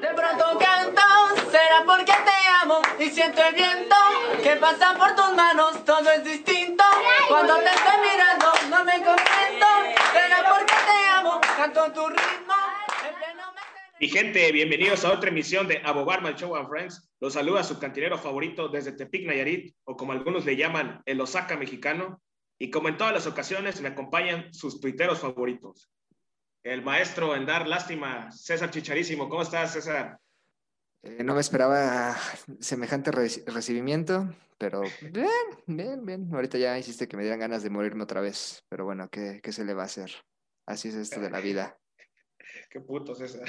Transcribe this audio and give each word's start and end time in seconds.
De 0.00 0.08
pronto 0.08 0.58
canto, 0.58 1.02
será 1.50 1.82
porque 1.86 2.12
te 2.12 2.48
amo 2.62 2.82
y 2.98 3.08
siento 3.08 3.42
el 3.42 3.54
viento 3.54 3.96
que 4.42 4.56
pasa 4.56 4.94
por 4.98 5.14
tus 5.14 5.34
manos, 5.34 5.84
todo 5.86 6.10
es 6.10 6.22
distinto. 6.22 6.84
Cuando 7.28 7.54
te 7.56 7.66
estoy 7.66 8.00
mirando, 8.02 8.46
no 8.68 8.84
me 8.84 8.92
contento, 8.92 9.66
será 10.12 10.44
porque 10.50 10.74
te 10.74 11.08
amo, 11.18 11.40
canto 11.56 11.92
tu 11.92 12.08
ritmo. 12.08 12.54
Mi 13.98 14.08
gente, 14.08 14.52
bienvenidos 14.52 15.06
a 15.06 15.12
otra 15.12 15.30
emisión 15.30 15.66
de 15.66 15.80
Abobarma, 15.82 16.32
Show 16.32 16.54
and 16.56 16.68
Friends. 16.68 17.10
Los 17.18 17.32
saluda 17.32 17.64
su 17.64 17.78
cantinero 17.78 18.18
favorito 18.18 18.68
desde 18.68 18.92
Tepic, 18.92 19.26
Nayarit, 19.26 19.74
o 19.84 19.96
como 19.96 20.12
algunos 20.12 20.44
le 20.44 20.56
llaman, 20.56 21.00
el 21.06 21.18
Osaka 21.22 21.56
mexicano. 21.56 22.20
Y 22.58 22.70
como 22.70 22.88
en 22.88 22.98
todas 22.98 23.14
las 23.14 23.26
ocasiones, 23.26 23.80
me 23.80 23.88
acompañan 23.88 24.52
sus 24.52 24.78
tuiteros 24.80 25.20
favoritos. 25.20 25.90
El 26.66 26.82
maestro 26.82 27.36
en 27.36 27.46
dar 27.46 27.68
lástima, 27.68 28.28
César 28.32 28.72
Chicharísimo. 28.72 29.28
¿Cómo 29.28 29.42
estás, 29.42 29.72
César? 29.72 30.18
Eh, 31.04 31.22
no 31.22 31.34
me 31.34 31.40
esperaba 31.40 32.16
semejante 32.58 33.12
recibimiento, 33.12 34.34
pero 34.58 34.82
bien, 35.00 35.28
bien, 35.68 36.04
bien. 36.04 36.28
Ahorita 36.34 36.58
ya 36.58 36.76
hiciste 36.76 37.06
que 37.06 37.16
me 37.16 37.22
dieran 37.22 37.38
ganas 37.38 37.62
de 37.62 37.70
morirme 37.70 38.02
otra 38.02 38.20
vez, 38.20 38.64
pero 38.68 38.84
bueno, 38.84 39.08
¿qué, 39.08 39.38
qué 39.44 39.52
se 39.52 39.64
le 39.64 39.74
va 39.74 39.82
a 39.82 39.86
hacer? 39.86 40.10
Así 40.66 40.88
es 40.88 40.96
esto 40.96 41.20
de 41.20 41.30
la 41.30 41.38
vida. 41.38 41.78
Qué 42.70 42.80
puto, 42.80 43.14
César. 43.14 43.46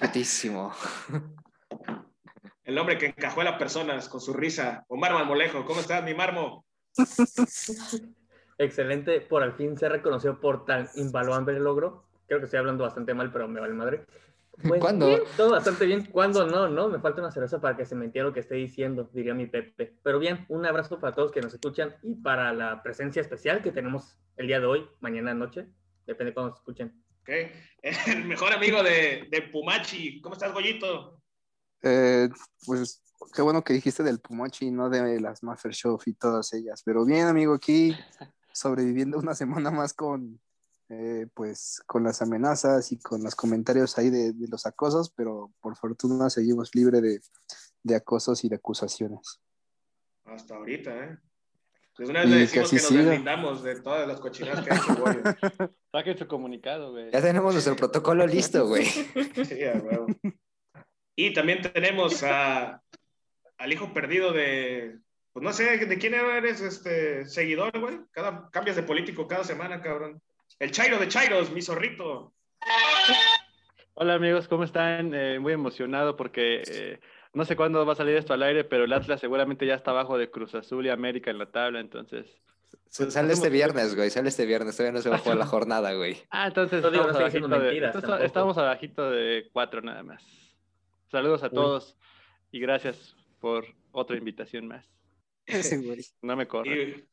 Putísimo. 0.00 0.72
El 2.62 2.78
hombre 2.78 2.98
que 2.98 3.06
encajó 3.06 3.40
a 3.40 3.44
las 3.44 3.58
personas 3.58 4.08
con 4.08 4.20
su 4.20 4.32
risa. 4.32 4.84
Omar 4.86 5.12
Marmolejo, 5.12 5.64
¿cómo 5.64 5.80
estás, 5.80 6.04
mi 6.04 6.14
Marmo? 6.14 6.64
Excelente, 8.58 9.22
por 9.22 9.42
al 9.42 9.56
fin 9.56 9.76
se 9.76 9.88
reconoció 9.88 10.38
por 10.38 10.64
tan 10.64 10.88
invaluable 10.94 11.58
logro. 11.58 12.09
Creo 12.30 12.38
que 12.38 12.44
estoy 12.44 12.60
hablando 12.60 12.84
bastante 12.84 13.12
mal, 13.12 13.32
pero 13.32 13.48
me 13.48 13.58
vale 13.58 13.74
madre. 13.74 14.06
Pues, 14.62 14.78
¿Cuándo? 14.78 15.06
todo 15.38 15.52
bastante 15.52 15.86
bien. 15.86 16.04
¿Cuándo 16.12 16.46
no? 16.46 16.68
No, 16.68 16.88
me 16.88 16.98
falta 16.98 17.22
una 17.22 17.30
cerveza 17.30 17.62
para 17.62 17.78
que 17.78 17.86
se 17.86 17.94
me 17.94 18.04
entienda 18.04 18.28
lo 18.28 18.34
que 18.34 18.40
esté 18.40 18.56
diciendo, 18.56 19.08
diría 19.14 19.32
mi 19.32 19.46
Pepe. 19.46 19.96
Pero 20.02 20.18
bien, 20.18 20.44
un 20.50 20.66
abrazo 20.66 21.00
para 21.00 21.14
todos 21.14 21.32
que 21.32 21.40
nos 21.40 21.54
escuchan 21.54 21.96
y 22.02 22.16
para 22.16 22.52
la 22.52 22.82
presencia 22.82 23.22
especial 23.22 23.62
que 23.62 23.72
tenemos 23.72 24.18
el 24.36 24.48
día 24.48 24.60
de 24.60 24.66
hoy, 24.66 24.86
mañana 25.00 25.32
noche, 25.32 25.66
depende 26.06 26.30
de 26.30 26.34
cuándo 26.34 26.50
nos 26.50 26.58
escuchen. 26.58 27.02
Ok, 27.22 27.30
el 28.08 28.24
mejor 28.26 28.52
amigo 28.52 28.82
de, 28.82 29.28
de 29.30 29.42
Pumachi. 29.50 30.20
¿Cómo 30.20 30.34
estás, 30.34 30.52
Goyito? 30.52 31.22
Eh, 31.82 32.28
pues 32.66 33.02
qué 33.34 33.40
bueno 33.40 33.64
que 33.64 33.72
dijiste 33.72 34.02
del 34.02 34.20
Pumachi, 34.20 34.70
no 34.70 34.90
de 34.90 35.20
las 35.20 35.42
Maffer 35.42 35.72
Show 35.72 35.98
y 36.04 36.12
todas 36.12 36.52
ellas. 36.52 36.82
Pero 36.84 37.06
bien, 37.06 37.28
amigo, 37.28 37.54
aquí 37.54 37.96
sobreviviendo 38.52 39.18
una 39.18 39.34
semana 39.34 39.70
más 39.70 39.94
con, 39.94 40.38
eh, 40.90 41.28
pues 41.34 41.80
con 41.86 42.02
las 42.02 42.20
amenazas 42.20 42.90
y 42.90 42.98
con 42.98 43.22
los 43.22 43.36
comentarios 43.36 43.96
ahí 43.96 44.10
de, 44.10 44.34
los 44.48 44.66
acosos, 44.66 45.10
pero 45.10 45.52
por 45.60 45.76
fortuna 45.76 46.28
seguimos 46.30 46.74
libre 46.74 47.00
de, 47.00 47.94
acosos 47.94 48.42
y 48.44 48.48
de 48.48 48.56
acusaciones. 48.56 49.40
Hasta 50.24 50.56
ahorita, 50.56 51.04
¿eh? 51.04 51.18
Pues 51.96 52.08
una 52.08 52.20
vez 52.20 52.30
le 52.30 52.36
decimos 52.38 52.70
que, 52.70 52.76
nos 52.76 52.90
deslindamos 52.92 53.62
de 53.62 53.80
todas 53.80 54.08
las 54.08 54.20
cochinadas 54.20 54.64
que 54.64 54.72
ha 54.72 54.76
hecho 54.78 54.96
Goyo. 54.96 55.22
Saquen 55.92 56.18
su 56.18 56.26
comunicado, 56.26 56.90
güey. 56.90 57.12
Ya 57.12 57.20
tenemos 57.20 57.52
nuestro 57.52 57.76
protocolo 57.76 58.26
listo, 58.26 58.66
güey. 58.66 58.84
sí, 59.44 59.64
a 59.64 59.74
huevo. 59.74 60.06
Y 61.14 61.32
también 61.34 61.60
tenemos 61.62 62.22
a, 62.24 62.82
al 63.58 63.72
hijo 63.72 63.92
perdido 63.92 64.32
de, 64.32 64.98
pues 65.32 65.44
no 65.44 65.52
sé, 65.52 65.78
¿de 65.86 65.98
quién 65.98 66.14
eres 66.14 66.60
este 66.60 67.26
seguidor, 67.26 67.78
güey? 67.78 68.00
Cada, 68.10 68.50
cambias 68.50 68.76
de 68.76 68.82
político 68.82 69.28
cada 69.28 69.44
semana, 69.44 69.80
cabrón. 69.82 70.20
El 70.60 70.72
Chairo 70.72 70.98
de 70.98 71.08
Chairos, 71.08 71.50
mi 71.52 71.62
zorrito. 71.62 72.34
Hola 73.94 74.12
amigos, 74.12 74.46
¿cómo 74.46 74.64
están? 74.64 75.14
Eh, 75.14 75.38
muy 75.38 75.54
emocionado 75.54 76.16
porque 76.16 76.62
eh, 76.70 77.00
no 77.32 77.46
sé 77.46 77.56
cuándo 77.56 77.86
va 77.86 77.94
a 77.94 77.96
salir 77.96 78.14
esto 78.16 78.34
al 78.34 78.42
aire, 78.42 78.64
pero 78.64 78.84
el 78.84 78.92
Atlas 78.92 79.20
seguramente 79.20 79.64
ya 79.64 79.74
está 79.74 79.92
abajo 79.92 80.18
de 80.18 80.30
Cruz 80.30 80.54
Azul 80.54 80.84
y 80.84 80.90
América 80.90 81.30
en 81.30 81.38
la 81.38 81.50
tabla, 81.50 81.80
entonces... 81.80 82.26
Sale 82.88 83.32
este 83.32 83.48
viernes, 83.48 83.96
güey, 83.96 84.10
sale 84.10 84.28
este 84.28 84.44
viernes, 84.44 84.76
todavía 84.76 84.98
no 84.98 85.02
se 85.02 85.08
va 85.08 85.16
a 85.16 85.20
jugar 85.20 85.38
la 85.38 85.46
jornada, 85.46 85.94
güey. 85.94 86.18
Ah, 86.28 86.48
entonces 86.48 86.84
estamos, 86.84 87.16
abajito 87.16 87.48
de, 87.48 87.92
estamos 88.26 88.58
abajito 88.58 89.10
de 89.10 89.48
cuatro 89.54 89.80
nada 89.80 90.02
más. 90.02 90.22
Saludos 91.10 91.42
a 91.42 91.48
todos 91.48 91.96
y 92.52 92.60
gracias 92.60 93.16
por 93.40 93.64
otra 93.92 94.18
invitación 94.18 94.68
más. 94.68 94.86
no 96.20 96.36
me 96.36 96.46
corro. 96.46 96.70
Y, 96.70 97.06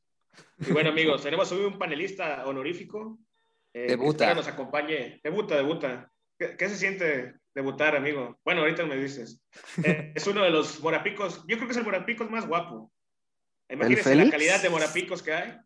bueno, 0.69 0.89
amigos, 0.89 1.23
tenemos 1.23 1.49
hoy 1.53 1.63
un 1.63 1.79
panelista 1.79 2.45
honorífico 2.45 3.17
eh, 3.73 3.87
debuta. 3.87 4.29
Que 4.29 4.35
nos 4.35 4.47
acompañe. 4.47 5.19
Debuta, 5.23 5.55
debuta. 5.55 6.11
¿Qué, 6.37 6.69
se 6.69 6.77
siente 6.77 7.35
debutar, 7.53 7.95
amigo? 7.95 8.39
Bueno, 8.43 8.61
ahorita 8.61 8.85
me 8.85 8.95
dices. 8.95 9.41
Eh, 9.83 10.13
es 10.15 10.27
uno 10.27 10.43
de 10.43 10.51
los 10.51 10.79
morapicos. 10.81 11.43
Yo 11.47 11.57
creo 11.57 11.67
que 11.67 11.71
es 11.71 11.77
el 11.77 11.83
morapicos 11.83 12.29
más 12.29 12.47
guapo. 12.47 12.91
Imagínense 13.69 14.15
la 14.15 14.29
calidad 14.29 14.61
de 14.61 14.69
morapicos 14.69 15.21
que 15.21 15.33
hay. 15.33 15.57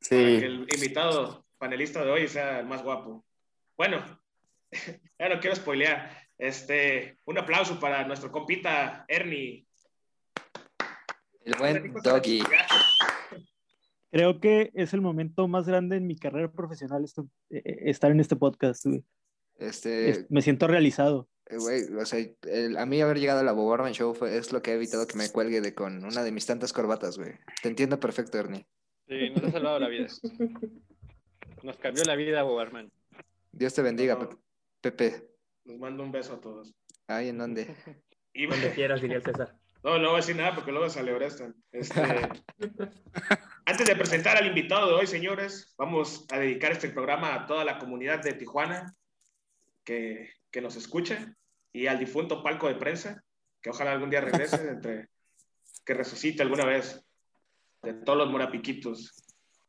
Sí. 0.00 0.16
que 0.16 0.46
el 0.46 0.66
invitado 0.72 1.46
panelista 1.58 2.04
de 2.04 2.10
hoy 2.10 2.28
sea 2.28 2.60
el 2.60 2.66
más 2.66 2.82
guapo. 2.82 3.24
Bueno, 3.76 4.04
ya 5.18 5.28
no 5.28 5.40
quiero 5.40 5.56
spoilear. 5.56 6.26
Este, 6.38 7.18
un 7.24 7.38
aplauso 7.38 7.80
para 7.80 8.06
nuestro 8.06 8.30
compita 8.30 9.04
Ernie. 9.08 9.66
El 11.44 11.54
buen 11.54 11.94
Doggy 12.02 12.42
creo 14.16 14.40
que 14.40 14.70
es 14.72 14.94
el 14.94 15.02
momento 15.02 15.46
más 15.46 15.66
grande 15.66 15.96
en 15.96 16.06
mi 16.06 16.16
carrera 16.16 16.50
profesional 16.50 17.04
eh, 17.04 17.28
eh, 17.50 17.76
estar 17.84 18.10
en 18.10 18.20
este 18.20 18.34
podcast, 18.34 18.86
Este, 19.58 20.24
me 20.30 20.40
siento 20.40 20.66
realizado. 20.66 21.28
Eh, 21.50 21.58
güey, 21.58 21.82
o 22.00 22.06
sea, 22.06 22.26
a 22.78 22.86
mí 22.86 23.00
haber 23.02 23.18
llegado 23.18 23.40
a 23.40 23.42
la 23.42 23.52
Bob 23.52 23.86
Show 23.90 24.16
es 24.24 24.54
lo 24.54 24.62
que 24.62 24.70
ha 24.70 24.74
evitado 24.74 25.06
que 25.06 25.18
me 25.18 25.30
cuelgue 25.30 25.60
de 25.60 25.74
con 25.74 26.02
una 26.02 26.24
de 26.24 26.32
mis 26.32 26.46
tantas 26.46 26.72
corbatas, 26.72 27.18
güey. 27.18 27.32
Te 27.62 27.68
entiendo 27.68 28.00
perfecto, 28.00 28.38
Ernie. 28.38 28.66
Sí, 29.06 29.28
nos 29.34 29.44
ha 29.44 29.50
salvado 29.52 29.80
la 29.80 29.88
vida. 29.88 30.06
Nos 31.62 31.76
cambió 31.76 32.02
la 32.04 32.16
vida, 32.16 32.42
Bob 32.42 32.90
Dios 33.52 33.74
te 33.74 33.82
bendiga, 33.82 34.18
Pepe. 34.80 35.28
Nos 35.66 35.78
mando 35.78 36.02
un 36.02 36.10
beso 36.10 36.34
a 36.34 36.40
todos. 36.40 36.74
Ay, 37.06 37.28
¿en 37.28 37.38
dónde? 37.38 37.66
Y 38.38 38.46
donde 38.46 38.70
quieras, 38.72 39.00
diría 39.00 39.22
César. 39.22 39.56
No, 39.82 39.98
no 39.98 40.08
voy 40.08 40.14
a 40.14 40.20
decir 40.20 40.36
nada 40.36 40.54
porque 40.54 40.70
luego 40.70 40.90
sale 40.90 41.14
Orestan. 41.14 41.54
Este... 41.72 42.02
Antes 43.68 43.88
de 43.88 43.96
presentar 43.96 44.36
al 44.36 44.46
invitado 44.46 44.86
de 44.86 44.94
hoy, 44.94 45.08
señores, 45.08 45.74
vamos 45.76 46.24
a 46.30 46.38
dedicar 46.38 46.70
este 46.70 46.88
programa 46.88 47.34
a 47.34 47.46
toda 47.46 47.64
la 47.64 47.80
comunidad 47.80 48.22
de 48.22 48.34
Tijuana 48.34 48.94
que, 49.82 50.30
que 50.52 50.60
nos 50.60 50.76
escucha 50.76 51.34
y 51.72 51.88
al 51.88 51.98
difunto 51.98 52.44
palco 52.44 52.68
de 52.68 52.76
prensa, 52.76 53.24
que 53.60 53.70
ojalá 53.70 53.90
algún 53.90 54.08
día 54.08 54.20
regrese, 54.20 54.54
entre, 54.70 55.08
que 55.84 55.94
resucite 55.94 56.42
alguna 56.42 56.64
vez 56.64 57.04
de 57.82 57.94
todos 57.94 58.18
los 58.18 58.30
morapiquitos. 58.30 59.12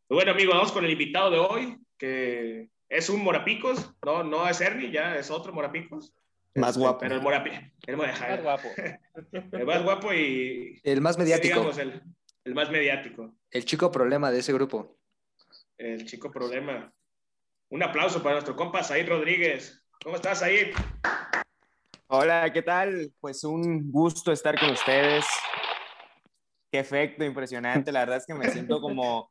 Bueno, 0.08 0.34
amigos, 0.34 0.54
vamos 0.54 0.72
con 0.72 0.86
el 0.86 0.92
invitado 0.92 1.32
de 1.32 1.40
hoy, 1.40 1.78
que 1.98 2.70
es 2.90 3.10
un 3.10 3.24
morapicos, 3.24 3.96
no, 4.06 4.24
no 4.24 4.48
es 4.48 4.62
Ernie, 4.62 4.92
ya 4.92 5.16
es 5.16 5.32
otro 5.32 5.52
morapicos. 5.54 6.14
Más 6.54 6.70
este, 6.70 6.82
guapo. 6.82 7.00
Pero 7.00 7.16
el 7.16 7.22
morapi, 7.24 7.50
el, 7.88 7.98
más 7.98 8.44
guapo. 8.44 8.68
El 9.52 9.66
más 9.66 9.84
guapo 9.84 10.14
y... 10.14 10.80
El 10.84 11.02
más 11.02 11.18
mediático. 11.18 11.56
Digamos, 11.56 11.78
el, 11.80 12.04
el 12.48 12.56
más 12.56 12.72
mediático. 12.72 13.36
El 13.52 13.66
chico 13.66 13.92
problema 13.92 14.32
de 14.32 14.40
ese 14.40 14.54
grupo. 14.54 14.98
El 15.78 16.06
chico 16.06 16.32
problema. 16.32 16.94
Un 17.70 17.84
aplauso 17.84 18.24
para 18.24 18.36
nuestro 18.36 18.56
compa 18.56 18.84
Said 18.84 19.10
Rodríguez. 19.10 19.84
¿Cómo 20.02 20.16
estás, 20.16 20.40
Said? 20.40 20.74
Hola, 22.08 22.50
¿qué 22.54 22.62
tal? 22.62 23.12
Pues 23.20 23.44
un 23.44 23.92
gusto 23.92 24.32
estar 24.32 24.58
con 24.58 24.70
ustedes. 24.70 25.26
Qué 26.72 26.80
efecto 26.80 27.26
impresionante. 27.26 27.92
La 27.92 28.00
verdad 28.00 28.18
es 28.18 28.26
que 28.26 28.34
me 28.34 28.50
siento 28.50 28.80
como, 28.82 29.30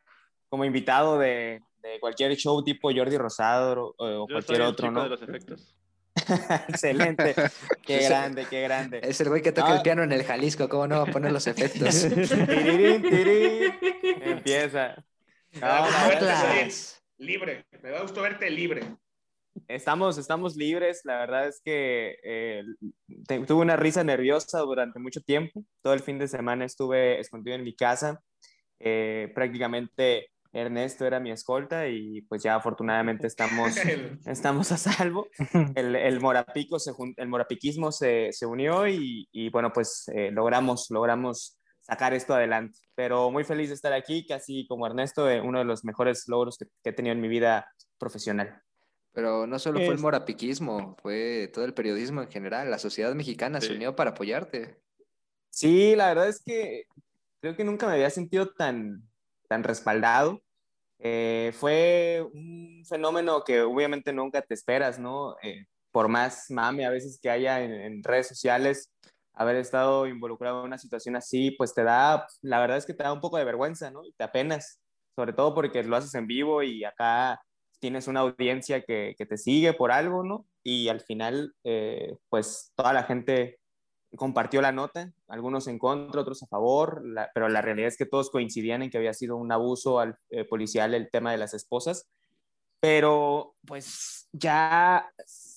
como 0.50 0.66
invitado 0.66 1.18
de, 1.18 1.62
de 1.78 1.98
cualquier 2.00 2.36
show 2.36 2.62
tipo 2.62 2.92
Jordi 2.94 3.16
Rosado 3.16 3.94
o, 3.96 4.24
o 4.24 4.26
cualquier 4.26 4.60
otro, 4.60 4.90
¿no? 4.90 5.04
De 5.04 5.08
los 5.08 5.22
efectos. 5.22 5.74
Excelente. 6.68 7.34
Qué 7.86 8.00
grande, 8.00 8.46
qué 8.48 8.62
grande. 8.62 9.00
Es 9.02 9.20
el 9.20 9.28
güey 9.28 9.42
que 9.42 9.52
toca 9.52 9.76
el 9.76 9.82
piano 9.82 10.02
en 10.02 10.10
el 10.12 10.24
Jalisco, 10.24 10.68
¿cómo 10.68 10.88
no 10.88 10.96
va 10.96 11.04
a 11.04 11.12
poner 11.12 11.30
los 11.30 11.46
efectos? 11.46 12.04
Empieza. 14.22 15.04
libre, 17.18 17.64
me 17.82 17.90
da 17.90 18.02
gusto 18.02 18.22
verte 18.22 18.50
libre. 18.50 18.80
Estamos, 19.68 20.18
estamos 20.18 20.56
libres, 20.56 21.02
la 21.04 21.18
verdad 21.18 21.46
es 21.48 21.62
que 21.64 22.16
eh, 22.22 22.64
tuve 23.46 23.62
una 23.62 23.76
risa 23.76 24.04
nerviosa 24.04 24.58
durante 24.60 24.98
mucho 24.98 25.20
tiempo, 25.22 25.64
todo 25.80 25.94
el 25.94 26.00
fin 26.00 26.18
de 26.18 26.28
semana 26.28 26.64
estuve 26.66 27.20
escondido 27.20 27.56
en 27.56 27.64
mi 27.64 27.74
casa, 27.74 28.20
eh, 28.80 29.32
prácticamente 29.34 30.28
Ernesto 30.56 31.06
era 31.06 31.20
mi 31.20 31.30
escolta 31.30 31.88
y 31.88 32.22
pues 32.22 32.42
ya 32.42 32.54
afortunadamente 32.54 33.26
estamos, 33.26 33.74
estamos 34.26 34.72
a 34.72 34.76
salvo. 34.76 35.28
El, 35.76 35.94
el, 35.96 36.20
morapico 36.20 36.78
se, 36.78 36.92
el 37.16 37.28
morapiquismo 37.28 37.92
se, 37.92 38.32
se 38.32 38.46
unió 38.46 38.88
y, 38.88 39.28
y, 39.32 39.50
bueno, 39.50 39.72
pues 39.72 40.08
eh, 40.14 40.30
logramos, 40.30 40.90
logramos 40.90 41.58
sacar 41.80 42.14
esto 42.14 42.34
adelante. 42.34 42.78
Pero 42.94 43.30
muy 43.30 43.44
feliz 43.44 43.68
de 43.68 43.74
estar 43.74 43.92
aquí, 43.92 44.26
casi 44.26 44.66
como 44.66 44.86
Ernesto, 44.86 45.30
eh, 45.30 45.40
uno 45.40 45.58
de 45.60 45.64
los 45.64 45.84
mejores 45.84 46.26
logros 46.28 46.58
que, 46.58 46.66
he 46.84 46.92
tenido 46.92 47.14
en 47.14 47.20
mi 47.20 47.28
vida 47.28 47.70
profesional. 47.98 48.62
Pero 49.12 49.46
no 49.46 49.58
solo 49.58 49.78
fue 49.78 49.94
el 49.94 49.98
morapiquismo, 49.98 50.94
fue 51.00 51.50
todo 51.52 51.64
el 51.64 51.72
periodismo 51.72 52.22
en 52.22 52.30
general. 52.30 52.70
La 52.70 52.78
sociedad 52.78 53.14
mexicana 53.14 53.60
se 53.60 53.72
unió 53.72 53.96
para 53.96 54.10
apoyarte. 54.10 54.78
Sí, 55.48 55.96
la 55.96 56.08
verdad 56.08 56.28
es 56.28 56.42
que 56.42 56.84
creo 57.40 57.56
que 57.56 57.64
nunca 57.64 57.86
me 57.86 57.94
había 57.94 58.10
sentido 58.10 58.52
tan, 58.52 59.08
tan 59.48 59.64
respaldado. 59.64 60.42
Eh, 60.98 61.52
fue 61.54 62.26
un 62.32 62.84
fenómeno 62.88 63.42
que 63.44 63.62
obviamente 63.62 64.12
nunca 64.12 64.42
te 64.42 64.54
esperas, 64.54 64.98
¿no? 64.98 65.36
Eh, 65.42 65.66
por 65.90 66.08
más 66.08 66.50
mami 66.50 66.84
a 66.84 66.90
veces 66.90 67.18
que 67.20 67.30
haya 67.30 67.62
en, 67.62 68.02
redes 68.02 68.28
sociales, 68.28 68.92
haber 69.34 69.56
estado 69.56 70.06
involucrado 70.06 70.60
en 70.60 70.66
una 70.66 70.78
situación 70.78 71.16
así, 71.16 71.50
pues 71.52 71.74
te 71.74 71.84
da, 71.84 72.26
la 72.42 72.60
verdad 72.60 72.78
es 72.78 72.86
que 72.86 72.94
te 72.94 73.02
da 73.02 73.12
un 73.12 73.20
poco 73.20 73.38
de 73.38 73.44
vergüenza, 73.44 73.90
¿no? 73.90 74.04
Y 74.04 74.12
te 74.12 74.24
apenas, 74.24 74.80
sobre 75.14 75.32
todo 75.32 75.54
porque 75.54 75.82
lo 75.84 75.96
haces 75.96 76.14
en 76.14 76.26
vivo 76.26 76.62
y 76.62 76.84
acá 76.84 77.40
tienes 77.78 78.08
una 78.08 78.20
audiencia 78.20 78.82
que, 78.82 79.14
que 79.18 79.26
te 79.26 79.36
sigue 79.38 79.74
por 79.74 79.92
algo, 79.92 80.24
¿no? 80.24 80.46
Y 80.62 80.88
al 80.88 81.00
final, 81.00 81.54
eh, 81.64 82.16
pues 82.28 82.72
toda 82.74 82.92
la 82.92 83.04
gente 83.04 83.58
compartió 84.16 84.60
la 84.60 84.72
nota, 84.72 85.12
algunos 85.28 85.68
en 85.68 85.78
contra, 85.78 86.20
otros 86.20 86.42
a 86.42 86.46
favor, 86.46 87.02
pero 87.34 87.48
la 87.48 87.62
realidad 87.62 87.88
es 87.88 87.96
que 87.96 88.06
todos 88.06 88.30
coincidían 88.30 88.82
en 88.82 88.90
que 88.90 88.98
había 88.98 89.14
sido 89.14 89.36
un 89.36 89.52
abuso 89.52 90.00
al, 90.00 90.16
eh, 90.30 90.44
policial 90.44 90.94
el 90.94 91.10
tema 91.10 91.32
de 91.32 91.38
las 91.38 91.54
esposas. 91.54 92.08
Pero 92.80 93.54
pues 93.66 94.28
ya 94.32 95.10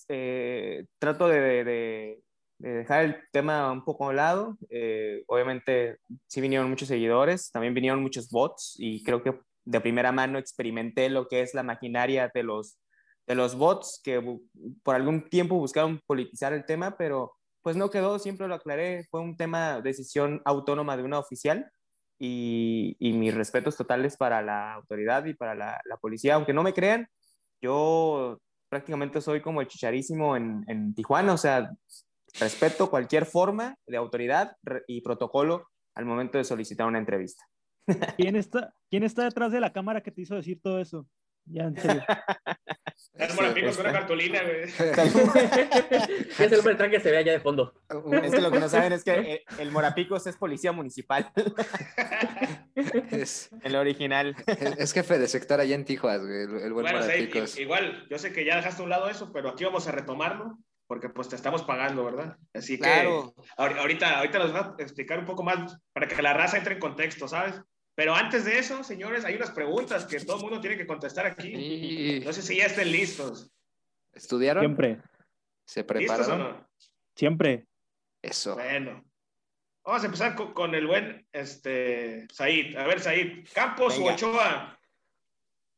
eh, 0.07 0.85
trato 0.99 1.27
de, 1.27 1.63
de, 1.63 2.23
dejar 2.57 3.05
el 3.05 3.15
tema 3.31 3.71
un 3.71 3.83
poco 3.83 4.05
a 4.05 4.09
un 4.09 4.15
lado. 4.15 4.57
Eh, 4.69 5.23
obviamente 5.27 5.97
sí 6.27 6.41
vinieron 6.41 6.69
muchos 6.69 6.87
seguidores, 6.87 7.51
también 7.51 7.73
vinieron 7.73 8.01
muchos 8.01 8.29
bots 8.29 8.75
y 8.77 9.03
creo 9.03 9.23
que 9.23 9.39
de 9.65 9.81
primera 9.81 10.11
mano 10.11 10.39
experimenté 10.39 11.09
lo 11.09 11.27
que 11.27 11.41
es 11.41 11.53
la 11.53 11.63
maquinaria 11.63 12.31
de 12.33 12.43
los, 12.43 12.79
de 13.27 13.35
los 13.35 13.55
bots 13.55 14.01
que 14.03 14.39
por 14.83 14.95
algún 14.95 15.29
tiempo 15.29 15.55
buscaron 15.55 16.01
politizar 16.07 16.53
el 16.53 16.65
tema, 16.65 16.97
pero 16.97 17.38
pues 17.69 17.77
no 17.77 17.91
quedó, 17.91 18.17
siempre 18.17 18.47
lo 18.47 18.55
aclaré, 18.55 19.05
fue 19.11 19.21
un 19.21 19.37
tema, 19.37 19.79
decisión 19.79 20.41
autónoma 20.43 20.97
de 20.97 21.03
una 21.03 21.19
oficial 21.19 21.69
y, 22.17 22.97
y 22.97 23.13
mis 23.13 23.31
respetos 23.31 23.77
totales 23.77 24.17
para 24.17 24.41
la 24.41 24.73
autoridad 24.73 25.23
y 25.25 25.35
para 25.35 25.53
la, 25.53 25.79
la, 25.85 25.97
policía, 25.97 26.33
aunque 26.33 26.51
no 26.51 26.63
me 26.63 26.73
crean, 26.73 27.07
yo 27.61 28.41
prácticamente 28.69 29.21
soy 29.21 29.43
como 29.43 29.61
el 29.61 29.67
chicharísimo 29.67 30.35
en, 30.35 30.63
en 30.65 30.95
Tijuana, 30.95 31.31
o 31.31 31.37
sea, 31.37 31.69
respeto 32.39 32.89
cualquier 32.89 33.27
forma 33.27 33.75
de 33.85 33.97
autoridad 33.97 34.57
y 34.87 35.01
protocolo 35.01 35.67
al 35.93 36.05
momento 36.05 36.39
de 36.39 36.45
solicitar 36.45 36.87
una 36.87 36.97
entrevista. 36.97 37.43
¿Quién 38.17 38.35
está, 38.35 38.73
¿Quién 38.89 39.03
está 39.03 39.25
detrás 39.25 39.51
de 39.51 39.59
la 39.59 39.71
cámara 39.71 40.01
que 40.01 40.09
te 40.09 40.21
hizo 40.21 40.33
decir 40.33 40.59
todo 40.59 40.79
eso? 40.79 41.05
Ya, 41.49 41.63
en 41.63 41.77
serio. 41.77 42.03
Es 43.13 43.35
Morapicos 43.35 43.75
con 43.75 43.85
una 43.85 43.99
cartulina, 43.99 44.41
güey. 44.43 44.63
es 44.63 46.39
el 46.39 46.59
hombre 46.59 46.89
que 46.89 46.99
se 47.01 47.11
ve 47.11 47.17
allá 47.17 47.33
de 47.33 47.39
fondo. 47.41 47.73
Es 48.23 48.31
que 48.31 48.41
lo 48.41 48.49
que 48.49 48.59
no 48.59 48.69
saben 48.69 48.93
es 48.93 49.03
que 49.03 49.11
eh, 49.11 49.43
el 49.57 49.71
Morapicos 49.71 50.25
es 50.27 50.37
policía 50.37 50.71
municipal. 50.71 51.29
Es, 53.11 53.49
el 53.63 53.75
original. 53.75 54.35
Es 54.77 54.93
jefe 54.93 55.19
de 55.19 55.27
sector 55.27 55.59
allá 55.59 55.75
en 55.75 55.83
Tijuas, 55.83 56.21
güey, 56.21 56.43
el, 56.43 56.73
buen 56.73 56.85
bueno, 56.85 56.99
Morapicos. 56.99 57.57
igual, 57.57 58.07
yo 58.09 58.17
sé 58.17 58.31
que 58.31 58.45
ya 58.45 58.55
dejaste 58.55 58.81
a 58.81 58.85
un 58.85 58.89
lado 58.89 59.09
eso, 59.09 59.31
pero 59.33 59.49
aquí 59.49 59.65
vamos 59.65 59.87
a 59.87 59.91
retomarlo 59.91 60.57
porque 60.87 61.09
pues 61.09 61.29
te 61.29 61.35
estamos 61.35 61.63
pagando, 61.63 62.05
¿verdad? 62.05 62.37
Así 62.53 62.77
que 62.77 62.83
claro. 62.83 63.33
ahorita, 63.57 64.17
ahorita 64.19 64.39
nos 64.39 64.55
va 64.55 64.75
a 64.77 64.81
explicar 64.81 65.19
un 65.19 65.25
poco 65.25 65.43
más 65.43 65.77
para 65.93 66.07
que 66.07 66.21
la 66.21 66.33
raza 66.33 66.57
entre 66.57 66.75
en 66.75 66.79
contexto, 66.79 67.27
¿sabes? 67.27 67.61
Pero 67.99 68.15
antes 68.15 68.45
de 68.45 68.57
eso, 68.57 68.81
señores, 68.81 69.25
hay 69.25 69.35
unas 69.35 69.51
preguntas 69.51 70.05
que 70.05 70.21
todo 70.21 70.37
el 70.37 70.43
mundo 70.43 70.61
tiene 70.61 70.77
que 70.77 70.87
contestar 70.87 71.25
aquí. 71.25 72.21
No 72.23 72.31
sé 72.31 72.41
si 72.41 72.55
ya 72.55 72.67
estén 72.67 72.89
listos. 72.93 73.51
¿Estudiaron? 74.13 74.61
Siempre. 74.61 75.01
¿Se 75.65 75.83
prepararon? 75.83 76.25
¿Listos 76.25 76.33
o 76.33 76.37
no? 76.37 76.69
Siempre. 77.13 77.67
Eso. 78.21 78.55
Bueno. 78.55 79.03
Vamos 79.83 80.01
a 80.01 80.05
empezar 80.05 80.33
con, 80.33 80.75
el 80.75 80.87
buen 80.87 81.27
este, 81.33 82.25
Said. 82.31 82.77
A 82.77 82.87
ver, 82.87 83.01
Said, 83.01 83.45
¿Campos 83.53 83.97
o 83.97 84.05
Ochoa? 84.05 84.79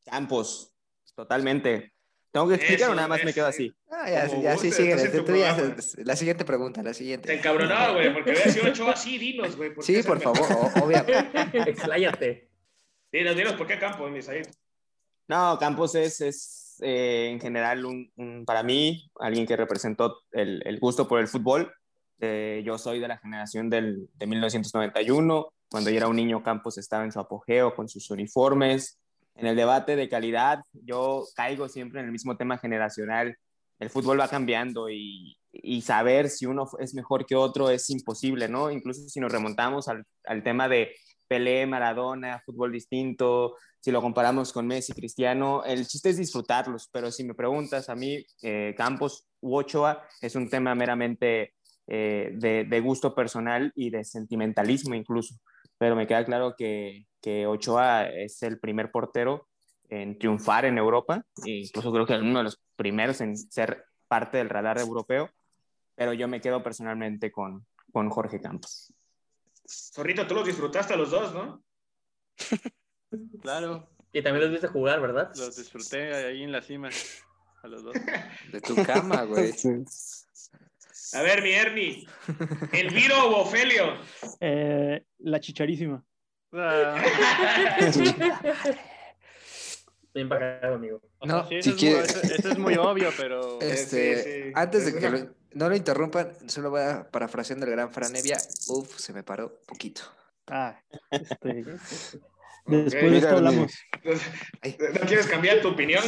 Campos, 0.05 0.75
totalmente. 1.15 1.91
¿Tengo 2.31 2.47
que 2.47 2.55
explicar 2.55 2.91
o 2.91 2.95
nada 2.95 3.09
más 3.09 3.23
me 3.25 3.33
quedo 3.33 3.47
así? 3.47 3.73
Ah, 3.89 4.09
ya, 4.09 4.41
ya 4.41 4.57
sí, 4.57 4.71
sigue. 4.71 4.95
la 4.95 6.15
siguiente 6.15 6.45
pregunta, 6.45 6.81
la 6.81 6.93
siguiente. 6.93 7.27
Te 7.27 7.33
encabronaba, 7.35 7.93
güey, 7.93 8.13
porque 8.13 8.31
había 8.31 8.49
sido 8.49 8.69
Ochoa, 8.69 8.95
sí, 8.95 9.17
dinos, 9.17 9.57
güey. 9.57 9.71
Sí, 9.81 10.01
por 10.01 10.21
favor, 10.21 10.47
obviamente. 10.81 11.29
Expláyate. 11.69 12.49
Dinos, 13.11 13.35
dinos, 13.35 13.53
¿por 13.53 13.67
qué 13.67 13.77
Campos, 13.77 14.09
mi? 14.09 14.19
No, 15.27 15.57
Campos 15.59 15.95
es, 15.95 16.21
es 16.21 16.77
eh, 16.81 17.29
en 17.31 17.41
general, 17.41 17.85
un, 17.85 18.43
para 18.45 18.63
mí, 18.63 19.11
alguien 19.19 19.45
que 19.45 19.57
representó 19.57 20.21
el, 20.31 20.61
el 20.65 20.79
gusto 20.79 21.09
por 21.09 21.19
el 21.19 21.27
fútbol. 21.27 21.73
Eh, 22.21 22.61
yo 22.65 22.77
soy 22.77 22.99
de 22.99 23.09
la 23.09 23.17
generación 23.17 23.69
del, 23.69 24.09
de 24.13 24.27
1991. 24.27 25.53
Cuando 25.69 25.89
yo 25.89 25.97
era 25.97 26.07
un 26.07 26.15
niño, 26.15 26.43
Campos 26.43 26.77
estaba 26.77 27.03
en 27.03 27.11
su 27.11 27.19
apogeo 27.19 27.75
con 27.75 27.89
sus 27.89 28.09
uniformes, 28.09 29.00
en 29.35 29.47
el 29.47 29.55
debate 29.55 29.95
de 29.95 30.09
calidad, 30.09 30.59
yo 30.73 31.25
caigo 31.35 31.67
siempre 31.69 31.99
en 31.99 32.07
el 32.07 32.11
mismo 32.11 32.37
tema 32.37 32.57
generacional. 32.57 33.35
El 33.79 33.89
fútbol 33.89 34.19
va 34.19 34.27
cambiando 34.27 34.89
y, 34.89 35.37
y 35.51 35.81
saber 35.81 36.29
si 36.29 36.45
uno 36.45 36.69
es 36.79 36.93
mejor 36.93 37.25
que 37.25 37.35
otro 37.35 37.69
es 37.69 37.89
imposible, 37.89 38.47
¿no? 38.47 38.71
Incluso 38.71 39.07
si 39.07 39.19
nos 39.19 39.31
remontamos 39.31 39.87
al, 39.87 40.05
al, 40.25 40.43
tema 40.43 40.67
de 40.67 40.93
Pelé, 41.27 41.65
Maradona, 41.65 42.41
fútbol 42.45 42.71
distinto, 42.71 43.55
si 43.81 43.91
lo 43.91 44.01
comparamos 44.01 44.53
con 44.53 44.67
Messi, 44.67 44.93
Cristiano, 44.93 45.63
el 45.65 45.87
chiste 45.87 46.11
es 46.11 46.17
disfrutarlos, 46.17 46.87
pero 46.91 47.11
si 47.11 47.23
me 47.23 47.33
preguntas 47.33 47.89
a 47.89 47.95
mí, 47.95 48.23
eh, 48.43 48.75
Campos 48.77 49.25
u 49.41 49.55
Ochoa 49.55 50.03
es 50.21 50.35
un 50.35 50.49
tema 50.49 50.75
meramente 50.75 51.55
eh, 51.87 52.31
de, 52.35 52.65
de, 52.65 52.79
gusto 52.79 53.15
personal 53.15 53.71
y 53.75 53.89
de 53.89 54.03
sentimentalismo 54.03 54.93
incluso, 54.93 55.35
pero 55.81 55.95
me 55.95 56.05
queda 56.05 56.23
claro 56.23 56.53
que, 56.55 57.07
que 57.23 57.47
Ochoa 57.47 58.07
es 58.07 58.43
el 58.43 58.59
primer 58.59 58.91
portero 58.91 59.47
en 59.89 60.15
triunfar 60.19 60.65
en 60.65 60.77
Europa, 60.77 61.25
e 61.43 61.61
incluso 61.61 61.91
creo 61.91 62.05
que 62.05 62.13
es 62.13 62.21
uno 62.21 62.37
de 62.37 62.43
los 62.43 62.61
primeros 62.75 63.19
en 63.19 63.35
ser 63.35 63.85
parte 64.07 64.37
del 64.37 64.49
radar 64.49 64.77
europeo, 64.77 65.31
pero 65.95 66.13
yo 66.13 66.27
me 66.27 66.39
quedo 66.39 66.61
personalmente 66.61 67.31
con, 67.31 67.65
con 67.91 68.11
Jorge 68.11 68.39
Campos. 68.39 68.93
Zorrito, 69.67 70.27
tú 70.27 70.35
los 70.35 70.45
disfrutaste 70.45 70.93
a 70.93 70.97
los 70.97 71.09
dos, 71.09 71.33
¿no? 71.33 71.63
claro. 73.41 73.89
Y 74.13 74.21
también 74.21 74.43
los 74.43 74.51
viste 74.51 74.67
jugar, 74.67 75.01
¿verdad? 75.01 75.31
Los 75.35 75.55
disfruté 75.55 76.13
ahí 76.13 76.43
en 76.43 76.51
la 76.51 76.61
cima, 76.61 76.89
a 77.63 77.67
los 77.67 77.81
dos. 77.81 77.95
De 78.53 78.61
tu 78.61 78.75
cama, 78.83 79.23
güey. 79.23 79.51
A 81.13 81.21
ver, 81.21 81.41
mi 81.41 81.51
Ernie, 81.51 82.07
¿Elviro 82.71 83.29
o 83.29 83.41
Ofelio? 83.41 83.97
Eh, 84.39 85.03
la 85.19 85.39
chicharísima. 85.39 86.03
Ah. 86.53 87.01
Bien 90.13 90.27
pagado, 90.27 90.75
amigo. 90.75 91.01
No, 91.23 91.47
sí, 91.47 91.57
eso, 91.57 92.21
es 92.21 92.57
muy, 92.57 92.75
obvio, 92.75 93.09
pero. 93.17 93.59
Este, 93.61 94.51
Antes 94.55 94.85
de 94.85 94.99
que 94.99 95.29
no 95.53 95.69
lo 95.69 95.75
interrumpan, 95.75 96.33
solo 96.49 96.69
voy 96.69 96.81
a 96.81 97.09
parafraseando 97.09 97.65
el 97.65 97.71
gran 97.71 97.91
Franevia. 97.91 98.37
Uf, 98.67 98.97
se 98.97 99.13
me 99.13 99.23
paró 99.23 99.59
poquito. 99.65 100.01
Ah, 100.47 100.81
este, 101.11 101.65
Después 102.65 103.11
de 103.11 103.17
esto 103.17 103.37
hablamos. 103.37 103.73
¿No 104.03 105.07
quieres 105.07 105.27
cambiar 105.27 105.61
tu 105.61 105.69
opinión, 105.69 106.03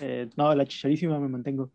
eh, 0.00 0.30
no, 0.36 0.54
la 0.54 0.64
chicharísima 0.64 1.18
me 1.18 1.28
mantengo. 1.28 1.70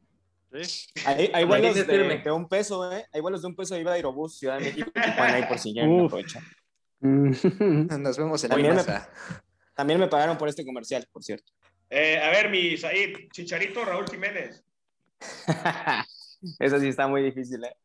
¿Sí? 0.53 0.87
Hay, 1.05 1.29
hay 1.33 1.43
vuelos 1.43 1.75
de, 1.75 1.83
de, 1.83 2.31
un 2.31 2.47
peso, 2.47 2.91
¿eh? 2.91 3.05
Hay 3.11 3.21
vuelos 3.21 3.41
de 3.41 3.47
un 3.47 3.55
peso 3.55 3.75
de 3.75 3.81
Iba 3.81 3.93
Aerobús, 3.93 4.37
Ciudad 4.37 4.57
de 4.57 4.65
México, 4.65 4.89
Tijuana, 4.93 5.33
ahí 5.33 5.45
por 5.45 5.59
si 5.59 5.73
ya 5.73 5.85
no 5.85 6.05
aprovechan. 6.05 6.43
Nos 6.99 8.17
vemos 8.17 8.43
en 8.43 8.49
también 8.49 8.75
la 8.75 8.75
mesa. 8.75 9.09
Me, 9.29 9.35
también 9.75 9.99
me 9.99 10.07
pagaron 10.07 10.37
por 10.37 10.49
este 10.49 10.65
comercial, 10.65 11.05
por 11.11 11.23
cierto. 11.23 11.51
Eh, 11.89 12.19
a 12.21 12.29
ver, 12.29 12.49
mi 12.49 12.75
Said, 12.77 13.29
Chicharito 13.31 13.85
Raúl 13.85 14.07
Jiménez. 14.09 14.63
Eso 16.59 16.79
sí 16.79 16.87
está 16.87 17.07
muy 17.07 17.23
difícil, 17.23 17.63
¿eh? 17.63 17.75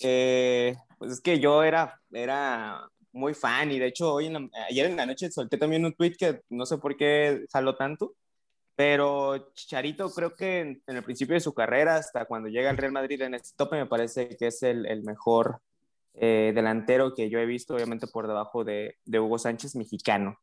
¿eh? 0.00 0.76
Pues 0.98 1.12
es 1.12 1.20
que 1.20 1.38
yo 1.38 1.62
era, 1.62 2.00
era 2.12 2.88
muy 3.12 3.34
fan 3.34 3.70
y 3.72 3.78
de 3.78 3.86
hecho 3.86 4.14
hoy 4.14 4.26
en 4.26 4.34
la, 4.34 4.48
ayer 4.68 4.86
en 4.86 4.96
la 4.96 5.06
noche 5.06 5.30
solté 5.30 5.56
también 5.56 5.84
un 5.84 5.94
tweet 5.94 6.14
que 6.16 6.42
no 6.48 6.64
sé 6.66 6.78
por 6.78 6.96
qué 6.96 7.44
jaló 7.52 7.76
tanto, 7.76 8.14
pero 8.80 9.52
Chicharito 9.52 10.10
creo 10.10 10.34
que 10.34 10.60
en, 10.60 10.82
en, 10.86 10.96
el 10.96 11.04
principio 11.04 11.34
de 11.34 11.40
su 11.40 11.52
carrera, 11.52 11.96
hasta 11.96 12.24
cuando 12.24 12.48
llega 12.48 12.70
al 12.70 12.78
Real 12.78 12.92
Madrid 12.92 13.20
en 13.20 13.34
este 13.34 13.50
tope, 13.54 13.76
me 13.76 13.84
parece 13.84 14.38
que 14.38 14.46
es 14.46 14.62
el, 14.62 14.86
el 14.86 15.02
mejor 15.02 15.60
eh, 16.14 16.52
delantero 16.54 17.14
que 17.14 17.28
yo 17.28 17.38
he 17.38 17.44
visto, 17.44 17.74
obviamente 17.74 18.06
por 18.06 18.26
debajo 18.26 18.64
de, 18.64 18.96
de 19.04 19.20
Hugo 19.20 19.38
Sánchez, 19.38 19.76
mexicano. 19.76 20.38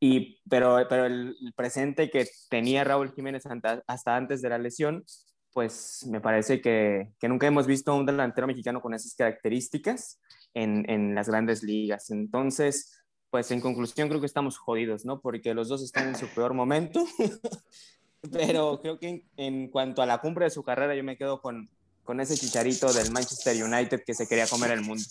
Y, 0.00 0.42
pero, 0.50 0.84
pero 0.88 1.06
el, 1.06 1.36
presente 1.54 2.10
que 2.10 2.26
tenía 2.50 2.82
Raúl 2.82 3.12
Jiménez 3.14 3.44
hasta 3.86 4.16
antes 4.16 4.42
de 4.42 4.48
la 4.48 4.58
lesión, 4.58 5.04
pues 5.52 6.04
me 6.10 6.20
parece 6.20 6.60
que, 6.60 7.12
que 7.20 7.28
nunca 7.28 7.46
hemos 7.46 7.68
visto 7.68 7.94
un 7.94 8.06
delantero 8.06 8.48
mexicano 8.48 8.80
con 8.80 8.92
esas 8.92 9.14
características 9.14 10.20
en, 10.52 10.84
en 10.90 11.14
las 11.14 11.28
grandes 11.28 11.62
ligas. 11.62 12.10
Entonces, 12.10 13.01
pues 13.32 13.50
en 13.50 13.62
conclusión 13.62 14.10
creo 14.10 14.20
que 14.20 14.26
estamos 14.26 14.58
jodidos, 14.58 15.06
¿no? 15.06 15.18
Porque 15.18 15.54
los 15.54 15.66
dos 15.66 15.82
están 15.82 16.08
en 16.08 16.16
su 16.16 16.28
peor 16.28 16.52
momento. 16.52 17.02
Pero 18.30 18.78
creo 18.82 18.98
que 18.98 19.26
en, 19.38 19.68
cuanto 19.70 20.02
a 20.02 20.06
la 20.06 20.18
cumbre 20.18 20.44
de 20.44 20.50
su 20.50 20.62
carrera, 20.62 20.94
yo 20.94 21.02
me 21.02 21.16
quedo 21.16 21.40
con, 21.40 21.70
con 22.04 22.20
ese 22.20 22.36
chicharito 22.36 22.92
del 22.92 23.10
Manchester 23.10 23.64
United 23.64 24.02
que 24.04 24.12
se 24.12 24.28
quería 24.28 24.46
comer 24.46 24.72
el 24.72 24.82
mundo. 24.82 25.02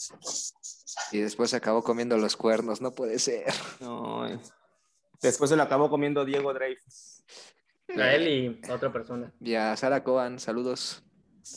Y 1.11 1.17
después 1.17 1.49
se 1.49 1.55
acabó 1.55 1.83
comiendo 1.83 2.15
los 2.19 2.37
cuernos, 2.37 2.79
no 2.79 2.91
puede 2.91 3.17
ser. 3.17 3.51
No, 3.79 4.27
después 5.19 5.49
se 5.49 5.55
lo 5.55 5.63
acabó 5.63 5.89
comiendo 5.89 6.23
Diego 6.23 6.53
Dreyfus. 6.53 7.23
A 7.97 8.13
él 8.13 8.27
y 8.27 8.71
otra 8.71 8.93
persona. 8.93 9.33
Y 9.39 9.55
a 9.55 9.75
Sara 9.75 10.03
Cohen, 10.03 10.39
saludos. 10.39 11.03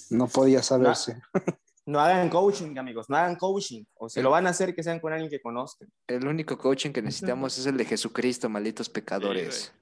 No 0.08 0.28
podía 0.28 0.62
saberse. 0.62 1.20
No, 1.34 1.58
hagan 2.00 2.30
coaching, 2.30 2.76
amigos, 2.78 3.10
no 3.10 3.16
hagan 3.16 3.36
coaching. 3.36 3.84
O 3.94 4.08
si 4.08 4.22
lo 4.22 4.30
van 4.30 4.46
a 4.46 4.50
hacer, 4.50 4.74
que 4.74 4.82
sean 4.82 5.00
con 5.00 5.12
alguien 5.12 5.30
que 5.30 5.40
conozcan. 5.40 5.88
El 6.06 6.26
único 6.26 6.56
coaching 6.56 6.90
que 6.90 7.02
necesitamos 7.02 7.58
es 7.58 7.66
el 7.66 7.76
de 7.76 7.84
Jesucristo, 7.84 8.48
malditos 8.48 8.88
pecadores. 8.88 9.74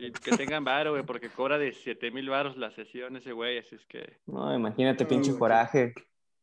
y 0.00 0.12
que 0.12 0.36
tengan 0.36 0.64
varo, 0.64 0.92
güey, 0.92 1.04
porque 1.04 1.28
cobra 1.28 1.58
de 1.58 1.72
7 1.72 2.10
mil 2.10 2.30
varos 2.30 2.56
la 2.56 2.70
sesión 2.70 3.16
ese 3.16 3.32
güey, 3.32 3.58
así 3.58 3.74
es 3.74 3.84
que... 3.86 4.18
No, 4.26 4.54
imagínate, 4.54 5.04
pinche 5.04 5.36
coraje. 5.36 5.92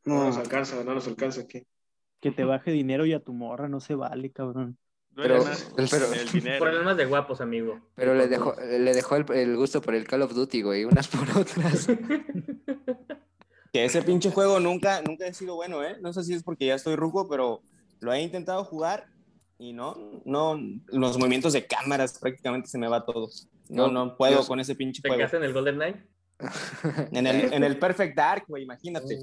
No 0.05 0.25
nos 0.25 0.37
alcanza, 0.37 0.83
no 0.83 0.93
nos 0.93 1.07
alcanza 1.07 1.41
aquí. 1.41 1.65
Que 2.19 2.31
te 2.31 2.43
baje 2.43 2.71
dinero 2.71 3.05
y 3.05 3.13
a 3.13 3.19
tu 3.19 3.33
morra 3.33 3.67
no 3.67 3.79
se 3.79 3.95
vale, 3.95 4.31
cabrón. 4.31 4.77
Pero, 5.15 5.43
el 5.45 6.31
dinero. 6.31 6.59
Problemas 6.59 6.97
de 6.97 7.05
guapos, 7.05 7.39
amigo. 7.41 7.79
Pero 7.95 8.15
le 8.15 8.27
dejó, 8.27 8.55
le 8.59 8.93
dejó 8.93 9.15
el, 9.15 9.55
gusto 9.55 9.81
por 9.81 9.93
el 9.93 10.07
Call 10.07 10.23
of 10.23 10.33
Duty, 10.33 10.61
güey, 10.63 10.85
unas 10.85 11.07
por 11.07 11.29
otras. 11.37 11.87
que 13.73 13.85
ese 13.85 14.03
pinche 14.03 14.29
juego 14.29 14.59
nunca, 14.59 15.01
nunca 15.01 15.25
ha 15.25 15.33
sido 15.33 15.55
bueno, 15.55 15.83
¿eh? 15.83 15.97
No 15.99 16.13
sé 16.13 16.23
si 16.23 16.35
es 16.35 16.43
porque 16.43 16.67
ya 16.67 16.75
estoy 16.75 16.95
ruco, 16.95 17.27
pero 17.27 17.61
lo 17.99 18.13
he 18.13 18.21
intentado 18.21 18.63
jugar 18.63 19.07
y 19.57 19.73
no, 19.73 20.21
no, 20.25 20.59
los 20.87 21.17
movimientos 21.17 21.53
de 21.53 21.65
cámaras 21.65 22.19
prácticamente 22.19 22.69
se 22.69 22.77
me 22.77 22.87
va 22.87 23.03
todo. 23.03 23.29
No, 23.69 23.87
no, 23.87 24.15
puedo 24.15 24.45
con 24.45 24.59
ese 24.59 24.75
pinche 24.75 25.01
juego. 25.01 25.27
¿Te 25.27 25.37
en 25.37 25.43
el 25.43 25.53
Golden 25.53 25.75
Knight? 25.75 25.95
en, 27.13 27.25
el, 27.25 27.53
en 27.53 27.63
el 27.63 27.79
Perfect 27.79 28.15
Dark, 28.15 28.43
güey, 28.47 28.63
imagínate. 28.63 29.17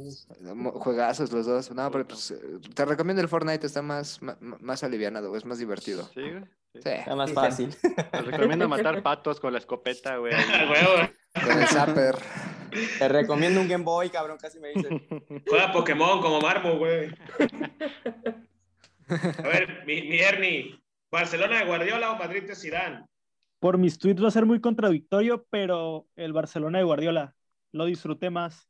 Juegazos 0.74 1.30
los 1.30 1.46
dos. 1.46 1.70
No, 1.70 1.88
pero 1.92 2.08
pues, 2.08 2.34
te 2.74 2.84
recomiendo 2.84 3.22
el 3.22 3.28
Fortnite, 3.28 3.64
está 3.64 3.82
más, 3.82 4.18
más, 4.20 4.82
alivianado, 4.82 5.36
es 5.36 5.44
más 5.44 5.58
divertido. 5.58 6.10
Sí, 6.12 6.22
güey. 6.22 6.44
Está 6.72 7.14
más 7.14 7.32
fácil. 7.32 7.76
Te 8.10 8.22
recomiendo 8.22 8.68
matar 8.68 9.00
patos 9.04 9.38
con 9.38 9.52
la 9.52 9.60
escopeta, 9.60 10.16
güey. 10.16 10.32
con 11.44 11.58
el 11.58 11.68
zapper. 11.68 12.16
Te 12.98 13.08
recomiendo 13.08 13.60
un 13.60 13.68
Game 13.68 13.84
Boy, 13.84 14.10
cabrón, 14.10 14.38
casi 14.40 14.58
me 14.60 14.68
dice. 14.68 14.88
Juega 15.48 15.72
Pokémon 15.72 16.20
como 16.20 16.40
Marmo, 16.40 16.78
güey. 16.78 17.10
A 19.08 19.48
ver, 19.48 19.84
mi, 19.86 20.02
mi 20.02 20.18
Ernie, 20.18 20.80
¿Barcelona 21.10 21.58
de 21.58 21.66
Guardiola 21.66 22.12
o 22.12 22.18
Madrid 22.18 22.44
de 22.44 22.54
Zidane? 22.54 23.04
por 23.60 23.78
mis 23.78 23.98
tweets 23.98 24.22
va 24.22 24.28
a 24.28 24.32
ser 24.32 24.46
muy 24.46 24.60
contradictorio, 24.60 25.46
pero 25.50 26.08
el 26.16 26.32
Barcelona 26.32 26.78
de 26.78 26.84
Guardiola 26.84 27.36
lo 27.72 27.84
disfruté 27.84 28.30
más. 28.30 28.68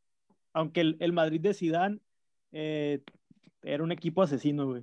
Aunque 0.52 0.80
el, 0.80 1.12
Madrid 1.12 1.40
de 1.40 1.54
Zidane 1.54 2.00
eh, 2.50 3.00
era 3.62 3.85
un 3.85 3.92
equipo 3.92 4.23
asesino, 4.23 4.66
güey. 4.66 4.83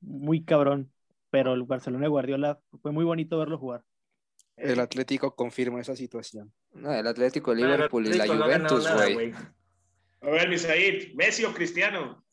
Muy 0.00 0.42
cabrón. 0.42 0.90
Pero 1.30 1.52
el 1.52 1.62
Barcelona 1.64 2.04
de 2.04 2.08
Guardiola 2.08 2.60
fue 2.80 2.92
muy 2.92 3.04
bonito 3.04 3.38
verlo 3.38 3.58
jugar. 3.58 3.84
El 4.62 4.78
Atlético 4.78 5.34
confirma 5.34 5.80
esa 5.80 5.96
situación. 5.96 6.52
No, 6.72 6.92
el 6.94 7.04
Atlético, 7.04 7.52
Liverpool 7.52 8.06
y 8.06 8.12
la 8.12 8.28
Juventus, 8.28 8.88
güey. 9.12 9.34
a 10.20 10.30
ver, 10.30 10.48
Misaid, 10.48 11.14
¿Messi 11.14 11.44
o 11.44 11.52
Cristiano? 11.52 12.24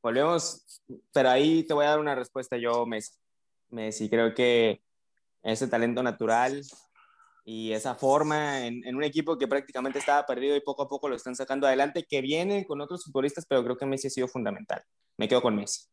Volvemos, 0.00 0.80
pero 1.12 1.28
ahí 1.28 1.64
te 1.64 1.74
voy 1.74 1.86
a 1.86 1.90
dar 1.90 1.98
una 1.98 2.14
respuesta 2.14 2.56
yo, 2.56 2.86
Messi. 2.86 3.18
Messi, 3.68 4.08
creo 4.08 4.32
que 4.32 4.80
ese 5.42 5.66
talento 5.66 6.04
natural 6.04 6.62
y 7.44 7.72
esa 7.72 7.96
forma 7.96 8.64
en, 8.64 8.94
un 8.94 9.02
equipo 9.02 9.36
que 9.36 9.48
prácticamente 9.48 9.98
estaba 9.98 10.24
perdido 10.24 10.54
y 10.54 10.60
poco 10.60 10.82
a 10.82 10.88
poco 10.88 11.08
lo 11.08 11.16
están 11.16 11.34
sacando 11.34 11.66
adelante, 11.66 12.06
que 12.08 12.20
viene 12.20 12.64
con 12.64 12.80
otros 12.80 13.04
futbolistas, 13.04 13.44
pero 13.44 13.64
creo 13.64 13.76
que 13.76 13.86
Messi 13.86 14.06
ha 14.06 14.10
sido 14.10 14.28
fundamental. 14.28 14.84
Me 15.16 15.26
quedo 15.26 15.42
con 15.42 15.56
Messi. 15.56 15.88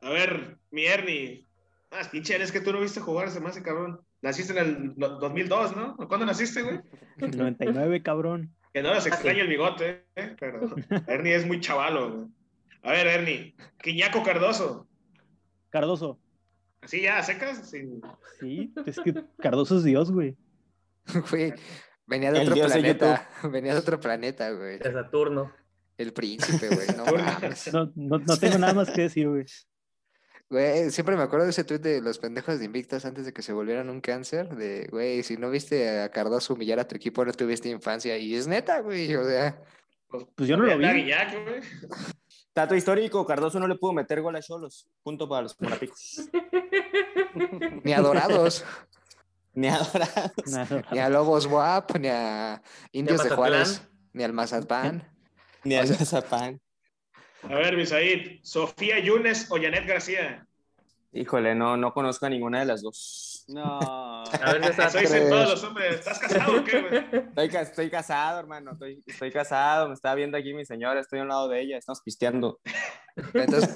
A 0.00 0.08
ver, 0.08 0.58
mi 0.70 0.86
Ernie. 0.86 1.49
Ah, 1.90 2.02
pinche, 2.10 2.40
es 2.40 2.52
que 2.52 2.60
tú 2.60 2.72
no 2.72 2.80
viste 2.80 3.00
jugar 3.00 3.30
se 3.30 3.40
me 3.40 3.48
hace 3.48 3.62
cabrón. 3.62 4.00
Naciste 4.22 4.52
en 4.52 4.58
el 4.58 4.94
2002, 4.96 5.76
¿no? 5.76 5.96
¿Cuándo 5.96 6.26
naciste, 6.26 6.62
güey? 6.62 6.80
En 7.18 7.36
99, 7.36 8.02
cabrón. 8.02 8.54
Que 8.72 8.82
no 8.82 8.94
nos 8.94 9.06
extraña 9.06 9.42
el 9.42 9.48
bigote, 9.48 10.04
¿eh? 10.14 10.36
Pero 10.38 10.74
Ernie 11.08 11.34
es 11.34 11.46
muy 11.46 11.60
chavalo, 11.60 12.28
A 12.82 12.92
ver, 12.92 13.06
Ernie. 13.08 13.54
Quiñaco 13.82 14.22
Cardoso. 14.22 14.86
Cardoso. 15.70 16.18
Así 16.80 17.02
ya, 17.02 17.22
secas. 17.22 17.68
Sí, 18.38 18.72
es 18.86 19.00
que 19.00 19.12
Cardoso 19.38 19.78
es 19.78 19.84
Dios, 19.84 20.10
güey. 20.10 20.36
Güey, 21.30 21.54
venía 22.06 22.30
de 22.30 22.40
otro 22.40 22.54
planeta. 22.54 23.28
Venía 23.50 23.72
de 23.72 23.80
otro 23.80 23.98
planeta, 23.98 24.50
güey. 24.52 24.78
De 24.78 24.92
Saturno. 24.92 25.52
El 25.96 26.12
príncipe, 26.12 26.68
güey. 26.68 26.86
No 26.96 27.04
No, 27.72 28.18
no, 28.18 28.36
tengo 28.36 28.58
nada 28.58 28.74
más 28.74 28.90
que 28.90 29.02
decir, 29.02 29.28
güey. 29.28 29.44
Güey, 30.50 30.90
siempre 30.90 31.16
me 31.16 31.22
acuerdo 31.22 31.44
de 31.44 31.52
ese 31.52 31.62
tuit 31.62 31.80
de 31.80 32.00
los 32.00 32.18
pendejos 32.18 32.58
de 32.58 32.64
Invictas 32.64 33.04
antes 33.04 33.24
de 33.24 33.32
que 33.32 33.40
se 33.40 33.52
volvieran 33.52 33.88
un 33.88 34.00
cáncer. 34.00 34.48
De, 34.56 34.88
güey, 34.90 35.22
si 35.22 35.36
no 35.36 35.48
viste 35.48 36.00
a 36.00 36.10
Cardoso 36.10 36.54
humillar 36.54 36.80
a 36.80 36.88
tu 36.88 36.96
equipo, 36.96 37.24
no 37.24 37.32
tuviste 37.32 37.68
infancia. 37.68 38.18
Y 38.18 38.34
es 38.34 38.48
neta, 38.48 38.80
güey. 38.80 39.14
O 39.14 39.24
sea. 39.24 39.62
Pues 40.08 40.48
yo 40.48 40.56
no 40.56 40.64
lo 40.64 40.76
vi. 40.76 41.12
Dato 42.52 42.74
histórico, 42.74 43.24
Cardoso 43.24 43.60
no 43.60 43.68
le 43.68 43.76
pudo 43.76 43.92
meter 43.92 44.20
gol 44.22 44.34
a 44.34 44.42
Cholos. 44.42 44.88
Punto 45.04 45.28
para 45.28 45.42
los 45.42 45.60
morapicos. 45.60 46.28
ni 47.84 47.92
adorados. 47.92 48.64
ni 49.54 49.68
adorados. 49.68 50.32
ni 50.90 50.98
a 50.98 51.08
Lobos 51.08 51.46
WAP, 51.46 51.96
ni 51.98 52.08
a 52.08 52.60
Indios 52.90 53.22
de 53.22 53.30
Juárez, 53.30 53.82
ni 54.12 54.24
al 54.24 54.32
Mazatán. 54.32 55.08
ni 55.62 55.76
al 55.76 55.88
Mazatán. 55.88 56.60
A 57.42 57.54
ver, 57.54 57.76
Misaid, 57.76 58.40
¿Sofía 58.42 58.98
Yunes 58.98 59.50
o 59.50 59.56
Janet 59.56 59.86
García? 59.86 60.46
Híjole, 61.12 61.56
no, 61.56 61.76
no 61.76 61.92
conozco 61.92 62.26
a 62.26 62.28
ninguna 62.28 62.60
de 62.60 62.66
las 62.66 62.82
dos. 62.82 63.44
No. 63.48 63.80
A 63.80 64.52
ver, 64.52 64.76
todos 64.76 65.50
los 65.50 65.64
hombres. 65.64 65.96
¿Estás 65.96 66.20
casado 66.20 66.60
o 66.60 66.64
qué, 66.64 66.82
güey? 66.82 67.50
Estoy, 67.56 67.90
casado, 67.90 68.38
hermano. 68.38 68.72
Estoy, 68.72 69.02
estoy, 69.04 69.32
casado. 69.32 69.88
Me 69.88 69.94
está 69.94 70.14
viendo 70.14 70.38
aquí 70.38 70.54
mi 70.54 70.64
señora. 70.64 71.00
Estoy 71.00 71.18
a 71.18 71.22
un 71.22 71.28
lado 71.28 71.48
de 71.48 71.60
ella. 71.60 71.78
Estamos 71.78 72.00
pisteando. 72.02 72.60
Entonces, 73.34 73.70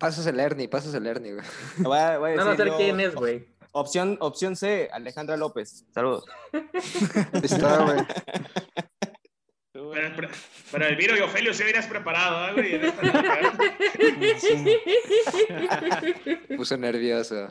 pasas 0.00 0.26
el 0.26 0.40
Ernie, 0.40 0.66
pasas 0.66 0.92
el 0.94 1.06
Ernie, 1.06 1.34
güey. 1.34 1.46
Voy 1.78 1.98
a, 1.98 2.18
voy 2.18 2.32
a 2.32 2.36
no, 2.36 2.56
sé 2.56 2.70
quién 2.76 2.98
es, 2.98 3.14
güey. 3.14 3.46
Opción, 3.70 4.18
opción 4.20 4.56
C, 4.56 4.88
Alejandra 4.92 5.36
López. 5.36 5.86
Saludos. 5.94 6.24
Está, 7.44 7.84
güey. 7.84 7.98
Pero, 10.70 10.86
el 10.86 10.96
Viro 10.96 11.16
y 11.16 11.20
Ofelio 11.20 11.54
se 11.54 11.64
hubieras 11.64 11.86
preparado, 11.86 12.54
güey. 12.54 12.80
Puso 16.56 16.76
nervioso. 16.76 17.48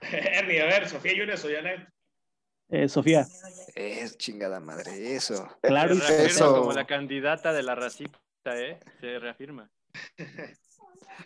Ernie, 0.00 0.60
a 0.60 0.66
ver, 0.66 0.88
Sofía 0.88 1.14
Yunes 1.14 1.44
o 1.44 1.48
Janet. 1.50 1.88
Eh, 2.68 2.88
Sofía. 2.88 3.26
Es 3.74 4.18
chingada 4.18 4.60
madre, 4.60 5.14
eso. 5.14 5.48
Claro, 5.62 5.94
se 5.94 6.26
eso. 6.26 6.60
como 6.60 6.72
la 6.72 6.86
candidata 6.86 7.52
de 7.52 7.62
la 7.62 7.74
racita, 7.74 8.18
¿eh? 8.46 8.80
Se 9.00 9.18
reafirma. 9.18 9.70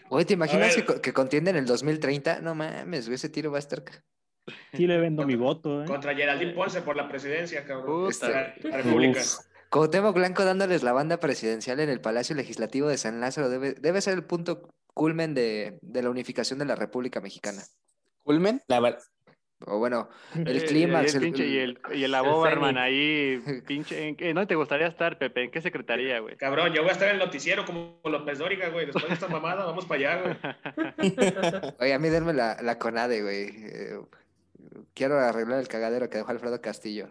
Oye, 0.08 0.24
¿te 0.24 0.34
imaginas 0.34 0.76
que, 0.76 1.00
que 1.00 1.12
contienden 1.12 1.56
el 1.56 1.66
2030? 1.66 2.40
No 2.40 2.54
mames, 2.54 3.08
ese 3.08 3.28
tiro 3.28 3.50
va 3.50 3.58
a 3.58 3.60
estar. 3.60 3.82
Sí 4.72 4.86
le 4.86 4.98
vendo 4.98 5.26
mi 5.26 5.36
voto, 5.36 5.82
¿eh? 5.82 5.86
Contra 5.86 6.14
Geraldine 6.14 6.52
Ponce 6.52 6.82
por 6.82 6.96
la 6.96 7.08
presidencia, 7.08 7.64
cabrón. 7.64 8.10
Este, 8.10 8.28
la 8.28 8.78
República. 8.78 9.20
Cuauhtémoc 9.70 10.14
Blanco 10.14 10.44
dándoles 10.44 10.82
la 10.82 10.92
banda 10.92 11.20
presidencial 11.20 11.80
en 11.80 11.88
el 11.88 12.00
Palacio 12.00 12.34
Legislativo 12.34 12.88
de 12.88 12.98
San 12.98 13.20
Lázaro 13.20 13.48
debe, 13.48 13.74
debe 13.74 14.00
ser 14.00 14.14
el 14.14 14.24
punto 14.24 14.68
culmen 14.94 15.32
de, 15.32 15.78
de 15.82 16.02
la 16.02 16.10
unificación 16.10 16.58
de 16.58 16.64
la 16.64 16.74
República 16.74 17.20
Mexicana. 17.20 17.62
¿Culmen? 18.24 18.60
La, 18.66 18.98
o 19.66 19.78
bueno, 19.78 20.08
el 20.34 20.64
clímax. 20.64 21.14
El, 21.14 21.38
y 21.38 21.58
el, 21.58 21.78
y 21.92 22.04
el 22.04 22.14
hermano, 22.14 22.80
ahí, 22.80 23.42
pinche. 23.66 24.08
¿en 24.08 24.16
qué, 24.16 24.32
¿Dónde 24.32 24.46
te 24.46 24.54
gustaría 24.54 24.86
estar, 24.86 25.18
Pepe? 25.18 25.44
¿En 25.44 25.50
qué 25.50 25.60
secretaría, 25.60 26.18
güey? 26.20 26.36
Cabrón, 26.36 26.72
yo 26.72 26.80
voy 26.80 26.90
a 26.90 26.92
estar 26.92 27.08
en 27.08 27.14
el 27.14 27.20
noticiero 27.20 27.66
como 27.66 28.00
López 28.04 28.38
Dóriga, 28.38 28.68
güey. 28.70 28.86
Después 28.86 29.06
de 29.06 29.14
esta 29.14 29.28
mamada, 29.28 29.66
vamos 29.66 29.84
para 29.84 30.12
allá, 30.12 30.22
güey. 30.22 30.36
Oye, 31.78 31.92
a 31.92 31.98
mí 31.98 32.08
denme 32.08 32.32
la, 32.32 32.56
la 32.62 32.78
CONADE, 32.78 33.22
güey. 33.22 33.48
Eh, 33.48 34.00
quiero 34.94 35.18
arreglar 35.18 35.60
el 35.60 35.68
cagadero 35.68 36.08
que 36.08 36.18
dejó 36.18 36.30
Alfredo 36.30 36.60
Castillo. 36.62 37.10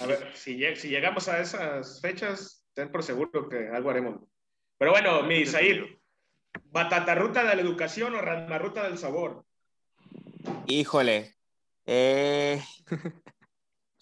A 0.00 0.06
ver, 0.06 0.30
si, 0.34 0.56
llegamos 0.56 1.28
a 1.28 1.40
esas 1.40 2.00
fechas, 2.00 2.66
ten 2.74 2.90
por 2.90 3.02
seguro 3.02 3.48
que 3.48 3.68
algo 3.68 3.90
haremos. 3.90 4.20
Pero 4.78 4.92
bueno, 4.92 5.22
mi 5.22 5.36
Isair, 5.36 6.00
¿batatarruta 6.70 7.44
de 7.44 7.56
la 7.56 7.62
educación 7.62 8.14
o 8.14 8.20
ramarruta 8.20 8.84
del 8.84 8.98
sabor? 8.98 9.44
Híjole. 10.66 11.34
Eh, 11.86 12.62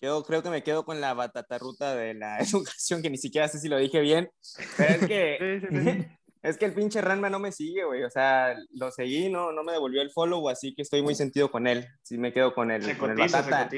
yo 0.01 0.23
creo 0.25 0.43
que 0.43 0.51
me 0.51 0.63
quedo 0.63 0.85
con 0.85 1.01
la 1.01 1.15
batatarruta 1.15 1.95
de 1.95 2.15
la 2.15 2.39
educación, 2.41 3.03
que 3.03 3.11
ni 3.11 3.19
siquiera 3.19 3.49
sé 3.49 3.59
si 3.59 3.69
lo 3.69 3.79
dije 3.79 4.01
bien. 4.01 4.31
Pero 4.77 4.95
es 4.95 5.07
que, 5.07 6.09
es 6.43 6.59
que 6.59 6.65
el 6.65 6.75
pinche 6.75 7.01
Ranma 7.01 7.29
no 7.29 7.39
me 7.39 7.53
sigue, 7.53 7.85
güey. 7.85 8.03
O 8.05 8.11
sea, 8.11 8.57
lo 8.71 8.91
seguí, 8.91 9.31
no, 9.31 9.53
no 9.53 9.63
me 9.63 9.73
devolvió 9.73 10.03
el 10.03 10.11
follow, 10.11 10.49
así 10.49 10.75
que 10.75 10.83
estoy 10.83 11.03
muy 11.03 11.15
sentido 11.15 11.51
con 11.51 11.67
él. 11.67 11.87
Sí 12.03 12.19
me 12.19 12.33
quedo 12.33 12.55
con 12.55 12.71
el, 12.71 12.97
con 12.97 13.11
el 13.11 13.17
batata. 13.17 13.69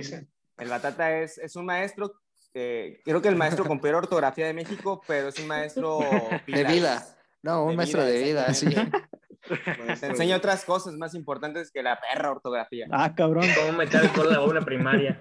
El 0.58 0.68
Batata 0.68 1.18
es, 1.18 1.38
es 1.38 1.56
un 1.56 1.66
maestro, 1.66 2.12
eh, 2.54 3.00
creo 3.04 3.22
que 3.22 3.28
el 3.28 3.36
maestro 3.36 3.64
con 3.64 3.80
peor 3.80 3.96
ortografía 3.96 4.46
de 4.46 4.54
México, 4.54 5.02
pero 5.06 5.28
es 5.28 5.38
un 5.38 5.46
maestro... 5.48 6.00
De 6.46 6.64
vida. 6.64 7.04
No, 7.42 7.64
un 7.64 7.76
maestro 7.76 8.04
de 8.04 8.22
vida, 8.22 8.52
sí. 8.54 8.66
Te 10.00 10.06
enseña 10.06 10.36
otras 10.36 10.64
cosas 10.64 10.94
más 10.94 11.14
importantes 11.14 11.70
que 11.72 11.82
la 11.82 11.98
perra 12.00 12.30
ortografía. 12.30 12.86
Ah, 12.92 13.14
cabrón. 13.14 13.46
¿Cómo 13.56 13.78
meter 13.78 14.02
el 14.04 14.34
a 14.34 14.42
una 14.42 14.60
primaria? 14.60 15.20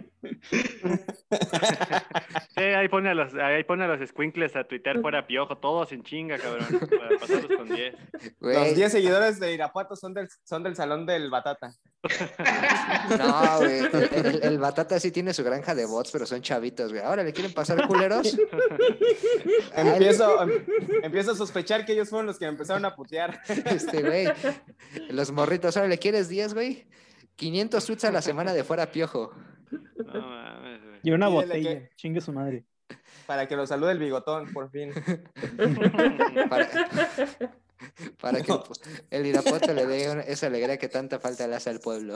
Sí, 2.55 2.63
ahí 2.63 2.87
pone 2.89 3.09
a 3.09 3.13
los, 3.13 3.33
ahí 3.35 3.63
pone 3.63 3.85
a 3.85 3.87
los 3.87 4.07
squinkles 4.09 4.55
a 4.55 4.63
Twitter 4.65 5.01
fuera 5.01 5.25
piojo, 5.25 5.57
todos 5.57 5.91
en 5.91 6.03
chinga, 6.03 6.37
cabrón. 6.37 6.67
Para 6.89 7.17
pasarlos 7.19 7.57
con 7.57 7.69
10. 7.69 7.95
Los 8.39 8.75
10 8.75 8.91
seguidores 8.91 9.39
de 9.39 9.53
Irapuato 9.53 9.95
son 9.95 10.13
del, 10.13 10.27
son 10.43 10.63
del 10.63 10.75
salón 10.75 11.05
del 11.05 11.29
Batata. 11.29 11.73
No, 13.17 13.57
güey. 13.59 13.81
El, 14.41 14.57
Batata 14.59 14.99
sí 14.99 15.11
tiene 15.11 15.33
su 15.33 15.43
granja 15.43 15.75
de 15.75 15.85
bots, 15.85 16.11
pero 16.11 16.25
son 16.25 16.41
chavitos, 16.41 16.91
güey. 16.91 17.03
Ahora 17.03 17.23
le 17.23 17.33
quieren 17.33 17.53
pasar 17.53 17.87
culeros. 17.87 18.37
empiezo, 19.75 20.43
em, 20.43 20.65
empiezo 21.03 21.31
a 21.31 21.35
sospechar 21.35 21.85
que 21.85 21.93
ellos 21.93 22.09
fueron 22.09 22.27
los 22.27 22.39
que 22.39 22.45
empezaron 22.45 22.85
a 22.85 22.95
putear. 22.95 23.41
Este, 23.65 24.01
güey. 24.01 24.27
Los 25.09 25.31
morritos, 25.31 25.77
ahora 25.77 25.89
le 25.89 25.97
quieres 25.97 26.29
10, 26.29 26.53
güey. 26.53 26.85
500 27.35 27.85
tweets 27.85 28.03
a 28.05 28.11
la 28.11 28.21
semana 28.21 28.53
de 28.53 28.63
fuera 28.63 28.91
piojo. 28.91 29.31
No 29.71 30.21
mames, 30.21 30.83
güey. 30.83 30.99
Y 31.03 31.11
una 31.11 31.27
botella, 31.27 31.89
chingue 31.95 32.21
su 32.21 32.33
madre. 32.33 32.65
Para 33.25 33.47
que 33.47 33.55
lo 33.55 33.65
salude 33.65 33.93
el 33.93 33.99
bigotón, 33.99 34.51
por 34.51 34.69
fin. 34.69 34.91
para, 38.19 38.41
que 38.41 38.53
el 39.09 39.25
Irapuato 39.25 39.73
le 39.73 39.85
dé 39.85 40.25
esa 40.27 40.47
alegría 40.47 40.77
que 40.77 40.89
tanta 40.89 41.19
falta 41.19 41.47
le 41.47 41.55
hace 41.55 41.69
al 41.69 41.79
pueblo. 41.79 42.15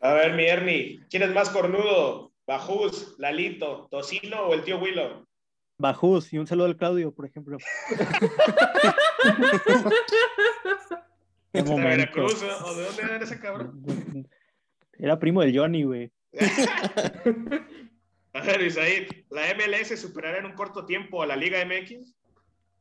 A 0.00 0.12
ver, 0.12 0.34
mi 0.34 0.44
Ernie, 0.44 1.00
¿quién 1.08 1.22
es 1.22 1.32
más 1.32 1.48
cornudo? 1.50 2.32
¿Bajús, 2.46 3.14
Lalito, 3.18 3.88
Tocino 3.90 4.48
o 4.48 4.54
el 4.54 4.64
tío 4.64 4.78
Willow? 4.78 5.26
Bajús, 5.78 6.32
y 6.32 6.38
un 6.38 6.46
saludo 6.46 6.66
al 6.66 6.76
Claudio, 6.76 7.12
por 7.12 7.26
ejemplo. 7.26 7.58
¿De 11.52 11.62
Veracruz? 11.62 12.42
¿O 12.42 12.74
de 12.74 12.84
dónde 12.84 13.02
era 13.02 13.24
ese 13.24 13.40
cabrón? 13.40 14.28
Era 14.98 15.18
primo 15.18 15.40
del 15.40 15.56
Johnny, 15.56 15.84
güey. 15.84 16.12
a 18.32 18.40
ver, 18.42 18.62
Isaí, 18.62 19.06
¿la 19.30 19.42
MLS 19.54 20.00
superará 20.00 20.38
en 20.38 20.46
un 20.46 20.54
corto 20.54 20.84
tiempo 20.84 21.22
a 21.22 21.26
la 21.26 21.36
Liga 21.36 21.64
MX? 21.64 22.14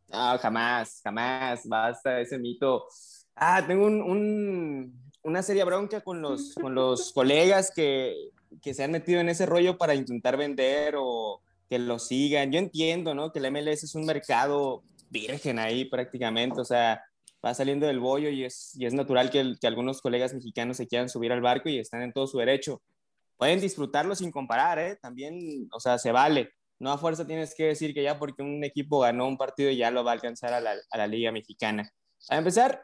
No, 0.10 0.38
jamás, 0.38 1.01
jamás, 1.03 1.67
basta 1.67 2.20
ese 2.20 2.38
mito. 2.38 2.86
Ah, 3.36 3.63
tengo 3.65 3.88
un, 3.88 4.93
una 5.24 5.41
seria 5.41 5.65
bronca 5.65 6.01
con 6.01 6.22
los, 6.22 6.53
con 6.53 6.75
los 6.75 7.12
colegas 7.13 7.72
que, 7.75 8.15
que 8.62 8.74
se 8.74 8.84
han 8.84 8.91
metido 8.91 9.20
en 9.20 9.29
ese 9.29 9.46
rollo 9.46 9.77
para 9.77 9.96
intentar 9.96 10.38
vender 10.38 10.96
o 10.98 11.41
que 11.70 11.79
lo 11.79 12.00
sigan. 12.00 12.51
Yo 12.51 12.60
entiendo, 12.60 13.15
¿no? 13.15 13.32
Que 13.32 13.39
la 13.39 13.50
MLS 13.50 13.84
es 13.84 13.96
un 13.96 14.05
mercado 14.05 14.84
virgen 15.10 15.60
ahí 15.60 15.86
prácticamente, 15.86 16.60
o 16.60 16.65
sea, 16.65 17.03
va 17.45 17.53
saliendo 17.53 17.88
del 17.88 18.00
bollo 18.00 18.29
y 18.29 18.43
es, 18.45 18.73
y 18.77 18.85
es 18.85 18.93
natural 18.93 19.29
que, 19.29 19.55
que, 19.59 19.67
algunos 19.67 20.01
colegas 20.01 20.33
mexicanos 20.33 20.77
se 20.77 20.88
quieran 20.88 21.09
subir 21.09 21.31
al 21.31 21.41
barco 21.41 21.69
y 21.69 21.77
están 21.77 22.01
en 22.01 22.13
todo 22.13 22.27
su 22.27 22.38
derecho. 22.38 22.81
Pueden 23.38 23.59
disfrutarlo 23.59 24.15
sin 24.15 24.31
comparar, 24.31 24.79
¿eh? 24.79 24.97
También, 25.01 25.67
o 25.73 25.79
sea, 25.79 25.97
se 25.97 26.12
vale. 26.12 26.51
No 26.79 26.91
a 26.91 26.97
fuerza 26.97 27.27
tienes 27.27 27.53
que 27.55 27.65
decir 27.65 27.93
que 27.93 28.03
ya 28.03 28.17
porque 28.17 28.43
un 28.43 28.63
equipo 28.63 29.00
ganó 29.00 29.27
un 29.27 29.38
partido 29.38 29.71
ya 29.71 29.91
lo 29.91 30.03
va 30.03 30.12
a 30.12 30.13
alcanzar 30.13 30.53
a 30.53 30.62
la, 30.62 30.75
a 30.89 30.97
la 30.97 31.07
Liga 31.07 31.31
Mexicana. 31.31 31.89
A 32.29 32.38
empezar, 32.38 32.81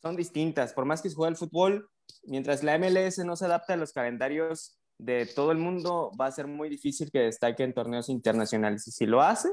son 0.00 0.16
distintas. 0.16 0.72
Por 0.72 0.84
más 0.84 1.02
que 1.02 1.10
se 1.10 1.14
juegue 1.14 1.32
el 1.32 1.36
fútbol, 1.36 1.88
mientras 2.24 2.62
la 2.62 2.78
MLS 2.78 3.18
no 3.24 3.36
se 3.36 3.44
adapta 3.44 3.74
a 3.74 3.76
los 3.76 3.92
calendarios 3.92 4.78
de 4.98 5.26
todo 5.26 5.52
el 5.52 5.58
mundo, 5.58 6.12
va 6.18 6.26
a 6.26 6.32
ser 6.32 6.46
muy 6.46 6.68
difícil 6.68 7.10
que 7.10 7.20
destaque 7.20 7.62
en 7.62 7.74
torneos 7.74 8.08
internacionales. 8.08 8.86
Y 8.86 8.90
si 8.90 9.06
lo 9.06 9.22
hace, 9.22 9.48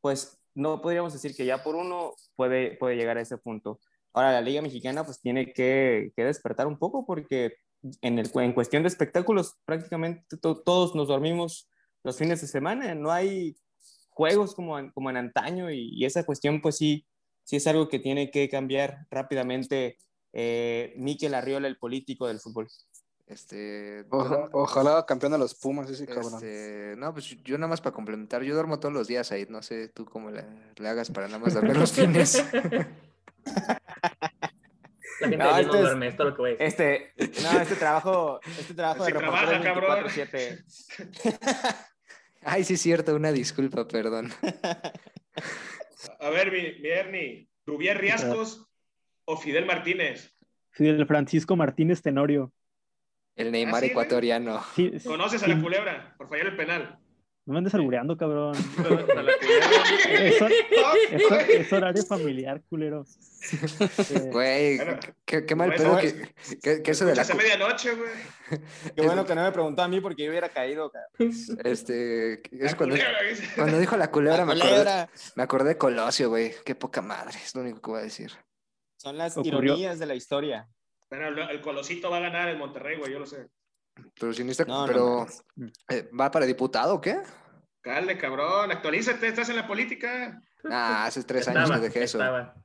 pues 0.00 0.38
no 0.54 0.80
podríamos 0.80 1.12
decir 1.12 1.34
que 1.34 1.46
ya 1.46 1.62
por 1.62 1.74
uno 1.74 2.14
puede, 2.36 2.76
puede 2.76 2.96
llegar 2.96 3.18
a 3.18 3.22
ese 3.22 3.38
punto. 3.38 3.80
Ahora, 4.12 4.32
la 4.32 4.40
Liga 4.40 4.62
Mexicana 4.62 5.04
pues 5.04 5.20
tiene 5.20 5.52
que, 5.52 6.12
que 6.14 6.24
despertar 6.24 6.66
un 6.66 6.78
poco 6.78 7.06
porque 7.06 7.56
en, 8.00 8.18
el, 8.18 8.30
en 8.34 8.52
cuestión 8.52 8.82
de 8.82 8.88
espectáculos 8.88 9.56
prácticamente 9.64 10.36
todos 10.36 10.94
nos 10.94 11.08
dormimos 11.08 11.68
los 12.04 12.16
fines 12.16 12.40
de 12.40 12.46
semana, 12.46 12.94
no 12.94 13.10
hay 13.10 13.56
juegos 14.10 14.54
como, 14.54 14.78
en, 14.78 14.90
como 14.90 15.10
en 15.10 15.16
antaño 15.16 15.70
y, 15.70 16.04
esa 16.04 16.24
cuestión 16.24 16.60
pues 16.60 16.76
sí, 16.76 17.06
sí 17.44 17.56
es 17.56 17.66
algo 17.66 17.88
que 17.88 17.98
tiene 17.98 18.30
que 18.30 18.48
cambiar 18.48 19.06
rápidamente 19.10 19.98
eh, 20.32 20.94
Miquel 20.96 21.34
Arriola, 21.34 21.68
el 21.68 21.78
político 21.78 22.26
del 22.26 22.40
fútbol. 22.40 22.68
Este, 23.26 24.04
ojalá 24.10 25.06
campeón 25.06 25.32
de 25.32 25.38
los 25.38 25.54
Pumas, 25.54 25.88
ese 25.88 26.06
cabrón. 26.06 26.34
Este, 26.34 26.94
no, 26.98 27.14
pues 27.14 27.36
yo 27.42 27.56
nada 27.56 27.68
más 27.68 27.80
para 27.80 27.94
complementar, 27.94 28.42
yo 28.42 28.52
duermo 28.52 28.78
todos 28.78 28.92
los 28.92 29.08
días 29.08 29.32
ahí, 29.32 29.46
no 29.48 29.62
sé 29.62 29.88
tú 29.88 30.04
cómo 30.04 30.30
le, 30.30 30.44
hagas 30.86 31.10
para 31.10 31.28
nada 31.28 31.38
más 31.38 31.54
dormir 31.54 31.76
los 31.78 31.92
fines. 31.92 32.44
La 35.20 35.28
gente 35.28 35.36
no, 35.36 35.56
este 35.56 35.66
no 35.66 35.82
duerme, 35.82 36.08
esto 36.08 36.22
es 36.24 36.28
lo 36.28 36.34
que 36.34 36.42
voy 36.42 36.50
a 36.50 36.56
decir. 36.56 36.66
Este, 36.66 37.12
no, 37.42 37.60
este 37.60 37.76
trabajo, 37.76 38.40
este 38.58 38.74
trabajo 38.74 39.04
de 39.04 39.12
reportero 39.12 40.08
24-7. 40.08 40.64
Ay, 42.44 42.64
sí 42.64 42.74
es 42.74 42.80
cierto, 42.80 43.14
una 43.14 43.30
disculpa, 43.30 43.86
perdón. 43.86 44.32
A 46.18 46.30
ver, 46.30 46.50
mi, 46.50 46.80
mi 46.80 46.88
Ernie, 46.88 47.48
¿Rubier 47.66 47.98
Riascos 47.98 48.68
o 49.24 49.36
Fidel 49.36 49.64
Martínez? 49.64 50.36
Fidel 50.70 51.06
Francisco 51.06 51.54
Martínez 51.54 52.02
Tenorio. 52.02 52.52
El 53.36 53.52
Neymar 53.52 53.82
¿Ah, 53.82 53.86
ecuatoriano. 53.86 54.60
¿Conoces 55.04 55.42
a 55.42 55.48
la 55.48 55.60
culebra 55.60 56.14
por 56.18 56.28
fallar 56.28 56.48
el 56.48 56.56
penal? 56.56 56.98
No 57.44 57.54
me 57.54 57.58
andes 57.58 57.74
albureando, 57.74 58.16
cabrón. 58.16 58.54
es, 61.10 61.72
horario 61.72 62.04
familiar, 62.04 62.62
culero. 62.68 63.04
Güey, 64.30 64.78
qué, 65.24 65.54
mal 65.56 65.74
pedo 65.74 65.98
que, 65.98 66.82
que, 66.82 66.90
eso 66.92 67.04
de 67.04 67.16
la... 67.16 67.22
Hace 67.22 67.34
medianoche, 67.34 67.96
güey. 67.96 68.10
Qué 68.96 69.02
bueno 69.02 69.26
que 69.26 69.34
no 69.34 69.42
me 69.42 69.50
preguntó 69.50 69.82
a 69.82 69.88
mí 69.88 70.00
porque 70.00 70.22
yo 70.22 70.30
hubiera 70.30 70.50
caído, 70.50 70.92
cabrón. 70.92 71.34
Este, 71.64 72.34
es 72.52 72.76
cuando, 72.76 72.94
cuando 73.56 73.80
dijo 73.80 73.96
la 73.96 74.12
culebra, 74.12 74.44
me, 74.44 74.52
Acordé, 74.52 75.08
me 75.34 75.42
acordé 75.42 75.68
de 75.70 75.78
Colosio, 75.78 76.28
güey. 76.28 76.52
Qué 76.64 76.76
poca 76.76 77.02
madre, 77.02 77.38
es 77.42 77.52
lo 77.56 77.62
único 77.62 77.80
que 77.80 77.90
voy 77.90 78.00
a 78.00 78.04
decir. 78.04 78.30
Son 78.96 79.18
las 79.18 79.36
ironías 79.38 79.98
de 79.98 80.06
la 80.06 80.14
historia. 80.14 80.68
Pero 81.08 81.28
el 81.28 81.60
Colosito 81.60 82.08
va 82.08 82.18
a 82.18 82.20
ganar 82.20 82.48
en 82.50 82.58
Monterrey, 82.58 82.98
güey, 82.98 83.12
yo 83.12 83.18
lo 83.18 83.26
sé. 83.26 83.48
Pero 84.18 84.32
si 84.32 84.44
no 84.44 84.52
pero 84.86 85.26
eh, 85.88 86.08
¿va 86.18 86.30
para 86.30 86.46
diputado 86.46 86.94
o 86.94 87.00
qué? 87.00 87.20
Calde, 87.82 88.16
cabrón, 88.16 88.70
actualízate, 88.70 89.26
estás 89.26 89.48
en 89.48 89.56
la 89.56 89.66
política. 89.66 90.40
Ah, 90.70 91.06
hace 91.06 91.24
tres 91.24 91.48
años 91.48 91.70
que 91.70 91.80
dejé 91.80 92.04
eso. 92.04 92.20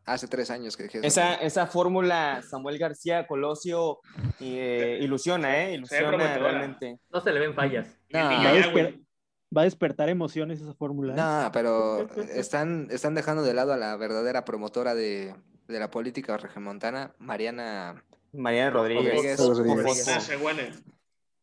Hace 0.06 0.28
tres 0.28 0.52
años 0.52 0.78
que 0.78 0.84
dejé 0.84 1.00
eso. 1.00 1.08
Esa, 1.08 1.36
esa 1.36 1.66
fórmula 1.66 2.44
Samuel 2.48 2.78
García 2.78 3.26
Colosio 3.26 4.00
eh, 4.40 5.00
ilusiona, 5.02 5.64
¿eh? 5.64 5.74
Ilusiona 5.74 6.38
realmente. 6.38 7.00
No 7.10 7.22
se 7.22 7.32
le 7.32 7.40
ven 7.40 7.56
fallas. 7.56 7.88
va, 8.14 9.62
a 9.62 9.64
despertar 9.64 10.10
emociones 10.10 10.62
esa 10.62 10.76
fórmula. 10.76 11.14
¿eh? 11.14 11.18
No, 11.18 11.52
pero 11.52 12.08
están, 12.34 12.88
están 12.92 13.16
dejando 13.16 13.42
de 13.42 13.56
lado 13.56 13.74
a 13.74 13.78
la 13.78 13.96
verdadera 13.96 14.46
promotora 14.46 14.94
de, 14.94 15.34
de 15.68 15.80
la 15.80 15.90
política 15.90 16.38
regimontana, 16.38 17.16
Mariana. 17.18 18.04
Mariana 18.34 18.70
Rodríguez. 18.70 19.40
Rodríguez. 19.40 20.40
Rodríguez. 20.40 20.84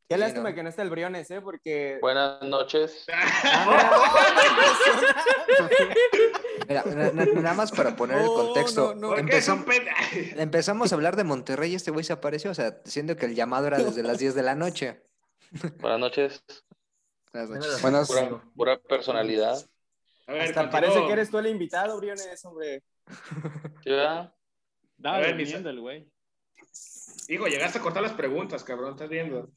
Qué 0.09 0.19
lástima 0.19 0.55
que 0.55 0.63
no 0.63 0.69
está 0.69 0.83
el 0.83 0.91
Briones, 0.91 1.31
¿eh? 1.31 1.41
Porque. 1.41 1.99
Buenas 2.01 2.43
noches. 2.43 3.07
Mira, 6.69 6.85
nada 6.85 7.55
más 7.55 7.73
para 7.73 7.97
poner 7.97 8.19
el 8.19 8.27
contexto. 8.27 8.95
empezamos, 10.37 10.93
a 10.93 10.95
hablar 10.95 11.17
de 11.17 11.25
Monterrey 11.25 11.73
y 11.73 11.75
este 11.75 11.91
güey 11.91 12.05
se 12.05 12.13
apareció, 12.13 12.51
o 12.51 12.55
sea, 12.55 12.81
siendo 12.85 13.17
que 13.17 13.27
el 13.27 13.35
llamado 13.35 13.67
era 13.67 13.79
desde 13.79 14.03
las 14.03 14.19
10 14.19 14.35
de 14.35 14.43
la 14.43 14.55
noche. 14.55 15.03
Buenas 15.81 16.01
noches. 16.01 16.45
Buenas 17.33 17.51
noches. 17.51 17.83
Buenas. 17.83 18.11
Pura, 18.55 18.81
personalidad. 18.81 19.59
Hasta 20.27 20.71
parece 20.71 21.07
que 21.07 21.13
eres 21.13 21.31
tú 21.31 21.39
el 21.39 21.47
invitado, 21.47 21.97
Briones, 21.99 22.45
hombre. 22.45 22.83
Ya. 23.85 24.35
Dale, 24.97 25.33
viendo 25.35 25.71
el 25.71 25.81
güey. 25.81 26.09
Hijo, 27.29 27.47
llegaste 27.47 27.79
a 27.79 27.83
cortar 27.83 28.03
las 28.03 28.13
preguntas, 28.13 28.65
cabrón, 28.65 28.93
estás 28.93 29.09
viendo. 29.09 29.51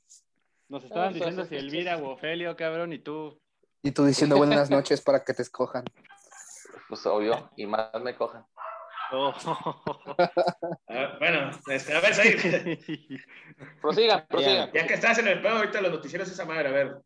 Nos 0.69 0.83
estaban 0.83 1.13
diciendo 1.13 1.45
si 1.45 1.55
Elvira 1.55 1.97
o 1.97 2.11
Ofelio, 2.11 2.55
cabrón, 2.55 2.91
y 2.93 2.99
tú. 2.99 3.39
Y 3.81 3.91
tú 3.91 4.05
diciendo 4.05 4.37
buenas 4.37 4.69
noches 4.69 5.01
para 5.01 5.23
que 5.23 5.33
te 5.33 5.41
escojan. 5.41 5.85
Pues 6.89 7.05
obvio, 7.05 7.51
y 7.55 7.65
más 7.65 7.89
me 8.01 8.15
cojan. 8.15 8.45
Oh. 9.11 9.33
bueno, 11.19 11.51
este, 11.67 11.93
a 11.93 12.01
ver, 12.01 12.13
Said. 12.13 12.39
prosigan, 13.81 14.25
prosigan. 14.27 14.71
Ya, 14.73 14.85
que 14.85 14.95
estás 14.95 15.17
en 15.19 15.27
el 15.27 15.41
pedo 15.41 15.57
ahorita 15.57 15.81
los 15.81 15.91
noticieros 15.91 16.29
esa 16.29 16.45
madre, 16.45 16.67
a 16.67 16.71
ver. 16.71 16.97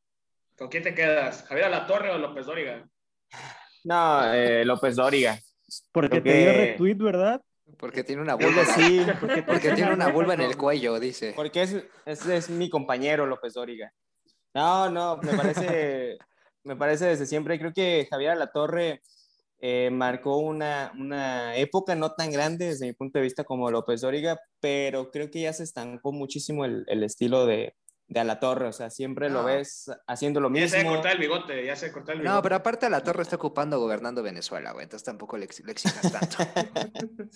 ¿Con 0.58 0.70
quién 0.70 0.84
te 0.84 0.96
quedas? 0.96 1.44
¿Javier 1.44 1.68
Alatorre 1.68 2.12
o 2.12 2.18
López 2.18 2.46
Dóriga? 2.46 2.88
No, 3.84 4.34
eh, 4.34 4.66
López 4.66 4.96
Dóriga. 4.96 5.38
Porque 5.92 6.22
te 6.22 6.34
dio 6.34 6.52
retweet, 6.52 6.98
¿verdad? 6.98 7.42
Porque 7.78 8.04
tiene 8.04 8.22
una 8.22 8.36
vulva. 8.36 8.66
Sí, 8.66 9.06
porque, 9.46 9.72
tiene 9.72 9.94
una 9.94 10.10
vulva 10.10 10.34
en 10.34 10.42
el 10.42 10.58
cuello, 10.58 11.00
dice. 11.00 11.34
Porque 11.36 11.64
es, 11.64 11.76
es, 12.06 12.26
es 12.26 12.50
mi 12.50 12.70
compañero 12.70 13.26
López 13.26 13.54
Dóriga. 13.54 13.94
No, 14.54 14.90
no, 14.90 15.18
me 15.18 15.34
parece, 15.34 16.18
me 16.64 16.76
parece 16.76 17.06
desde 17.06 17.26
siempre. 17.26 17.58
Creo 17.60 17.74
que 17.74 18.08
Javier 18.10 18.32
Alatorre 18.32 19.02
eh, 19.60 19.90
marcó 19.92 20.38
una, 20.38 20.92
una, 20.98 21.56
época 21.56 21.96
no 21.96 22.12
tan 22.12 22.32
grande 22.32 22.66
desde 22.66 22.88
mi 22.88 22.94
punto 22.94 23.20
de 23.20 23.24
vista 23.24 23.44
como 23.44 23.72
López 23.72 24.02
Dóriga, 24.02 24.40
pero 24.60 25.12
creo 25.12 25.32
que 25.32 25.42
ya 25.42 25.54
se 25.54 25.64
estancó 25.64 26.12
muchísimo 26.12 26.66
el, 26.66 26.84
el 26.88 27.04
estilo 27.04 27.46
de, 27.46 27.76
de 28.12 28.20
a 28.20 28.26
la 28.26 28.42
torre, 28.42 28.68
o 28.68 28.74
sea, 28.74 28.90
siempre 28.90 29.30
lo 29.30 29.46
ves 29.46 29.90
haciendo 30.06 30.42
lo 30.42 30.50
mismo. 30.50 30.68
Ya 30.68 30.82
se 30.82 30.86
cortar 30.86 31.14
el 31.14 31.18
bigote, 31.20 31.66
ya 31.66 31.78
se 31.78 31.94
cortar 31.94 32.16
el 32.16 32.22
bigote. 32.22 32.36
No, 32.36 32.42
pero 32.42 32.56
aparte 32.58 32.86
a 32.86 32.90
la 32.90 33.02
torre 33.02 33.22
está 33.22 33.38
ocupando 33.38 33.80
gobernando 33.80 34.22
Venezuela, 34.22 34.74
güey, 34.74 34.84
entonces 34.84 35.06
tampoco 35.06 35.38
le, 35.38 35.48
le 35.64 35.72
exijas 35.72 36.12
tanto. 36.12 36.38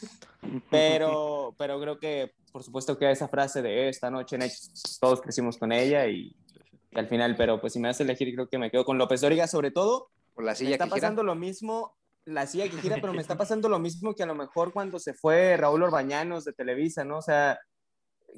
pero, 0.69 1.55
pero 1.57 1.79
creo 1.79 1.97
que, 1.97 2.33
por 2.51 2.61
supuesto 2.61 2.97
que 2.97 3.09
esa 3.09 3.29
frase 3.29 3.61
de 3.61 3.87
esta 3.87 4.11
noche 4.11 4.37
todos 4.99 5.21
crecimos 5.21 5.57
con 5.57 5.71
ella 5.71 6.07
y, 6.07 6.35
al 6.93 7.07
final, 7.07 7.37
pero 7.37 7.61
pues 7.61 7.71
si 7.71 7.79
me 7.79 7.87
hace 7.87 8.03
elegir, 8.03 8.33
creo 8.35 8.49
que 8.49 8.57
me 8.57 8.69
quedo 8.69 8.83
con 8.83 8.97
López 8.97 9.21
Dóriga, 9.21 9.47
sobre 9.47 9.71
todo. 9.71 10.09
Por 10.33 10.43
la 10.43 10.55
silla 10.55 10.71
me 10.71 10.75
está 10.75 10.87
pasando 10.87 11.23
lo 11.23 11.35
mismo, 11.35 11.95
la 12.25 12.47
silla 12.47 12.67
que 12.67 12.81
gira, 12.81 12.97
pero 12.99 13.13
me 13.13 13.21
está 13.21 13.37
pasando 13.37 13.69
lo 13.69 13.79
mismo 13.79 14.13
que 14.13 14.23
a 14.23 14.25
lo 14.25 14.35
mejor 14.35 14.73
cuando 14.73 14.99
se 14.99 15.13
fue 15.13 15.55
Raúl 15.55 15.83
Orbañanos 15.83 16.43
de 16.43 16.51
Televisa, 16.51 17.05
¿no? 17.05 17.19
O 17.19 17.21
sea, 17.21 17.57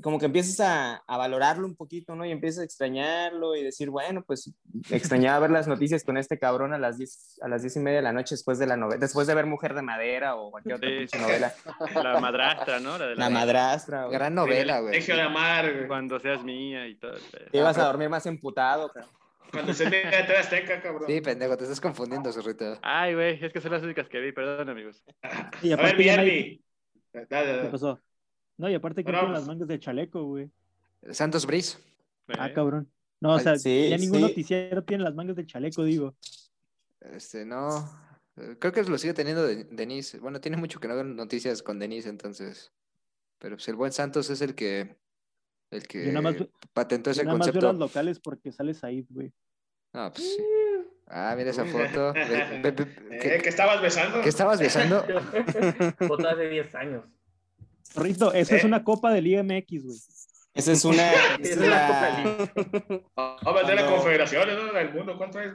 como 0.02 0.20
que 0.20 0.26
empiezas 0.26 0.60
a, 0.60 0.96
a, 1.08 1.18
valorarlo 1.18 1.66
un 1.66 1.76
poquito, 1.76 2.16
¿no? 2.16 2.26
Y 2.26 2.32
empiezas 2.32 2.62
a 2.62 2.64
extrañarlo 2.64 3.56
y 3.56 3.64
decir, 3.64 3.90
bueno, 3.90 4.24
pues 4.24 4.54
extrañaba 4.90 5.40
ver 5.40 5.52
las 5.52 5.68
noticias 5.68 6.04
con 6.04 6.18
este 6.18 6.38
cabrón 6.38 6.74
a 6.74 6.78
las 6.78 6.98
10, 6.98 7.40
a 7.42 7.48
las 7.48 7.62
diez 7.62 7.76
y 7.76 7.80
media 7.80 7.98
de 7.98 8.04
la 8.04 8.14
noche 8.14 8.36
después 8.36 8.60
de 8.60 8.68
la 8.68 8.78
novela, 8.78 9.00
después 9.00 9.28
de 9.28 9.36
ver 9.36 9.46
Mujer 9.46 9.74
de 9.74 9.82
Madera 9.82 10.36
o 10.36 10.52
cualquier 10.52 10.76
otra 10.76 10.90
sí, 10.90 11.18
novela. 11.18 11.54
La 12.04 12.20
madrastra, 12.20 12.80
¿no? 12.80 12.98
La, 12.98 13.08
de 13.08 13.16
la, 13.16 13.26
la 13.26 13.30
madrastra. 13.30 14.06
Güey. 14.06 14.14
Gran 14.14 14.36
novela, 14.36 14.80
güey. 14.80 15.02
de 15.02 15.22
amar. 15.22 15.88
Cuando 15.88 16.20
seas 16.20 16.44
mía 16.44 16.88
y 16.88 16.96
todo. 16.96 17.14
Te 17.52 17.58
ibas 17.58 17.78
a 17.78 17.86
dormir 17.86 18.10
más 18.10 18.26
emputado, 18.26 18.90
cabrón. 18.90 19.12
Cuando 19.52 19.74
se 19.74 19.90
te 19.90 20.06
de 20.06 20.38
Azteca, 20.38 20.82
cabrón. 20.82 21.06
Sí, 21.08 21.22
pendejo, 21.22 21.56
te 21.56 21.64
estás 21.64 21.80
confundiendo, 21.80 22.32
zorrito. 22.32 22.78
Ay, 22.82 23.14
güey, 23.14 23.44
es 23.44 23.54
que 23.54 23.62
son 23.62 23.72
las 23.72 23.84
únicas 23.84 24.08
que 24.10 24.20
vi, 24.20 24.32
perdón, 24.32 24.70
amigos. 24.70 25.04
Y 25.62 25.72
a 25.72 25.78
ver. 25.78 25.96
¿Qué 25.98 27.70
pasó? 27.72 28.00
No, 28.58 28.70
y 28.70 28.74
aparte 28.74 29.04
que 29.04 29.12
tiene 29.12 29.30
las 29.30 29.46
mangas 29.46 29.68
de 29.68 29.80
chaleco, 29.80 30.24
güey. 30.24 30.50
Santos 31.12 31.46
Brice. 31.46 31.78
Ah, 32.38 32.52
cabrón. 32.54 32.92
No, 33.20 33.34
o 33.34 33.40
sea, 33.40 33.58
sí, 33.58 33.90
ya 33.90 33.98
ningún 33.98 34.18
sí. 34.18 34.24
noticiero 34.24 34.84
tiene 34.84 35.04
las 35.04 35.16
mangas 35.16 35.36
de 35.36 35.46
chaleco, 35.46 35.84
digo. 35.84 36.16
Este, 37.02 37.46
no. 37.46 37.90
Creo 38.60 38.72
que 38.72 38.84
lo 38.84 38.98
sigue 38.98 39.14
teniendo 39.14 39.48
Denise. 39.48 40.20
Bueno, 40.20 40.40
tiene 40.40 40.58
mucho 40.58 40.80
que 40.80 40.88
no 40.88 40.96
ver 40.96 41.06
noticias 41.06 41.64
con 41.64 41.80
Denise, 41.80 42.10
entonces. 42.10 42.72
Pero 43.40 43.56
pues 43.56 43.68
el 43.68 43.76
buen 43.76 43.92
Santos 43.92 44.30
es 44.30 44.42
el 44.42 44.54
que. 44.54 44.98
El 45.70 45.88
que 45.88 46.12
más, 46.14 46.36
patentó 46.74 47.10
ese 47.10 47.22
yo 47.22 47.26
nada 47.26 47.40
concepto. 47.40 47.68
Más 47.68 47.74
las 47.74 47.80
locales 47.80 48.20
porque 48.20 48.52
sale 48.52 48.74
Said, 48.74 49.06
güey. 49.10 49.34
Ah, 49.94 50.12
pues 50.14 50.36
sí. 50.36 50.44
Ah, 51.08 51.34
mira 51.38 51.50
esa 51.50 51.66
foto. 51.66 52.14
¿Qué, 52.14 53.36
eh, 53.36 53.42
¿Qué 53.42 53.50
estabas 53.50 53.82
besando? 53.82 54.22
¿Qué 54.22 54.30
estabas 54.30 54.60
besando? 54.60 55.04
Foto 56.08 56.36
de 56.36 56.50
10 56.50 56.76
años. 56.76 57.06
Rito, 57.96 58.34
eso 58.34 58.54
¿Eh? 58.54 58.58
es 58.58 58.64
una 58.64 58.84
copa 58.84 59.12
del 59.12 59.28
IMX, 59.28 59.84
güey. 59.84 59.98
Esa 60.54 60.72
es 60.72 60.86
una. 60.86 61.12
es 61.42 61.58
la... 61.58 62.52
Vamos 63.16 63.64
a 63.64 63.68
de 63.68 63.76
la 63.76 63.86
confederación, 63.86 64.50
¿no? 64.50 64.74
Del 64.74 64.94
mundo, 64.94 65.18
¿cuánto 65.18 65.40
es? 65.40 65.54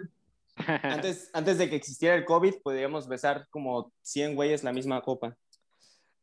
Antes, 0.83 1.31
antes 1.33 1.59
de 1.59 1.71
que 1.71 1.77
existiera 1.77 2.14
el 2.14 2.25
COVID, 2.25 2.57
podíamos 2.62 3.09
besar 3.09 3.47
como 3.51 3.92
100 4.03 4.35
güeyes 4.35 4.62
la 4.62 4.73
misma 4.73 5.01
copa. 5.01 5.35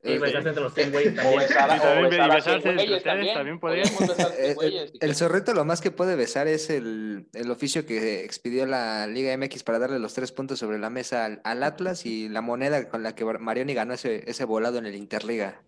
Y 0.02 0.18
besarse 0.18 0.50
entre 0.50 0.64
los 0.64 0.74
100 0.74 0.92
güeyes 0.92 1.16
también. 1.16 1.42
Y 1.42 1.80
también, 1.80 2.30
besarse 2.30 2.70
entre 2.70 2.72
ustedes 2.72 3.04
también, 3.04 3.34
también 3.34 3.60
podríamos. 3.60 4.02
El, 4.38 4.92
el 4.98 5.16
zorrito 5.16 5.54
lo 5.54 5.66
más 5.66 5.82
que 5.82 5.92
puede 5.92 6.16
besar 6.16 6.48
es 6.48 6.70
el, 6.70 7.28
el, 7.34 7.52
oficio 7.52 7.86
que 7.86 8.24
expidió 8.24 8.66
la 8.66 9.08
Liga 9.08 9.36
MX 9.36 9.64
para 9.64 9.80
darle 9.80 10.00
los 10.00 10.14
tres 10.14 10.32
puntos 10.32 10.60
sobre 10.60 10.80
la 10.80 10.90
mesa 10.90 11.26
al, 11.26 11.42
al 11.44 11.64
Atlas 11.64 12.06
y 12.06 12.30
la 12.30 12.40
moneda 12.40 12.88
con 12.88 13.04
la 13.04 13.14
que 13.14 13.26
Marioni 13.26 13.74
ganó 13.74 13.94
ese, 13.94 14.24
ese 14.30 14.46
volado 14.46 14.78
en 14.78 14.86
el 14.86 14.96
Interliga. 14.96 15.62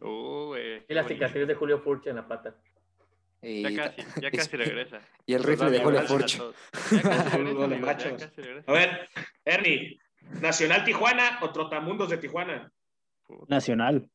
Uh. 0.00 0.54
Y 0.88 0.94
la 0.94 1.06
cicatriz 1.06 1.46
de 1.46 1.54
Julio 1.54 1.80
Furch 1.80 2.06
en 2.06 2.16
la 2.16 2.26
pata. 2.26 2.54
Y, 3.42 3.62
ya 3.62 3.94
casi, 3.94 4.02
ya 4.20 4.30
casi 4.30 4.56
regresa. 4.56 5.00
Y 5.26 5.34
el 5.34 5.42
rifle 5.42 5.70
de 5.70 5.80
Julio 5.80 6.02
Furch. 6.02 6.40
A 8.66 8.72
ver, 8.72 9.08
Ernie, 9.44 9.98
¿Nacional 10.40 10.84
Tijuana 10.84 11.38
o 11.42 11.50
Trotamundos 11.50 12.10
de 12.10 12.18
Tijuana? 12.18 12.70
Nacional. 13.48 14.08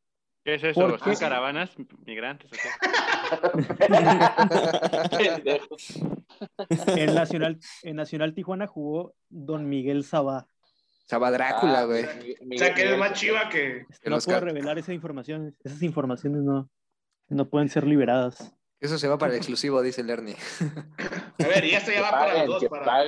¿Qué 0.44 0.56
es 0.56 0.64
eso? 0.64 0.98
¿Son 0.98 1.16
caravanas 1.16 1.76
migrantes 2.06 2.52
o 2.52 2.56
qué? 2.56 2.70
en, 7.02 7.16
Nacional, 7.16 7.58
en 7.84 7.96
Nacional 7.96 8.34
Tijuana 8.34 8.68
jugó 8.68 9.16
Don 9.30 9.70
Miguel 9.70 10.04
Sabá. 10.04 10.48
Saba 11.06 11.32
Drácula, 11.32 11.80
Ah, 11.82 11.86
güey. 11.86 12.04
o 12.04 12.58
sea, 12.58 12.74
que 12.74 12.92
es 12.92 12.98
más 12.98 13.14
chiva 13.14 13.50
que. 13.50 13.86
No 14.06 14.20
puedo 14.20 14.40
revelar 14.40 14.78
esa 14.80 14.94
información. 14.94 15.56
Esas 15.64 15.82
informaciones 15.84 16.42
no, 16.44 16.70
no 17.30 17.50
pueden 17.50 17.70
ser 17.70 17.86
liberadas. 17.86 18.54
Eso 18.80 18.98
se 18.98 19.08
va 19.08 19.18
para 19.18 19.32
el 19.34 19.38
exclusivo, 19.38 19.82
dice 19.82 20.02
el 20.02 20.10
Ernie. 20.10 20.36
A 21.40 21.48
ver, 21.48 21.64
y 21.66 21.72
esto 21.72 21.92
ya 21.92 21.98
Que 21.98 22.02
va 22.02 22.12
para 22.12 22.38
los 22.40 22.48
dos, 22.48 22.60
que 22.64 22.70
para, 22.70 23.04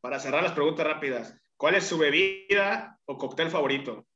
para 0.00 0.18
cerrar 0.18 0.42
las 0.42 0.52
preguntas 0.52 0.86
rápidas. 0.86 1.34
¿Cuál 1.56 1.74
es 1.74 1.84
su 1.84 1.98
bebida 1.98 2.98
o 3.04 3.18
cóctel 3.18 3.50
favorito? 3.50 4.06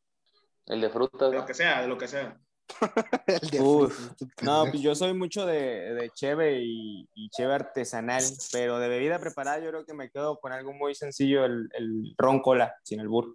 El 0.66 0.80
de 0.80 0.88
frutas. 0.88 1.30
De 1.30 1.36
lo 1.36 1.44
que 1.44 1.52
sea, 1.52 1.82
de 1.82 1.88
lo 1.88 1.98
que 1.98 2.08
sea. 2.08 2.38
El 3.26 3.50
de- 3.50 3.60
Uf, 3.60 4.10
no, 4.42 4.64
pues 4.70 4.80
yo 4.82 4.94
soy 4.94 5.12
mucho 5.14 5.44
de, 5.46 5.94
de 5.94 6.10
cheve 6.10 6.60
y, 6.62 7.08
y 7.14 7.28
cheve 7.30 7.54
artesanal, 7.54 8.22
pero 8.52 8.78
de 8.78 8.88
bebida 8.88 9.18
preparada 9.18 9.58
yo 9.60 9.70
creo 9.70 9.84
que 9.84 9.94
me 9.94 10.10
quedo 10.10 10.38
con 10.40 10.52
algo 10.52 10.72
muy 10.72 10.94
sencillo, 10.94 11.44
el, 11.44 11.68
el 11.74 12.14
ron 12.18 12.40
cola, 12.40 12.74
sin 12.82 13.00
el 13.00 13.08
burro. 13.08 13.34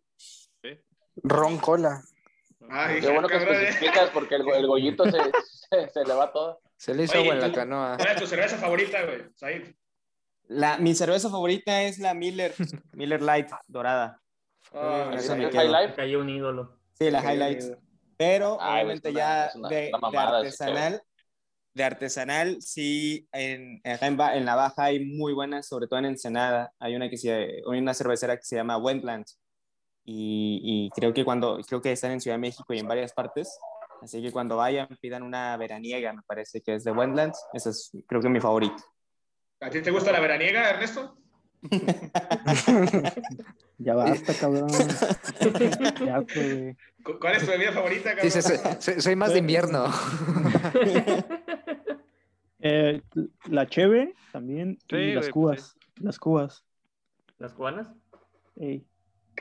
Ron 1.24 1.58
cola. 1.58 2.02
Ay, 2.70 3.02
Qué 3.02 3.10
bueno 3.12 3.28
que 3.28 3.36
eh. 3.36 3.39
especificas 3.44 4.10
porque 4.12 4.36
el, 4.36 4.48
el 4.50 4.68
gollito 4.68 5.04
se, 5.06 5.12
se, 5.12 5.89
se 5.89 6.06
le 6.06 6.13
va 6.13 6.32
todo. 6.32 6.62
Se 6.78 6.94
le 6.94 7.04
hizo 7.04 7.13
Oye, 7.20 7.22
agua 7.32 7.36
en 7.36 7.42
la 7.42 7.52
canoa. 7.56 7.98
¿Cuál 7.98 8.10
es 8.12 8.22
tu 8.22 8.28
cerveza 8.28 8.58
favorita, 8.58 9.04
güey? 9.06 9.24
Said. 9.36 9.74
La, 10.48 10.78
mi 10.78 10.96
cerveza 10.96 11.30
favorita 11.30 11.84
es 11.84 12.00
la 12.00 12.13
Miller, 12.13 12.54
Miller 12.94 13.22
Light 13.22 13.50
dorada. 13.68 14.22
Ah, 14.74 15.12
Eso 15.13 15.34
sí. 15.34 15.39
me 15.39 15.50
quedo. 15.50 15.62
High 15.62 15.70
Life. 15.84 15.96
Cayó 15.96 16.20
un 16.22 16.30
ídolo. 16.30 16.80
Sí, 16.94 17.10
la 17.12 17.22
Sí. 17.22 17.28
Highlights. 17.28 17.72
Pero 18.19 18.58
Ay, 18.60 18.84
obviamente 18.84 19.08
es 19.08 19.15
una- 19.15 19.19
ya 19.21 19.45
es 19.45 19.55
una- 19.55 19.69
de, 19.69 19.91
una 19.97 20.10
de 20.12 20.17
artesanal, 20.17 21.01
de 21.73 21.84
artesanal, 21.86 22.62
sí, 22.62 23.29
en, 23.32 23.79
en, 23.86 24.19
en 24.19 24.45
la 24.45 24.55
Baja 24.55 24.84
hay 24.84 25.05
muy 25.05 25.32
buenas, 25.32 25.67
sobre 25.67 25.88
todo 25.88 25.99
en 25.99 26.05
Ensenada. 26.05 26.73
Hay 26.79 26.97
una 26.97 27.10
que 27.10 27.15
se, 27.15 27.32
hay 27.34 27.79
una 27.79 27.93
cervecera 27.93 28.36
que 28.36 28.43
se 28.43 28.58
llama 28.58 28.77
Wendland. 28.77 29.23
Y, 30.03 30.60
y 30.63 30.89
creo 30.99 31.13
que 31.13 31.23
cuando, 31.23 31.60
creo 31.65 31.82
que 31.82 31.93
están 31.93 32.12
en 32.12 32.19
Ciudad 32.19 32.36
de 32.36 32.41
México 32.41 32.73
y 32.73 32.79
en 32.79 32.88
varias 32.89 33.13
partes. 33.13 33.58
Así 34.01 34.21
que 34.21 34.34
cuando 34.34 34.58
vayan, 34.58 34.88
pidan 34.99 35.23
una 35.23 35.55
veraniega, 35.55 36.12
me 36.12 36.21
parece 36.23 36.60
que 36.62 36.75
es 36.75 36.84
de 36.84 36.91
Wendlands. 36.91 37.41
Esa 37.53 37.69
es, 37.69 37.89
creo 38.05 38.19
que 38.21 38.27
mi 38.27 38.41
favorito. 38.41 38.84
¿A 39.62 39.69
ti 39.69 39.82
te 39.82 39.91
gusta 39.91 40.12
la 40.12 40.19
veraniega, 40.19 40.69
Ernesto? 40.69 41.15
Ya 43.82 43.95
basta, 43.95 44.34
cabrón. 44.34 44.67
ya, 46.06 46.22
pues. 46.22 46.76
¿Cu- 47.04 47.17
¿Cuál 47.19 47.36
es 47.38 47.45
tu 47.45 47.52
bebida 47.52 47.72
favorita, 47.72 48.13
cabrón? 48.15 48.32
Soy, 48.32 48.58
soy- 48.80 49.02
soy 49.02 49.15
más 49.15 49.32
de 49.34 49.39
invierno. 49.39 49.86
Eh, 52.62 53.02
la 53.50 53.67
cheve 53.67 54.13
también. 54.34 54.78
Sí, 54.89 54.98
y 54.98 55.13
las 55.13 55.26
güey, 55.28 55.32
cubas. 55.32 55.78
Las 55.95 56.19
cubas. 56.19 56.65
¿Las 57.38 57.54
cubanas? 57.54 57.88
Ey. 58.58 58.86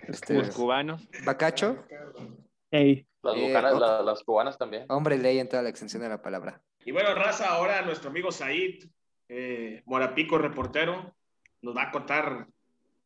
Este, 0.07 0.35
Los 0.35 0.51
cubanos. 0.55 1.09
Bacacho, 1.25 1.85
Ey. 2.71 3.05
Las, 3.25 3.35
Eh, 3.35 3.47
bucanas, 3.49 3.77
la- 3.81 4.03
las 4.03 4.23
cubanas 4.23 4.57
también. 4.57 4.85
hombre 4.89 5.19
ley 5.19 5.41
en 5.41 5.49
toda 5.49 5.65
la 5.65 5.69
extensión 5.69 6.01
de 6.05 6.09
la 6.11 6.23
palabra. 6.23 6.63
Y 6.85 6.93
bueno, 6.93 7.13
raza, 7.17 7.49
ahora 7.49 7.83
nuestro 7.83 8.11
amigo 8.11 8.31
Said, 8.31 8.85
eh, 9.29 9.83
Morapico, 9.87 10.39
reportero, 10.39 11.17
nos 11.63 11.77
va 11.77 11.85
a 11.85 11.91
contar 11.91 12.47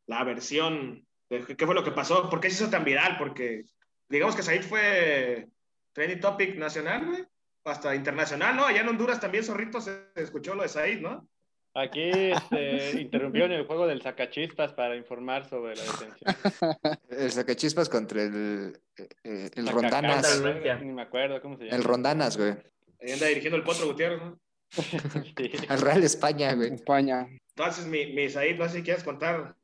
la 0.07 0.25
versión 0.25 1.07
de 1.29 1.57
qué 1.57 1.67
fue 1.67 1.75
lo 1.75 1.85
que 1.85 1.93
pasó, 1.93 2.29
por 2.29 2.41
qué 2.41 2.51
se 2.51 2.63
hizo 2.63 2.71
tan 2.71 2.85
viral, 2.85 3.17
porque 3.19 3.65
digamos 4.09 4.37
que 4.37 4.43
Said 4.43 4.63
fue 4.63 5.49
trending 5.93 6.21
topic 6.21 6.57
nacional, 6.57 7.07
güey, 7.07 7.25
hasta 7.65 7.95
internacional, 7.95 8.57
¿no? 8.57 8.67
Allá 8.67 8.81
en 8.81 8.89
Honduras 8.89 9.21
también, 9.21 9.45
Zorrito, 9.45 9.81
se 9.81 10.09
escuchó 10.17 10.55
lo 10.55 10.63
de 10.63 10.69
Said, 10.69 11.01
¿no? 11.01 11.27
Aquí 11.75 12.11
este, 12.13 13.01
interrumpieron 13.01 13.53
el 13.53 13.67
juego 13.67 13.87
del 13.87 14.03
sacachispas 14.03 14.75
para 14.75 14.95
informar 14.95 15.49
sobre 15.49 15.77
la 15.77 15.83
detención. 15.83 16.99
El 17.11 17.31
sacachispas 17.31 17.89
contra 17.89 18.23
el, 18.23 18.79
eh, 19.25 19.51
el 19.55 19.67
Sacacatas, 19.67 20.41
Rondanas. 20.41 20.83
Ni 20.83 20.93
me 20.93 21.03
acuerdo 21.03 21.41
cómo 21.41 21.57
se 21.57 21.65
llama. 21.65 21.77
El 21.77 21.85
Rondanas, 21.85 22.37
güey. 22.37 22.55
Ahí 23.01 23.13
anda 23.13 23.27
dirigiendo 23.27 23.57
el 23.57 23.65
Potro 23.65 23.87
Gutiérrez, 23.87 24.21
¿no? 24.21 24.39
Sí. 25.37 25.53
Al 25.69 25.81
Real 25.81 26.03
España, 26.03 26.55
güey. 26.55 26.73
España. 26.73 27.27
Entonces, 27.57 27.87
mi, 27.87 28.13
mi 28.13 28.29
Said, 28.29 28.59
no 28.59 28.69
sé 28.69 28.79
si 28.79 28.83
quieres 28.83 29.05
contar, 29.05 29.57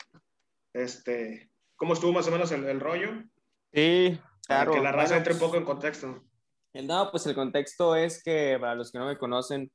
este, 0.73 1.51
cómo 1.77 1.95
estuvo 1.95 2.13
más 2.13 2.29
o 2.29 2.31
menos 2.31 2.51
el, 2.53 2.65
el 2.67 2.81
rollo, 2.81 3.11
Sí, 3.73 4.19
para 4.47 4.65
claro. 4.65 4.73
que 4.73 4.81
la 4.81 4.93
raza 4.93 5.09
Bueno, 5.15 5.17
entre 5.19 5.33
un 5.35 5.39
poco 5.41 5.57
en 5.57 5.65
contexto. 5.65 6.25
El, 6.73 6.87
no, 6.87 7.11
pues 7.11 7.27
el 7.27 7.35
contexto 7.35 7.95
es 7.97 8.23
que 8.23 8.57
para 8.61 8.75
los 8.75 8.91
que 8.93 8.99
no 8.99 9.07
me 9.07 9.19
conocen, 9.19 9.71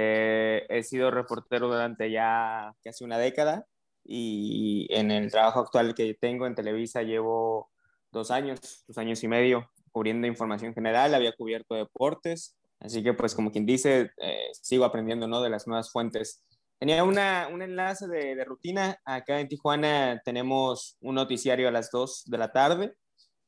Eh, 0.00 0.64
he 0.68 0.82
sido 0.84 1.10
reportero 1.10 1.66
durante 1.66 2.08
ya 2.10 2.72
casi 2.84 3.02
una 3.04 3.18
década 3.18 3.64
y 4.04 4.86
en 4.90 5.10
el 5.10 5.30
trabajo 5.30 5.60
actual 5.60 5.94
que 5.94 6.14
tengo 6.14 6.46
en 6.46 6.54
Televisa 6.54 7.02
llevo 7.02 7.70
dos 8.12 8.30
años, 8.30 8.84
dos 8.86 8.96
años 8.98 9.24
y 9.24 9.28
medio 9.28 9.70
cubriendo 9.90 10.26
información 10.28 10.72
general, 10.74 11.14
había 11.14 11.34
cubierto 11.34 11.74
deportes, 11.74 12.56
así 12.78 13.02
que 13.02 13.12
pues 13.14 13.34
como 13.34 13.50
quien 13.50 13.66
dice, 13.66 14.12
eh, 14.18 14.50
sigo 14.52 14.84
aprendiendo 14.84 15.26
¿no? 15.26 15.40
de 15.42 15.50
las 15.50 15.66
nuevas 15.66 15.90
fuentes. 15.90 16.44
Tenía 16.78 17.02
una, 17.02 17.48
un 17.52 17.60
enlace 17.60 18.06
de, 18.06 18.36
de, 18.36 18.44
rutina, 18.44 19.00
acá 19.04 19.40
en 19.40 19.48
Tijuana 19.48 20.20
tenemos 20.24 20.96
un 21.00 21.16
noticiario 21.16 21.66
a 21.66 21.72
las 21.72 21.90
2 21.90 22.24
de 22.26 22.38
la 22.38 22.52
tarde 22.52 22.94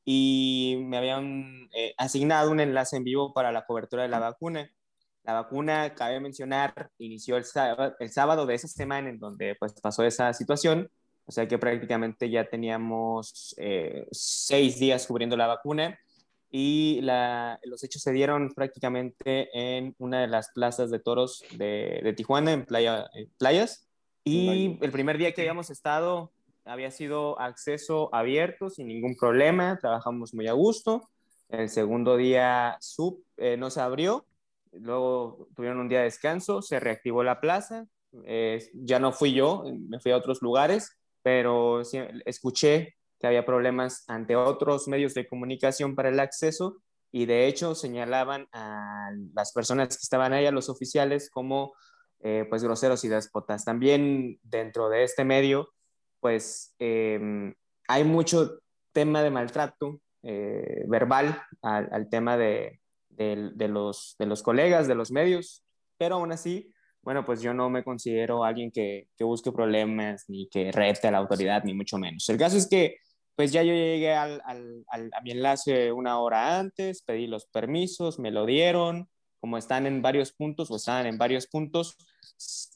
y 0.05 0.83
me 0.87 0.97
habían 0.97 1.69
eh, 1.73 1.95
asignado 1.97 2.51
un 2.51 2.59
enlace 2.59 2.97
en 2.97 3.05
vivo 3.05 3.33
para 3.33 3.53
la 3.53 3.65
cobertura 3.65 4.03
de 4.03 4.09
la 4.09 4.19
vacuna. 4.19 4.69
La 5.23 5.35
vacuna, 5.35 5.95
cabe 5.95 6.19
mencionar, 6.19 6.91
inició 6.99 7.37
el 7.37 7.45
sábado, 7.45 7.95
el 8.01 8.11
sábado 8.11 8.47
de 8.47 8.55
esa 8.55 8.67
semana 8.67 9.11
en 9.11 9.21
donde 9.21 9.55
pues 9.61 9.75
pasó 9.81 10.03
esa 10.03 10.33
situación, 10.33 10.91
o 11.25 11.31
sea 11.31 11.47
que 11.47 11.59
prácticamente 11.59 12.31
ya 12.31 12.49
teníamos 12.49 13.55
eh, 13.59 14.09
seis 14.11 14.81
días 14.81 15.07
cubriendo 15.07 15.37
la 15.37 15.47
vacuna 15.47 15.97
y 16.51 17.01
los 17.03 17.85
hechos 17.85 18.03
se 18.03 18.13
dieron 18.13 18.53
prácticamente 18.55 19.49
en 19.53 19.95
una 19.99 20.21
de 20.21 20.27
las 20.27 20.51
plazas 20.51 20.91
de 20.91 20.99
toros 20.99 21.45
de, 21.57 22.13
Tijuana, 22.17 22.53
en, 22.53 22.65
playa, 22.65 23.09
playas. 23.39 23.89
Y 24.25 24.79
el 24.81 24.91
primer 24.91 25.17
día 25.17 25.33
que 25.33 25.43
habíamos 25.43 25.71
estado 25.71 26.33
había 26.65 26.91
sido 26.91 27.41
acceso 27.41 28.15
abierto 28.15 28.69
sin 28.69 28.89
ningún 28.89 29.17
problema, 29.17 29.79
trabajamos 29.81 30.35
muy 30.35 30.49
a 30.49 30.53
gusto. 30.53 31.09
El 31.49 31.69
segundo 31.69 32.17
día 32.17 32.77
sub, 32.81 33.25
eh, 33.37 33.57
no 33.57 33.71
se 33.71 33.81
abrió, 33.81 34.27
luego 34.73 35.49
tuvieron 35.57 35.81
un 35.81 35.89
día 35.89 35.99
de 35.99 36.05
descanso, 36.05 36.63
se 36.63 36.79
reactivó 36.79 37.25
la 37.25 37.41
plaza, 37.41 37.87
eh, 38.25 38.71
ya 38.75 38.99
no 38.99 39.13
fui 39.13 39.33
yo, 39.33 39.65
me 39.89 39.99
fui 39.99 40.13
a 40.13 40.17
otros 40.17 40.43
lugares, 40.43 40.97
pero 41.23 41.83
escuché 42.25 42.97
que 43.21 43.27
había 43.27 43.45
problemas 43.45 44.05
ante 44.09 44.35
otros 44.35 44.89
medios 44.89 45.13
de 45.15 45.29
comunicación 45.29 45.95
para 45.95 46.09
el 46.09 46.19
acceso 46.19 46.83
y 47.13 47.27
de 47.27 47.47
hecho 47.47 47.75
señalaban 47.75 48.49
a 48.53 49.11
las 49.35 49.53
personas 49.53 49.89
que 49.89 50.03
estaban 50.03 50.33
ahí, 50.33 50.47
a 50.47 50.53
los 50.53 50.69
oficiales, 50.69 51.29
como 51.31 51.75
eh, 52.21 52.47
pues 52.49 52.65
groseros 52.65 53.05
y 53.05 53.09
déspotas. 53.09 53.65
También 53.65 54.39
dentro 54.43 54.89
de 54.89 55.05
este 55.05 55.25
medio, 55.25 55.69
pues 56.21 56.75
em, 56.79 57.55
hay 57.89 58.05
mucho 58.05 58.61
tema 58.93 59.23
de 59.23 59.31
maltrato 59.31 60.01
eh, 60.23 60.85
verbal 60.87 61.43
al, 61.63 62.09
tema 62.11 62.37
de, 62.37 62.81
de, 63.09 63.69
los, 63.69 64.17
de 64.19 64.27
los 64.27 64.43
colegas, 64.43 64.87
de 64.87 64.95
los 64.95 65.11
medios, 65.11 65.65
pero 65.99 66.17
aún 66.17 66.33
así, 66.33 66.73
bueno, 67.03 67.25
pues 67.25 67.41
yo 67.43 67.53
no 67.55 67.71
me 67.71 67.83
considero 67.83 68.45
alguien 68.45 68.71
que, 68.71 69.09
que 69.17 69.25
busque 69.25 69.53
problemas 69.53 70.25
ni 70.29 70.49
que 70.49 70.71
rete 70.73 71.09
a 71.09 71.11
la 71.11 71.19
autoridad, 71.19 71.65
ni 71.65 71.75
mucho 71.75 71.99
menos. 71.99 72.29
El 72.29 72.39
caso 72.39 72.57
es 72.57 72.69
que 72.69 72.99
pues 73.41 73.53
ya 73.53 73.63
yo 73.63 73.73
llegué 73.73 74.13
a 74.13 74.29
mi 75.23 75.31
enlace 75.31 75.93
una 75.93 76.19
hora 76.21 76.59
antes, 76.59 77.01
pedí 77.01 77.27
los 77.27 77.47
permisos, 77.47 78.19
me 78.19 78.31
lo 78.31 78.45
dieron, 78.45 79.09
como 79.41 79.57
están 79.57 79.87
en 79.87 80.03
varios 80.03 80.33
puntos 80.33 80.71
o 80.71 80.77
están 80.77 81.07
en 81.07 81.17
varios 81.17 81.47
puntos, 81.47 81.97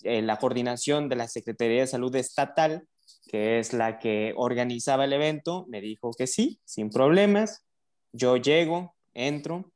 eh, 0.05 0.23
la 0.23 0.39
coordinación 0.39 1.11
de 1.11 1.17
la 1.17 1.29
Secretaría 1.29 1.83
de 1.83 1.87
Salud 1.87 2.17
Estatal, 2.17 2.89
que 3.27 3.59
es 3.59 3.75
la 3.75 3.99
que 3.99 4.33
organizaba 4.39 5.05
el 5.05 5.13
evento, 5.13 5.67
me 5.69 5.83
dijo 5.83 6.13
que 6.17 6.27
sí, 6.27 6.59
sin 6.65 6.89
problemas. 6.89 7.67
Yo 8.13 8.39
llego, 8.39 8.97
entro, 9.13 9.71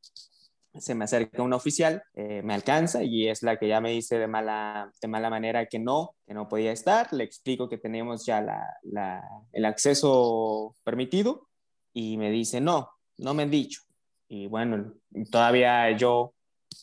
se 0.78 0.94
me 0.94 1.04
acerca 1.04 1.42
un 1.42 1.52
oficial, 1.52 2.02
eh, 2.14 2.42
me 2.42 2.54
alcanza 2.54 3.02
y 3.02 3.28
es 3.28 3.42
la 3.42 3.58
que 3.58 3.68
ya 3.68 3.80
me 3.80 3.90
dice 3.90 4.18
de 4.18 4.26
mala, 4.26 4.90
de 5.00 5.08
mala 5.08 5.30
manera 5.30 5.66
que 5.66 5.78
no, 5.78 6.16
que 6.26 6.34
no 6.34 6.48
podía 6.48 6.72
estar. 6.72 7.12
Le 7.12 7.24
explico 7.24 7.68
que 7.68 7.78
tenemos 7.78 8.24
ya 8.26 8.40
la, 8.40 9.22
el 9.52 9.64
acceso 9.64 10.74
permitido 10.84 11.48
y 11.92 12.16
me 12.16 12.30
dice, 12.30 12.60
no, 12.60 12.90
no 13.18 13.34
me 13.34 13.44
han 13.44 13.50
dicho. 13.50 13.82
Y 14.28 14.46
bueno, 14.46 14.94
todavía 15.30 15.90
yo 15.96 16.34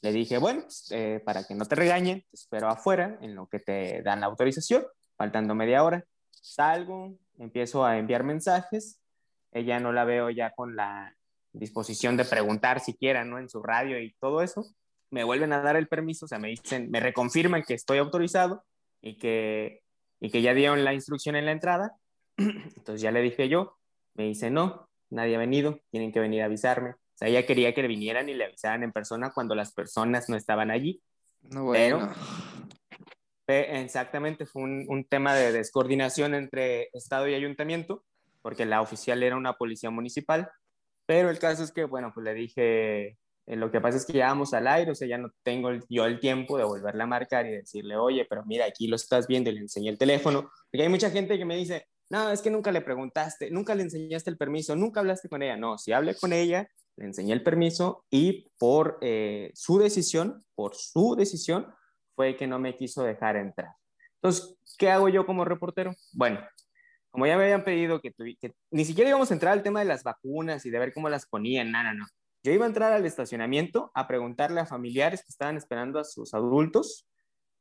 le 0.02 0.12
dije, 0.12 0.38
bueno, 0.38 0.62
pues, 0.64 0.88
eh, 0.92 1.22
para 1.24 1.44
que 1.44 1.56
no 1.56 1.66
te 1.66 1.76
regañen, 1.76 2.24
espero 2.32 2.70
afuera 2.70 3.18
en 3.22 3.36
lo 3.36 3.48
que 3.48 3.60
te 3.60 4.02
dan 4.02 4.20
la 4.22 4.28
autorización, 4.28 4.86
faltando 5.16 5.56
media 5.56 5.84
hora. 5.84 6.04
Salgo, 6.32 7.18
empiezo 7.38 7.86
a 7.86 7.98
enviar 7.98 8.24
mensajes. 8.24 9.00
Ella 9.52 9.80
no 9.80 9.94
la 9.94 10.04
veo 10.06 10.30
ya 10.30 10.52
con 10.52 10.76
la, 10.76 11.16
disposición 11.60 12.18
de 12.18 12.26
preguntar 12.26 12.80
siquiera, 12.80 13.24
¿no? 13.24 13.40
En 13.40 13.50
su 13.50 13.62
radio 13.62 14.00
y 14.00 14.14
todo 14.20 14.42
eso, 14.42 14.66
me 15.10 15.24
vuelven 15.24 15.54
a 15.54 15.62
dar 15.62 15.76
el 15.76 15.88
permiso, 15.88 16.26
o 16.26 16.28
sea, 16.28 16.40
me 16.40 16.50
dicen, 16.50 16.90
me 16.92 17.00
reconfirman 17.00 17.64
que 17.64 17.74
estoy 17.74 17.98
autorizado 17.98 18.64
y 19.02 19.18
que, 19.18 19.82
y 20.20 20.30
que 20.30 20.42
ya 20.42 20.54
dieron 20.54 20.84
la 20.84 20.94
instrucción 20.94 21.36
en 21.36 21.46
la 21.46 21.52
entrada. 21.52 21.96
Entonces 22.38 23.02
ya 23.02 23.12
le 23.12 23.22
dije 23.22 23.48
yo, 23.48 23.78
me 24.14 24.26
dice, 24.26 24.50
no, 24.50 24.90
nadie 25.10 25.36
ha 25.36 25.40
venido, 25.40 25.80
tienen 25.92 26.12
que 26.12 26.20
venir 26.20 26.42
a 26.42 26.46
avisarme. 26.46 26.92
O 26.92 27.18
sea, 27.18 27.30
ella 27.30 27.46
quería 27.46 27.74
que 27.74 27.82
le 27.82 27.88
vinieran 27.88 28.28
y 28.28 28.34
le 28.34 28.46
avisaran 28.46 28.84
en 28.84 28.92
persona 28.92 29.32
cuando 29.32 29.56
las 29.56 29.74
personas 29.74 30.28
no 30.28 30.36
estaban 30.36 30.70
allí. 30.70 31.02
No, 31.44 31.66
bueno. 31.66 32.12
Pero, 33.46 33.74
exactamente, 33.74 34.46
fue 34.46 34.64
un, 34.64 34.86
un 34.90 35.06
tema 35.06 35.34
de 35.36 35.52
descoordinación 35.52 36.34
entre 36.34 36.90
Estado 36.94 37.28
y 37.28 37.36
ayuntamiento, 37.36 38.04
porque 38.42 38.66
la 38.66 38.82
oficial 38.82 39.24
era 39.24 39.38
una 39.38 39.54
policía 39.54 39.92
municipal 39.92 40.50
pero 41.06 41.30
el 41.30 41.40
caso 41.40 41.64
es 41.64 41.72
que, 41.72 41.86
bueno, 41.86 42.12
pues 42.14 42.24
le 42.24 42.34
dije, 42.34 43.18
eh, 43.48 43.56
lo 43.56 43.72
que 43.72 43.82
pasa 43.82 43.98
es 43.98 44.06
que 44.06 44.14
ya 44.14 44.28
vamos 44.28 44.54
al 44.54 44.68
aire, 44.68 44.92
o 44.92 44.96
sea, 44.96 45.08
ya 45.08 45.18
no 45.18 45.32
tengo 45.44 45.70
yo 45.90 46.06
el 46.06 46.20
tiempo 46.20 46.58
de 46.58 46.64
volverle 46.64 47.04
a 47.04 47.08
marcar 47.08 47.46
y 47.46 47.52
decirle, 47.52 47.96
oye, 47.96 48.26
pero 48.26 48.44
mira, 48.46 48.66
aquí 48.66 48.88
lo 48.88 48.96
estás 48.96 49.28
viendo 49.28 49.52
le 49.52 49.60
enseñé 49.60 49.90
el 49.90 49.98
teléfono. 49.98 50.50
Porque 50.72 50.84
hay 50.84 50.90
mucha 50.90 51.12
gente 51.12 51.38
que 51.38 51.46
me 51.46 51.56
dice, 51.56 51.88
no, 52.10 52.32
es 52.32 52.42
que 52.42 52.50
nunca 52.50 52.72
le 52.72 52.82
preguntaste, 52.82 53.52
nunca 53.52 53.76
le 53.76 53.84
enseñaste 53.84 54.30
el 54.30 54.38
permiso, 54.38 54.76
nunca 54.76 55.00
hablaste 55.00 55.30
con 55.30 55.44
ella. 55.44 55.58
No, 55.58 55.78
si 55.78 55.92
hablé 55.92 56.16
con 56.16 56.34
ella, 56.34 56.68
le 56.98 57.06
enseñé 57.06 57.34
el 57.34 57.44
permiso 57.44 58.06
y 58.10 58.50
por 58.58 58.98
eh, 59.02 59.52
su 59.54 59.80
decisión, 59.80 60.44
por 60.56 60.76
su 60.76 61.16
decisión, 61.16 61.68
fue 62.16 62.36
que 62.36 62.48
no 62.48 62.60
me 62.60 62.76
quiso 62.76 63.04
dejar 63.04 63.36
entrar. 63.36 63.74
Entonces, 64.16 64.58
¿qué 64.78 64.90
hago 64.90 65.10
yo 65.10 65.26
como 65.26 65.46
reportero? 65.46 65.94
Bueno, 66.14 66.40
como 67.16 67.28
ya 67.28 67.38
me 67.38 67.46
habían 67.46 67.64
pedido 67.64 68.02
que, 68.02 68.12
ni 68.72 68.84
siquiera 68.84 69.10
íbamos 69.10 69.32
a 69.32 69.36
entrar 69.36 69.54
al 69.54 69.64
tema 69.64 69.80
de 69.80 69.86
las 69.86 70.04
vacunas 70.04 70.66
y 70.66 70.70
de 70.70 70.80
ver 70.80 70.94
cómo 70.94 71.08
las 71.08 71.26
ponían, 71.26 71.72
no, 71.72 71.82
no, 71.82 71.94
no. 71.94 72.06
Yo 72.44 72.52
iba 72.52 72.66
a 72.66 72.68
entrar 72.68 72.92
al 72.92 73.06
estacionamiento 73.06 73.90
a 73.96 74.06
preguntarle 74.06 74.60
a 74.60 74.66
familiares 74.66 75.22
que 75.22 75.30
estaban 75.30 75.56
esperando 75.56 75.98
a 75.98 76.04
sus 76.04 76.34
adultos 76.34 77.08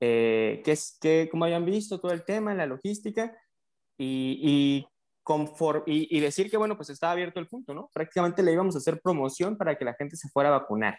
eh, 0.00 0.60
qué 0.64 0.72
es, 0.72 0.98
qué, 1.00 1.28
cómo 1.30 1.44
habían 1.44 1.64
visto 1.64 2.00
todo 2.00 2.10
el 2.10 2.24
tema, 2.24 2.52
la 2.52 2.66
logística 2.66 3.32
y, 3.96 4.86
y, 5.86 6.16
y, 6.16 6.20
decir 6.20 6.50
que, 6.50 6.56
bueno, 6.56 6.76
pues 6.76 6.90
estaba 6.90 7.12
abierto 7.12 7.38
el 7.38 7.46
punto, 7.46 7.74
¿no? 7.74 7.88
Prácticamente 7.94 8.42
le 8.42 8.54
íbamos 8.54 8.74
a 8.74 8.78
hacer 8.78 9.00
promoción 9.00 9.56
para 9.56 9.78
que 9.78 9.84
la 9.84 9.94
gente 9.94 10.16
se 10.16 10.28
fuera 10.30 10.48
a 10.48 10.58
vacunar. 10.58 10.98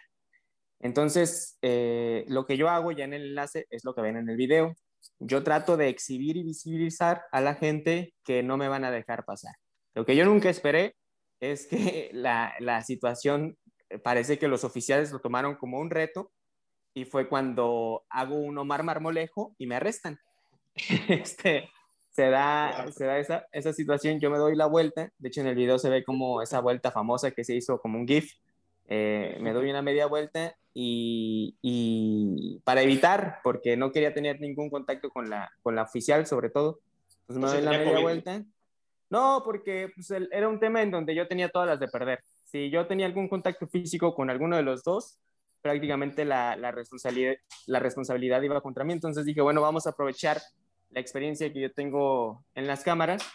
Entonces, 0.80 1.58
eh, 1.60 2.24
lo 2.28 2.46
que 2.46 2.56
yo 2.56 2.70
hago 2.70 2.90
ya 2.90 3.04
en 3.04 3.12
el 3.12 3.26
enlace 3.26 3.66
es 3.68 3.84
lo 3.84 3.94
que 3.94 4.00
ven 4.00 4.16
en 4.16 4.30
el 4.30 4.36
video 4.38 4.74
yo 5.18 5.42
trato 5.42 5.76
de 5.76 5.88
exhibir 5.88 6.36
y 6.36 6.42
visibilizar 6.42 7.22
a 7.32 7.40
la 7.40 7.54
gente 7.54 8.14
que 8.24 8.42
no 8.42 8.56
me 8.56 8.68
van 8.68 8.84
a 8.84 8.90
dejar 8.90 9.24
pasar. 9.24 9.54
Lo 9.94 10.04
que 10.04 10.16
yo 10.16 10.24
nunca 10.24 10.50
esperé 10.50 10.94
es 11.40 11.66
que 11.66 12.10
la, 12.12 12.54
la 12.60 12.82
situación, 12.82 13.56
eh, 13.88 13.98
parece 13.98 14.38
que 14.38 14.48
los 14.48 14.64
oficiales 14.64 15.12
lo 15.12 15.20
tomaron 15.20 15.56
como 15.56 15.78
un 15.78 15.90
reto 15.90 16.32
y 16.94 17.04
fue 17.04 17.28
cuando 17.28 18.04
hago 18.08 18.36
un 18.36 18.56
Omar 18.58 18.82
Marmolejo 18.82 19.54
y 19.58 19.66
me 19.66 19.76
arrestan. 19.76 20.18
este, 21.08 21.68
se 22.10 22.30
da, 22.30 22.90
se 22.92 23.04
da 23.04 23.18
esa, 23.18 23.46
esa, 23.52 23.72
situación, 23.74 24.18
yo 24.20 24.30
me 24.30 24.38
doy 24.38 24.56
la 24.56 24.66
vuelta, 24.66 25.10
de 25.18 25.28
hecho 25.28 25.42
en 25.42 25.48
el 25.48 25.54
video 25.54 25.78
se 25.78 25.90
ve 25.90 26.04
como 26.04 26.40
esa 26.40 26.60
vuelta 26.60 26.90
famosa 26.90 27.30
que 27.30 27.44
se 27.44 27.54
hizo 27.54 27.78
como 27.78 27.98
un 27.98 28.08
GIF, 28.08 28.32
eh, 28.88 29.36
me 29.40 29.52
doy 29.52 29.68
una 29.68 29.82
media 29.82 30.06
vuelta 30.06 30.56
y, 30.78 31.56
y, 31.62 32.60
para 32.64 32.82
evitar, 32.82 33.38
porque 33.42 33.78
no 33.78 33.92
quería 33.92 34.12
tener 34.12 34.42
ningún 34.42 34.68
contacto 34.68 35.08
con 35.08 35.30
la, 35.30 35.50
con 35.62 35.74
la 35.74 35.84
oficial 35.84 36.26
sobre 36.26 36.50
todo, 36.50 36.80
pues 37.26 37.38
me 37.38 37.46
doy 37.46 37.62
la 37.62 37.70
media 37.70 37.98
vuelta. 37.98 38.44
No, 39.08 39.40
porque 39.42 39.90
pues, 39.94 40.10
era 40.10 40.46
un 40.48 40.60
tema 40.60 40.82
en 40.82 40.90
donde 40.90 41.14
yo 41.14 41.26
tenía 41.28 41.48
todas 41.48 41.66
las 41.66 41.80
de 41.80 41.88
perder. 41.88 42.20
Si 42.44 42.68
yo 42.68 42.86
tenía 42.86 43.06
algún 43.06 43.26
contacto 43.26 43.66
físico 43.66 44.14
con 44.14 44.28
alguno 44.28 44.54
de 44.54 44.64
los 44.64 44.84
dos, 44.84 45.18
prácticamente 45.62 46.26
la, 46.26 46.56
la, 46.56 46.72
responsabilidad, 46.72 47.36
la 47.66 47.78
responsabilidad 47.78 48.42
iba 48.42 48.60
contra 48.60 48.84
mí. 48.84 48.92
Entonces 48.92 49.24
dije, 49.24 49.40
bueno, 49.40 49.62
vamos 49.62 49.86
a 49.86 49.90
aprovechar 49.90 50.42
la 50.90 51.00
experiencia 51.00 51.50
que 51.50 51.60
yo 51.62 51.72
tengo 51.72 52.44
en 52.54 52.66
las 52.66 52.84
cámaras 52.84 53.26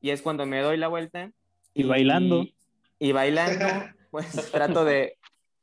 y 0.00 0.08
es 0.08 0.22
cuando 0.22 0.46
me 0.46 0.62
doy 0.62 0.78
la 0.78 0.88
vuelta. 0.88 1.32
Y, 1.74 1.82
bailando. 1.82 2.46
Y 2.98 3.12
bailando, 3.12 3.66
pues 4.10 4.26
trato 4.52 4.86
de, 4.86 5.17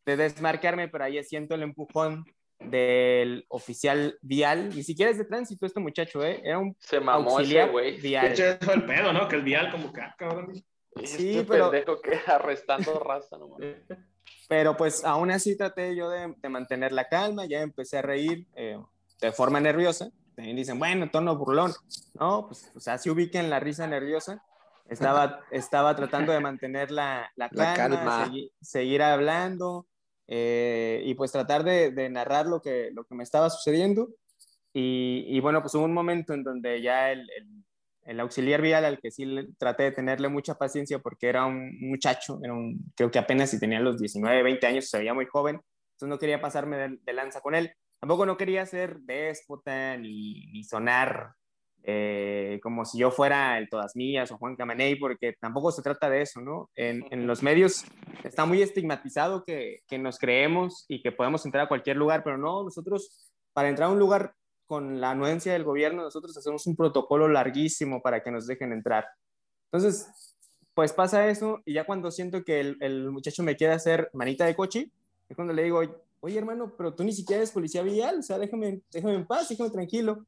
de 0.05 0.17
desmarcarme, 0.17 0.87
pero 0.87 1.03
ahí 1.03 1.23
siento 1.23 1.55
el 1.55 1.63
empujón 1.63 2.25
del 2.59 3.45
oficial 3.49 4.17
vial, 4.21 4.69
ni 4.69 4.83
siquiera 4.83 5.11
es 5.11 5.17
de 5.17 5.25
tránsito 5.25 5.65
este 5.65 5.79
muchacho, 5.79 6.23
¿eh? 6.23 6.41
Era 6.43 6.59
un 6.59 6.75
Se 6.79 6.99
mamó 6.99 7.39
ese 7.39 7.65
güey. 7.67 7.99
Vial. 7.99 8.35
De 8.35 8.57
fue 8.61 8.75
el 8.75 8.85
pedo, 8.85 9.13
¿no? 9.13 9.27
Que 9.27 9.35
el 9.35 9.43
vial 9.43 9.71
como 9.71 9.91
que, 9.91 10.01
ah, 10.01 10.15
cabrón. 10.17 10.53
Sí, 11.03 11.31
este 11.31 11.43
pero... 11.43 11.69
pendejo 11.69 12.01
que 12.01 12.19
arrestando 12.27 12.99
raza 12.99 13.37
nomás. 13.37 13.59
Pero 14.47 14.77
pues 14.77 15.03
aún 15.03 15.31
así 15.31 15.57
traté 15.57 15.95
yo 15.95 16.09
de, 16.09 16.33
de, 16.37 16.49
mantener 16.49 16.91
la 16.91 17.07
calma, 17.09 17.45
ya 17.45 17.61
empecé 17.61 17.97
a 17.97 18.01
reír, 18.01 18.47
eh, 18.55 18.79
de 19.19 19.31
forma 19.31 19.59
nerviosa, 19.59 20.09
también 20.35 20.55
dicen, 20.55 20.77
bueno, 20.77 21.09
tono 21.09 21.35
burlón. 21.35 21.73
No, 22.13 22.47
pues, 22.47 22.71
o 22.75 22.79
sea, 22.79 22.97
si 22.97 23.09
ubiquen 23.09 23.49
la 23.49 23.59
risa 23.59 23.87
nerviosa. 23.87 24.43
Estaba, 24.87 25.39
estaba 25.49 25.95
tratando 25.95 26.31
de 26.31 26.39
mantener 26.39 26.91
la, 26.91 27.31
la 27.35 27.49
calma, 27.49 28.31
Seguir, 28.61 29.01
hablando 29.01 29.87
eh, 30.27 31.01
y 31.05 31.13
pues 31.13 31.31
tratar 31.31 31.63
de, 31.63 31.91
de, 31.91 32.09
narrar 32.09 32.47
lo 32.47 32.61
que, 32.61 32.89
lo 32.93 33.05
que 33.05 33.15
me 33.15 33.23
estaba 33.23 33.49
sucediendo. 33.49 34.09
Y, 34.73 35.25
y 35.27 35.39
bueno, 35.39 35.61
pues 35.61 35.73
hubo 35.75 35.85
un 35.85 35.93
momento 35.93 36.33
en 36.33 36.43
donde 36.43 36.81
ya 36.81 37.11
el, 37.11 37.29
el, 38.03 38.19
auxiliar 38.19 38.61
vial 38.61 38.85
al 38.85 38.99
que 38.99 39.11
sí 39.11 39.25
traté 39.57 39.83
de 39.83 39.91
tenerle 39.91 40.27
mucha 40.27 40.55
paciencia 40.55 40.99
porque 40.99 41.27
era 41.27 41.45
un 41.45 41.77
muchacho, 41.79 42.39
era 42.43 42.53
un, 42.53 42.91
creo 42.95 43.09
que 43.09 43.19
apenas 43.19 43.49
si 43.49 43.59
tenía 43.59 43.79
los 43.79 43.97
19, 43.97 44.43
20 44.43 44.67
años, 44.67 44.89
se 44.89 44.97
veía 44.97 45.13
muy 45.13 45.25
joven, 45.25 45.61
entonces 45.93 46.09
no 46.09 46.19
quería 46.19 46.41
pasarme 46.41 46.77
de, 46.77 46.99
de 47.01 47.13
lanza 47.13 47.41
con 47.41 47.55
él. 47.55 47.71
Tampoco 47.99 48.25
no 48.25 48.37
quería 48.37 48.65
ser 48.65 48.99
déspota 48.99 49.97
ni, 49.97 50.47
ni 50.51 50.63
sonar 50.63 51.33
eh, 51.87 52.59
como 52.63 52.83
si 52.83 52.97
yo 52.97 53.11
fuera 53.11 53.57
el 53.57 53.69
Todas 53.69 53.95
Mías 53.95 54.31
o 54.31 54.37
Juan 54.37 54.55
Camaney, 54.55 54.95
porque 54.95 55.33
tampoco 55.39 55.71
se 55.71 55.81
trata 55.81 56.09
de 56.09 56.21
eso, 56.21 56.41
¿no? 56.41 56.69
En, 56.75 57.05
en 57.11 57.27
los 57.27 57.43
medios 57.43 57.85
está 58.23 58.45
muy 58.45 58.61
estigmatizado 58.61 59.43
que, 59.43 59.81
que, 59.87 59.99
nos 59.99 60.17
creemos 60.17 60.85
y 60.87 61.01
que 61.01 61.11
podemos 61.11 61.45
entrar 61.45 61.65
a 61.65 61.67
cualquier 61.67 61.97
lugar, 61.97 62.23
pero 62.23 62.37
no, 62.37 62.63
nosotros 62.63 63.31
para 63.53 63.69
entrar 63.69 63.89
a 63.89 63.91
un 63.91 63.99
lugar 63.99 64.33
con 64.65 64.99
la 64.99 65.11
anuencia 65.11 65.53
del 65.53 65.63
gobierno, 65.63 66.01
nosotros 66.01 66.35
hacemos 66.35 66.65
un 66.65 66.75
protocolo 66.75 67.27
larguísimo 67.27 68.01
para 68.01 68.23
que 68.23 68.31
nos 68.31 68.47
dejen 68.47 68.71
entrar. 68.71 69.05
Entonces, 69.71 70.35
pues 70.73 70.91
pasa 70.91 71.29
eso 71.29 71.61
y 71.65 71.73
ya 71.73 71.85
cuando 71.85 72.09
siento 72.09 72.43
que 72.43 72.59
el, 72.59 72.77
el 72.81 73.11
muchacho 73.11 73.43
me 73.43 73.55
quiere 73.55 73.73
hacer 73.73 74.09
manita 74.13 74.45
de 74.45 74.55
coche, 74.55 74.89
es 75.29 75.35
cuando 75.35 75.53
le 75.53 75.63
digo, 75.63 75.81
oye 76.19 76.37
hermano, 76.37 76.73
pero 76.75 76.95
tú 76.95 77.03
ni 77.03 77.13
siquiera 77.13 77.41
eres 77.41 77.51
policía 77.51 77.83
vial, 77.83 78.19
o 78.19 78.23
sea, 78.23 78.39
déjame, 78.39 78.81
déjame 78.91 79.13
en 79.13 79.27
paz, 79.27 79.49
déjame 79.49 79.69
tranquilo. 79.69 80.25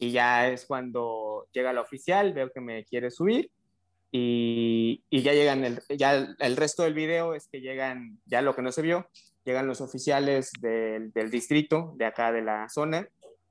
Y 0.00 0.12
ya 0.12 0.48
es 0.48 0.64
cuando 0.64 1.46
llega 1.52 1.74
la 1.74 1.82
oficial, 1.82 2.32
veo 2.32 2.50
que 2.50 2.62
me 2.62 2.84
quiere 2.86 3.10
subir 3.10 3.50
y, 4.10 5.04
y 5.10 5.22
ya 5.22 5.34
llegan, 5.34 5.62
el, 5.62 5.82
ya 5.96 6.34
el, 6.38 6.56
resto 6.56 6.82
del 6.82 6.94
video 6.94 7.34
es 7.34 7.48
que 7.48 7.60
llegan, 7.60 8.18
ya 8.24 8.40
lo 8.40 8.56
que 8.56 8.62
no 8.62 8.72
se 8.72 8.80
vio, 8.80 9.08
llegan 9.44 9.66
los 9.66 9.82
oficiales 9.82 10.52
del, 10.58 11.12
del 11.12 11.30
distrito, 11.30 11.92
de 11.96 12.06
acá 12.06 12.32
de 12.32 12.40
la 12.40 12.68
zona, 12.70 13.06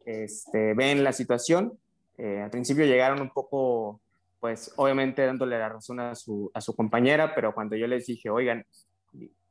este, 0.05 0.73
ven 0.73 1.03
la 1.03 1.13
situación. 1.13 1.77
Eh, 2.17 2.41
al 2.41 2.49
principio 2.49 2.83
llegaron 2.85 3.21
un 3.21 3.29
poco, 3.29 4.01
pues 4.39 4.73
obviamente 4.75 5.23
dándole 5.23 5.59
la 5.59 5.69
razón 5.69 5.99
a 5.99 6.15
su, 6.15 6.49
a 6.55 6.61
su 6.61 6.75
compañera, 6.75 7.35
pero 7.35 7.53
cuando 7.53 7.75
yo 7.75 7.85
les 7.85 8.07
dije, 8.07 8.31
oigan, 8.31 8.65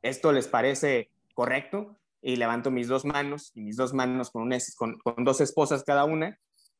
¿esto 0.01 0.33
les 0.33 0.49
parece 0.49 1.09
correcto? 1.33 1.95
y 2.21 2.35
levanto 2.35 2.71
mis 2.71 2.87
dos 2.87 3.05
manos 3.05 3.51
y 3.55 3.61
mis 3.61 3.77
dos 3.77 3.93
manos 3.93 4.29
con, 4.31 4.49
con, 4.77 4.97
con 4.99 5.23
dos 5.23 5.41
esposas 5.41 5.83
cada 5.83 6.03
una, 6.05 6.37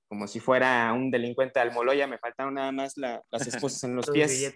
como 0.09 0.27
si 0.27 0.39
fuera 0.39 0.91
un 0.91 1.11
delincuente 1.11 1.59
de 1.59 1.69
Almoloya, 1.69 2.07
me 2.07 2.17
faltaron 2.17 2.55
nada 2.55 2.71
más 2.71 2.97
la, 2.97 3.21
las 3.29 3.45
esposas 3.45 3.83
en 3.83 3.95
los 3.95 4.09
pies. 4.09 4.51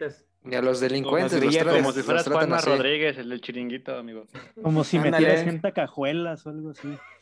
Y 0.45 0.55
a 0.55 0.61
los 0.63 0.79
delincuentes, 0.79 1.41
los 1.41 1.53
los 1.53 1.63
como 1.75 1.91
si 1.93 2.01
fueras 2.01 2.27
Juanma 2.27 2.59
Rodríguez, 2.59 3.17
el 3.19 3.29
del 3.29 3.39
chiringuito, 3.39 3.95
amigo. 3.95 4.25
Como 4.61 4.83
si 4.83 4.97
metieras 4.97 5.43
gente 5.43 5.67
a 5.67 5.71
cajuelas 5.71 6.45
o 6.47 6.49
algo 6.49 6.71
así. 6.71 6.97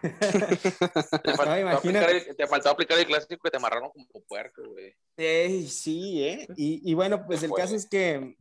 te, 0.00 1.34
faltó 1.36 1.60
no, 1.60 1.68
aplicar 1.68 2.10
el, 2.10 2.34
te 2.34 2.46
faltó 2.46 2.70
aplicar 2.70 2.98
el 2.98 3.06
clásico 3.06 3.42
que 3.44 3.50
te 3.50 3.58
amarraron 3.58 3.90
como 3.90 4.06
puerco, 4.26 4.62
güey. 4.70 4.94
Sí, 5.16 5.68
sí, 5.68 6.24
¿eh? 6.24 6.48
Y, 6.56 6.90
y 6.90 6.94
bueno, 6.94 7.26
pues 7.26 7.42
el 7.42 7.52
caso 7.52 7.76
es 7.76 7.86
que 7.86 8.34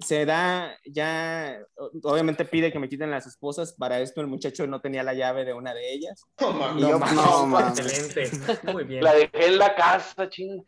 se 0.00 0.26
da 0.26 0.76
ya, 0.84 1.58
obviamente 2.02 2.44
pide 2.44 2.72
que 2.72 2.78
me 2.78 2.88
quiten 2.88 3.10
las 3.10 3.26
esposas, 3.26 3.72
para 3.72 4.00
esto 4.00 4.20
el 4.20 4.26
muchacho 4.26 4.66
no 4.66 4.80
tenía 4.80 5.02
la 5.02 5.14
llave 5.14 5.44
de 5.44 5.54
una 5.54 5.74
de 5.74 5.92
ellas. 5.92 6.22
No, 6.40 7.46
no, 7.46 7.60
excelente, 7.60 8.30
muy 8.72 8.84
bien. 8.84 9.02
La 9.02 9.14
dejé 9.14 9.46
en 9.46 9.58
la 9.58 9.74
casa, 9.74 10.28
ching. 10.28 10.64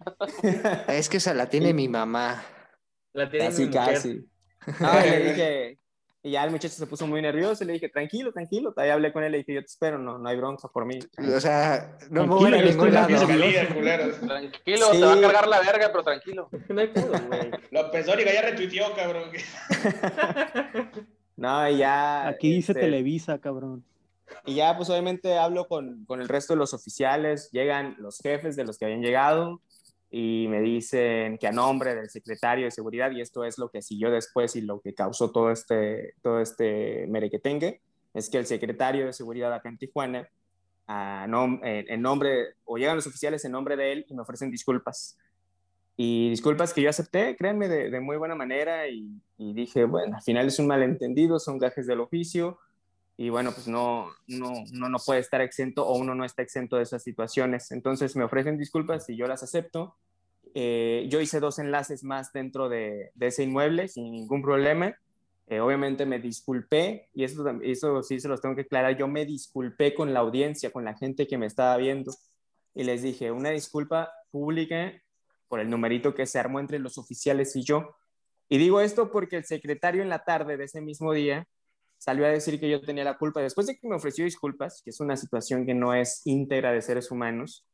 Es 0.88 1.08
que 1.08 1.16
esa 1.18 1.34
la 1.34 1.48
tiene 1.48 1.72
mi 1.72 1.88
mamá. 1.88 2.44
La 3.12 3.28
tiene 3.28 3.50
mi 3.50 3.66
mujer. 3.66 3.72
casi. 3.72 4.28
Ah, 4.80 5.00
le 5.02 5.30
dije, 5.30 5.77
y 6.28 6.32
ya 6.32 6.44
el 6.44 6.50
muchacho 6.50 6.74
se 6.74 6.86
puso 6.86 7.06
muy 7.06 7.22
nervioso 7.22 7.64
y 7.64 7.66
le 7.66 7.72
dije, 7.72 7.88
tranquilo, 7.88 8.32
tranquilo. 8.32 8.74
Ahí 8.76 8.90
hablé 8.90 9.14
con 9.14 9.24
él 9.24 9.30
y 9.30 9.32
le 9.32 9.38
dije, 9.38 9.54
yo 9.54 9.60
te 9.60 9.66
espero, 9.66 9.98
no, 9.98 10.18
no 10.18 10.28
hay 10.28 10.36
bronca 10.36 10.68
por 10.68 10.84
mí. 10.84 10.98
O 11.34 11.40
sea, 11.40 11.96
no 12.10 12.26
me 12.26 12.34
voy 12.34 12.54
a 12.54 12.62
ningún 12.62 12.92
lado. 12.92 13.08
Tranquilo, 13.08 14.90
te 14.90 15.00
va 15.00 15.14
a 15.14 15.20
cargar 15.20 15.48
la 15.48 15.60
verga, 15.60 15.88
pero 15.90 16.04
tranquilo. 16.04 16.50
no 16.68 16.80
hay 16.80 16.88
pedo, 16.88 17.12
güey. 17.28 17.50
López 17.70 18.06
Dóriga 18.06 18.32
ya 18.32 18.42
retuiteó, 18.42 18.94
cabrón. 18.94 19.30
no, 21.36 21.70
ya. 21.70 22.28
Aquí 22.28 22.52
dice 22.52 22.72
este, 22.72 22.82
Televisa, 22.82 23.38
cabrón. 23.38 23.82
Y 24.44 24.56
ya, 24.56 24.76
pues 24.76 24.90
obviamente 24.90 25.38
hablo 25.38 25.66
con, 25.66 26.04
con 26.04 26.20
el 26.20 26.28
resto 26.28 26.52
de 26.52 26.58
los 26.58 26.74
oficiales, 26.74 27.50
llegan 27.52 27.96
los 27.98 28.18
jefes 28.18 28.54
de 28.54 28.66
los 28.66 28.76
que 28.76 28.84
habían 28.84 29.00
llegado, 29.00 29.62
y 30.10 30.46
me 30.48 30.60
dicen 30.60 31.36
que 31.38 31.46
a 31.46 31.52
nombre 31.52 31.94
del 31.94 32.08
secretario 32.08 32.64
de 32.64 32.70
seguridad, 32.70 33.10
y 33.10 33.20
esto 33.20 33.44
es 33.44 33.58
lo 33.58 33.70
que 33.70 33.82
siguió 33.82 34.10
después 34.10 34.56
y 34.56 34.62
lo 34.62 34.80
que 34.80 34.94
causó 34.94 35.30
todo 35.30 35.50
este, 35.50 36.14
todo 36.22 36.40
este 36.40 37.06
merequetengue, 37.08 37.82
es 38.14 38.30
que 38.30 38.38
el 38.38 38.46
secretario 38.46 39.06
de 39.06 39.12
seguridad 39.12 39.52
acá 39.52 39.68
en 39.68 39.78
Tijuana, 39.78 40.28
a 40.86 41.26
en 41.62 42.02
nombre, 42.02 42.54
o 42.64 42.78
llegan 42.78 42.96
los 42.96 43.06
oficiales 43.06 43.44
en 43.44 43.52
nombre 43.52 43.76
de 43.76 43.92
él 43.92 44.06
y 44.08 44.14
me 44.14 44.22
ofrecen 44.22 44.50
disculpas. 44.50 45.18
Y 45.96 46.30
disculpas 46.30 46.72
que 46.72 46.80
yo 46.80 46.88
acepté, 46.88 47.36
créanme, 47.36 47.68
de, 47.68 47.90
de 47.90 48.00
muy 48.00 48.16
buena 48.16 48.34
manera 48.34 48.88
y, 48.88 49.20
y, 49.36 49.52
dije, 49.52 49.84
bueno, 49.84 50.16
al 50.16 50.22
final 50.22 50.46
es 50.46 50.58
un 50.58 50.68
malentendido, 50.68 51.38
son 51.38 51.58
gajes 51.58 51.86
del 51.86 52.00
oficio 52.00 52.58
y 53.20 53.30
bueno, 53.30 53.50
pues 53.50 53.66
no, 53.66 54.12
no, 54.28 54.52
uno 54.72 54.88
no 54.88 54.98
puede 55.04 55.18
estar 55.18 55.40
exento 55.40 55.84
o 55.84 55.98
uno 55.98 56.14
no 56.14 56.24
está 56.24 56.42
exento 56.42 56.76
de 56.76 56.84
esas 56.84 57.02
situaciones. 57.02 57.72
Entonces 57.72 58.14
me 58.14 58.22
ofrecen 58.22 58.56
disculpas 58.56 59.10
y 59.10 59.16
yo 59.16 59.26
las 59.26 59.42
acepto. 59.42 59.96
Eh, 60.54 61.04
yo 61.10 61.20
hice 61.20 61.40
dos 61.40 61.58
enlaces 61.58 62.04
más 62.04 62.32
dentro 62.32 62.68
de, 62.68 63.10
ese 63.18 63.42
inmueble 63.42 63.88
sin 63.88 64.12
ningún 64.12 64.40
problema. 64.40 64.96
Eh, 65.48 65.58
obviamente 65.58 66.06
me 66.06 66.20
disculpé 66.20 67.08
y 67.12 67.24
eso, 67.24 67.44
eso 67.60 68.04
sí 68.04 68.20
se 68.20 68.28
los 68.28 68.40
tengo 68.40 68.54
que 68.54 68.62
aclarar. 68.62 68.96
Yo 68.96 69.08
me 69.08 69.26
disculpé 69.26 69.94
con 69.94 70.14
la 70.14 70.20
audiencia, 70.20 70.70
con 70.70 70.84
la 70.84 70.94
gente 70.94 71.26
que 71.26 71.38
me 71.38 71.46
estaba 71.46 71.76
viendo 71.76 72.12
y 72.72 72.84
les 72.84 73.02
dije 73.02 73.32
una 73.32 73.50
disculpa 73.50 74.12
pública 74.30 74.92
por 75.48 75.58
el 75.58 75.68
numerito 75.68 76.14
que 76.14 76.24
se 76.24 76.38
armó 76.38 76.60
entre 76.60 76.78
los 76.78 76.98
oficiales 76.98 77.56
y 77.56 77.64
yo. 77.64 77.96
Y 78.48 78.58
digo 78.58 78.80
esto 78.80 79.10
porque 79.10 79.38
el 79.38 79.44
secretario 79.44 80.02
en 80.02 80.08
la 80.08 80.22
tarde 80.22 80.56
de 80.56 80.66
ese 80.66 80.80
mismo 80.80 81.12
día 81.12 81.48
salió 81.98 82.26
a 82.26 82.30
decir 82.30 82.58
que 82.58 82.70
yo 82.70 82.80
tenía 82.80 83.04
la 83.04 83.18
culpa. 83.18 83.42
Después 83.42 83.66
de 83.66 83.76
que 83.76 83.88
me 83.88 83.96
ofreció 83.96 84.24
disculpas, 84.24 84.80
que 84.82 84.90
es 84.90 85.00
una 85.00 85.16
situación 85.16 85.66
que 85.66 85.74
no 85.74 85.94
es 85.94 86.22
íntegra 86.24 86.72
de 86.72 86.80
seres 86.80 87.10
humanos, 87.10 87.66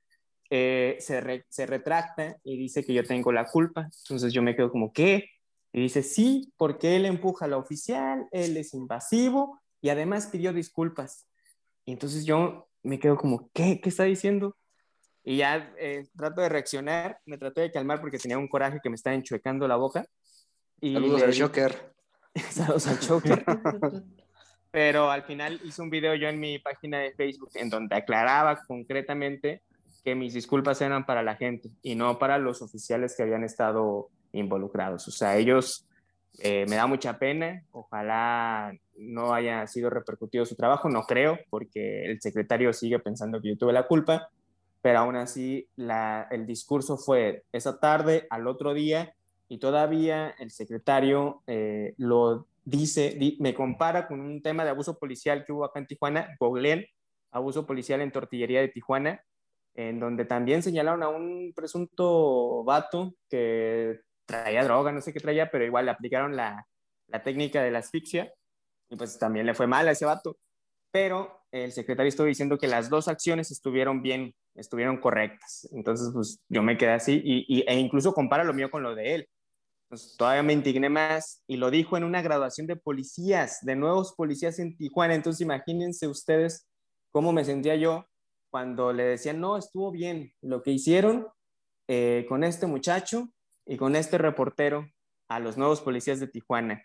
eh, 0.51 0.97
se, 1.01 1.45
se, 1.49 1.67
retracta 1.67 2.39
y 2.43 2.57
dice 2.57 2.85
que 2.85 2.95
yo 2.95 3.05
tengo 3.05 3.33
la 3.33 3.47
culpa. 3.47 3.89
Entonces 4.03 4.33
yo 4.33 4.43
me 4.43 4.57
quedo 4.57 4.71
como, 4.71 4.93
¿qué? 4.93 5.29
Y 5.73 5.83
dice, 5.83 6.03
sí, 6.03 6.53
porque 6.57 6.97
él 6.97 7.07
empuja 7.07 7.47
a 7.47 7.49
la 7.49 7.57
oficial, 7.57 8.27
él 8.31 8.57
es 8.57 8.75
invasivo 8.75 9.61
y 9.81 9.89
además 9.89 10.29
pidió 10.29 10.53
disculpas. 10.53 11.27
Y 11.85 11.93
entonces 11.93 12.25
yo 12.25 12.69
me 12.83 12.99
quedo 12.99 13.17
como, 13.17 13.51
¿qué? 13.53 13.81
¿Qué 13.81 13.89
está 13.89 14.05
diciendo? 14.05 14.57
Y 15.25 15.39
ya 15.39 15.75
eh, 15.79 16.07
trato 16.17 16.43
de 16.43 16.49
reaccionar, 16.49 17.19
me 17.25 17.39
trato 17.39 17.61
de 17.61 17.73
calmar 17.73 18.01
porque 18.01 18.19
tenía 18.19 18.39
un 18.39 18.49
coraje 18.49 18.79
que 18.83 18.91
me 18.91 18.95
estaba 18.95 19.17
enchuecando 19.17 19.67
la 19.67 19.77
boca. 19.77 20.07
Y 20.81 20.93
Saludos 20.93 21.23
al 21.23 21.41
Joker. 21.41 21.94
Saludos 22.51 22.87
al 22.87 22.99
Joker. 23.07 23.45
Pero 24.71 25.11
al 25.11 25.23
final 25.23 25.61
hice 25.65 25.83
un 25.83 25.91
video 25.91 26.15
yo 26.15 26.29
en 26.29 26.41
mi 26.41 26.59
página 26.59 26.99
de 26.99 27.13
Facebook 27.13 27.51
en 27.55 27.71
donde 27.71 27.95
aclaraba 27.95 28.61
concretamente 28.67 29.63
que 30.05 30.15
mis 30.15 30.35
disculpas 30.35 30.81
eran 30.81 31.07
para 31.07 31.23
la 31.23 31.37
gente 31.37 31.71
y 31.83 31.95
no 31.95 32.19
para 32.19 32.39
los 32.39 32.61
oficiales 32.61 33.15
que 33.17 33.23
habían 33.23 33.45
estado 33.45 34.11
involucrados. 34.33 35.07
O 35.07 35.11
sea, 35.13 35.37
ellos 35.37 35.87
eh, 36.41 36.67
me 36.69 36.77
da 36.77 36.87
mucha 36.87 37.19
pena, 37.19 37.63
ojalá 37.71 38.73
no 38.97 39.33
haya 39.33 39.67
sido 39.69 39.89
repercutido 39.91 40.45
su 40.45 40.57
trabajo, 40.57 40.89
no 40.89 41.05
creo, 41.05 41.39
porque 41.51 42.05
el 42.05 42.21
secretario 42.21 42.73
sigue 42.73 42.99
pensando 42.99 43.41
que 43.41 43.51
yo 43.51 43.57
tuve 43.57 43.73
la 43.73 43.87
culpa, 43.87 44.29
pero 44.83 44.99
aún 44.99 45.17
así 45.17 45.69
la, 45.77 46.27
el 46.31 46.47
discurso 46.47 46.97
fue 46.97 47.45
esa 47.53 47.79
tarde, 47.79 48.27
al 48.29 48.47
otro 48.49 48.75
día, 48.75 49.15
y 49.49 49.59
todavía 49.59 50.35
el 50.39 50.51
secretario 50.51 51.43
eh, 51.47 51.95
lo 51.99 52.49
dice, 52.65 53.19
me 53.41 53.55
compara 53.55 54.07
con 54.07 54.21
un 54.21 54.43
tema 54.43 54.65
de 54.65 54.71
abuso 54.71 54.99
policial 54.99 55.45
que 55.45 55.53
hubo 55.53 55.65
acá 55.65 55.79
en 55.79 55.87
Tijuana, 55.87 56.37
googleen 56.41 56.87
abuso 57.35 57.67
policial 57.67 58.01
en 58.01 58.13
tortillería 58.13 58.61
de 58.61 58.69
Tijuana, 58.69 59.23
en 59.75 59.99
donde 59.99 60.25
también 60.25 60.63
señalaron 60.63 61.03
a 61.03 61.09
un 61.09 61.53
presunto 61.55 62.63
vato 62.63 63.17
que 63.29 64.01
traía 64.25 64.65
droga, 64.65 64.93
no 64.93 65.01
sé 65.01 65.13
qué 65.13 65.21
traía, 65.21 65.51
pero 65.51 65.65
igual 65.65 65.87
le 65.87 65.91
aplicaron 65.91 66.37
la, 66.37 66.67
la 67.09 67.23
técnica 67.23 67.63
de 67.63 67.73
la 67.73 67.81
asfixia 67.81 68.33
y 68.89 68.97
pues 68.97 69.19
también 69.19 69.47
le 69.47 69.55
fue 69.55 69.67
mal 69.67 69.89
a 69.89 69.91
ese 69.91 70.05
vato. 70.05 70.37
Pero 70.93 71.43
el 71.51 71.73
secretario 71.73 72.09
estuvo 72.09 72.29
diciendo 72.29 72.57
que 72.57 72.69
las 72.69 72.89
dos 72.89 73.09
acciones 73.09 73.51
estuvieron 73.51 74.01
bien, 74.01 74.33
estuvieron 74.55 74.99
correctas. 74.99 75.69
Entonces, 75.73 76.11
pues 76.15 76.41
yo 76.49 76.63
me 76.63 76.79
quedé 76.79 76.93
así 76.93 77.21
y, 77.25 77.65
e 77.67 77.75
incluso 77.75 78.15
compara 78.15 78.45
lo 78.45 78.55
mío 78.55 78.71
con 78.71 78.85
lo 78.85 78.95
de 78.95 79.17
él. 79.17 79.29
Entonces, 79.95 80.17
todavía 80.17 80.43
me 80.43 80.53
indigné 80.53 80.89
más 80.89 81.45
y 81.47 81.57
lo 81.57 81.71
dijo 81.71 81.97
en 81.97 82.03
una 82.03 82.21
graduación 82.21 82.67
de 82.67 82.75
policías, 82.75 83.61
de 83.63 83.77
nuevos 83.77 84.13
policías 84.15 84.59
en 84.59 84.77
Tijuana. 84.77 85.15
Entonces, 85.15 85.41
imagínense 85.41 86.09
ustedes 86.09 86.67
cómo 87.13 87.33
me 87.33 87.45
sentía 87.45 87.77
yo 87.77 88.05
cuando 88.51 88.93
le 88.93 89.05
decían, 89.05 89.39
no, 89.39 89.57
estuvo 89.57 89.93
bien 89.93 90.33
lo 90.41 90.65
que 90.65 90.73
hicieron 90.73 91.29
eh, 91.87 92.27
con 92.29 92.43
este 92.43 92.67
muchacho 92.67 93.29
y 93.67 93.77
con 93.77 93.95
este 93.95 94.19
reportero 94.19 94.89
a 95.29 95.39
los 95.39 95.57
nuevos 95.57 95.81
policías 95.81 96.19
de 96.19 96.27
Tijuana. 96.27 96.83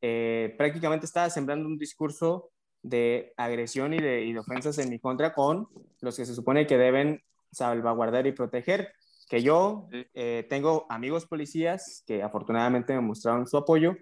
Eh, 0.00 0.52
prácticamente 0.58 1.06
estaba 1.06 1.30
sembrando 1.30 1.68
un 1.68 1.78
discurso 1.78 2.50
de 2.82 3.34
agresión 3.36 3.94
y 3.94 4.00
de, 4.00 4.24
y 4.24 4.32
de, 4.32 4.38
ofensas 4.40 4.78
en 4.78 4.90
mi 4.90 4.98
contra 4.98 5.32
con 5.32 5.68
los 6.00 6.16
que 6.16 6.26
se 6.26 6.34
supone 6.34 6.66
que 6.66 6.76
deben 6.76 7.22
salvaguardar 7.52 8.26
y 8.26 8.32
proteger. 8.32 8.92
Que 9.28 9.42
yo 9.42 9.88
eh, 9.92 10.46
tengo 10.48 10.86
amigos 10.88 11.26
policías 11.26 12.02
que 12.06 12.22
afortunadamente 12.22 12.94
me 12.94 13.00
mostraron 13.00 13.46
su 13.46 13.56
apoyo 13.56 13.94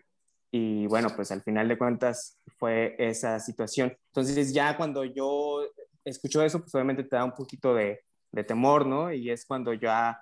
y 0.50 0.86
bueno, 0.86 1.08
pues 1.14 1.30
al 1.32 1.42
final 1.42 1.68
de 1.68 1.76
cuentas 1.76 2.38
fue 2.58 2.94
esa 2.98 3.40
situación. 3.40 3.96
Entonces 4.08 4.54
ya 4.54 4.76
cuando 4.76 5.04
yo 5.04 5.62
escucho 6.04 6.42
eso, 6.42 6.60
pues 6.60 6.74
obviamente 6.74 7.04
te 7.04 7.16
da 7.16 7.24
un 7.24 7.34
poquito 7.34 7.74
de, 7.74 8.00
de 8.32 8.44
temor, 8.44 8.86
¿no? 8.86 9.12
Y 9.12 9.30
es 9.30 9.44
cuando 9.44 9.74
ya 9.74 10.18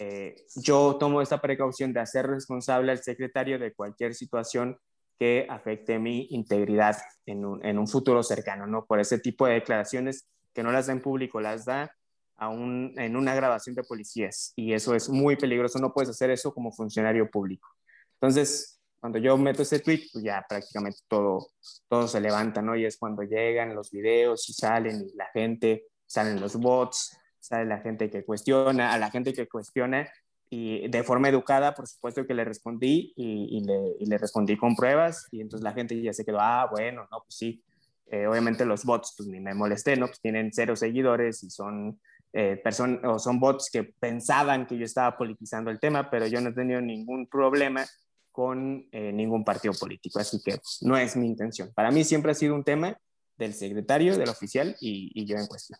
eh, 0.00 0.36
yo 0.56 0.96
tomo 0.98 1.20
esta 1.20 1.40
precaución 1.40 1.92
de 1.92 2.00
hacer 2.00 2.26
responsable 2.26 2.92
al 2.92 3.02
secretario 3.02 3.58
de 3.58 3.74
cualquier 3.74 4.14
situación 4.14 4.78
que 5.18 5.46
afecte 5.50 5.98
mi 5.98 6.28
integridad 6.30 6.96
en 7.26 7.44
un, 7.44 7.64
en 7.64 7.78
un, 7.78 7.88
futuro 7.88 8.22
cercano, 8.22 8.66
¿no? 8.66 8.86
Por 8.86 9.00
ese 9.00 9.18
tipo 9.18 9.46
de 9.46 9.54
declaraciones 9.54 10.28
que 10.54 10.62
no 10.62 10.70
las 10.70 10.86
da 10.86 10.92
en 10.92 11.02
público, 11.02 11.40
las 11.40 11.64
da 11.64 11.92
a 12.38 12.48
un, 12.48 12.94
en 12.96 13.16
una 13.16 13.34
grabación 13.34 13.74
de 13.74 13.82
policías 13.82 14.52
y 14.56 14.72
eso 14.72 14.94
es 14.94 15.08
muy 15.08 15.36
peligroso, 15.36 15.78
no 15.78 15.92
puedes 15.92 16.08
hacer 16.08 16.30
eso 16.30 16.54
como 16.54 16.72
funcionario 16.72 17.30
público. 17.30 17.68
Entonces, 18.14 18.80
cuando 19.00 19.18
yo 19.18 19.36
meto 19.36 19.62
ese 19.62 19.80
tweet, 19.80 20.08
pues 20.12 20.24
ya 20.24 20.44
prácticamente 20.48 21.00
todo, 21.08 21.48
todo 21.88 22.08
se 22.08 22.20
levanta, 22.20 22.62
¿no? 22.62 22.76
Y 22.76 22.84
es 22.84 22.96
cuando 22.96 23.22
llegan 23.22 23.74
los 23.74 23.90
videos 23.90 24.48
y 24.48 24.52
salen 24.52 25.08
y 25.08 25.16
la 25.16 25.26
gente, 25.26 25.86
salen 26.06 26.40
los 26.40 26.56
bots, 26.56 27.16
sale 27.40 27.64
la 27.64 27.78
gente 27.78 28.08
que 28.08 28.24
cuestiona, 28.24 28.92
a 28.92 28.98
la 28.98 29.10
gente 29.10 29.32
que 29.32 29.48
cuestiona 29.48 30.08
y 30.50 30.88
de 30.88 31.02
forma 31.02 31.28
educada, 31.28 31.74
por 31.74 31.86
supuesto 31.86 32.26
que 32.26 32.34
le 32.34 32.44
respondí 32.44 33.12
y, 33.16 33.60
le, 33.60 33.96
y, 33.98 34.06
le, 34.06 34.16
respondí 34.16 34.56
con 34.56 34.74
pruebas 34.74 35.26
y 35.30 35.40
entonces 35.40 35.62
la 35.62 35.72
gente 35.72 36.00
ya 36.00 36.12
se 36.12 36.24
quedó, 36.24 36.40
ah, 36.40 36.68
bueno, 36.70 37.06
no, 37.10 37.20
pues 37.22 37.34
sí, 37.34 37.62
eh, 38.10 38.26
obviamente 38.26 38.64
los 38.64 38.84
bots, 38.84 39.14
pues 39.16 39.28
ni 39.28 39.40
me 39.40 39.54
molesté, 39.54 39.96
¿no? 39.96 40.06
Pues 40.06 40.20
tienen 40.20 40.50
cero 40.52 40.74
seguidores 40.74 41.42
y 41.42 41.50
son 41.50 42.00
eh, 42.32 42.60
personas 42.62 43.00
o 43.04 43.18
son 43.18 43.40
bots 43.40 43.70
que 43.70 43.84
pensaban 43.84 44.66
que 44.66 44.76
yo 44.76 44.84
estaba 44.84 45.16
politizando 45.16 45.70
el 45.70 45.80
tema, 45.80 46.10
pero 46.10 46.26
yo 46.26 46.40
no 46.40 46.50
he 46.50 46.54
tenido 46.54 46.80
ningún 46.80 47.26
problema 47.26 47.84
con 48.30 48.86
eh, 48.92 49.12
ningún 49.12 49.44
partido 49.44 49.74
político, 49.74 50.20
así 50.20 50.40
que 50.44 50.58
no 50.82 50.96
es 50.96 51.16
mi 51.16 51.26
intención. 51.26 51.72
Para 51.74 51.90
mí 51.90 52.04
siempre 52.04 52.32
ha 52.32 52.34
sido 52.34 52.54
un 52.54 52.64
tema 52.64 52.96
del 53.36 53.54
secretario, 53.54 54.16
del 54.16 54.28
oficial 54.28 54.76
y, 54.80 55.10
y 55.14 55.26
yo 55.26 55.36
en 55.36 55.46
cuestión. 55.46 55.78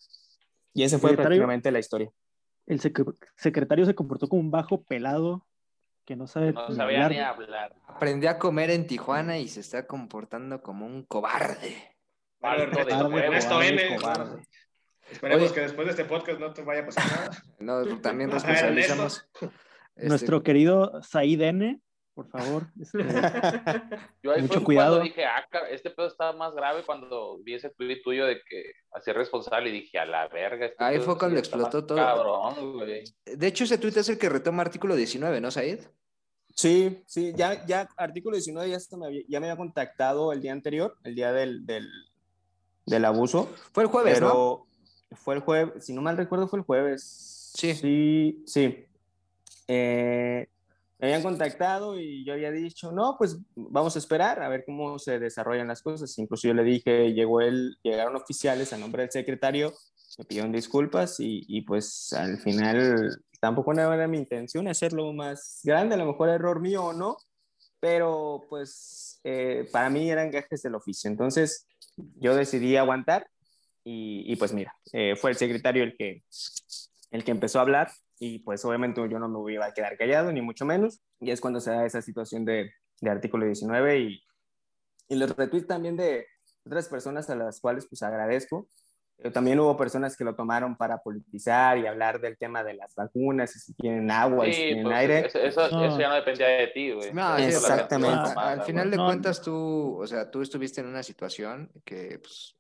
Y 0.75 0.83
esa 0.83 0.99
fue 0.99 1.17
prácticamente 1.17 1.71
la 1.71 1.79
historia 1.79 2.11
el 2.69 2.81
secretario 3.37 3.87
se 3.87 3.95
comportó 3.95 4.29
como 4.29 4.43
un 4.43 4.51
bajo 4.51 4.83
pelado 4.85 5.47
que 6.05 6.17
no 6.17 6.27
sabe 6.27 6.53
no 6.53 6.71
sabía 6.71 7.07
hablar. 7.07 7.11
ni 7.11 7.19
hablar. 7.19 7.75
Aprendió 7.87 8.31
a 8.31 8.39
comer 8.39 8.71
en 8.71 8.87
Tijuana 8.87 9.39
y 9.39 9.49
se 9.49 9.61
está 9.61 9.87
comportando 9.87 10.63
como 10.63 10.87
un 10.87 11.03
cobarde. 11.03 11.97
Esperemos 15.11 15.53
que 15.53 15.61
después 15.61 15.87
de 15.87 15.91
este 15.93 16.05
podcast 16.05 16.41
no 16.41 16.53
te 16.53 16.63
vaya 16.63 16.83
a 16.83 16.87
pasar 16.87 17.05
nada. 17.07 17.31
No, 17.59 18.01
también 18.01 18.31
responsabilizamos. 18.31 19.29
Nuestro 19.97 20.37
este, 20.39 20.45
querido 20.45 21.03
Said 21.03 21.41
N 21.41 21.81
por 22.19 22.31
favor. 22.31 22.67
Este, 22.81 22.99
Yo 24.25 24.33
ahí 24.33 24.43
mucho 24.43 24.65
cuidado. 24.65 24.99
dije, 24.99 25.25
ah, 25.25 25.47
este 25.71 25.91
pedo 25.91 26.09
está 26.09 26.33
más 26.33 26.53
grave 26.53 26.83
cuando 26.85 27.39
vi 27.45 27.55
ese 27.55 27.71
tweet 27.71 28.03
tuyo 28.03 28.27
de 28.27 28.41
que 28.43 28.73
hacía 28.93 29.13
responsable 29.13 29.69
y 29.69 29.73
dije, 29.73 30.01
a 30.01 30.05
la 30.05 30.27
verga. 30.27 30.67
Este 30.67 30.83
ahí 30.83 30.99
fue 30.99 31.17
cuando 31.17 31.39
explotó 31.39 31.87
todo. 31.87 31.97
Cabrón, 31.97 32.73
güey. 32.73 33.05
De 33.25 33.47
hecho, 33.47 33.63
ese 33.63 33.79
tweet 33.79 33.93
es 33.97 34.09
el 34.09 34.19
que 34.19 34.29
retoma 34.29 34.63
artículo 34.63 34.97
19, 34.97 35.41
¿no, 35.41 35.53
Said? 35.53 35.79
Sí, 36.57 37.05
sí, 37.07 37.33
ya, 37.37 37.65
ya 37.67 37.89
artículo 37.97 38.35
19 38.35 38.69
ya, 38.69 38.79
me 38.97 39.07
había, 39.07 39.23
ya 39.29 39.39
me 39.39 39.47
había 39.47 39.57
contactado 39.57 40.33
el 40.33 40.43
día 40.43 40.51
anterior, 40.51 40.97
el 41.05 41.15
día 41.15 41.33
del, 41.33 41.65
del, 41.67 41.89
del 42.85 43.05
abuso. 43.05 43.49
Fue 43.73 43.85
el 43.85 43.91
jueves, 43.91 44.15
pero 44.15 44.67
Fue 45.13 45.35
el 45.35 45.41
jueves, 45.41 45.85
si 45.85 45.93
no 45.93 46.03
mal 46.03 46.17
recuerdo, 46.17 46.49
fue 46.49 46.59
el 46.59 46.65
jueves. 46.65 47.53
Sí. 47.55 47.75
Sí, 47.75 48.43
sí. 48.47 48.87
Eh, 49.67 50.49
me 50.99 51.07
habían 51.07 51.23
contactado 51.23 51.99
y 51.99 52.25
yo 52.25 52.33
había 52.33 52.51
dicho, 52.51 52.91
no, 52.91 53.17
pues 53.17 53.39
vamos 53.55 53.95
a 53.95 53.99
esperar 53.99 54.43
a 54.43 54.49
ver 54.49 54.65
cómo 54.67 54.99
se 54.99 55.19
desarrollan 55.19 55.69
las 55.69 55.83
cosas. 55.83 56.19
Incluso 56.19 56.49
yo 56.49 56.55
le 56.55 56.65
dije, 56.65 57.13
llegó 57.13 57.41
él, 57.41 57.77
llegaron 57.83 58.17
oficiales 58.17 58.73
a 58.73 58.79
nombre 58.79 59.03
del 59.03 59.13
secretario, 59.13 59.73
me 60.19 60.25
pidieron 60.25 60.51
disculpas 60.51 61.21
y, 61.21 61.45
y 61.47 61.63
pues 61.63 62.13
al 62.13 62.39
final 62.39 63.23
tampoco 63.41 63.73
era 63.73 64.09
mi 64.09 64.19
intención 64.19 64.67
hacerlo 64.67 65.13
más 65.13 65.61
grande, 65.63 65.95
a 65.95 65.99
lo 65.99 66.07
mejor 66.07 66.29
error 66.31 66.61
mío 66.61 66.87
o 66.87 66.93
no, 66.93 67.17
pero 67.79 68.45
pues 68.49 69.21
eh, 69.23 69.69
para 69.71 69.91
mí 69.91 70.11
eran 70.11 70.31
gajes 70.33 70.63
del 70.63 70.75
oficio. 70.75 71.09
Entonces 71.09 71.67
yo 72.17 72.35
decidí 72.35 72.77
aguantar 72.77 73.29
y, 73.91 74.31
y 74.31 74.37
pues 74.37 74.53
mira, 74.53 74.75
eh, 74.93 75.17
fue 75.17 75.31
el 75.31 75.37
secretario 75.39 75.83
el 75.83 75.97
que, 75.97 76.23
el 77.11 77.25
que 77.25 77.31
empezó 77.31 77.59
a 77.59 77.63
hablar 77.63 77.91
y 78.19 78.41
pues 78.41 78.63
obviamente 78.67 79.01
yo 79.09 79.19
no 79.19 79.29
me 79.31 79.53
iba 79.53 79.65
a 79.65 79.73
quedar 79.73 79.97
callado, 79.97 80.31
ni 80.31 80.43
mucho 80.43 80.67
menos, 80.67 81.01
y 81.21 81.31
es 81.31 81.41
cuando 81.41 81.59
se 81.59 81.71
da 81.71 81.87
esa 81.87 82.03
situación 82.03 82.45
de, 82.45 82.71
de 83.01 83.11
artículo 83.11 83.47
19 83.47 84.01
y, 84.01 84.23
y 85.09 85.15
los 85.15 85.35
retweets 85.35 85.67
también 85.67 85.97
de 85.97 86.27
otras 86.67 86.87
personas 86.89 87.31
a 87.31 87.37
las 87.37 87.61
cuales 87.61 87.87
pues 87.89 88.03
agradezco. 88.03 88.69
Pero 89.17 89.33
también 89.33 89.59
hubo 89.59 89.77
personas 89.77 90.17
que 90.17 90.23
lo 90.23 90.37
tomaron 90.37 90.77
para 90.77 90.99
politizar 90.99 91.77
y 91.79 91.87
hablar 91.89 92.21
del 92.21 92.39
tema 92.39 92.63
de 92.63 92.75
las 92.75 92.95
vacunas, 92.95 93.57
y 93.57 93.59
si 93.59 93.75
tienen 93.75 94.09
agua, 94.13 94.47
y 94.47 94.53
si 94.53 94.63
tienen 94.63 94.85
pues, 94.85 94.97
aire. 94.97 95.27
Eso, 95.27 95.41
eso, 95.41 95.99
ya 95.99 96.09
no 96.09 96.15
dependía 96.15 96.47
de 96.47 96.69
ti, 96.69 96.93
güey. 96.93 97.13
No, 97.13 97.37
exactamente. 97.37 98.31
al 98.37 98.63
final 98.63 98.93
de 98.93 98.97
cuentas, 98.97 99.43
tú, 99.43 99.99
o 100.01 100.07
sea, 100.07 100.31
tú 100.31 100.41
estuviste 100.41 100.83
en 100.83 100.87
una 100.87 101.03
situación 101.03 101.69
que, 101.85 102.21
pues, 102.21 102.58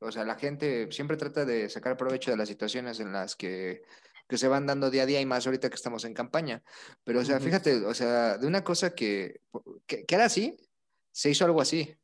o 0.00 0.12
sea, 0.12 0.24
la 0.24 0.36
gente 0.36 0.90
siempre 0.90 1.16
trata 1.16 1.44
de 1.44 1.68
sacar 1.68 1.96
provecho 1.96 2.30
de 2.30 2.36
las 2.36 2.48
situaciones 2.48 3.00
en 3.00 3.12
las 3.12 3.36
que 3.36 3.82
que 4.28 4.36
se 4.36 4.46
van 4.46 4.66
dando 4.66 4.90
día 4.90 5.04
a 5.04 5.06
día 5.06 5.20
y 5.20 5.26
más 5.26 5.46
ahorita 5.46 5.70
que 5.70 5.74
estamos 5.74 6.04
en 6.04 6.12
campaña. 6.12 6.62
Pero, 7.02 7.20
o 7.20 7.24
sea, 7.24 7.40
fíjate, 7.40 7.84
o 7.86 7.94
sea, 7.94 8.36
de 8.36 8.46
una 8.46 8.62
cosa 8.62 8.94
que, 8.94 9.40
que, 9.86 10.04
que 10.04 10.14
era 10.14 10.26
así, 10.26 10.54
se 11.10 11.30
hizo 11.30 11.46
algo 11.46 11.62
así. 11.62 11.96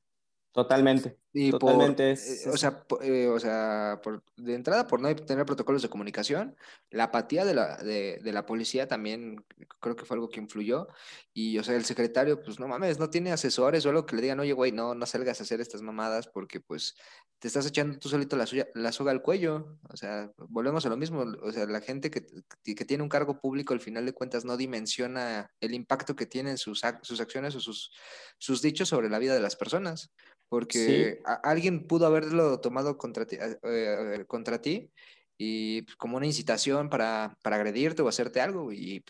Totalmente. 0.50 1.18
Y 1.36 1.50
Totalmente. 1.50 2.12
Eh, 2.12 2.48
o 2.48 2.56
sea, 2.56 2.84
eh, 3.02 3.26
o 3.26 3.40
sea 3.40 3.98
por, 4.04 4.22
de 4.36 4.54
entrada, 4.54 4.86
por 4.86 5.00
no 5.00 5.14
tener 5.16 5.44
protocolos 5.44 5.82
de 5.82 5.88
comunicación, 5.88 6.54
la 6.90 7.04
apatía 7.04 7.44
de 7.44 7.54
la, 7.54 7.76
de, 7.78 8.20
de, 8.22 8.32
la 8.32 8.46
policía 8.46 8.86
también 8.86 9.44
creo 9.80 9.96
que 9.96 10.04
fue 10.04 10.14
algo 10.14 10.28
que 10.28 10.38
influyó. 10.38 10.86
Y, 11.32 11.58
o 11.58 11.64
sea, 11.64 11.74
el 11.74 11.84
secretario, 11.84 12.40
pues 12.40 12.60
no 12.60 12.68
mames, 12.68 13.00
no 13.00 13.10
tiene 13.10 13.32
asesores 13.32 13.84
o 13.84 13.88
algo 13.88 14.06
que 14.06 14.14
le 14.14 14.22
digan, 14.22 14.38
oye, 14.38 14.52
güey, 14.52 14.70
no, 14.70 14.94
no 14.94 15.06
salgas 15.06 15.40
a 15.40 15.42
hacer 15.42 15.60
estas 15.60 15.82
mamadas 15.82 16.28
porque, 16.28 16.60
pues, 16.60 16.94
te 17.40 17.48
estás 17.48 17.66
echando 17.66 17.98
tú 17.98 18.08
solito 18.08 18.36
la, 18.36 18.46
suya, 18.46 18.68
la 18.74 18.92
soga 18.92 19.10
al 19.10 19.20
cuello. 19.20 19.76
O 19.90 19.96
sea, 19.96 20.30
volvemos 20.38 20.86
a 20.86 20.88
lo 20.88 20.96
mismo. 20.96 21.24
O 21.42 21.50
sea, 21.50 21.66
la 21.66 21.80
gente 21.80 22.12
que, 22.12 22.24
que 22.62 22.84
tiene 22.84 23.02
un 23.02 23.08
cargo 23.08 23.40
público, 23.40 23.74
al 23.74 23.80
final 23.80 24.06
de 24.06 24.12
cuentas, 24.12 24.44
no 24.44 24.56
dimensiona 24.56 25.50
el 25.60 25.74
impacto 25.74 26.14
que 26.14 26.26
tienen 26.26 26.58
sus, 26.58 26.82
sus 27.02 27.20
acciones 27.20 27.56
o 27.56 27.60
sus, 27.60 27.90
sus 28.38 28.62
dichos 28.62 28.88
sobre 28.88 29.10
la 29.10 29.18
vida 29.18 29.34
de 29.34 29.40
las 29.40 29.56
personas 29.56 30.12
porque 30.48 31.20
alguien 31.24 31.86
pudo 31.86 32.06
haberlo 32.06 32.60
tomado 32.60 32.98
contra 32.98 33.26
ti, 33.26 33.36
eh, 33.36 33.58
eh, 33.62 34.24
contra 34.26 34.60
ti 34.60 34.90
y 35.38 35.82
pues, 35.82 35.96
como 35.96 36.16
una 36.16 36.26
incitación 36.26 36.88
para, 36.88 37.36
para, 37.42 37.56
agredirte 37.56 38.02
o 38.02 38.08
hacerte 38.08 38.40
algo 38.40 38.72
y 38.72 39.04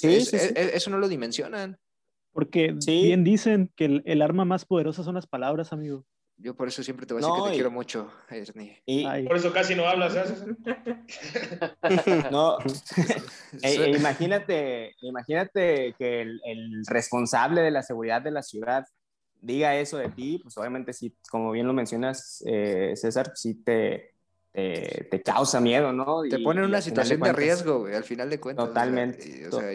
pues, 0.00 0.32
e, 0.32 0.52
e, 0.54 0.76
eso 0.76 0.90
no 0.90 0.98
lo 0.98 1.08
dimensionan. 1.08 1.78
Porque 2.32 2.74
bien 2.86 3.24
dicen 3.24 3.72
que 3.74 3.86
el, 3.86 4.02
el, 4.04 4.22
arma 4.22 4.44
más 4.44 4.64
poderosa 4.64 5.02
son 5.02 5.14
las 5.14 5.26
palabras, 5.26 5.72
amigo. 5.72 6.04
Yo 6.40 6.54
por 6.54 6.68
eso 6.68 6.84
siempre 6.84 7.04
te 7.04 7.14
voy 7.14 7.22
a 7.22 7.26
decir 7.26 7.42
que 7.42 7.48
te 7.50 7.54
quiero 7.56 7.72
mucho, 7.72 8.12
Ernie. 8.30 8.80
Y... 8.86 9.04
Por 9.26 9.36
eso 9.36 9.52
casi 9.52 9.74
no 9.74 9.88
hablas, 9.88 10.14
no, 12.30 12.58
e, 13.62 13.90
imagínate, 13.90 14.94
imagínate 15.00 15.96
que 15.98 16.22
el, 16.22 16.40
el, 16.44 16.86
responsable 16.86 17.60
de 17.62 17.72
la 17.72 17.82
seguridad 17.82 18.22
de 18.22 18.30
la 18.30 18.44
ciudad 18.44 18.86
diga 19.40 19.76
eso 19.76 19.98
de 19.98 20.08
ti, 20.08 20.38
pues 20.42 20.56
obviamente 20.58 20.92
sí, 20.92 21.14
como 21.30 21.52
bien 21.52 21.66
lo 21.66 21.72
mencionas, 21.72 22.42
eh, 22.46 22.92
César, 22.96 23.32
sí 23.34 23.62
te, 23.62 24.14
te, 24.52 25.22
causa 25.24 25.60
miedo, 25.60 25.92
¿no? 25.92 26.22
Te 26.28 26.38
pone 26.40 26.60
en 26.60 26.66
una 26.66 26.80
situación 26.80 27.20
de, 27.20 27.32
riesgo, 27.32 27.80
güey, 27.80 27.94
al 27.94 28.04
final 28.04 28.28
de 28.30 28.40
cuentas. 28.40 28.66
Totalmente. 28.66 29.46
O 29.48 29.60
sea, 29.60 29.72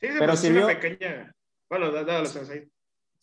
Sí, 0.00 0.06
pero 0.18 0.26
pues, 0.26 0.40
sirvió... 0.40 0.64
una 0.66 0.78
pequeña... 0.78 1.34
Bueno, 1.68 1.90
ahí. 2.50 2.68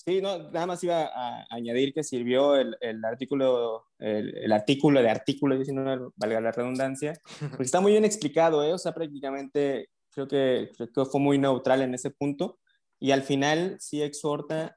Sí, 0.06 0.22
no, 0.22 0.52
nada 0.52 0.68
más 0.68 0.84
iba 0.84 1.06
a 1.06 1.48
añadir 1.50 1.94
que 1.94 2.04
sirvió 2.04 2.56
el, 2.58 2.78
el 2.80 3.04
artículo, 3.04 3.88
el, 3.98 4.38
el, 4.38 4.52
artículo 4.52 5.02
de 5.02 5.10
artículo 5.10 5.56
19, 5.56 6.10
valga 6.16 6.42
la 6.42 6.52
redundancia, 6.52 7.20
porque 7.50 7.64
está 7.64 7.80
muy 7.80 7.94
bien 7.94 8.06
explicado, 8.06 8.64
¿eh? 8.64 8.74
o 8.74 8.78
sea, 8.78 8.94
prácticamente 8.94 9.90
creo 10.12 10.28
que, 10.28 10.70
creo 10.76 10.92
que 10.92 11.06
fue 11.06 11.20
muy 11.20 11.40
neutral 11.40 11.82
en 11.82 11.96
ese 11.96 12.12
punto 12.12 12.60
y 13.06 13.12
al 13.12 13.22
final 13.22 13.78
sí 13.80 14.02
exhorta 14.02 14.76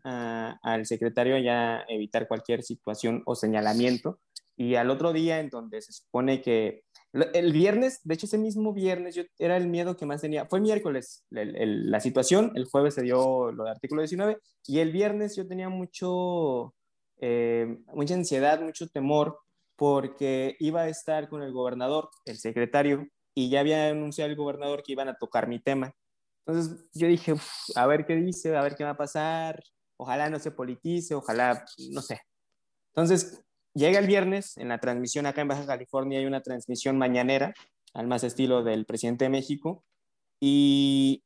al 0.62 0.84
secretario 0.84 1.36
a 1.50 1.86
evitar 1.88 2.28
cualquier 2.28 2.62
situación 2.62 3.22
o 3.24 3.34
señalamiento 3.34 4.20
Y 4.54 4.74
al 4.74 4.90
otro 4.90 5.14
día, 5.14 5.40
en 5.40 5.48
donde 5.48 5.80
se 5.80 5.94
supone 5.94 6.42
que 6.42 6.82
el 7.14 7.52
viernes, 7.54 8.00
de 8.04 8.12
hecho 8.12 8.26
ese 8.26 8.36
mismo 8.36 8.74
viernes, 8.74 9.14
yo, 9.14 9.22
era 9.38 9.56
el 9.56 9.68
miedo 9.68 9.96
que 9.96 10.04
más 10.04 10.20
tenía. 10.20 10.44
Fue 10.44 10.60
miércoles 10.60 11.24
la 11.30 12.00
situación, 12.00 12.52
el 12.54 12.66
jueves 12.66 12.96
se 12.96 13.02
dio 13.02 13.50
lo 13.50 13.64
de 13.64 13.70
artículo 13.70 14.02
19 14.02 14.36
y 14.66 14.80
el 14.80 14.92
viernes 14.92 15.34
yo 15.34 15.48
tenía 15.48 15.70
mucho, 15.70 16.74
eh, 17.22 17.78
mucha 17.94 18.12
ansiedad, 18.12 18.60
mucho 18.60 18.88
temor 18.88 19.38
porque 19.74 20.54
iba 20.58 20.82
a 20.82 20.88
estar 20.90 21.30
con 21.30 21.42
el 21.42 21.52
gobernador, 21.52 22.10
el 22.26 22.36
secretario, 22.36 23.06
y 23.34 23.48
ya 23.48 23.60
había 23.60 23.88
anunciado 23.88 24.30
el 24.30 24.36
gobernador 24.36 24.82
que 24.82 24.92
iban 24.92 25.08
a 25.08 25.16
tocar 25.16 25.48
mi 25.48 25.60
tema. 25.60 25.94
Entonces 26.48 26.88
yo 26.94 27.06
dije, 27.06 27.34
a 27.74 27.86
ver 27.86 28.06
qué 28.06 28.16
dice, 28.16 28.56
a 28.56 28.62
ver 28.62 28.74
qué 28.74 28.82
va 28.82 28.90
a 28.90 28.96
pasar, 28.96 29.62
ojalá 29.98 30.30
no 30.30 30.38
se 30.38 30.50
politice, 30.50 31.14
ojalá, 31.14 31.62
no 31.90 32.00
sé. 32.00 32.22
Entonces 32.94 33.44
llega 33.74 33.98
el 33.98 34.06
viernes, 34.06 34.56
en 34.56 34.68
la 34.68 34.78
transmisión 34.78 35.26
acá 35.26 35.42
en 35.42 35.48
Baja 35.48 35.66
California 35.66 36.18
hay 36.18 36.24
una 36.24 36.40
transmisión 36.40 36.96
mañanera, 36.96 37.52
al 37.92 38.06
más 38.06 38.24
estilo 38.24 38.64
del 38.64 38.86
presidente 38.86 39.26
de 39.26 39.28
México, 39.28 39.84
y 40.40 41.22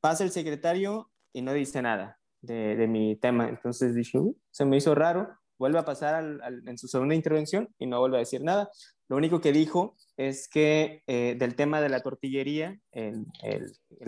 pasa 0.00 0.24
el 0.24 0.30
secretario 0.30 1.10
y 1.34 1.42
no 1.42 1.52
dice 1.52 1.82
nada 1.82 2.18
de, 2.40 2.74
de 2.74 2.86
mi 2.88 3.16
tema. 3.16 3.50
Entonces 3.50 3.94
dije, 3.94 4.18
se 4.50 4.64
me 4.64 4.78
hizo 4.78 4.94
raro, 4.94 5.36
vuelve 5.58 5.78
a 5.78 5.84
pasar 5.84 6.24
en 6.66 6.78
su 6.78 6.88
segunda 6.88 7.14
intervención 7.14 7.68
y 7.78 7.86
no 7.86 8.00
vuelve 8.00 8.16
a 8.16 8.20
decir 8.20 8.42
nada. 8.42 8.70
Lo 9.08 9.16
único 9.16 9.40
que 9.40 9.52
dijo 9.52 9.96
es 10.16 10.48
que 10.48 11.02
eh, 11.06 11.36
del 11.38 11.56
tema 11.56 11.80
de 11.80 11.90
la 11.90 12.00
tortillería, 12.00 12.78
el, 12.92 13.26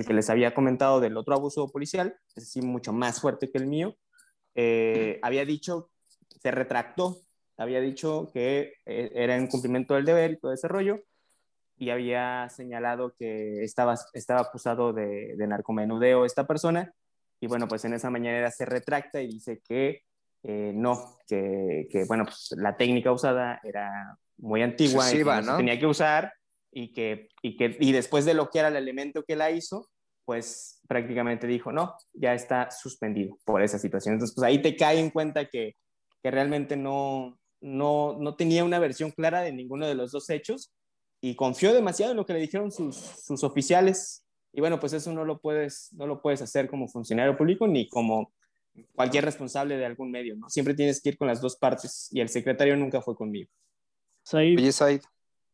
que 0.07 0.15
les 0.15 0.31
había 0.31 0.55
comentado 0.55 1.01
del 1.01 1.17
otro 1.17 1.35
abuso 1.35 1.69
policial, 1.69 2.17
es 2.35 2.45
decir, 2.45 2.65
mucho 2.65 2.93
más 2.93 3.21
fuerte 3.21 3.51
que 3.51 3.59
el 3.59 3.67
mío, 3.67 3.97
eh, 4.55 5.19
había 5.23 5.45
dicho, 5.45 5.91
se 6.41 6.51
retractó, 6.51 7.19
había 7.59 7.81
dicho 7.81 8.31
que 8.33 8.75
eh, 8.87 9.11
era 9.15 9.37
en 9.37 9.49
cumplimiento 9.49 9.95
del 9.95 10.07
deber 10.07 10.33
y 10.33 10.39
todo 10.39 10.53
ese 10.53 10.69
rollo, 10.69 11.03
y 11.77 11.91
había 11.91 12.49
señalado 12.49 13.15
que 13.19 13.63
estaba, 13.63 13.97
estaba 14.15 14.41
acusado 14.41 14.95
de, 14.95 15.35
de 15.37 15.47
narcomenudeo 15.47 16.25
esta 16.25 16.47
persona, 16.47 16.95
y 17.39 17.49
bueno, 17.49 17.69
pues 17.69 17.85
en 17.85 17.93
esa 17.93 18.09
mañana 18.09 18.51
se 18.51 18.65
retracta 18.65 19.21
y 19.21 19.27
dice 19.27 19.61
que 19.61 20.06
eh, 20.49 20.71
no, 20.73 21.19
que, 21.27 21.89
que, 21.91 22.05
bueno, 22.05 22.25
pues 22.25 22.55
la 22.57 22.77
técnica 22.77 23.11
usada 23.11 23.61
era 23.65 24.17
muy 24.37 24.63
antigua 24.63 25.11
y 25.13 25.25
no, 25.25 25.57
tenía 25.57 25.77
que 25.77 25.87
usar 25.87 26.33
y 26.71 26.93
que, 26.93 27.31
y 27.43 27.57
que 27.57 27.77
y 27.81 27.91
después 27.91 28.25
de 28.25 28.35
lo 28.35 28.49
que 28.49 28.61
era 28.61 28.69
el 28.69 28.77
elemento 28.77 29.25
que 29.25 29.35
la 29.35 29.51
hizo, 29.51 29.89
pues 30.25 30.81
prácticamente 30.87 31.49
dijo, 31.49 31.73
no, 31.73 31.97
ya 32.13 32.33
está 32.33 32.71
suspendido 32.71 33.37
por 33.45 33.61
esa 33.61 33.81
situación. 33.81 34.15
Entonces, 34.15 34.37
pues 34.37 34.47
ahí 34.47 34.63
te 34.63 34.77
cae 34.77 35.01
en 35.01 35.11
cuenta 35.11 35.47
que, 35.47 35.75
que 36.23 36.31
realmente 36.31 36.77
no, 36.77 37.41
no, 37.61 38.17
no 38.21 38.37
tenía 38.37 38.63
una 38.63 38.79
versión 38.79 39.11
clara 39.11 39.41
de 39.41 39.53
ninguno 39.53 39.89
de 39.89 39.97
los 39.97 40.13
dos 40.13 40.31
hechos 40.31 40.73
y 41.21 41.35
confió 41.35 41.75
demasiado 41.75 42.13
en 42.13 42.19
lo 42.19 42.27
que 42.27 42.35
le 42.35 42.41
dijeron 42.41 42.71
sus, 42.71 42.95
sus 42.95 43.43
oficiales. 43.43 44.25
Y 44.53 44.61
bueno, 44.61 44.79
pues 44.79 44.93
eso 44.93 45.13
no 45.13 45.25
lo 45.25 45.41
puedes, 45.41 45.93
no 45.93 46.07
lo 46.07 46.23
puedes 46.23 46.41
hacer 46.41 46.69
como 46.69 46.87
funcionario 46.87 47.37
público 47.37 47.67
ni 47.67 47.89
como 47.89 48.33
cualquier 48.95 49.24
responsable 49.24 49.77
de 49.77 49.87
algún 49.87 50.11
medio, 50.11 50.37
¿no? 50.37 50.49
Siempre 50.49 50.74
tienes 50.74 51.01
que 51.01 51.11
ir 51.11 51.18
con 51.18 51.29
las 51.29 51.41
dos 51.41 51.57
partes 51.57 52.09
y 52.12 52.20
el 52.20 52.29
secretario 52.29 52.77
nunca 52.77 53.01
fue 53.01 53.16
conmigo. 53.16 53.51
Said. 54.22 54.59
Oye, 54.59 54.72
Said. 54.72 55.03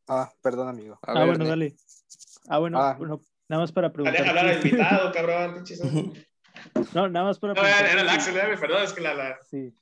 Ah, 0.08 0.30
perdón, 0.42 0.68
amigo. 0.68 0.98
ah, 1.02 1.24
bueno, 1.24 1.44
dale. 1.44 1.74
Ah, 2.48 2.58
bueno, 2.58 2.78
ah. 2.80 2.96
bueno, 2.98 3.20
nada 3.48 3.62
más 3.62 3.72
para 3.72 3.92
preguntar. 3.92 4.18
Deja 4.18 4.30
hablar 4.30 4.46
al 4.48 4.56
invitado, 4.56 5.12
cabrón. 5.14 5.64
no, 6.94 7.08
nada 7.08 7.26
más 7.26 7.38
para 7.38 7.54
preguntar. 7.54 7.82
No, 7.82 7.90
era 7.90 8.00
el 8.00 8.08
Axel, 8.08 8.34
perdón, 8.58 8.82
es 8.82 8.92
que 8.92 9.00
la... 9.00 9.14
la... 9.14 9.38
Sí. 9.50 9.74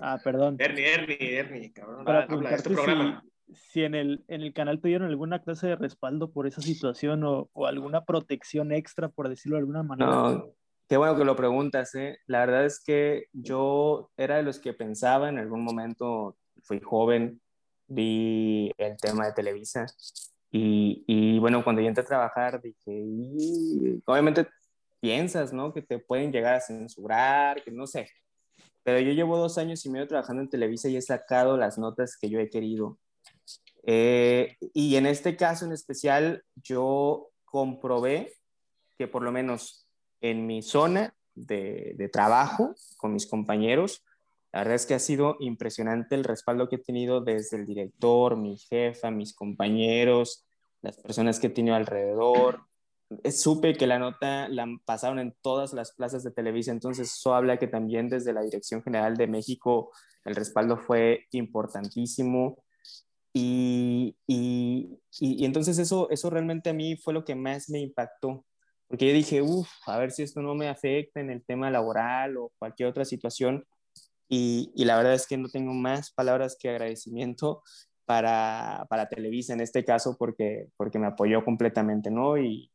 Ah, 0.00 0.18
perdón. 0.22 0.56
Ernie, 0.58 0.92
Ernie, 0.92 1.36
Ernie, 1.36 1.72
cabrón. 1.72 2.04
Para 2.04 2.24
habla, 2.24 2.50
este 2.50 2.70
programa. 2.70 3.24
Si, 3.46 3.54
si, 3.54 3.82
en, 3.84 3.94
el, 3.94 4.24
en 4.28 4.42
el 4.42 4.52
canal 4.52 4.80
te 4.80 4.88
dieron 4.88 5.08
alguna 5.08 5.40
clase 5.42 5.66
de 5.66 5.76
respaldo 5.76 6.30
por 6.30 6.46
esa 6.46 6.60
situación 6.60 7.24
o, 7.24 7.50
o 7.52 7.66
alguna 7.66 8.04
protección 8.04 8.72
extra, 8.72 9.08
por 9.08 9.28
decirlo 9.28 9.56
de 9.56 9.60
alguna 9.60 9.82
manera. 9.82 10.10
No, 10.10 10.54
Qué 10.88 10.96
bueno 10.96 11.16
que 11.16 11.24
lo 11.24 11.36
preguntas, 11.36 11.94
¿eh? 11.94 12.18
La 12.26 12.40
verdad 12.40 12.66
es 12.66 12.82
que 12.84 13.26
yo 13.32 14.10
era 14.16 14.36
de 14.36 14.42
los 14.42 14.58
que 14.58 14.74
pensaba 14.74 15.28
en 15.28 15.38
algún 15.38 15.64
momento, 15.64 16.36
fui 16.62 16.80
joven, 16.80 17.40
vi 17.86 18.72
el 18.76 18.96
tema 18.98 19.26
de 19.26 19.32
Televisa 19.32 19.86
y, 20.50 21.04
y 21.06 21.38
bueno, 21.38 21.64
cuando 21.64 21.80
yo 21.80 21.88
entré 21.88 22.04
a 22.04 22.06
trabajar 22.06 22.60
dije, 22.60 24.00
obviamente 24.06 24.46
piensas, 25.00 25.52
¿no? 25.52 25.72
Que 25.72 25.82
te 25.82 25.98
pueden 25.98 26.30
llegar 26.30 26.54
a 26.54 26.60
censurar, 26.60 27.62
que 27.64 27.70
no 27.70 27.86
sé. 27.86 28.08
Pero 28.84 29.00
yo 29.00 29.12
llevo 29.12 29.36
dos 29.38 29.58
años 29.58 29.84
y 29.86 29.90
medio 29.90 30.06
trabajando 30.06 30.42
en 30.42 30.48
Televisa 30.48 30.88
y 30.88 30.96
he 30.96 31.02
sacado 31.02 31.56
las 31.56 31.78
notas 31.78 32.16
que 32.16 32.28
yo 32.28 32.38
he 32.38 32.50
querido. 32.50 32.98
Eh, 33.84 34.56
y 34.74 34.96
en 34.96 35.06
este 35.06 35.36
caso 35.36 35.64
en 35.64 35.72
especial, 35.72 36.44
yo 36.54 37.30
comprobé 37.44 38.32
que 38.98 39.08
por 39.08 39.22
lo 39.22 39.32
menos 39.32 39.81
en 40.22 40.46
mi 40.46 40.62
zona 40.62 41.14
de, 41.34 42.08
trabajo 42.12 42.74
con 42.96 43.12
mis 43.12 43.26
compañeros. 43.26 44.02
La 44.52 44.60
verdad 44.60 44.76
es 44.76 44.86
que 44.86 44.94
ha 44.94 44.98
sido 44.98 45.36
impresionante 45.40 46.14
el 46.14 46.24
respaldo 46.24 46.68
que 46.68 46.76
he 46.76 46.78
tenido 46.78 47.20
desde 47.20 47.56
el 47.56 47.66
director, 47.66 48.36
mi 48.36 48.56
jefa, 48.56 49.10
mis 49.10 49.34
compañeros, 49.34 50.44
las 50.82 50.96
personas 50.96 51.40
que 51.40 51.48
he 51.48 51.50
tenido 51.50 51.76
alrededor. 51.76 52.60
Supe 53.30 53.74
que 53.74 53.86
la 53.86 53.98
nota 53.98 54.48
la 54.48 54.66
pasaron 54.84 55.18
en 55.18 55.34
todas 55.42 55.72
las 55.74 55.92
plazas 55.92 56.22
de 56.22 56.30
Televisa, 56.30 56.70
entonces 56.70 57.12
eso 57.12 57.34
habla 57.34 57.58
que 57.58 57.66
también 57.66 58.08
desde 58.08 58.32
la 58.32 58.42
Dirección 58.42 58.82
General 58.82 59.16
de 59.16 59.26
México 59.26 59.90
el 60.24 60.34
respaldo 60.34 60.76
fue 60.78 61.26
importantísimo. 61.32 62.62
Y, 63.34 64.14
y, 64.26 64.98
y, 65.18 65.44
entonces 65.46 65.78
eso, 65.78 66.10
eso 66.10 66.28
realmente 66.28 66.68
a 66.68 66.74
mí 66.74 66.96
fue 66.96 67.14
lo 67.14 67.24
que 67.24 67.34
más 67.34 67.70
me 67.70 67.80
impactó, 67.80 68.44
porque 68.92 69.08
yo 69.08 69.14
dije, 69.14 69.40
uff, 69.40 69.70
a 69.86 69.96
ver 69.96 70.10
si 70.10 70.22
esto 70.22 70.42
no 70.42 70.54
me 70.54 70.68
afecta 70.68 71.18
en 71.18 71.30
el 71.30 71.42
tema 71.42 71.70
laboral 71.70 72.36
o 72.36 72.52
cualquier 72.58 72.90
otra 72.90 73.06
situación. 73.06 73.64
Y, 74.28 74.70
y, 74.76 74.84
la 74.84 74.98
verdad 74.98 75.14
es 75.14 75.26
que 75.26 75.38
no 75.38 75.48
tengo 75.48 75.72
más 75.72 76.12
palabras 76.12 76.58
que 76.60 76.68
agradecimiento 76.68 77.62
para, 78.04 78.84
para 78.90 79.08
Televisa 79.08 79.54
en 79.54 79.62
este 79.62 79.82
caso 79.82 80.14
porque, 80.18 80.68
porque 80.76 80.98
me 80.98 81.06
apoyó 81.06 81.42
completamente, 81.42 82.10
¿no? 82.10 82.36
Y 82.36 82.70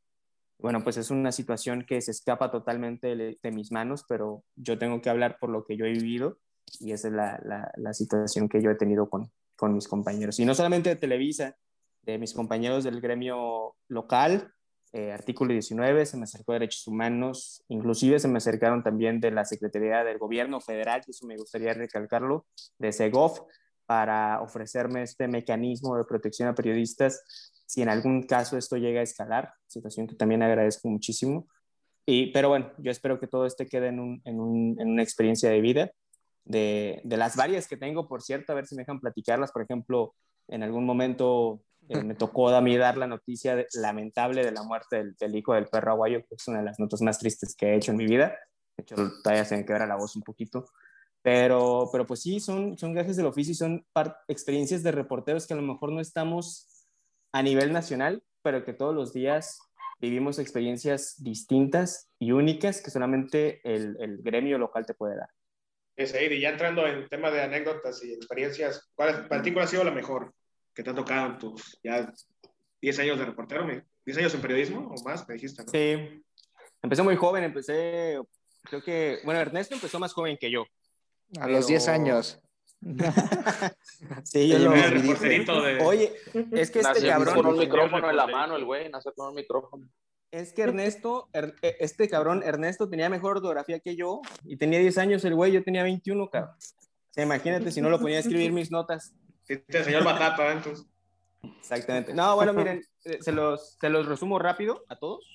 bueno, 0.57 0.83
pues 0.83 0.97
es 0.97 1.11
una 1.11 1.31
situación 1.31 1.85
que 1.87 2.01
se 2.01 2.09
escapa 2.09 2.49
totalmente 2.49 3.15
de, 3.15 3.37
de 3.39 3.51
mis 3.51 3.71
manos, 3.71 4.03
pero 4.09 4.43
yo 4.55 4.79
tengo 4.79 5.03
que 5.03 5.11
hablar 5.11 5.37
por 5.39 5.51
lo 5.51 5.65
que 5.65 5.77
yo 5.77 5.85
he 5.85 5.91
vivido 5.91 6.39
y 6.79 6.93
esa 6.93 7.09
es 7.09 7.13
la, 7.13 7.39
la, 7.45 7.71
la 7.75 7.93
situación 7.93 8.49
que 8.49 8.63
yo 8.63 8.71
he 8.71 8.75
tenido 8.75 9.07
con, 9.07 9.31
con 9.55 9.71
mis 9.71 9.87
compañeros. 9.87 10.39
Y 10.39 10.45
no 10.45 10.55
solamente 10.55 10.89
de 10.89 10.95
Televisa, 10.95 11.55
de 12.01 12.17
mis 12.17 12.33
compañeros 12.33 12.83
del 12.83 13.01
gremio 13.01 13.75
local, 13.87 14.51
eh, 14.93 15.11
artículo 15.11 15.53
19, 15.53 16.05
se 16.05 16.17
me 16.17 16.23
acercó 16.23 16.53
Derechos 16.53 16.87
Humanos, 16.87 17.63
inclusive 17.67 18.19
se 18.19 18.27
me 18.27 18.37
acercaron 18.37 18.83
también 18.83 19.19
de 19.19 19.31
la 19.31 19.45
Secretaría 19.45 20.03
del 20.03 20.17
Gobierno 20.17 20.61
Federal, 20.61 21.01
y 21.05 21.11
eso 21.11 21.27
me 21.27 21.37
gustaría 21.37 21.73
recalcarlo, 21.73 22.45
de 22.77 22.91
SEGOF, 22.91 23.41
para 23.85 24.41
ofrecerme 24.41 25.03
este 25.03 25.27
mecanismo 25.27 25.97
de 25.97 26.03
protección 26.03 26.49
a 26.49 26.55
periodistas 26.55 27.23
si 27.65 27.81
en 27.81 27.89
algún 27.89 28.23
caso 28.23 28.57
esto 28.57 28.77
llega 28.77 29.01
a 29.01 29.03
escalar, 29.03 29.53
situación 29.67 30.07
que 30.07 30.15
también 30.15 30.41
agradezco 30.41 30.87
muchísimo. 30.87 31.47
Y, 32.05 32.31
pero 32.31 32.47
bueno, 32.49 32.71
yo 32.77 32.89
espero 32.89 33.19
que 33.19 33.27
todo 33.27 33.45
esto 33.45 33.65
quede 33.65 33.87
en, 33.87 33.99
un, 33.99 34.21
en, 34.23 34.39
un, 34.39 34.77
en 34.79 34.87
una 34.87 35.03
experiencia 35.03 35.49
de 35.49 35.59
vida, 35.59 35.91
de, 36.45 37.01
de, 37.03 37.17
las 37.17 37.35
varias 37.35 37.67
que 37.67 37.75
tengo, 37.75 38.07
por 38.07 38.21
cierto, 38.21 38.53
a 38.53 38.55
ver 38.55 38.65
si 38.65 38.75
me 38.75 38.83
dejan 38.83 39.01
platicarlas. 39.01 39.51
Por 39.51 39.63
ejemplo, 39.63 40.15
en 40.47 40.63
algún 40.63 40.85
momento 40.85 41.61
eh, 41.89 42.03
me 42.03 42.15
tocó 42.15 42.49
a 42.49 42.61
mí 42.61 42.77
dar 42.77 42.97
la 42.97 43.07
noticia 43.07 43.65
lamentable 43.73 44.43
de 44.43 44.51
la 44.51 44.63
muerte 44.63 45.13
del, 45.19 45.35
hijo 45.35 45.53
del 45.53 45.67
perro 45.67 45.91
aguayo, 45.91 46.21
que 46.27 46.35
es 46.35 46.47
una 46.47 46.59
de 46.59 46.65
las 46.65 46.79
notas 46.79 47.01
más 47.01 47.19
tristes 47.19 47.55
que 47.55 47.67
he 47.67 47.75
hecho 47.75 47.91
en 47.91 47.97
mi 47.97 48.05
vida. 48.05 48.37
De 48.75 48.83
hecho, 48.83 48.95
todavía 49.23 49.45
se 49.45 49.57
me 49.57 49.65
quebra 49.65 49.87
la 49.87 49.95
voz 49.95 50.15
un 50.15 50.23
poquito. 50.23 50.65
Pero, 51.21 51.89
pero 51.91 52.05
pues 52.05 52.21
sí, 52.21 52.39
son, 52.39 52.77
son 52.77 52.93
gajes 52.93 53.17
del 53.17 53.25
oficio 53.25 53.51
y 53.51 53.55
son 53.55 53.85
experiencias 54.27 54.83
de 54.83 54.91
reporteros 54.91 55.47
que 55.47 55.53
a 55.53 55.57
lo 55.57 55.63
mejor 55.63 55.91
no 55.91 55.99
estamos 55.99 56.87
a 57.31 57.41
nivel 57.41 57.73
nacional, 57.73 58.23
pero 58.41 58.63
que 58.63 58.73
todos 58.73 58.95
los 58.95 59.13
días 59.13 59.59
vivimos 59.99 60.39
experiencias 60.39 61.15
distintas 61.17 62.09
y 62.19 62.31
únicas 62.31 62.81
que 62.81 62.91
solamente 62.91 63.61
el, 63.63 63.97
el 63.99 64.21
gremio 64.21 64.57
local 64.57 64.85
te 64.85 64.93
puede 64.93 65.17
dar. 65.17 65.29
Es 65.97 66.13
y 66.13 66.39
ya 66.39 66.49
entrando 66.49 66.85
en 66.85 67.09
tema 67.09 67.31
de 67.31 67.41
anécdotas 67.41 68.03
y 68.03 68.13
experiencias, 68.13 68.91
¿cuál 68.93 69.27
para 69.27 69.41
ti 69.41 69.51
cuál 69.51 69.65
ha 69.65 69.67
sido 69.67 69.83
la 69.83 69.91
mejor? 69.91 70.31
Que 70.77 70.83
te 70.83 70.91
ha 70.91 70.95
tocado 70.95 71.25
en 71.25 71.39
tus 71.39 71.79
ya 71.83 72.13
10 72.81 72.99
años 72.99 73.17
de 73.17 73.25
reportero, 73.25 73.65
10 74.05 74.17
años 74.19 74.35
en 74.35 74.41
periodismo 74.41 74.93
o 74.95 75.03
más, 75.03 75.27
me 75.27 75.33
dijiste, 75.33 75.63
¿no? 75.63 75.71
Sí, 75.71 76.23
empecé 76.83 77.01
muy 77.01 77.15
joven, 77.15 77.45
empecé, 77.45 78.19
creo 78.61 78.83
que, 78.83 79.17
bueno, 79.25 79.39
Ernesto 79.39 79.73
empezó 79.73 79.97
más 79.99 80.13
joven 80.13 80.37
que 80.39 80.51
yo. 80.51 80.65
A 81.39 81.47
los 81.47 81.65
10 81.65 81.87
años. 81.87 82.39
sí, 84.23 84.49
yo 84.49 84.59
lo 84.59 84.69
de... 84.69 85.79
Oye, 85.83 86.13
es 86.51 86.69
que 86.69 86.81
este 86.81 87.07
cabrón... 87.07 87.33
con 87.33 87.47
un 87.47 87.57
micrófono 87.57 88.11
en 88.11 88.15
la 88.15 88.27
mano, 88.27 88.55
el 88.55 88.63
güey, 88.63 88.87
nació 88.89 89.13
con 89.15 89.29
un 89.29 89.35
micrófono. 89.35 89.89
Es 90.29 90.53
que 90.53 90.61
Ernesto, 90.61 91.27
er, 91.33 91.55
e, 91.63 91.77
este 91.79 92.07
cabrón, 92.07 92.43
Ernesto 92.43 92.87
tenía 92.87 93.09
mejor 93.09 93.37
ortografía 93.37 93.79
que 93.79 93.95
yo 93.95 94.21
y 94.45 94.57
tenía 94.57 94.77
10 94.77 94.99
años 94.99 95.25
el 95.25 95.33
güey, 95.33 95.53
yo 95.53 95.63
tenía 95.63 95.81
21, 95.81 96.29
cabrón. 96.29 96.55
imagínate 97.15 97.71
si 97.71 97.81
no 97.81 97.89
lo 97.89 97.99
ponía 97.99 98.17
a 98.17 98.19
escribir 98.19 98.51
mis 98.51 98.69
notas. 98.69 99.15
El 99.47 99.83
señor 99.83 100.03
Batata, 100.03 100.51
entonces. 100.51 100.85
Exactamente. 101.59 102.13
No, 102.13 102.35
bueno, 102.35 102.53
miren, 102.53 102.83
eh, 103.05 103.19
se 103.21 103.31
los, 103.31 103.77
se 103.79 103.89
los 103.89 104.05
resumo 104.05 104.39
rápido 104.39 104.83
a 104.89 104.97
todos. 104.97 105.25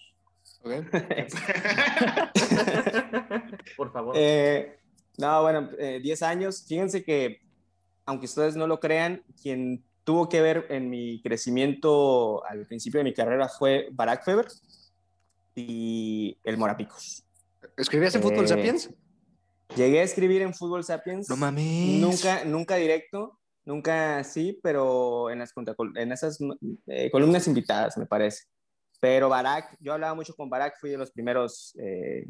Okay. 0.62 0.82
Por 3.76 3.92
favor. 3.92 4.14
Eh, 4.16 4.78
no, 5.18 5.42
bueno, 5.42 5.70
10 5.76 6.22
años. 6.22 6.64
Fíjense 6.66 7.04
que, 7.04 7.42
aunque 8.06 8.26
ustedes 8.26 8.56
no 8.56 8.66
lo 8.66 8.80
crean, 8.80 9.22
quien 9.40 9.84
tuvo 10.04 10.28
que 10.28 10.40
ver 10.40 10.66
en 10.70 10.90
mi 10.90 11.20
crecimiento 11.22 12.44
al 12.46 12.66
principio 12.66 12.98
de 12.98 13.04
mi 13.04 13.14
carrera 13.14 13.48
fue 13.48 13.88
Barack 13.92 14.24
Feber 14.24 14.46
y 15.54 16.36
el 16.44 16.58
Morapicos. 16.58 17.24
¿Escribías 17.76 18.14
en 18.14 18.22
Fútbol 18.22 18.44
eh, 18.44 18.48
Sapiens? 18.48 18.90
Llegué 19.76 20.00
a 20.00 20.02
escribir 20.02 20.42
en 20.42 20.54
Fútbol 20.54 20.84
Sapiens. 20.84 21.28
No 21.28 21.36
mames. 21.36 22.00
Nunca, 22.00 22.44
nunca 22.44 22.76
directo, 22.76 23.38
nunca 23.64 24.22
sí, 24.24 24.58
pero 24.62 25.30
en, 25.30 25.40
las, 25.40 25.52
en 25.96 26.12
esas 26.12 26.38
eh, 26.86 27.10
columnas 27.10 27.46
invitadas, 27.46 27.96
me 27.96 28.06
parece. 28.06 28.44
Pero 29.00 29.28
Barack, 29.28 29.76
yo 29.80 29.92
hablaba 29.94 30.14
mucho 30.14 30.34
con 30.34 30.48
Barack, 30.48 30.78
fui 30.80 30.90
de 30.90 30.98
los 30.98 31.10
primeros 31.10 31.76
eh, 31.78 32.26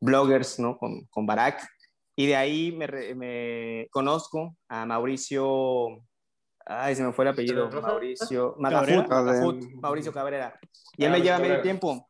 bloggers, 0.00 0.58
¿no? 0.58 0.76
Con, 0.76 1.04
con 1.06 1.26
Barack. 1.26 1.66
Y 2.16 2.26
de 2.26 2.36
ahí 2.36 2.72
me, 2.72 3.14
me 3.14 3.88
conozco 3.90 4.56
a 4.68 4.84
Mauricio 4.84 6.02
Ay, 6.72 6.94
se 6.94 7.02
me 7.02 7.12
fue 7.12 7.24
el 7.24 7.30
apellido. 7.30 7.68
Mauricio. 7.82 8.54
Mauricio 8.58 10.12
Cabrera. 10.12 10.58
Y 10.96 11.04
él 11.04 11.10
me 11.10 11.20
lleva 11.20 11.38
medio 11.38 11.60
tiempo. 11.62 12.08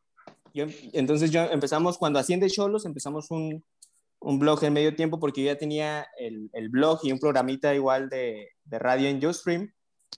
Yo, 0.53 0.65
entonces 0.93 1.31
yo 1.31 1.41
empezamos, 1.45 1.97
cuando 1.97 2.19
asciende 2.19 2.49
Cholos, 2.49 2.85
empezamos 2.85 3.31
un, 3.31 3.63
un, 4.21 4.39
blog 4.39 4.63
en 4.63 4.73
medio 4.73 4.95
tiempo 4.95 5.19
porque 5.19 5.43
yo 5.43 5.51
ya 5.51 5.57
tenía 5.57 6.07
el, 6.17 6.49
el 6.53 6.69
blog 6.69 6.99
y 7.03 7.11
un 7.11 7.19
programita 7.19 7.75
igual 7.75 8.09
de, 8.09 8.49
de 8.63 8.79
radio 8.79 9.09
en 9.09 9.23
Ustream, 9.25 9.73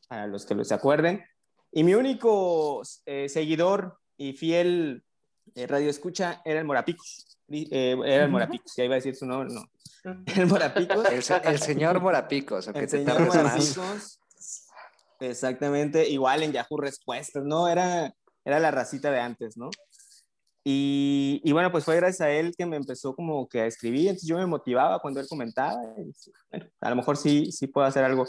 para 0.07 0.27
los 0.27 0.45
que 0.45 0.63
se 0.63 0.73
acuerden. 0.73 1.23
Y 1.71 1.83
mi 1.83 1.95
único 1.95 2.83
eh, 3.05 3.27
seguidor 3.27 3.97
y 4.15 4.33
fiel 4.33 5.03
eh, 5.55 5.67
radio 5.67 5.89
escucha 5.89 6.41
era 6.45 6.59
el 6.59 6.65
Morapicos. 6.65 7.37
Eh, 7.49 7.97
era 8.05 8.25
el 8.25 8.31
Morapicos, 8.31 8.73
ya 8.75 8.83
iba 8.83 8.93
a 8.93 8.97
decir 8.97 9.15
su 9.15 9.25
nombre, 9.25 9.53
no. 9.53 9.63
El 10.35 10.47
Morapicos. 10.47 11.09
El, 11.09 11.23
señor 11.59 11.99
Morapicos. 11.99 12.67
El 12.67 12.89
señor 12.89 13.19
Morapicos. 13.21 14.19
Exactamente, 15.19 16.07
igual 16.09 16.43
en 16.43 16.51
Yahoo 16.51 16.77
Respuestas, 16.77 17.43
¿no? 17.43 17.67
Era, 17.67 18.13
era 18.43 18.59
la 18.59 18.71
racita 18.71 19.09
de 19.09 19.19
antes, 19.19 19.57
¿no? 19.57 19.69
Y, 20.63 21.41
y, 21.43 21.51
bueno, 21.51 21.71
pues 21.71 21.83
fue 21.83 21.97
gracias 21.97 22.21
a 22.21 22.31
él 22.31 22.53
que 22.57 22.65
me 22.65 22.77
empezó 22.77 23.15
como 23.15 23.49
que 23.49 23.61
a 23.61 23.65
escribir, 23.65 24.07
entonces 24.07 24.29
yo 24.29 24.37
me 24.37 24.45
motivaba 24.45 24.99
cuando 24.99 25.19
él 25.19 25.27
comentaba, 25.27 25.75
bueno, 26.51 26.65
a 26.79 26.89
lo 26.89 26.95
mejor 26.95 27.17
sí, 27.17 27.51
sí 27.51 27.67
puedo 27.67 27.85
hacer 27.85 28.03
algo. 28.03 28.25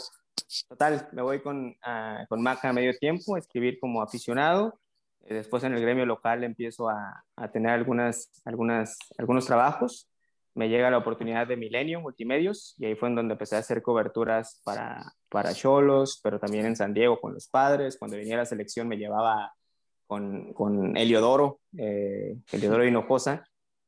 Total, 0.67 1.07
me 1.13 1.21
voy 1.21 1.41
con, 1.41 1.69
uh, 1.69 2.27
con 2.27 2.41
Maca 2.41 2.69
a 2.69 2.73
medio 2.73 2.93
tiempo, 2.97 3.35
a 3.35 3.39
escribir 3.39 3.79
como 3.79 4.01
aficionado, 4.01 4.77
eh, 5.23 5.35
después 5.35 5.63
en 5.63 5.73
el 5.73 5.81
gremio 5.81 6.05
local 6.05 6.43
empiezo 6.43 6.89
a, 6.89 7.23
a, 7.37 7.51
tener 7.51 7.71
algunas, 7.71 8.29
algunas, 8.43 8.97
algunos 9.17 9.45
trabajos, 9.45 10.09
me 10.53 10.67
llega 10.67 10.91
la 10.91 10.97
oportunidad 10.97 11.47
de 11.47 11.55
Milenio 11.55 12.01
Multimedios 12.01 12.75
y 12.77 12.85
ahí 12.85 12.95
fue 12.95 13.09
en 13.09 13.15
donde 13.15 13.33
empecé 13.33 13.55
a 13.55 13.59
hacer 13.59 13.81
coberturas 13.81 14.61
para 14.63 15.15
para 15.35 15.53
Cholos, 15.53 16.21
pero 16.23 16.39
también 16.39 16.65
en 16.65 16.77
San 16.77 16.93
Diego 16.93 17.19
con 17.19 17.33
los 17.33 17.49
padres. 17.49 17.97
Cuando 17.97 18.15
venía 18.15 18.37
la 18.37 18.45
selección 18.45 18.87
me 18.87 18.95
llevaba 18.95 19.53
con, 20.07 20.53
con 20.53 20.95
Eliodoro, 20.97 21.59
eh, 21.77 22.37
Eliodoro 22.51 22.85
Hinojosa, 22.85 23.43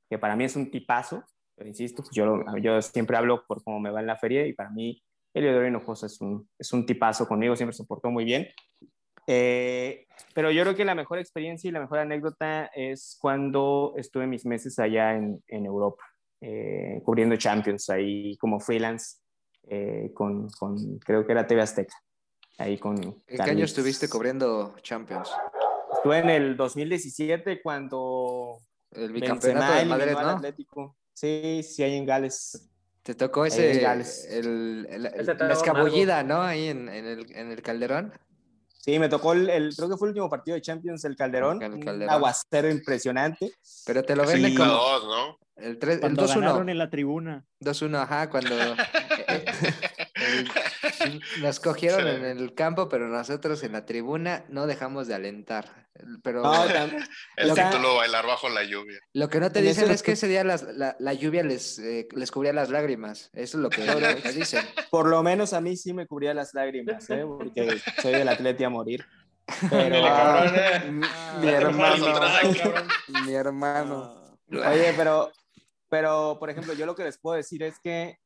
que 0.09 0.17
para 0.17 0.35
mí 0.35 0.45
es 0.45 0.55
un 0.55 0.71
tipazo, 0.71 1.23
pero 1.55 1.69
insisto, 1.69 2.03
yo, 2.11 2.43
yo 2.61 2.81
siempre 2.81 3.17
hablo 3.17 3.45
por 3.47 3.63
cómo 3.63 3.79
me 3.79 3.91
va 3.91 3.99
en 3.99 4.07
la 4.07 4.17
feria 4.17 4.45
y 4.45 4.53
para 4.53 4.69
mí 4.69 5.01
Eliodoro 5.33 5.67
Hinojosa 5.67 6.05
es 6.05 6.19
un, 6.21 6.49
es 6.57 6.71
un 6.73 6.85
tipazo 6.85 7.27
conmigo, 7.27 7.55
siempre 7.55 7.75
se 7.75 7.85
portó 7.85 8.09
muy 8.09 8.25
bien. 8.25 8.47
Eh, 9.27 10.07
pero 10.33 10.51
yo 10.51 10.63
creo 10.63 10.75
que 10.75 10.85
la 10.85 10.95
mejor 10.95 11.19
experiencia 11.19 11.67
y 11.67 11.71
la 11.71 11.81
mejor 11.81 11.99
anécdota 11.99 12.67
es 12.67 13.17
cuando 13.19 13.93
estuve 13.97 14.25
mis 14.25 14.45
meses 14.45 14.79
allá 14.79 15.15
en, 15.15 15.43
en 15.47 15.65
Europa, 15.65 16.03
eh, 16.41 17.01
cubriendo 17.03 17.35
Champions, 17.35 17.89
ahí 17.89 18.37
como 18.37 18.59
freelance 18.59 19.17
eh, 19.69 20.11
con, 20.13 20.49
con, 20.49 20.97
creo 20.99 21.25
que 21.25 21.33
era 21.33 21.45
TV 21.45 21.61
Azteca. 21.61 21.95
Ahí 22.57 22.77
con 22.77 22.97
¿En 23.03 23.23
qué 23.27 23.51
año 23.51 23.65
estuviste 23.65 24.09
cubriendo 24.09 24.75
Champions? 24.81 25.29
Estuve 25.97 26.19
en 26.19 26.29
el 26.29 26.57
2017 26.57 27.61
cuando 27.61 28.57
el 28.91 29.11
bicampeonato 29.11 29.73
de 29.73 29.85
Madrid, 29.85 30.11
¿no? 30.13 30.29
Atlético. 30.29 30.95
Sí, 31.13 31.61
sí, 31.63 31.83
ahí 31.83 31.95
en 31.95 32.05
Gales. 32.05 32.69
Te 33.03 33.15
tocó 33.15 33.45
ese, 33.45 33.71
el, 33.71 34.83
la 34.83 35.53
escabullida, 35.53 36.23
¿no? 36.23 36.41
Ahí 36.41 36.67
en, 36.67 36.89
en, 36.89 37.05
el, 37.05 37.35
en 37.35 37.51
el 37.51 37.61
Calderón. 37.61 38.13
Sí, 38.87 38.99
me 38.99 39.09
tocó 39.09 39.33
el, 39.33 39.73
creo 39.75 39.89
que 39.89 39.97
fue 39.97 40.07
el 40.07 40.11
último 40.11 40.29
partido 40.29 40.55
de 40.55 40.61
Champions, 40.61 41.03
el 41.05 41.15
Calderón. 41.15 41.61
El 41.61 41.83
Calderón. 41.83 42.03
Un 42.03 42.09
aguacero 42.09 42.69
impresionante. 42.69 43.51
Pero 43.85 44.03
te 44.03 44.15
lo 44.15 44.23
como... 44.23 44.37
Dos, 44.37 45.03
¿no? 45.05 45.37
El, 45.55 45.79
3, 45.79 46.03
el 46.03 46.15
2-1. 46.15 46.69
en 46.69 46.77
la 46.77 46.89
tribuna. 46.89 47.45
2-1, 47.61 47.97
ajá, 47.97 48.29
cuando 48.29 48.55
nos 51.41 51.59
cogieron 51.59 52.07
en 52.07 52.25
el 52.25 52.53
campo, 52.53 52.89
pero 52.89 53.07
nosotros 53.07 53.63
en 53.63 53.73
la 53.73 53.85
tribuna 53.85 54.45
no 54.49 54.67
dejamos 54.67 55.07
de 55.07 55.15
alentar. 55.15 55.87
Pero 56.23 56.43
el 57.37 57.53
título 57.53 57.95
bailar 57.95 58.25
bajo 58.27 58.49
la 58.49 58.63
lluvia. 58.63 58.99
Lo 59.13 59.29
que 59.29 59.39
no 59.39 59.51
te 59.51 59.61
dicen 59.61 59.89
es 59.89 60.03
que 60.03 60.11
ese 60.11 60.27
día 60.27 60.43
la, 60.43 60.95
la, 60.99 61.13
lluvia 61.13 61.43
les, 61.43 61.79
eh, 61.79 62.07
les 62.15 62.31
cubría 62.31 62.53
las 62.53 62.69
lágrimas. 62.69 63.31
Eso 63.33 63.57
es 63.57 63.61
lo 63.63 63.69
que 63.69 63.81
te 63.81 64.31
dicen. 64.33 64.63
Por 64.91 65.07
lo 65.07 65.23
menos 65.23 65.53
a 65.53 65.61
mí 65.61 65.75
sí 65.75 65.93
me 65.93 66.05
cubría 66.05 66.33
las 66.33 66.53
lágrimas, 66.53 67.09
¿eh? 67.09 67.23
porque 67.25 67.81
soy 68.01 68.13
del 68.13 68.29
atleti 68.29 68.63
a 68.63 68.69
morir. 68.69 69.05
Pero 69.69 70.01
mi 71.39 71.47
hermano, 71.47 72.05
mi 73.25 73.33
hermano. 73.33 74.37
Oye, 74.51 74.93
pero 74.95 75.31
pero, 75.89 76.37
por 76.39 76.49
ejemplo, 76.49 76.73
yo 76.73 76.85
lo 76.85 76.95
que 76.95 77.03
les 77.03 77.17
puedo 77.17 77.37
decir 77.37 77.63
es 77.63 77.79
que 77.79 78.19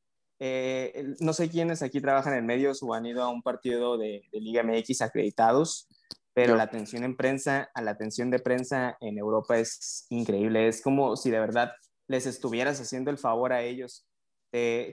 eh, 0.44 1.14
no 1.20 1.34
sé 1.34 1.52
quiénes 1.52 1.84
aquí 1.84 2.02
trabajan 2.02 2.34
en 2.34 2.48
medios 2.48 2.82
o 2.82 2.96
han 2.96 3.06
ido 3.06 3.22
a 3.22 3.30
un 3.30 3.44
partido 3.44 4.00
de, 4.00 4.28
Liga 4.32 4.64
MX 4.64 5.04
acreditados, 5.04 5.88
pero 6.34 6.56
la 6.56 6.64
atención 6.64 7.04
en 7.04 7.16
prensa, 7.16 7.70
a 7.76 7.82
la 7.84 7.92
atención 7.92 8.32
de 8.32 8.39
prensa 8.39 8.98
en 9.02 9.20
Europa 9.20 9.60
es 9.60 10.08
increíble. 10.10 10.68
Es 10.68 10.82
como 10.82 11.16
si 11.16 11.30
de 11.30 11.39
verdad 11.39 11.74
les 12.08 12.26
estuvieras 12.26 12.82
haciendo 12.82 13.12
el 13.12 13.20
favor 13.20 13.54
a 13.54 13.62
ellos. 13.62 14.08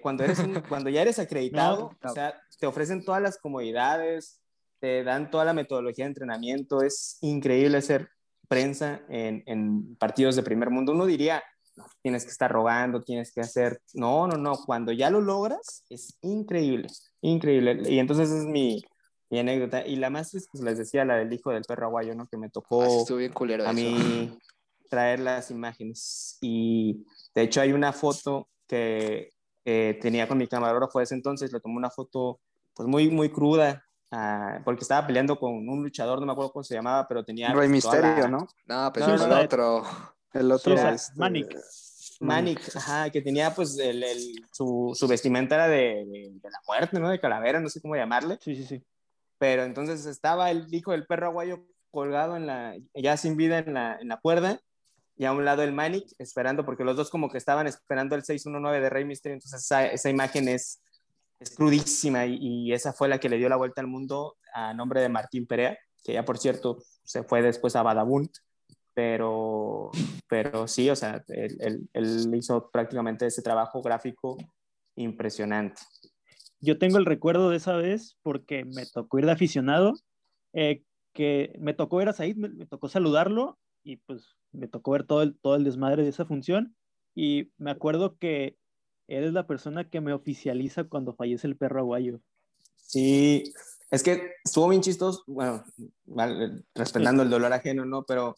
cuando, 0.03 0.25
eres 0.25 0.39
cuando 0.69 0.91
ya 0.91 1.01
eres 1.01 1.19
acreditado, 1.19 1.97
o 2.05 2.09
sea, 2.11 2.39
te 2.61 2.67
ofrecen 2.67 3.03
todas 3.03 3.23
las 3.23 3.39
comodidades, 3.39 4.43
te 4.81 5.03
dan 5.03 5.31
toda 5.31 5.47
la 5.47 5.55
metodología 5.55 6.05
de 6.05 6.11
entrenamiento. 6.11 6.83
Es 6.83 7.17
increíble 7.23 7.81
ser 7.81 8.11
prensa 8.49 9.01
en, 9.09 9.45
en 9.47 9.97
partidos 9.97 10.37
de 10.37 10.43
primer 10.43 10.69
mundo. 10.69 10.93
Uno 10.93 11.07
diría, 11.07 11.43
tienes 12.03 12.25
que 12.25 12.31
estar 12.31 12.51
rogando, 12.51 13.03
tienes 13.03 13.33
que 13.33 13.41
hacer. 13.41 13.81
No, 13.95 14.27
no, 14.27 14.37
no. 14.37 14.57
Cuando 14.65 14.93
ya 14.93 15.11
lo 15.11 15.21
logras, 15.21 15.85
es 15.89 16.17
increíble, 16.23 16.89
increíble. 17.21 17.83
Y 17.89 17.99
entonces 17.99 18.31
es 18.31 18.45
mi, 18.45 18.85
mi 19.31 19.39
anécdota. 19.39 19.87
Y 19.87 19.97
la 19.97 20.11
más, 20.11 20.33
pues 20.51 20.63
les 20.63 20.79
decía, 20.79 21.05
la 21.05 21.17
del 21.17 21.33
hijo 21.33 21.51
del 21.51 21.65
perro 21.65 21.87
aguayo, 21.87 22.15
¿no? 22.15 22.27
Que 22.27 22.37
me 22.37 22.51
tocó 22.51 22.83
ah, 22.83 23.15
bien 23.17 23.33
culero 23.33 23.67
a 23.67 23.73
mí 23.73 24.39
traer 24.89 25.21
las 25.21 25.51
imágenes. 25.51 26.39
Y 26.41 27.05
de 27.35 27.43
hecho 27.43 27.61
hay 27.61 27.73
una 27.73 27.93
foto 27.93 28.49
que 28.67 29.31
tenía 30.01 30.27
con 30.27 30.39
mi 30.39 30.47
camarógrafo 30.47 30.99
de 30.99 31.05
ese 31.05 31.15
entonces, 31.15 31.53
le 31.53 31.61
tomé 31.61 31.77
una 31.77 31.91
foto 31.91 32.41
pues 32.75 32.89
muy, 32.89 33.11
muy 33.11 33.29
cruda, 33.29 33.85
ah, 34.11 34.61
porque 34.65 34.83
estaba 34.83 35.07
peleando 35.07 35.39
con 35.39 35.69
un 35.69 35.83
luchador, 35.83 36.21
no 36.21 36.27
me 36.27 36.33
acuerdo 36.33 36.53
cómo 36.53 36.63
se 36.63 36.75
llamaba, 36.75 37.07
pero 37.07 37.25
tenía... 37.25 37.53
Rey 37.53 37.69
Misterio, 37.69 38.29
¿no? 38.29 38.47
No, 38.67 38.91
pero 38.95 39.15
es 39.15 39.21
otro. 39.21 39.83
El 40.33 40.53
otro 40.53 40.75
es 40.75 41.13
Manic. 41.17 41.57
Manic, 42.21 42.77
ajá, 42.77 43.11
que 43.11 43.23
tenía 43.23 43.55
pues 43.55 43.79
el, 43.79 44.03
el, 44.03 44.47
su, 44.53 44.93
su, 44.95 45.07
vestimenta 45.07 45.55
era 45.55 45.69
de, 45.69 46.05
de, 46.07 46.51
la 46.51 46.61
muerte, 46.67 46.99
¿no? 46.99 47.11
De 47.11 47.21
calavera, 47.21 47.61
no 47.61 47.69
sé 47.69 47.81
cómo 47.81 47.95
llamarle. 47.95 48.39
Sí, 48.41 48.57
sí, 48.57 48.65
sí. 48.65 48.85
Pero 49.39 49.63
entonces 49.63 50.05
estaba 50.05 50.51
el 50.51 50.73
hijo 50.75 50.91
del 50.93 51.07
perro 51.07 51.27
aguayo 51.27 51.65
colgado 51.91 52.37
en 52.37 52.47
la, 52.47 52.77
ya 52.95 53.17
sin 53.17 53.37
vida 53.37 53.59
en 53.59 53.75
la, 53.75 53.99
en 54.01 54.09
la 54.09 54.19
cuerda, 54.19 54.61
y 55.17 55.25
a 55.25 55.33
un 55.33 55.45
lado 55.45 55.63
el 55.63 55.73
Manic 55.73 56.07
esperando, 56.19 56.65
porque 56.65 56.85
los 56.85 56.97
dos 56.97 57.11
como 57.11 57.31
que 57.31 57.39
estaban 57.39 57.67
esperando 57.67 58.15
el 58.15 58.25
619 58.25 58.81
de 58.81 58.91
Rey 58.91 59.05
Mysterio, 59.05 59.35
entonces 59.35 59.63
esa, 59.63 59.87
esa 59.87 60.11
imagen 60.11 60.49
es, 60.49 60.81
es 61.39 61.55
crudísima 61.55 62.27
y, 62.27 62.37
y, 62.41 62.73
esa 62.73 62.93
fue 62.93 63.09
la 63.09 63.19
que 63.19 63.29
le 63.29 63.39
dio 63.39 63.49
la 63.49 63.57
vuelta 63.57 63.81
al 63.81 63.87
mundo 63.87 64.37
a 64.55 64.75
nombre 64.75 65.01
de 65.01 65.09
Martín 65.09 65.47
Perea, 65.47 65.79
que 66.05 66.13
ya 66.13 66.25
por 66.25 66.39
cierto 66.39 66.79
se 67.05 67.23
fue 67.23 67.43
después 67.43 67.75
a 67.77 67.83
Badabun 67.83 68.31
pero, 68.99 69.93
pero 70.27 70.67
sí, 70.67 70.91
o 70.91 70.97
sea, 70.97 71.25
él, 71.29 71.89
él, 71.93 72.35
hizo 72.35 72.69
prácticamente 72.73 73.27
ese 73.27 73.43
trabajo 73.43 73.81
gráfico 73.81 74.37
impresionante. 74.97 75.81
Yo 76.59 76.79
tengo 76.81 76.99
el 76.99 77.07
recuerdo 77.07 77.49
de 77.49 77.59
esa 77.59 77.77
vez 77.77 78.17
porque 78.25 78.65
me 78.65 78.87
tocó 78.87 79.21
ir 79.21 79.27
de 79.27 79.31
aficionado, 79.31 79.93
eh, 80.53 80.83
que 81.13 81.55
me 81.61 81.75
tocó 81.75 81.99
ver 81.99 82.09
a 82.09 82.13
Said, 82.13 82.39
me, 82.39 82.67
tocó 82.67 82.89
saludarlo 82.89 83.57
y 83.85 83.99
pues 83.99 84.35
me 84.51 84.67
tocó 84.67 84.91
ver 84.91 85.05
todo 85.05 85.23
el, 85.23 85.39
todo 85.39 85.55
el 85.55 85.63
desmadre 85.63 86.03
de 86.03 86.09
esa 86.09 86.27
función 86.27 86.75
y 87.15 87.53
me 87.57 87.71
acuerdo 87.71 88.19
que 88.19 88.57
él 89.07 89.23
es 89.23 89.33
la 89.33 89.47
persona 89.47 89.89
que 89.89 90.01
me 90.01 90.13
oficializa 90.13 90.83
cuando 90.83 91.15
fallece 91.15 91.47
el 91.47 91.57
perro 91.57 91.79
aguayo. 91.79 92.21
Sí, 92.75 93.45
es 93.91 94.03
que 94.03 94.35
estuvo 94.45 94.69
bien 94.69 94.83
chistoso, 94.83 95.23
bueno, 95.27 95.65
respetando 96.75 97.23
el 97.23 97.31
dolor 97.31 97.53
ajeno, 97.53 97.87
¿no? 97.87 98.03
Pero 98.03 98.35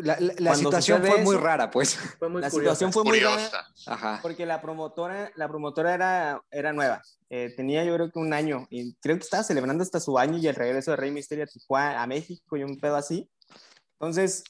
la, 0.00 0.16
la, 0.38 0.54
situación 0.54 1.04
fue 1.04 1.20
muy 1.20 1.36
rara, 1.36 1.70
pues. 1.70 1.96
Fue 2.18 2.30
muy 2.30 2.40
la 2.40 2.48
situación 2.48 2.90
fue 2.90 3.04
muy 3.04 3.20
rara. 3.20 3.66
Ajá. 3.86 4.18
Porque 4.22 4.46
la 4.46 4.62
promotora, 4.62 5.30
la 5.36 5.46
promotora 5.46 5.94
era, 5.94 6.42
era 6.50 6.72
nueva. 6.72 7.02
Eh, 7.28 7.52
tenía 7.54 7.84
yo 7.84 7.94
creo 7.94 8.10
que 8.10 8.18
un 8.18 8.32
año 8.32 8.66
y 8.70 8.94
creo 8.94 9.16
que 9.16 9.24
estaba 9.24 9.42
celebrando 9.42 9.82
hasta 9.82 10.00
su 10.00 10.18
año 10.18 10.38
y 10.38 10.46
el 10.46 10.54
regreso 10.54 10.92
de 10.92 10.96
Rey 10.96 11.10
Misterio 11.10 11.44
a 11.44 11.48
Tijuana, 11.48 12.02
a 12.02 12.06
México 12.06 12.56
y 12.56 12.64
un 12.64 12.78
pedo 12.80 12.96
así. 12.96 13.28
Entonces, 13.98 14.42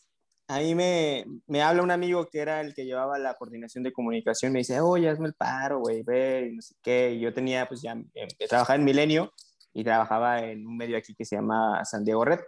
ahí 0.47 0.77
me, 0.77 1.25
me 1.49 1.63
habla 1.63 1.83
un 1.83 1.91
amigo 1.91 2.29
que 2.31 2.39
era 2.39 2.61
el 2.61 2.75
que 2.75 2.85
llevaba 2.85 3.19
la 3.19 3.35
coordinación 3.35 3.83
de 3.83 3.93
comunicación. 3.93 4.53
Me 4.53 4.61
dice, 4.61 4.81
oye, 4.81 5.09
hazme 5.09 5.27
el 5.27 5.35
paro, 5.35 5.81
güey, 5.81 6.03
ve, 6.05 6.51
y 6.53 6.57
no 6.57 6.63
sé 6.63 6.77
qué. 6.81 7.13
Y 7.15 7.21
yo 7.21 7.35
tenía, 7.35 7.67
pues 7.67 7.83
ya, 7.83 7.97
eh, 8.15 8.29
trabajaba 8.49 8.77
en 8.77 8.85
Milenio 8.85 9.33
y 9.75 9.85
trabajaba 9.85 10.41
en 10.41 10.66
un 10.66 10.77
medio 10.77 10.97
aquí 10.97 11.14
que 11.14 11.25
se 11.25 11.37
llama 11.37 11.85
San 11.85 12.05
Diego 12.05 12.25
Red. 12.25 12.41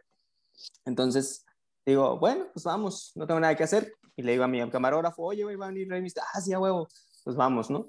Entonces, 0.84 1.44
digo, 1.84 2.18
bueno, 2.18 2.46
pues 2.52 2.64
vamos, 2.64 3.12
no 3.16 3.26
tengo 3.26 3.40
nada 3.40 3.56
que 3.56 3.64
hacer. 3.64 3.92
Y 4.14 4.22
le 4.22 4.32
digo 4.32 4.44
a 4.44 4.48
mi 4.48 4.68
camarógrafo, 4.70 5.22
oye, 5.22 5.42
güey, 5.42 5.56
a 5.60 5.66
venir 5.66 5.88
Rey 5.90 6.06
Ah, 6.32 6.40
sí, 6.40 6.52
a 6.52 6.60
huevo. 6.60 6.88
Pues 7.24 7.36
vamos, 7.36 7.68
¿no? 7.68 7.88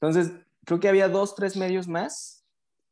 Entonces, 0.00 0.32
creo 0.64 0.80
que 0.80 0.88
había 0.88 1.08
dos, 1.08 1.34
tres 1.34 1.56
medios 1.56 1.86
más. 1.86 2.44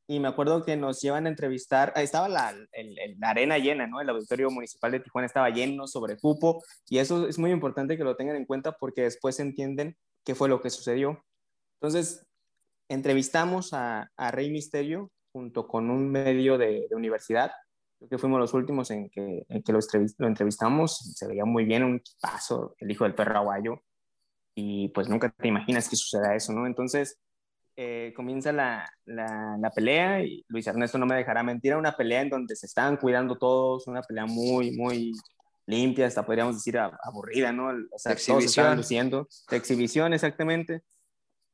Y 0.06 0.20
me 0.20 0.28
acuerdo 0.28 0.64
que 0.64 0.76
nos 0.76 1.00
llevan 1.00 1.26
a 1.26 1.30
entrevistar. 1.30 1.92
Ahí 1.96 2.04
estaba 2.04 2.28
la, 2.28 2.54
la 3.18 3.30
arena 3.30 3.58
llena, 3.58 3.88
¿no? 3.88 4.00
El 4.00 4.08
auditorio 4.08 4.50
municipal 4.50 4.92
de 4.92 5.00
Tijuana 5.00 5.26
estaba 5.26 5.50
lleno 5.50 5.88
sobre 5.88 6.16
cupo. 6.16 6.62
Y 6.88 6.98
eso 6.98 7.26
es 7.26 7.38
muy 7.38 7.50
importante 7.50 7.96
que 7.96 8.04
lo 8.04 8.14
tengan 8.14 8.36
en 8.36 8.44
cuenta 8.44 8.72
porque 8.72 9.02
después 9.02 9.40
entienden 9.40 9.96
qué 10.24 10.36
fue 10.36 10.48
lo 10.48 10.60
que 10.60 10.70
sucedió. 10.70 11.24
Entonces, 11.80 12.24
entrevistamos 12.88 13.72
a, 13.72 14.12
a 14.16 14.30
Rey 14.30 14.50
Misterio 14.50 15.10
junto 15.36 15.68
con 15.68 15.90
un 15.90 16.08
medio 16.10 16.56
de, 16.56 16.88
universidad. 16.92 17.50
Creo 17.98 18.08
que 18.08 18.16
fuimos 18.16 18.40
los 18.40 18.54
últimos 18.54 18.90
en 18.90 19.10
que, 19.10 19.44
en 19.46 19.62
que 19.62 19.70
lo, 19.70 19.80
lo, 20.16 20.26
entrevistamos. 20.26 21.12
Se 21.14 21.26
veía 21.26 21.44
muy 21.44 21.66
bien, 21.66 21.84
un 21.84 22.00
paso, 22.22 22.74
el 22.78 22.90
hijo 22.90 23.04
del 23.04 23.14
perro 23.14 23.36
aguayo. 23.36 23.82
Y 24.54 24.88
pues 24.88 25.10
nunca 25.10 25.28
te 25.28 25.48
imaginas 25.48 25.90
que 25.90 25.96
suceda 25.96 26.34
eso, 26.34 26.54
¿no? 26.54 26.66
Entonces 26.66 27.18
eh, 27.76 28.14
comienza 28.16 28.50
la, 28.50 28.90
la, 29.04 29.58
la, 29.60 29.70
pelea 29.72 30.24
y 30.24 30.42
Luis 30.48 30.66
Ernesto 30.66 30.96
no 30.96 31.04
me 31.04 31.16
dejará 31.16 31.42
mentir. 31.42 31.72
Era 31.72 31.78
una 31.78 31.98
pelea 31.98 32.22
en 32.22 32.30
donde 32.30 32.56
se 32.56 32.64
estaban 32.64 32.96
cuidando 32.96 33.36
todos, 33.36 33.86
una 33.88 34.00
pelea 34.00 34.24
muy, 34.24 34.70
muy 34.70 35.12
limpia, 35.66 36.06
hasta 36.06 36.24
podríamos 36.24 36.54
decir 36.54 36.78
aburrida, 36.78 37.52
¿no? 37.52 37.68
O 37.92 37.98
sea, 37.98 38.16
todos 38.16 38.44
estaban 38.44 38.78
luciendo. 38.78 39.28
De 39.50 39.58
exhibición, 39.58 40.14
exactamente 40.14 40.82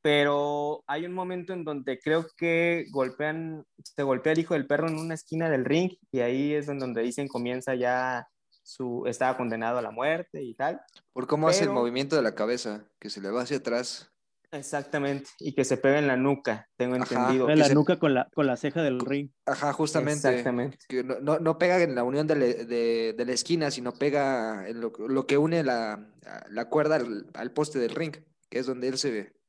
pero 0.03 0.83
hay 0.85 1.05
un 1.05 1.13
momento 1.13 1.53
en 1.53 1.63
donde 1.63 1.97
creo 1.97 2.27
que 2.35 2.85
golpean, 2.91 3.65
se 3.81 4.03
golpea 4.03 4.33
el 4.33 4.39
hijo 4.39 4.53
del 4.53 4.67
perro 4.67 4.89
en 4.89 4.99
una 4.99 5.13
esquina 5.13 5.49
del 5.49 5.63
ring 5.63 5.93
y 6.11 6.19
ahí 6.19 6.53
es 6.53 6.67
donde 6.67 7.01
dicen 7.01 7.29
comienza 7.29 7.73
ya 7.73 8.27
su, 8.63 9.05
estaba 9.07 9.37
condenado 9.37 9.77
a 9.77 9.81
la 9.81 9.91
muerte 9.91 10.43
y 10.43 10.55
tal. 10.55 10.81
Por 11.13 11.25
cómo 11.25 11.47
hace 11.47 11.63
el 11.63 11.69
movimiento 11.69 12.17
de 12.17 12.21
la 12.21 12.35
cabeza, 12.35 12.83
que 12.99 13.09
se 13.09 13.21
le 13.21 13.31
va 13.31 13.43
hacia 13.43 13.57
atrás. 13.57 14.11
Exactamente, 14.51 15.29
y 15.39 15.53
que 15.53 15.63
se 15.63 15.77
pega 15.77 15.97
en 15.97 16.07
la 16.07 16.17
nuca, 16.17 16.69
tengo 16.75 16.97
entendido. 16.97 17.49
En 17.49 17.57
la 17.57 17.69
nuca 17.69 17.97
con 17.97 18.13
la, 18.13 18.29
con 18.35 18.45
la 18.45 18.57
ceja 18.57 18.83
del 18.83 18.99
ring. 18.99 19.31
Ajá, 19.45 19.71
justamente. 19.71 20.27
Exactamente. 20.27 20.79
Que 20.89 21.03
no, 21.03 21.39
no, 21.39 21.57
pega 21.57 21.81
en 21.81 21.95
la 21.95 22.03
unión 22.03 22.27
de, 22.27 22.35
de, 22.35 23.13
de, 23.17 23.25
la 23.25 23.31
esquina, 23.31 23.71
sino 23.71 23.93
pega 23.93 24.67
en 24.67 24.81
lo, 24.81 24.91
lo 25.07 25.25
que 25.25 25.37
une 25.37 25.63
la, 25.63 26.05
la 26.49 26.65
cuerda 26.69 26.97
al, 26.97 27.31
al, 27.33 27.51
poste 27.51 27.79
del 27.79 27.95
ring, 27.95 28.17
que 28.49 28.59
es 28.59 28.65
donde 28.65 28.89
él 28.89 28.97
se 28.97 29.11
ve. 29.11 29.42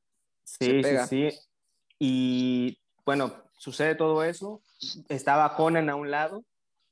Sí, 0.45 0.81
sí, 0.83 0.97
sí. 1.09 1.39
Y 1.99 2.77
bueno, 3.05 3.33
sucede 3.57 3.95
todo 3.95 4.23
eso. 4.23 4.61
Estaba 5.09 5.55
Conan 5.55 5.89
a 5.89 5.95
un 5.95 6.11
lado. 6.11 6.45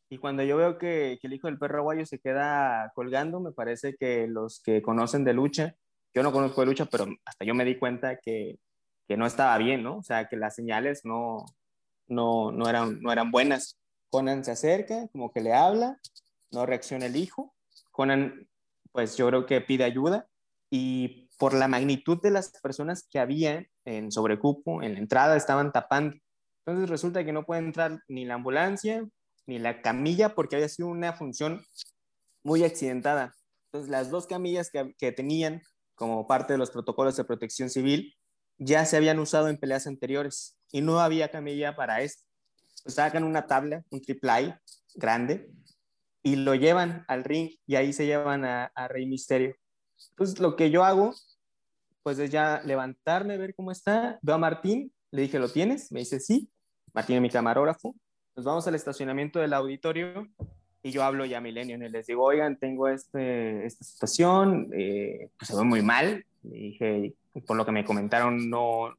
Y 0.09 0.17
cuando 0.17 0.43
yo 0.43 0.57
veo 0.57 0.77
que, 0.77 1.17
el 1.21 1.33
hijo 1.33 1.47
del 1.47 1.57
perro 1.57 1.79
aguayo 1.79 2.05
se 2.05 2.19
queda 2.19 2.91
colgando, 2.93 3.39
me 3.39 3.51
parece 3.51 3.95
que 3.95 4.27
los 4.27 4.61
que 4.61 4.81
conocen 4.81 5.23
de 5.23 5.33
lucha, 5.33 5.75
yo 6.13 6.21
no 6.21 6.31
conozco 6.31 6.61
de 6.61 6.67
lucha, 6.67 6.85
pero 6.85 7.07
hasta 7.25 7.45
yo 7.45 7.55
me 7.55 7.65
di 7.65 7.79
cuenta 7.79 8.17
que, 8.17 8.59
que 9.07 9.17
no 9.17 9.25
estaba 9.25 9.57
bien, 9.57 9.81
¿no? 9.81 9.97
O 9.97 10.03
sea, 10.03 10.27
que 10.27 10.35
las 10.35 10.55
señales 10.55 11.03
no, 11.03 11.45
no, 12.07 12.51
no, 12.51 12.69
eran, 12.69 13.01
no 13.01 13.11
eran 13.11 13.31
buenas. 13.31 13.79
Conan 14.09 14.43
se 14.43 14.51
acerca, 14.51 15.07
como 15.11 15.31
que 15.31 15.41
le 15.41 15.53
habla, 15.53 15.97
no 16.51 16.65
reacciona 16.65 17.07
el 17.07 17.15
hijo. 17.15 17.55
Conan, 17.91 18.47
pues 18.91 19.17
yo 19.17 19.27
creo 19.27 19.45
que 19.47 19.61
pide 19.61 19.83
ayuda 19.83 20.27
y 20.69 21.22
por 21.43 21.53
la 21.53 21.67
magnitud 21.67 22.21
de 22.21 22.31
las 22.31 22.51
personas 22.61 23.05
que 23.11 23.19
había 23.19 23.67
en 23.83 24.13
sobrecupo, 24.13 24.81
en 24.81 24.93
la 24.93 24.99
entrada 24.99 25.35
estaban 25.35 25.73
tapando. 25.73 26.15
Entonces 26.59 26.89
resulta 26.89 27.25
que 27.25 27.33
no 27.33 27.43
puede 27.43 27.59
entrar 27.59 27.99
ni 28.07 28.23
la 28.23 28.35
ambulancia 28.35 29.05
ni 29.45 29.59
la 29.59 29.81
camilla 29.81 30.35
porque 30.35 30.55
había 30.55 30.69
sido 30.69 30.87
una 30.87 31.11
función 31.11 31.61
muy 32.45 32.63
accidentada. 32.63 33.33
Entonces 33.65 33.91
las 33.91 34.09
dos 34.09 34.25
camillas 34.25 34.71
que, 34.71 35.11
tenían 35.11 35.61
como 35.95 36.27
parte 36.27 36.53
de 36.53 36.59
los 36.59 36.71
protocolos 36.71 37.17
de 37.17 37.25
protección 37.25 37.69
civil 37.69 38.15
ya 38.57 38.85
se 38.85 38.95
habían 38.95 39.19
usado 39.19 39.49
en 39.49 39.57
peleas 39.57 39.85
anteriores 39.85 40.57
y 40.71 40.79
no 40.79 41.01
había 41.01 41.29
camilla 41.29 41.75
para 41.75 42.03
esto. 42.03 42.23
Pues 42.83 42.95
sacan 42.95 43.25
una 43.25 43.47
tabla, 43.47 43.83
un 43.89 44.01
triple 44.01 44.57
grande, 44.95 45.51
y 46.21 46.37
lo 46.37 46.55
llevan 46.55 47.03
al 47.09 47.25
ring 47.25 47.49
y 47.67 47.75
ahí 47.75 47.91
se 47.91 48.05
llevan 48.05 48.45
a, 48.45 48.71
a 48.73 48.87
Rey 48.87 49.05
Misterio. 49.05 49.57
Entonces, 50.11 50.39
lo 50.39 50.55
que 50.55 50.69
yo 50.69 50.83
hago, 50.83 51.13
pues 52.03 52.19
es 52.19 52.29
ya 52.29 52.61
levantarme, 52.65 53.37
ver 53.37 53.55
cómo 53.55 53.71
está. 53.71 54.19
Veo 54.21 54.35
a 54.35 54.37
Martín, 54.37 54.91
le 55.11 55.23
dije, 55.23 55.39
¿lo 55.39 55.49
tienes? 55.49 55.91
Me 55.91 56.01
dice, 56.01 56.19
sí. 56.19 56.49
Martín 56.93 57.15
es 57.15 57.21
mi 57.21 57.29
camarógrafo. 57.29 57.95
Nos 58.35 58.45
vamos 58.45 58.67
al 58.67 58.75
estacionamiento 58.75 59.39
del 59.39 59.53
auditorio 59.53 60.27
y 60.83 60.91
yo 60.91 61.03
hablo 61.03 61.25
ya 61.25 61.37
a 61.37 61.41
Milenio 61.41 61.77
y 61.77 61.89
les 61.89 62.07
digo, 62.07 62.23
oigan, 62.23 62.57
tengo 62.57 62.89
este, 62.89 63.65
esta 63.65 63.85
situación, 63.85 64.69
eh, 64.73 65.29
pues 65.37 65.47
se 65.47 65.55
ve 65.55 65.63
muy 65.63 65.81
mal. 65.81 66.25
Le 66.43 66.57
dije, 66.57 67.13
por 67.47 67.55
lo 67.55 67.65
que 67.65 67.71
me 67.71 67.85
comentaron, 67.85 68.49
no, 68.49 68.93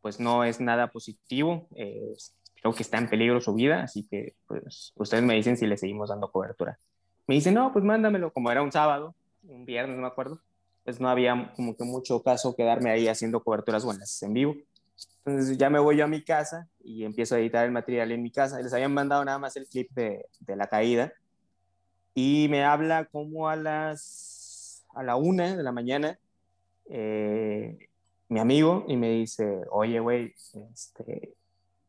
pues 0.00 0.18
no 0.18 0.44
es 0.44 0.60
nada 0.60 0.88
positivo. 0.88 1.68
Eh, 1.76 2.14
creo 2.60 2.74
que 2.74 2.82
está 2.82 2.98
en 2.98 3.08
peligro 3.08 3.40
su 3.40 3.54
vida, 3.54 3.82
así 3.82 4.06
que 4.08 4.34
pues 4.46 4.92
ustedes 4.96 5.22
me 5.22 5.34
dicen 5.34 5.56
si 5.56 5.66
le 5.66 5.76
seguimos 5.76 6.08
dando 6.08 6.30
cobertura. 6.30 6.78
Me 7.26 7.36
dice, 7.36 7.52
no, 7.52 7.72
pues 7.72 7.84
mándamelo, 7.84 8.32
como 8.32 8.50
era 8.50 8.62
un 8.62 8.72
sábado, 8.72 9.14
un 9.44 9.64
viernes, 9.64 9.96
no 9.96 10.02
me 10.02 10.08
acuerdo, 10.08 10.40
pues 10.84 11.00
no 11.00 11.08
había 11.08 11.52
como 11.54 11.76
que 11.76 11.84
mucho 11.84 12.22
caso 12.22 12.54
quedarme 12.54 12.90
ahí 12.90 13.08
haciendo 13.08 13.42
coberturas 13.42 13.84
buenas 13.84 14.22
en 14.22 14.32
vivo. 14.32 14.56
Entonces 15.24 15.58
ya 15.58 15.70
me 15.70 15.78
voy 15.78 15.96
yo 15.96 16.04
a 16.04 16.08
mi 16.08 16.22
casa 16.22 16.68
y 16.82 17.04
empiezo 17.04 17.34
a 17.34 17.38
editar 17.38 17.64
el 17.64 17.72
material 17.72 18.10
en 18.12 18.22
mi 18.22 18.30
casa. 18.30 18.60
Les 18.60 18.72
habían 18.72 18.94
mandado 18.94 19.24
nada 19.24 19.38
más 19.38 19.56
el 19.56 19.66
clip 19.66 19.90
de, 19.92 20.26
de 20.40 20.56
la 20.56 20.66
caída 20.66 21.12
y 22.14 22.48
me 22.50 22.64
habla 22.64 23.04
como 23.04 23.48
a 23.48 23.56
las 23.56 24.84
a 24.94 25.02
la 25.02 25.16
una 25.16 25.56
de 25.56 25.62
la 25.62 25.72
mañana 25.72 26.18
eh, 26.88 27.78
mi 28.28 28.40
amigo 28.40 28.84
y 28.88 28.96
me 28.96 29.10
dice, 29.10 29.62
oye, 29.70 30.00
güey, 30.00 30.34
este, 30.72 31.34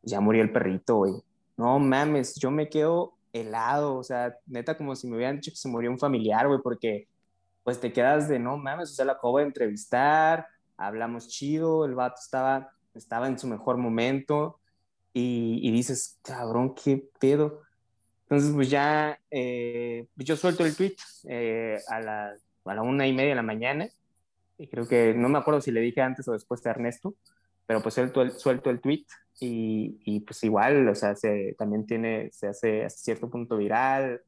ya 0.04 0.20
murió 0.22 0.44
el 0.44 0.52
perrito, 0.52 0.98
güey. 0.98 1.14
No 1.58 1.80
mames, 1.80 2.36
yo 2.36 2.52
me 2.52 2.70
quedo 2.70 3.14
helado, 3.34 3.96
o 3.96 4.04
sea, 4.04 4.36
neta 4.46 4.78
como 4.78 4.96
si 4.96 5.08
me 5.08 5.16
hubieran 5.16 5.38
dicho 5.38 5.52
que 5.52 5.58
se 5.58 5.70
murió 5.70 5.90
un 5.92 6.00
familiar, 6.00 6.48
güey, 6.48 6.60
porque 6.64 7.08
pues 7.64 7.80
te 7.80 7.94
quedas 7.94 8.28
de 8.28 8.40
no 8.40 8.58
mames, 8.58 8.92
o 8.92 8.94
sea, 8.94 9.06
lo 9.06 9.14
acabo 9.14 9.38
de 9.38 9.46
entrevistar, 9.46 10.48
hablamos 10.78 11.28
chido, 11.28 11.86
el 11.86 11.96
vato 11.96 12.22
estaba, 12.22 12.72
estaba 12.94 13.28
en 13.28 13.38
su 13.38 13.48
mejor 13.48 13.78
momento 13.78 14.60
y, 15.14 15.72
dices, 15.72 16.20
cabrón, 16.24 16.74
qué 16.74 17.04
pedo. 17.20 17.62
Entonces, 18.24 18.54
pues 18.54 18.70
ya, 18.70 19.20
eh, 19.30 20.08
yo 20.16 20.38
suelto 20.38 20.66
el 20.66 20.76
tweet 20.76 20.96
eh, 21.28 21.78
a, 21.88 22.00
la, 22.00 22.34
a 22.66 22.76
la 22.76 22.82
una 22.82 23.06
y 23.06 23.14
media 23.14 23.30
de 23.30 23.36
la 23.36 23.42
mañana 23.42 23.90
y 24.58 24.68
creo 24.68 24.88
que, 24.88 25.14
no 25.14 25.28
me 25.28 25.40
acuerdo 25.40 25.60
si 25.60 25.72
le 25.72 25.82
dije 25.82 26.02
antes 26.02 26.28
o 26.28 26.34
después 26.34 26.62
de 26.62 26.70
Ernesto, 26.70 27.16
pero 27.66 27.82
pues 27.82 27.96
suelto 27.96 28.22
el, 28.22 28.32
suelto 28.32 28.70
el 28.70 28.80
tweet 28.80 29.06
y, 29.40 30.00
y 30.06 30.20
pues 30.20 30.44
igual, 30.44 30.88
o 30.88 30.96
sea, 30.96 31.16
se, 31.16 31.56
también 31.58 31.86
tiene, 31.86 32.30
se 32.32 32.48
hace 32.48 32.86
hasta 32.86 33.02
cierto 33.02 33.30
punto 33.30 33.58
viral, 33.58 34.22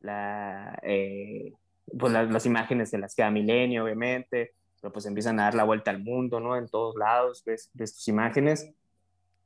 la, 0.00 0.78
eh, 0.82 1.52
pues 1.98 2.12
las, 2.12 2.46
imágenes 2.46 2.90
de 2.90 2.98
las 2.98 3.14
que 3.14 3.22
da 3.22 3.30
Milenio, 3.30 3.84
obviamente, 3.84 4.54
pero 4.80 4.92
pues 4.92 5.06
empiezan 5.06 5.38
a 5.40 5.44
dar 5.44 5.54
la 5.54 5.64
vuelta 5.64 5.90
al 5.90 6.02
mundo, 6.02 6.40
¿no? 6.40 6.56
En 6.56 6.68
todos 6.68 6.96
lados 6.96 7.42
ves, 7.44 7.70
ves 7.74 7.94
tus 7.94 8.08
imágenes 8.08 8.70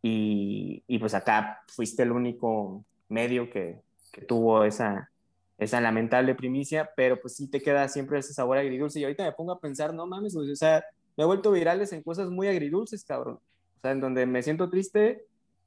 y, 0.02 0.82
y, 0.86 0.98
pues 0.98 1.14
acá 1.14 1.62
fuiste 1.68 2.02
el 2.02 2.12
único 2.12 2.84
medio 3.08 3.50
que, 3.50 3.80
que, 4.12 4.22
tuvo 4.22 4.64
esa, 4.64 5.10
esa 5.58 5.80
lamentable 5.80 6.34
primicia, 6.34 6.90
pero 6.96 7.20
pues 7.20 7.36
sí 7.36 7.48
te 7.48 7.60
queda 7.60 7.88
siempre 7.88 8.18
ese 8.18 8.32
sabor 8.32 8.58
agridulce 8.58 9.00
y 9.00 9.04
ahorita 9.04 9.24
me 9.24 9.32
pongo 9.32 9.52
a 9.52 9.60
pensar, 9.60 9.92
no 9.92 10.06
mames, 10.06 10.36
o 10.36 10.44
sea, 10.54 10.84
me 11.16 11.24
he 11.24 11.26
vuelto 11.26 11.50
virales 11.50 11.92
en 11.92 12.02
cosas 12.02 12.30
muy 12.30 12.46
agridulces, 12.46 13.04
cabrón. 13.04 13.34
O 13.78 13.80
sea, 13.80 13.90
en 13.90 14.00
donde 14.00 14.24
me 14.26 14.42
siento 14.42 14.70
triste, 14.70 15.24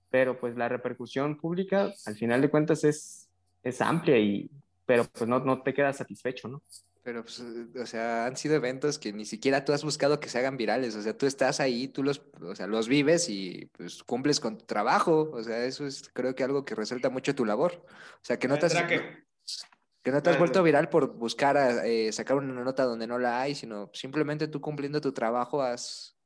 pero 0.09 0.39
pues 0.39 0.55
la 0.55 0.69
repercusión 0.69 1.37
pública 1.37 1.91
al 2.05 2.15
final 2.15 2.41
de 2.41 2.49
cuentas 2.49 2.83
es, 2.83 3.29
es 3.63 3.81
amplia 3.81 4.17
y, 4.17 4.49
pero 4.91 5.05
pues 5.05 5.29
no, 5.29 5.39
no 5.39 5.61
te 5.61 5.73
quedas 5.73 5.95
satisfecho, 5.95 6.49
¿no? 6.49 6.61
Pero, 7.01 7.23
pues, 7.23 7.39
o 7.39 7.85
sea, 7.85 8.25
han 8.25 8.35
sido 8.35 8.55
eventos 8.55 8.99
que 8.99 9.13
ni 9.13 9.23
siquiera 9.23 9.63
tú 9.63 9.71
has 9.71 9.85
buscado 9.85 10.19
que 10.19 10.27
se 10.27 10.37
hagan 10.37 10.57
virales. 10.57 10.97
O 10.97 11.01
sea, 11.01 11.17
tú 11.17 11.27
estás 11.27 11.61
ahí, 11.61 11.87
tú 11.87 12.03
los, 12.03 12.21
o 12.41 12.53
sea, 12.53 12.67
los 12.67 12.89
vives 12.89 13.29
y 13.29 13.69
pues 13.71 14.03
cumples 14.03 14.41
con 14.41 14.57
tu 14.57 14.65
trabajo. 14.65 15.31
O 15.31 15.41
sea, 15.41 15.63
eso 15.63 15.87
es 15.87 16.09
creo 16.13 16.35
que 16.35 16.43
algo 16.43 16.65
que 16.65 16.75
resalta 16.75 17.09
mucho 17.09 17.33
tu 17.33 17.45
labor. 17.45 17.85
O 17.87 18.21
sea, 18.21 18.37
que 18.37 18.49
no 18.49 18.59
te 18.59 18.65
has, 18.65 18.73
que... 18.83 20.11
no 20.11 20.21
te 20.21 20.29
has 20.29 20.37
vuelto 20.37 20.61
viral 20.61 20.89
por 20.89 21.13
buscar 21.13 21.85
eh, 21.85 22.11
sacar 22.11 22.35
una 22.35 22.65
nota 22.65 22.83
donde 22.83 23.07
no 23.07 23.17
la 23.17 23.39
hay, 23.39 23.55
sino 23.55 23.89
simplemente 23.93 24.49
tú 24.49 24.59
cumpliendo 24.59 24.99
tu 24.99 25.13
trabajo 25.13 25.61
has 25.61 26.17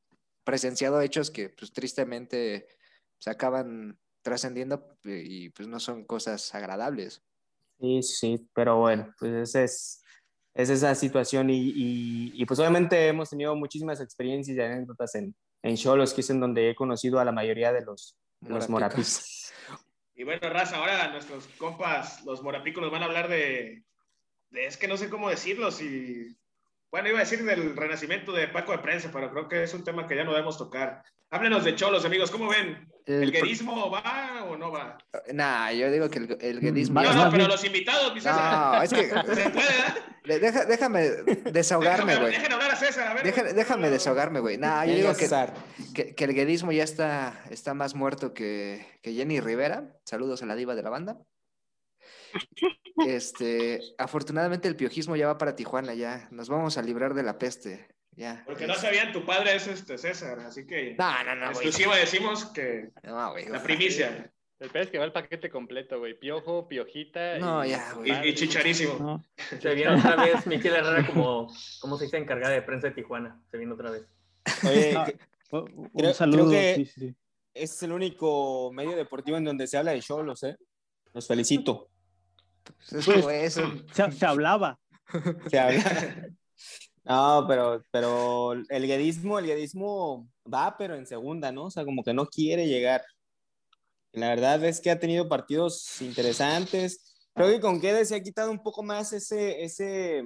presenciado 0.43 1.01
hechos 1.01 1.29
que 1.29 1.49
pues 1.49 1.71
tristemente 1.71 2.67
se 3.19 3.29
acaban 3.29 3.99
trascendiendo 4.23 4.97
eh, 5.03 5.21
y 5.23 5.49
pues 5.51 5.67
no 5.67 5.79
son 5.79 6.03
cosas 6.03 6.55
agradables. 6.55 7.21
Sí, 7.79 8.01
sí, 8.03 8.49
pero 8.53 8.77
bueno, 8.77 9.13
pues 9.19 9.33
ese 9.33 9.63
es 9.65 10.01
es 10.55 10.69
esa 10.69 10.95
situación 10.95 11.49
y, 11.49 11.73
y, 12.33 12.45
pues 12.45 12.59
obviamente 12.61 13.09
hemos 13.09 13.29
tenido 13.29 13.55
muchísimas 13.57 13.99
experiencias 13.99 14.55
y 14.55 14.61
anécdotas 14.61 15.13
en, 15.15 15.35
en 15.61 15.75
Cholos, 15.75 16.13
que 16.13 16.21
es 16.21 16.29
en 16.29 16.39
donde 16.39 16.69
he 16.69 16.75
conocido 16.75 17.19
a 17.19 17.25
la 17.25 17.33
mayoría 17.33 17.73
de 17.73 17.83
los, 17.83 18.17
los. 18.41 18.67
Y 20.17 20.23
bueno, 20.23 20.49
Raza, 20.49 20.77
ahora 20.77 21.11
nuestros 21.11 21.45
compas, 21.57 22.23
los 22.23 22.41
morapicos, 22.41 22.81
nos 22.81 22.89
van 22.89 23.03
a 23.03 23.07
hablar 23.07 23.27
de, 23.27 23.83
de, 24.49 24.65
es 24.65 24.77
que 24.77 24.87
no 24.87 24.95
sé 24.95 25.09
cómo 25.09 25.29
decirlo, 25.29 25.71
si, 25.71 26.37
bueno, 26.91 27.09
iba 27.09 27.19
a 27.19 27.23
decir 27.23 27.43
del 27.43 27.75
renacimiento 27.75 28.31
de 28.31 28.47
Paco 28.47 28.71
de 28.71 28.79
Prensa, 28.79 29.09
pero 29.11 29.31
creo 29.31 29.47
que 29.47 29.63
es 29.63 29.73
un 29.73 29.83
tema 29.83 30.07
que 30.07 30.15
ya 30.15 30.23
no 30.23 30.31
debemos 30.31 30.57
tocar. 30.57 31.03
Háblenos 31.31 31.63
de 31.63 31.75
Cholos, 31.75 32.05
amigos, 32.05 32.31
¿cómo 32.31 32.49
ven? 32.49 32.87
¿El, 33.05 33.31
guerismo 33.31 33.89
va 33.91 34.45
o 34.49 34.57
no 34.57 34.71
va? 34.71 34.97
Nah, 35.33 35.71
yo 35.71 35.91
digo 35.91 36.09
que 36.09 36.19
el, 36.19 36.37
el 36.39 36.59
guerismo... 36.59 37.01
No, 37.01 37.13
no, 37.13 37.31
pero 37.31 37.47
los 37.47 37.63
invitados, 37.65 38.13
mi 38.13 38.21
César. 38.21 38.75
No, 38.75 38.81
es 38.81 38.93
que... 38.93 39.09
¿Se 39.35 39.49
puede, 39.49 40.39
Deja, 40.39 40.65
déjame 40.65 41.01
desahogarme, 41.51 42.15
güey. 42.15 42.31
Déjame 42.31 42.55
hablar 42.55 42.71
a 42.71 42.75
César, 42.75 43.07
a 43.07 43.13
ver. 43.13 43.53
déjame 43.53 43.89
desahogarme, 43.89 44.39
güey. 44.39 44.57
Nah, 44.57 44.85
yo 44.85 44.95
digo 44.95 45.15
que, 45.15 45.29
que, 45.93 46.15
que, 46.15 46.23
el 46.23 46.33
guerismo 46.33 46.71
ya 46.71 46.83
está, 46.83 47.43
está 47.51 47.73
más 47.75 47.93
muerto 47.93 48.33
que, 48.33 48.87
que 49.03 49.13
Jenny 49.13 49.39
Rivera. 49.39 49.95
Saludos 50.03 50.41
a 50.41 50.47
la 50.47 50.55
diva 50.55 50.73
de 50.73 50.81
la 50.81 50.89
banda. 50.89 51.17
Este, 53.05 53.81
afortunadamente 53.97 54.67
el 54.67 54.75
piojismo 54.75 55.15
ya 55.15 55.27
va 55.27 55.37
para 55.37 55.55
Tijuana, 55.55 55.93
ya. 55.93 56.27
Nos 56.31 56.49
vamos 56.49 56.77
a 56.77 56.81
librar 56.81 57.13
de 57.13 57.23
la 57.23 57.37
peste. 57.37 57.87
Ya. 58.15 58.43
Porque 58.45 58.67
no 58.67 58.75
sabían, 58.75 59.11
tu 59.11 59.25
padre 59.25 59.55
es 59.55 59.67
este 59.67 59.97
César, 59.97 60.39
así 60.39 60.65
que. 60.65 60.95
No, 60.97 61.23
no, 61.25 61.35
no. 61.35 61.47
Exclusiva 61.47 61.97
decimos 61.97 62.45
que. 62.45 62.91
la 63.03 63.63
primicia. 63.63 64.31
El 64.57 64.69
pez 64.69 64.89
que 64.89 64.97
va 64.97 65.03
el 65.03 65.11
paquete 65.11 65.49
completo, 65.49 65.99
güey. 65.99 66.17
Piojo, 66.17 66.67
piojita. 66.69 67.37
No, 67.39 67.65
y, 67.65 67.71
ya, 67.71 67.93
güey. 67.93 68.29
Y, 68.29 68.33
chicharísimo. 68.33 69.21
Se 69.59 69.75
viene 69.75 69.95
otra 69.95 70.15
vez 70.15 70.47
Miquel 70.47 70.75
Herrera 70.75 71.05
como, 71.05 71.53
como 71.81 71.97
se 71.97 72.05
dice 72.05 72.17
encargada 72.17 72.53
de 72.53 72.61
prensa 72.61 72.87
de 72.87 72.93
Tijuana. 72.93 73.41
Se 73.51 73.57
viene 73.57 73.73
otra 73.73 73.91
vez. 73.91 74.07
Oye, 74.63 74.95
un 75.51 76.13
saludo. 76.13 76.51
que 76.51 76.87
es 77.53 77.83
el 77.83 77.91
único 77.91 78.71
medio 78.73 78.95
deportivo 78.95 79.37
en 79.37 79.43
donde 79.43 79.67
se 79.67 79.77
habla 79.77 79.91
de 79.91 80.01
cholos, 80.01 80.43
¿eh? 80.43 80.55
Los 81.13 81.27
felicito. 81.27 81.89
Pues, 82.89 83.07
eso. 83.07 83.61
Se, 83.93 84.11
se, 84.11 84.25
hablaba. 84.25 84.79
Se 85.49 85.59
hablaba. 85.59 86.15
No, 87.03 87.45
pero, 87.47 87.85
pero 87.91 88.53
el 88.53 88.87
guedismo, 88.87 89.37
el 89.37 89.45
guedismo 89.45 90.27
va, 90.51 90.75
pero 90.77 90.95
en 90.95 91.05
segunda, 91.05 91.51
¿no? 91.51 91.65
O 91.65 91.71
sea, 91.71 91.85
como 91.85 92.03
que 92.03 92.13
no 92.13 92.25
quiere 92.25 92.67
llegar. 92.67 93.03
La 94.11 94.29
verdad 94.29 94.63
es 94.63 94.79
que 94.79 94.89
ha 94.89 94.99
tenido 94.99 95.29
partidos 95.29 96.01
interesantes. 96.01 97.15
Creo 97.33 97.49
que 97.49 97.59
con 97.59 97.81
Guedes 97.81 98.09
se 98.09 98.15
ha 98.15 98.23
quitado 98.23 98.49
un 98.49 98.63
poco 98.63 98.81
más 98.81 99.11
ese, 99.11 99.63
ese, 99.63 100.23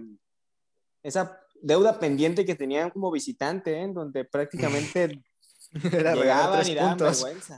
esa 1.01 1.39
deuda 1.61 1.99
pendiente 1.99 2.45
que 2.45 2.55
tenían 2.55 2.91
como 2.91 3.11
visitante, 3.11 3.73
¿eh? 3.73 3.81
en 3.81 3.93
donde 3.93 4.23
prácticamente 4.25 5.21
Era 5.91 6.15
llegaban 6.15 6.67
y 6.67 6.75
daban 6.75 6.97
vergüenza. 6.97 7.57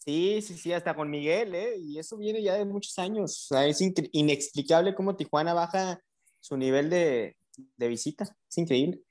Sí, 0.00 0.40
sí, 0.40 0.56
sí, 0.56 0.72
hasta 0.72 0.96
con 0.96 1.10
Miguel, 1.10 1.54
¿eh? 1.54 1.76
Y 1.78 1.98
eso 1.98 2.16
viene 2.16 2.42
ya 2.42 2.54
de 2.54 2.64
muchos 2.64 2.98
años. 2.98 3.32
O 3.32 3.54
sea, 3.54 3.66
es 3.66 3.80
inexplicable 4.12 4.94
cómo 4.94 5.14
Tijuana 5.14 5.52
baja 5.52 6.00
su 6.40 6.56
nivel 6.56 6.88
de, 6.88 7.36
de 7.76 7.88
visita. 7.88 8.24
Es 8.48 8.56
increíble. 8.56 9.02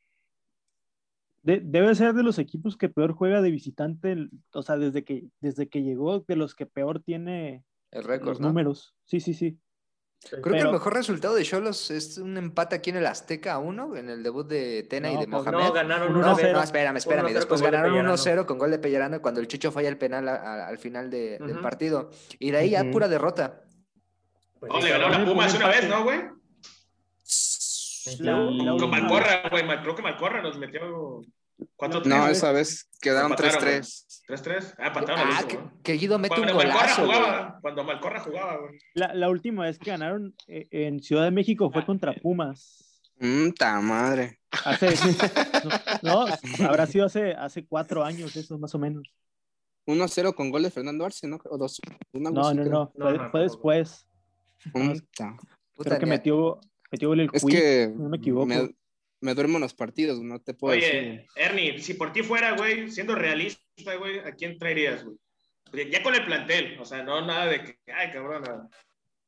debe 1.43 1.93
ser 1.93 2.13
de 2.15 2.23
los 2.23 2.39
equipos 2.39 2.75
que 2.75 2.89
peor 2.89 3.13
juega 3.13 3.43
de 3.43 3.51
visitante, 3.51 4.29
o 4.51 4.63
sea, 4.63 4.77
desde 4.77 5.03
que, 5.03 5.27
desde 5.41 5.69
que 5.69 5.83
llegó, 5.83 6.21
de 6.21 6.35
los 6.35 6.55
que 6.55 6.65
peor 6.65 7.03
tiene 7.03 7.63
el 7.91 8.03
récord, 8.03 8.29
los 8.29 8.39
números. 8.39 8.95
Sí, 9.05 9.19
sí, 9.19 9.35
sí. 9.35 9.59
Creo 10.27 10.41
que 10.41 10.59
el 10.59 10.71
mejor 10.71 10.93
resultado 10.93 11.33
de 11.33 11.43
Cholos 11.43 11.89
es 11.91 12.17
un 12.17 12.37
empate 12.37 12.75
aquí 12.75 12.89
en 12.89 12.97
el 12.97 13.05
Azteca 13.05 13.57
1, 13.57 13.95
en 13.95 14.09
el 14.09 14.21
debut 14.21 14.45
de 14.47 14.83
Tena 14.83 15.09
y 15.09 15.13
de 15.13 15.27
pues, 15.27 15.29
Mohamed. 15.29 15.63
No, 15.67 15.71
ganaron 15.71 16.13
1-0. 16.13 16.51
No, 16.51 16.61
espérame, 16.61 16.97
espérame. 16.97 17.33
Después 17.33 17.61
ganaron 17.61 17.93
1-0 17.93 18.45
con 18.45 18.57
gol 18.57 18.71
de 18.71 18.79
Pellerano 18.79 19.21
cuando 19.21 19.39
el 19.39 19.47
Chicho 19.47 19.71
falla 19.71 19.87
el 19.87 19.97
penal 19.97 20.27
al 20.27 20.77
final 20.77 21.09
de, 21.09 21.39
del 21.39 21.59
partido. 21.59 22.09
Y 22.37 22.51
de 22.51 22.57
ahí 22.57 22.69
ya 22.71 22.83
pura 22.91 23.07
derrota. 23.07 23.63
Pues, 24.59 24.71
oh, 24.75 24.81
le 24.81 24.89
ganaron 24.89 25.21
a 25.21 25.25
Pumas 25.25 25.55
una 25.55 25.67
vez, 25.69 25.87
¿no, 25.87 26.03
güey? 26.03 26.19
Con 28.77 28.89
Malcorra, 28.89 29.49
güey. 29.49 29.65
Creo 29.81 29.95
que 29.95 30.01
Malcorra 30.01 30.41
nos 30.41 30.57
metió 30.57 31.21
4-3. 31.77 32.05
No, 32.05 32.27
esa 32.27 32.51
vez 32.51 32.89
quedaron 33.01 33.31
3-3. 33.31 34.23
3-3. 34.27 34.75
Ah, 34.77 34.87
empataron 34.87 35.29
ah, 35.31 35.43
que, 35.47 35.59
que, 35.83 35.93
Guido 35.93 36.19
mete 36.19 36.35
cuando 36.35 36.53
un 36.53 36.59
golazo. 36.59 37.05
Jugaba, 37.05 37.59
cuando 37.61 37.83
Malcorra 37.83 38.19
jugaba, 38.19 38.57
güey. 38.57 38.79
La, 38.93 39.13
la, 39.13 39.29
última 39.29 39.63
vez 39.63 39.79
que 39.79 39.91
ganaron 39.91 40.35
eh, 40.47 40.67
en 40.71 41.01
Ciudad 41.01 41.23
de 41.23 41.31
México 41.31 41.71
fue 41.71 41.81
ah, 41.81 41.85
contra 41.85 42.13
Pumas. 42.13 43.01
Mmm, 43.19 43.49
ta 43.51 43.79
madre. 43.81 44.39
Hace, 44.65 44.87
no, 46.03 46.25
no, 46.27 46.67
habrá 46.67 46.85
sido 46.87 47.05
hace, 47.05 47.33
hace 47.33 47.65
cuatro 47.65 48.03
años, 48.03 48.35
eso 48.35 48.57
más 48.57 48.73
o 48.75 48.79
menos. 48.79 49.03
1-0 49.85 50.35
con 50.35 50.51
gol 50.51 50.63
de 50.63 50.71
Fernando 50.71 51.05
Arce, 51.05 51.27
¿no? 51.27 51.39
O 51.49 51.57
dos, 51.57 51.79
no, 52.13 52.29
no, 52.31 52.53
no, 52.53 52.91
fue, 52.95 53.29
fue 53.31 53.41
después. 53.41 54.07
Mm, 54.73 54.91
Creo 55.77 55.99
que 55.99 56.05
metió, 56.05 56.59
Metió 56.91 57.13
el 57.13 57.29
es 57.31 57.45
que 57.45 57.93
no 57.95 58.09
me 58.09 58.17
equivoco. 58.17 58.45
Me, 58.47 58.75
duermo 59.21 59.57
en 59.57 59.61
los 59.61 59.73
partidos, 59.73 60.21
no 60.21 60.39
te 60.39 60.53
puedo 60.53 60.75
Oye, 60.75 61.27
Ernie, 61.35 61.79
si 61.79 61.93
por 61.93 62.11
ti 62.11 62.23
fuera, 62.23 62.55
güey, 62.55 62.89
siendo 62.89 63.15
realista, 63.15 63.95
güey, 63.97 64.19
¿a 64.19 64.33
quién 64.33 64.57
traerías, 64.57 65.03
güey? 65.03 65.17
Ya 65.91 66.01
con 66.01 66.15
el 66.15 66.25
plantel, 66.25 66.79
o 66.79 66.85
sea, 66.85 67.03
no 67.03 67.25
nada 67.25 67.45
de 67.45 67.63
que, 67.63 67.77
ay, 67.93 68.09
cabrón, 68.11 68.43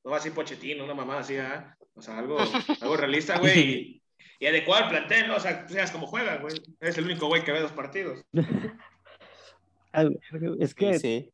no 0.03 0.11
va 0.11 0.17
así 0.17 0.31
Pochettino, 0.31 0.83
una 0.83 0.95
mamá 0.95 1.19
así, 1.19 1.37
¿ah? 1.37 1.77
O 1.93 2.01
sea, 2.01 2.17
algo, 2.17 2.39
algo 2.81 2.97
realista, 2.97 3.37
güey, 3.37 4.01
y, 4.39 4.45
adecuado 4.45 4.85
al 4.85 4.89
plantel, 4.89 5.27
¿no? 5.27 5.35
O 5.35 5.39
sea, 5.39 5.67
tú 5.67 5.73
seas 5.73 5.91
como 5.91 6.07
juega, 6.07 6.37
güey. 6.37 6.55
Eres 6.79 6.97
el 6.97 7.05
único 7.05 7.27
güey 7.27 7.43
que 7.43 7.51
ve 7.51 7.59
los 7.59 7.71
partidos. 7.71 8.25
es 10.59 10.73
que 10.73 10.97
sí 10.97 11.31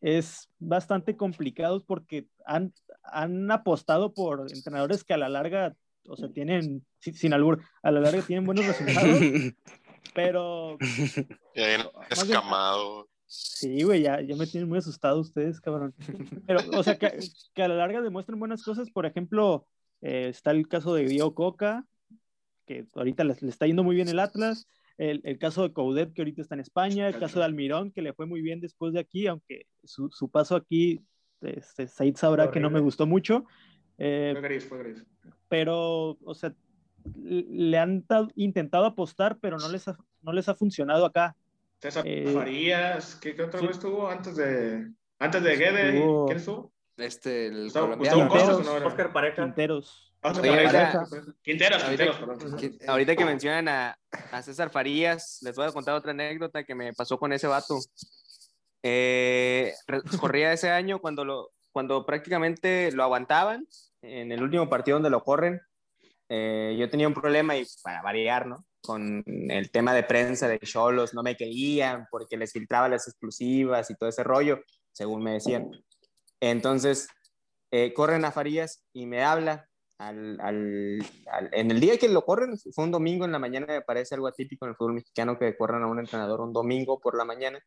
es 0.00 0.48
bastante 0.58 1.16
complicado 1.16 1.84
porque 1.84 2.26
han, 2.44 2.72
han 3.02 3.50
apostado 3.50 4.12
por 4.12 4.46
entrenadores 4.52 5.04
que 5.04 5.14
a 5.14 5.18
la 5.18 5.28
larga, 5.28 5.74
o 6.10 6.16
sea, 6.16 6.28
tienen, 6.30 6.84
sin, 6.98 7.32
albur, 7.32 7.62
a 7.82 7.90
la 7.90 8.00
larga 8.00 8.22
tienen 8.22 8.46
buenos 8.46 8.66
resultados, 8.66 9.20
pero... 10.14 10.76
Ya 11.54 11.90
escamado. 12.10 13.08
Sí, 13.26 13.84
güey, 13.84 14.02
ya, 14.02 14.20
ya 14.20 14.34
me 14.34 14.46
tienen 14.46 14.68
muy 14.68 14.78
asustado 14.78 15.20
ustedes, 15.20 15.60
cabrón. 15.60 15.94
Pero, 16.46 16.60
o 16.72 16.82
sea, 16.82 16.98
que, 16.98 17.20
que 17.54 17.62
a 17.62 17.68
la 17.68 17.76
larga 17.76 18.00
demuestren 18.00 18.40
buenas 18.40 18.64
cosas. 18.64 18.90
Por 18.90 19.06
ejemplo, 19.06 19.68
eh, 20.00 20.26
está 20.28 20.50
el 20.50 20.66
caso 20.66 20.94
de 20.94 21.04
Dio 21.04 21.32
Coca, 21.32 21.86
que 22.66 22.86
ahorita 22.94 23.22
le, 23.22 23.36
le, 23.40 23.48
está 23.48 23.66
yendo 23.66 23.84
muy 23.84 23.94
bien 23.94 24.08
el 24.08 24.18
Atlas 24.18 24.66
el, 25.00 25.22
el, 25.24 25.38
caso 25.38 25.62
de 25.62 25.72
Coudet, 25.72 26.12
que 26.12 26.20
ahorita 26.20 26.42
está 26.42 26.54
en 26.54 26.60
España, 26.60 27.08
el 27.08 27.18
caso 27.18 27.38
de 27.38 27.46
Almirón, 27.46 27.90
que 27.90 28.02
le 28.02 28.12
fue 28.12 28.26
muy 28.26 28.42
bien 28.42 28.60
después 28.60 28.92
de 28.92 29.00
aquí, 29.00 29.26
aunque 29.26 29.66
su, 29.82 30.10
su 30.10 30.30
paso 30.30 30.56
aquí, 30.56 31.00
este, 31.40 31.88
Said 31.88 32.16
sabrá 32.16 32.50
que 32.50 32.60
no 32.60 32.68
me 32.68 32.80
gustó 32.80 33.06
mucho. 33.06 33.46
Eh, 33.96 34.32
fue 34.34 34.42
gris, 34.42 34.64
fue 34.66 34.78
gris. 34.78 35.04
Pero, 35.50 36.16
o 36.24 36.34
sea, 36.34 36.54
le 37.14 37.76
han 37.76 38.06
intentado 38.36 38.86
apostar, 38.86 39.38
pero 39.40 39.58
no 39.58 39.68
les 39.68 39.88
ha, 39.88 39.98
no 40.22 40.32
les 40.32 40.48
ha 40.48 40.54
funcionado 40.54 41.04
acá. 41.04 41.36
César 41.80 42.04
eh, 42.06 42.30
Farías, 42.32 43.16
¿qué, 43.16 43.34
qué 43.34 43.42
otra 43.42 43.60
vez 43.60 43.72
estuvo 43.72 44.08
antes 44.08 44.36
de, 44.36 44.90
antes 45.18 45.42
de 45.42 45.56
Guede? 45.56 45.90
¿Quién 46.26 46.38
estuvo? 46.38 46.72
Este, 46.96 47.48
el 47.48 47.64
Gustavo, 47.64 47.86
colombiano. 47.86 48.28
Gustavo 48.28 48.56
Costas, 48.58 48.80
no, 48.80 48.86
Oscar 48.86 49.12
Pareja. 49.12 49.44
Quinteros. 49.44 50.14
Quinteros, 51.42 51.82
Quinteros, 51.82 52.16
ahorita, 52.86 53.16
que 53.16 53.24
mencionan 53.24 53.68
a, 53.68 53.98
a, 54.30 54.42
César 54.42 54.70
Farías, 54.70 55.40
les 55.42 55.56
voy 55.56 55.66
a 55.66 55.72
contar 55.72 55.94
otra 55.94 56.10
anécdota 56.10 56.62
que 56.62 56.74
me 56.74 56.92
pasó 56.92 57.18
con 57.18 57.32
ese 57.32 57.46
vato. 57.46 57.78
Eh, 58.82 59.72
corría 60.20 60.52
ese 60.52 60.70
año 60.70 61.00
cuando, 61.00 61.24
lo, 61.24 61.52
cuando 61.72 62.04
prácticamente 62.04 62.92
lo 62.92 63.02
aguantaban 63.02 63.66
en 64.02 64.32
el 64.32 64.42
último 64.42 64.68
partido 64.68 64.96
donde 64.96 65.10
lo 65.10 65.22
corren. 65.22 65.60
Eh, 66.28 66.76
yo 66.78 66.88
tenía 66.88 67.08
un 67.08 67.14
problema 67.14 67.56
y 67.56 67.66
para 67.82 68.02
variar, 68.02 68.46
¿no? 68.46 68.64
Con 68.82 69.24
el 69.26 69.70
tema 69.70 69.92
de 69.92 70.04
prensa 70.04 70.48
de 70.48 70.58
Cholos, 70.60 71.12
no 71.12 71.22
me 71.22 71.36
querían 71.36 72.06
porque 72.10 72.36
les 72.36 72.52
filtraba 72.52 72.88
las 72.88 73.08
exclusivas 73.08 73.90
y 73.90 73.96
todo 73.96 74.08
ese 74.08 74.24
rollo, 74.24 74.60
según 74.92 75.22
me 75.22 75.32
decían. 75.32 75.70
Entonces, 76.40 77.08
eh, 77.70 77.92
corren 77.92 78.24
a 78.24 78.32
Farías 78.32 78.84
y 78.92 79.06
me 79.06 79.22
habla 79.22 79.68
al, 79.98 80.40
al, 80.40 80.98
en 81.52 81.70
el 81.70 81.78
día 81.78 81.98
que 81.98 82.08
lo 82.08 82.24
corren, 82.24 82.56
fue 82.72 82.84
un 82.84 82.90
domingo 82.90 83.26
en 83.26 83.32
la 83.32 83.38
mañana, 83.38 83.66
me 83.66 83.82
parece 83.82 84.14
algo 84.14 84.28
atípico 84.28 84.64
en 84.64 84.70
el 84.70 84.76
fútbol 84.76 84.94
mexicano 84.94 85.38
que 85.38 85.56
corran 85.56 85.82
a 85.82 85.88
un 85.88 85.98
entrenador 85.98 86.40
un 86.40 86.54
domingo 86.54 86.98
por 87.00 87.18
la 87.18 87.26
mañana, 87.26 87.60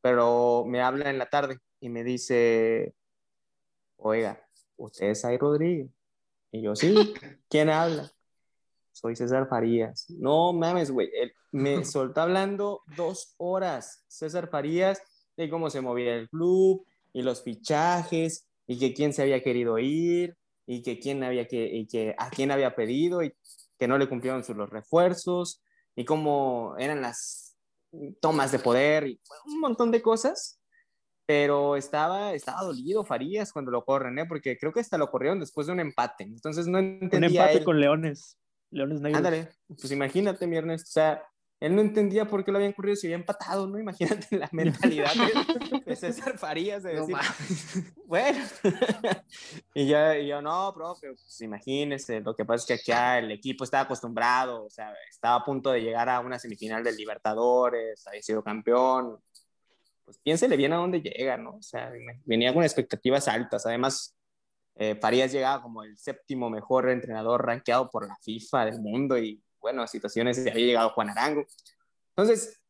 pero 0.00 0.64
me 0.66 0.80
habla 0.82 1.10
en 1.10 1.18
la 1.18 1.26
tarde 1.26 1.58
y 1.78 1.88
me 1.88 2.02
dice, 2.02 2.94
oiga, 3.98 4.44
¿usted 4.80 5.10
es 5.10 5.24
Rodríguez? 5.38 5.90
Y 6.52 6.62
yo, 6.62 6.74
sí, 6.74 6.94
¿quién 7.48 7.68
habla? 7.68 8.10
Soy 8.92 9.14
César 9.16 9.48
Farías. 9.48 10.06
No 10.10 10.52
mames, 10.52 10.90
güey, 10.90 11.10
me 11.52 11.84
soltó 11.84 12.22
hablando 12.22 12.82
dos 12.96 13.34
horas, 13.38 14.04
César 14.08 14.48
Farías, 14.50 15.02
de 15.36 15.48
cómo 15.48 15.70
se 15.70 15.80
movía 15.80 16.14
el 16.16 16.28
club 16.28 16.84
y 17.12 17.22
los 17.22 17.42
fichajes 17.42 18.46
y 18.66 18.78
que 18.78 18.92
quién 18.92 19.12
se 19.12 19.22
había 19.22 19.42
querido 19.42 19.78
ir 19.78 20.36
y 20.66 20.82
que 20.82 20.98
quién 20.98 21.22
había 21.24 21.46
que, 21.46 21.64
y 21.66 21.86
que 21.86 22.14
a 22.18 22.30
quién 22.30 22.50
había 22.50 22.74
pedido 22.74 23.22
y 23.22 23.32
que 23.78 23.88
no 23.88 23.98
le 23.98 24.08
cumplieron 24.08 24.44
sus 24.44 24.56
los 24.56 24.68
refuerzos 24.70 25.62
y 25.96 26.04
cómo 26.04 26.74
eran 26.78 27.00
las 27.00 27.56
tomas 28.20 28.52
de 28.52 28.58
poder 28.58 29.06
y 29.06 29.20
un 29.46 29.60
montón 29.60 29.90
de 29.90 30.02
cosas. 30.02 30.59
Pero 31.30 31.76
estaba, 31.76 32.34
estaba 32.34 32.62
dolido 32.62 33.04
Farías 33.04 33.52
cuando 33.52 33.70
lo 33.70 33.84
corren, 33.84 34.18
¿eh? 34.18 34.26
porque 34.26 34.58
creo 34.58 34.72
que 34.72 34.80
hasta 34.80 34.98
lo 34.98 35.12
corrieron 35.12 35.38
después 35.38 35.68
de 35.68 35.72
un 35.72 35.78
empate. 35.78 36.24
Entonces 36.24 36.66
no 36.66 36.80
entendía. 36.80 37.18
Un 37.18 37.24
empate 37.36 37.62
con 37.62 37.78
Leones. 37.78 38.36
Leones 38.72 39.00
Negros. 39.00 39.18
Ándale, 39.18 39.48
pues 39.68 39.92
imagínate, 39.92 40.48
mi 40.48 40.56
Ernesto. 40.56 40.88
O 40.88 40.92
sea, 40.92 41.22
él 41.60 41.76
no 41.76 41.82
entendía 41.82 42.24
por 42.24 42.42
qué 42.42 42.50
lo 42.50 42.58
habían 42.58 42.72
corrido 42.72 42.96
si 42.96 43.06
había 43.06 43.16
empatado, 43.18 43.68
¿no? 43.68 43.78
Imagínate 43.78 44.38
la 44.38 44.48
mentalidad 44.52 45.12
de, 45.86 45.94
César 45.94 46.36
Farías 46.36 46.82
de 46.82 46.94
decir, 46.94 47.16
bueno, 48.06 48.44
y 49.74 49.86
yo, 49.86 50.14
y 50.14 50.26
yo, 50.26 50.42
no, 50.42 50.72
profe, 50.74 51.08
pues 51.08 51.40
imagínese, 51.42 52.22
lo 52.22 52.34
que 52.34 52.44
pasa 52.44 52.74
es 52.74 52.82
que 52.84 52.92
acá 52.92 53.18
el 53.18 53.30
equipo 53.30 53.62
estaba 53.62 53.84
acostumbrado, 53.84 54.64
o 54.64 54.70
sea, 54.70 54.92
estaba 55.08 55.36
a 55.36 55.44
punto 55.44 55.70
de 55.70 55.82
llegar 55.82 56.08
a 56.08 56.18
una 56.18 56.40
semifinal 56.40 56.82
del 56.82 56.96
Libertadores, 56.96 58.04
había 58.08 58.22
sido 58.22 58.42
campeón, 58.42 59.18
pues 60.10 60.18
piénsele 60.24 60.56
bien 60.56 60.72
a 60.72 60.78
dónde 60.78 61.00
llega, 61.00 61.36
¿no? 61.36 61.50
O 61.54 61.62
sea, 61.62 61.92
venía 62.24 62.52
con 62.52 62.64
expectativas 62.64 63.28
altas, 63.28 63.64
además, 63.64 64.16
eh, 64.74 64.96
Farías 65.00 65.30
llegaba 65.30 65.62
como 65.62 65.84
el 65.84 65.96
séptimo 65.96 66.50
mejor 66.50 66.90
entrenador 66.90 67.46
rankeado 67.46 67.88
por 67.90 68.08
la 68.08 68.16
FIFA 68.22 68.64
del 68.64 68.80
mundo 68.80 69.16
y 69.16 69.40
bueno, 69.60 69.86
situaciones 69.86 70.38
había 70.40 70.66
llegado 70.66 70.90
Juan 70.90 71.10
Arango. 71.10 71.44
Entonces, 72.08 72.60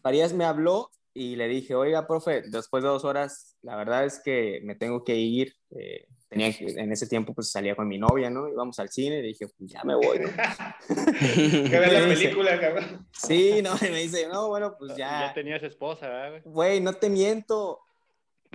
Farías 0.00 0.32
me 0.32 0.46
habló 0.46 0.90
y 1.12 1.36
le 1.36 1.46
dije, 1.46 1.74
oiga, 1.74 2.06
profe, 2.06 2.42
después 2.48 2.82
de 2.82 2.88
dos 2.88 3.04
horas, 3.04 3.58
la 3.60 3.76
verdad 3.76 4.06
es 4.06 4.18
que 4.24 4.60
me 4.64 4.76
tengo 4.76 5.04
que 5.04 5.16
ir. 5.16 5.52
Eh, 5.72 6.08
tenía, 6.28 6.52
en 6.58 6.92
ese 6.92 7.06
tiempo 7.06 7.34
pues 7.34 7.50
salía 7.50 7.76
con 7.76 7.88
mi 7.88 7.98
novia, 7.98 8.30
¿no? 8.30 8.48
Íbamos 8.48 8.78
al 8.78 8.88
cine 8.88 9.18
y 9.18 9.22
le 9.22 9.28
dije, 9.28 9.46
pues 9.48 9.70
ya 9.70 9.84
me 9.84 9.94
voy, 9.94 10.18
¿no? 10.18 10.28
¿Qué 10.88 11.78
ves 11.78 11.92
la 11.92 12.00
película, 12.00 12.60
cabrón? 12.60 13.06
Sí, 13.12 13.60
no, 13.62 13.74
y 13.80 13.90
me 13.90 14.02
dice, 14.02 14.28
no, 14.28 14.48
bueno, 14.48 14.76
pues 14.78 14.96
ya. 14.96 15.28
Ya 15.28 15.34
tenías 15.34 15.62
esposa, 15.62 16.08
¿verdad? 16.08 16.42
Güey, 16.44 16.80
no 16.80 16.94
te 16.94 17.10
miento. 17.10 17.80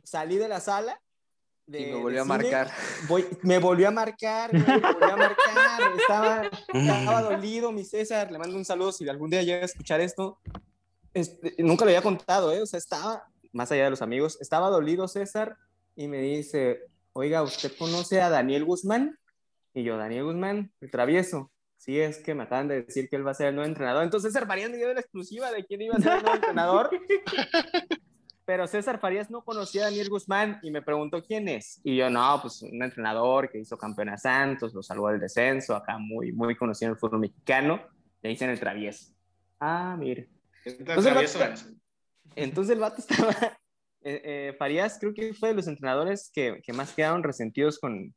Salí 0.03 0.37
de 0.37 0.47
la 0.47 0.59
sala 0.59 0.99
y 1.67 1.85
me 1.85 1.95
volvió 1.95 2.21
a 2.21 2.25
marcar. 2.25 2.71
Voy, 3.07 3.25
me 3.43 3.59
volvió 3.59 3.87
a 3.87 3.91
marcar, 3.91 4.53
me 4.53 4.59
volvió 4.63 5.13
a 5.13 5.17
marcar. 5.17 5.81
Estaba, 5.97 6.49
estaba 6.73 7.21
dolido, 7.29 7.71
mi 7.71 7.83
César. 7.83 8.31
Le 8.31 8.37
mando 8.37 8.55
un 8.55 8.65
saludo 8.65 8.91
si 8.91 9.07
algún 9.07 9.29
día 9.29 9.43
llega 9.43 9.61
a 9.61 9.65
escuchar 9.65 10.01
esto. 10.01 10.39
Este, 11.13 11.55
nunca 11.59 11.85
lo 11.85 11.91
había 11.91 12.01
contado, 12.01 12.51
¿eh? 12.51 12.61
O 12.61 12.65
sea, 12.65 12.77
estaba, 12.77 13.27
más 13.51 13.71
allá 13.71 13.85
de 13.85 13.89
los 13.89 14.01
amigos, 14.01 14.37
estaba 14.41 14.69
dolido 14.69 15.07
César 15.07 15.57
y 15.95 16.07
me 16.07 16.19
dice, 16.19 16.81
oiga, 17.13 17.43
¿usted 17.43 17.71
conoce 17.77 18.21
a 18.21 18.29
Daniel 18.29 18.65
Guzmán? 18.65 19.17
Y 19.73 19.83
yo, 19.83 19.97
Daniel 19.97 20.25
Guzmán, 20.25 20.71
el 20.81 20.91
travieso. 20.91 21.51
Sí, 21.77 21.99
es 21.99 22.19
que 22.19 22.35
me 22.35 22.43
acaban 22.43 22.67
de 22.67 22.83
decir 22.83 23.09
que 23.09 23.15
él 23.15 23.25
va 23.25 23.31
a 23.31 23.33
ser 23.33 23.47
el 23.47 23.55
nuevo 23.55 23.67
entrenador. 23.67 24.03
Entonces 24.03 24.31
César 24.31 24.47
Farías 24.47 24.69
me 24.69 24.77
dio 24.77 24.93
la 24.93 24.99
exclusiva 24.99 25.51
de 25.51 25.65
quién 25.65 25.81
iba 25.81 25.95
a 25.95 25.99
ser 25.99 26.13
el 26.13 26.21
nuevo 26.21 26.35
entrenador. 26.35 26.89
pero 28.45 28.67
César 28.67 28.99
Farías 28.99 29.31
no 29.31 29.43
conocía 29.43 29.83
a 29.83 29.85
Daniel 29.85 30.09
Guzmán 30.09 30.59
y 30.61 30.71
me 30.71 30.81
preguntó 30.81 31.23
quién 31.23 31.47
es. 31.47 31.79
Y 31.83 31.95
yo, 31.95 32.09
no, 32.09 32.37
pues 32.41 32.61
un 32.61 32.83
entrenador 32.83 33.49
que 33.49 33.59
hizo 33.59 33.77
campeón 33.77 34.09
a 34.09 34.17
Santos, 34.17 34.73
lo 34.73 34.83
salvó 34.83 35.09
del 35.09 35.19
descenso, 35.19 35.75
acá 35.75 35.97
muy, 35.97 36.31
muy 36.33 36.55
conocido 36.55 36.89
en 36.89 36.93
el 36.93 36.99
fútbol 36.99 37.21
mexicano, 37.21 37.81
le 38.21 38.29
dicen 38.29 38.49
el 38.49 38.59
travieso. 38.59 39.13
Ah, 39.59 39.95
mire. 39.97 40.29
Entonces 40.65 41.05
el, 41.05 41.13
vato, 41.47 41.61
entonces 42.35 42.73
el 42.73 42.79
vato 42.79 42.97
estaba, 42.99 43.33
eh, 44.03 44.21
eh, 44.23 44.55
Farías 44.57 44.97
creo 44.99 45.13
que 45.13 45.33
fue 45.33 45.49
de 45.49 45.55
los 45.55 45.67
entrenadores 45.67 46.31
que, 46.33 46.61
que 46.63 46.73
más 46.73 46.93
quedaron 46.93 47.23
resentidos 47.23 47.79
con, 47.79 48.13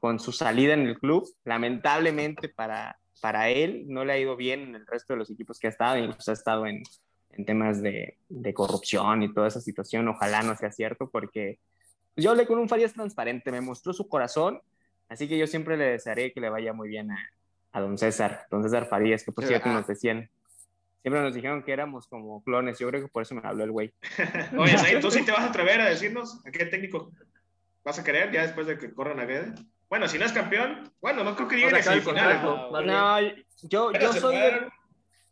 con 0.00 0.18
su 0.18 0.32
salida 0.32 0.74
en 0.74 0.86
el 0.86 0.98
club. 0.98 1.28
Lamentablemente 1.44 2.48
para, 2.48 2.98
para 3.20 3.50
él 3.50 3.84
no 3.88 4.04
le 4.04 4.12
ha 4.12 4.18
ido 4.18 4.36
bien 4.36 4.60
en 4.60 4.74
el 4.74 4.86
resto 4.86 5.12
de 5.12 5.18
los 5.18 5.30
equipos 5.30 5.58
que 5.58 5.68
ha 5.68 5.70
estado, 5.70 5.98
incluso 5.98 6.30
ha 6.30 6.34
estado 6.34 6.66
en, 6.66 6.82
en 7.30 7.44
temas 7.44 7.82
de, 7.82 8.18
de, 8.28 8.54
corrupción 8.54 9.22
y 9.22 9.32
toda 9.32 9.48
esa 9.48 9.60
situación. 9.60 10.08
Ojalá 10.08 10.42
no 10.42 10.56
sea 10.56 10.72
cierto 10.72 11.08
porque 11.10 11.58
yo 12.16 12.30
hablé 12.30 12.46
con 12.46 12.58
un 12.58 12.68
Farías 12.68 12.92
transparente, 12.92 13.52
me 13.52 13.60
mostró 13.60 13.92
su 13.92 14.08
corazón, 14.08 14.60
así 15.08 15.28
que 15.28 15.38
yo 15.38 15.46
siempre 15.46 15.76
le 15.76 15.84
desearé 15.84 16.32
que 16.32 16.40
le 16.40 16.50
vaya 16.50 16.72
muy 16.72 16.88
bien 16.88 17.10
a, 17.10 17.18
a 17.72 17.80
don 17.80 17.98
César, 17.98 18.46
don 18.50 18.62
César 18.62 18.86
Farías, 18.86 19.24
que 19.24 19.32
por 19.32 19.46
cierto 19.46 19.68
nos 19.68 19.86
decían, 19.86 20.28
siempre 21.02 21.22
nos 21.22 21.34
dijeron 21.34 21.62
que 21.62 21.72
éramos 21.72 22.06
como 22.06 22.42
clones, 22.42 22.78
yo 22.78 22.88
creo 22.88 23.02
que 23.02 23.08
por 23.08 23.22
eso 23.22 23.34
me 23.34 23.46
habló 23.46 23.64
el 23.64 23.70
güey. 23.70 23.92
Oye, 24.58 25.00
¿tú 25.00 25.10
sí 25.10 25.24
te 25.24 25.32
vas 25.32 25.42
a 25.42 25.48
atrever 25.48 25.80
a 25.80 25.88
decirnos 25.88 26.44
a 26.46 26.50
qué 26.50 26.66
técnico 26.66 27.12
vas 27.84 27.98
a 27.98 28.04
querer 28.04 28.30
ya 28.32 28.42
después 28.42 28.66
de 28.66 28.78
que 28.78 28.92
corran 28.92 29.20
a 29.20 29.24
Guede? 29.24 29.54
Bueno, 29.88 30.06
si 30.06 30.18
no 30.18 30.26
es 30.26 30.32
campeón, 30.32 30.92
bueno, 31.00 31.24
no 31.24 31.34
creo 31.34 31.48
que 31.48 31.56
llegue 31.56 31.76
a 31.76 31.82
semifinales. 31.82 32.42
No, 32.42 33.20
yo, 33.62 33.92
yo 33.92 34.12
soy... 34.12 34.36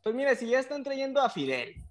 Pues 0.03 0.15
mira, 0.15 0.35
si 0.35 0.49
ya 0.49 0.59
están 0.59 0.83
trayendo 0.83 1.21
a 1.21 1.29
Fidel, 1.29 1.85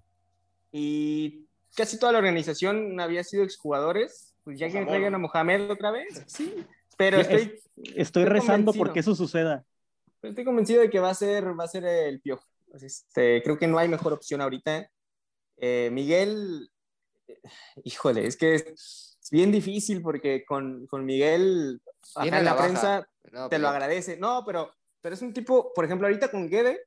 y 0.72 1.46
casi 1.74 1.98
toda 1.98 2.12
la 2.12 2.18
organización 2.18 3.00
había 3.00 3.24
sido 3.24 3.44
exjugadores, 3.44 4.34
pues 4.44 4.58
ya 4.58 4.68
que 4.68 4.84
traigan 4.84 5.14
a 5.14 5.18
Mohamed 5.18 5.70
otra 5.70 5.90
vez, 5.90 6.24
sí. 6.26 6.66
Pero 6.96 7.18
estoy, 7.18 7.60
estoy, 7.94 8.24
rezando 8.24 8.72
porque 8.72 9.00
eso 9.00 9.14
suceda. 9.14 9.64
Estoy 10.20 10.44
convencido 10.44 10.80
de 10.80 10.90
que 10.90 10.98
va 10.98 11.10
a 11.10 11.14
ser, 11.14 11.58
va 11.58 11.64
a 11.64 11.68
ser 11.68 11.84
el 11.84 12.20
piojo. 12.20 12.44
Este, 12.82 13.42
creo 13.42 13.58
que 13.58 13.66
no 13.66 13.78
hay 13.78 13.88
mejor 13.88 14.12
opción 14.12 14.40
ahorita. 14.40 14.90
Eh, 15.56 15.90
Miguel, 15.92 16.70
híjole, 17.84 18.26
es 18.26 18.36
que 18.36 18.54
es 18.54 19.28
bien 19.30 19.52
difícil 19.52 20.02
porque 20.02 20.44
con, 20.44 20.86
con 20.86 21.04
Miguel, 21.04 21.80
en 22.16 22.44
la, 22.44 22.56
prensa, 22.56 23.08
te 23.50 23.58
lo 23.58 23.68
agradece. 23.68 24.16
No, 24.16 24.42
pero, 24.44 24.72
pero 25.00 25.14
es 25.14 25.22
un 25.22 25.32
tipo, 25.32 25.72
por 25.74 25.84
ejemplo, 25.84 26.06
ahorita 26.06 26.30
con 26.30 26.48
Guede, 26.48 26.80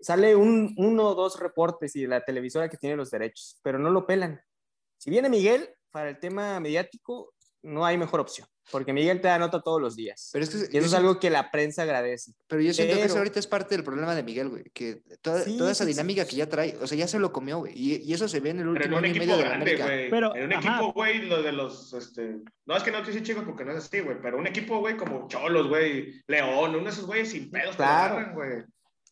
sale 0.00 0.36
un, 0.36 0.74
uno 0.76 1.08
o 1.08 1.14
dos 1.14 1.38
reportes 1.38 1.96
y 1.96 2.06
la 2.06 2.24
televisora 2.24 2.68
que 2.68 2.76
tiene 2.76 2.96
los 2.96 3.10
derechos, 3.10 3.58
pero 3.62 3.78
no 3.78 3.90
lo 3.90 4.06
pelan. 4.06 4.40
Si 4.98 5.10
viene 5.10 5.28
Miguel, 5.28 5.68
para 5.90 6.10
el 6.10 6.20
tema 6.20 6.58
mediático, 6.60 7.34
no 7.62 7.84
hay 7.84 7.98
mejor 7.98 8.20
opción, 8.20 8.46
porque 8.70 8.92
Miguel 8.92 9.20
te 9.20 9.28
da 9.28 9.38
nota 9.38 9.60
todos 9.60 9.80
los 9.80 9.96
días. 9.96 10.30
Pero 10.32 10.44
es 10.44 10.50
que, 10.50 10.74
y 10.74 10.78
eso 10.78 10.86
es 10.86 10.94
algo 10.94 11.18
que 11.18 11.30
la 11.30 11.50
prensa 11.50 11.82
agradece. 11.82 12.32
Pero 12.46 12.62
yo 12.62 12.72
siento 12.72 12.96
que 12.96 13.04
eso 13.04 13.18
ahorita 13.18 13.38
es 13.38 13.46
parte 13.46 13.74
del 13.74 13.84
problema 13.84 14.14
de 14.14 14.22
Miguel, 14.22 14.48
güey, 14.48 14.64
que 14.72 15.02
toda, 15.20 15.44
toda 15.44 15.72
esa 15.72 15.84
dinámica 15.84 16.26
que 16.26 16.36
ya 16.36 16.48
trae, 16.48 16.76
o 16.80 16.86
sea, 16.86 16.96
ya 16.96 17.08
se 17.08 17.18
lo 17.18 17.32
comió, 17.32 17.58
güey, 17.58 17.72
y, 17.74 18.12
eso 18.12 18.28
se 18.28 18.40
ve 18.40 18.50
en 18.50 18.60
el 18.60 18.68
último 18.68 18.98
año 18.98 19.08
y 19.08 19.18
medio 19.18 19.36
de 19.36 19.46
América. 19.46 19.86
Pero, 19.86 20.36
en 20.36 20.44
un 20.44 20.52
equipo, 20.52 20.92
güey, 20.92 21.22
lo 21.22 21.42
de 21.42 21.52
los, 21.52 21.92
este, 21.94 22.36
no 22.66 22.76
es 22.76 22.82
que 22.82 22.90
no 22.90 23.02
te 23.02 23.10
hice 23.10 23.22
chico 23.22 23.42
porque 23.44 23.64
no 23.64 23.72
es 23.72 23.78
así, 23.78 24.00
güey, 24.00 24.20
pero 24.20 24.38
un 24.38 24.46
equipo, 24.46 24.78
güey, 24.78 24.96
como 24.96 25.28
Cholos, 25.28 25.68
güey, 25.68 26.22
León, 26.26 26.74
uno 26.74 26.84
de 26.84 26.90
esos 26.90 27.06
güeyes 27.06 27.30
sin 27.30 27.50
pedos 27.50 27.76
claro. 27.76 28.34
güey. 28.34 28.64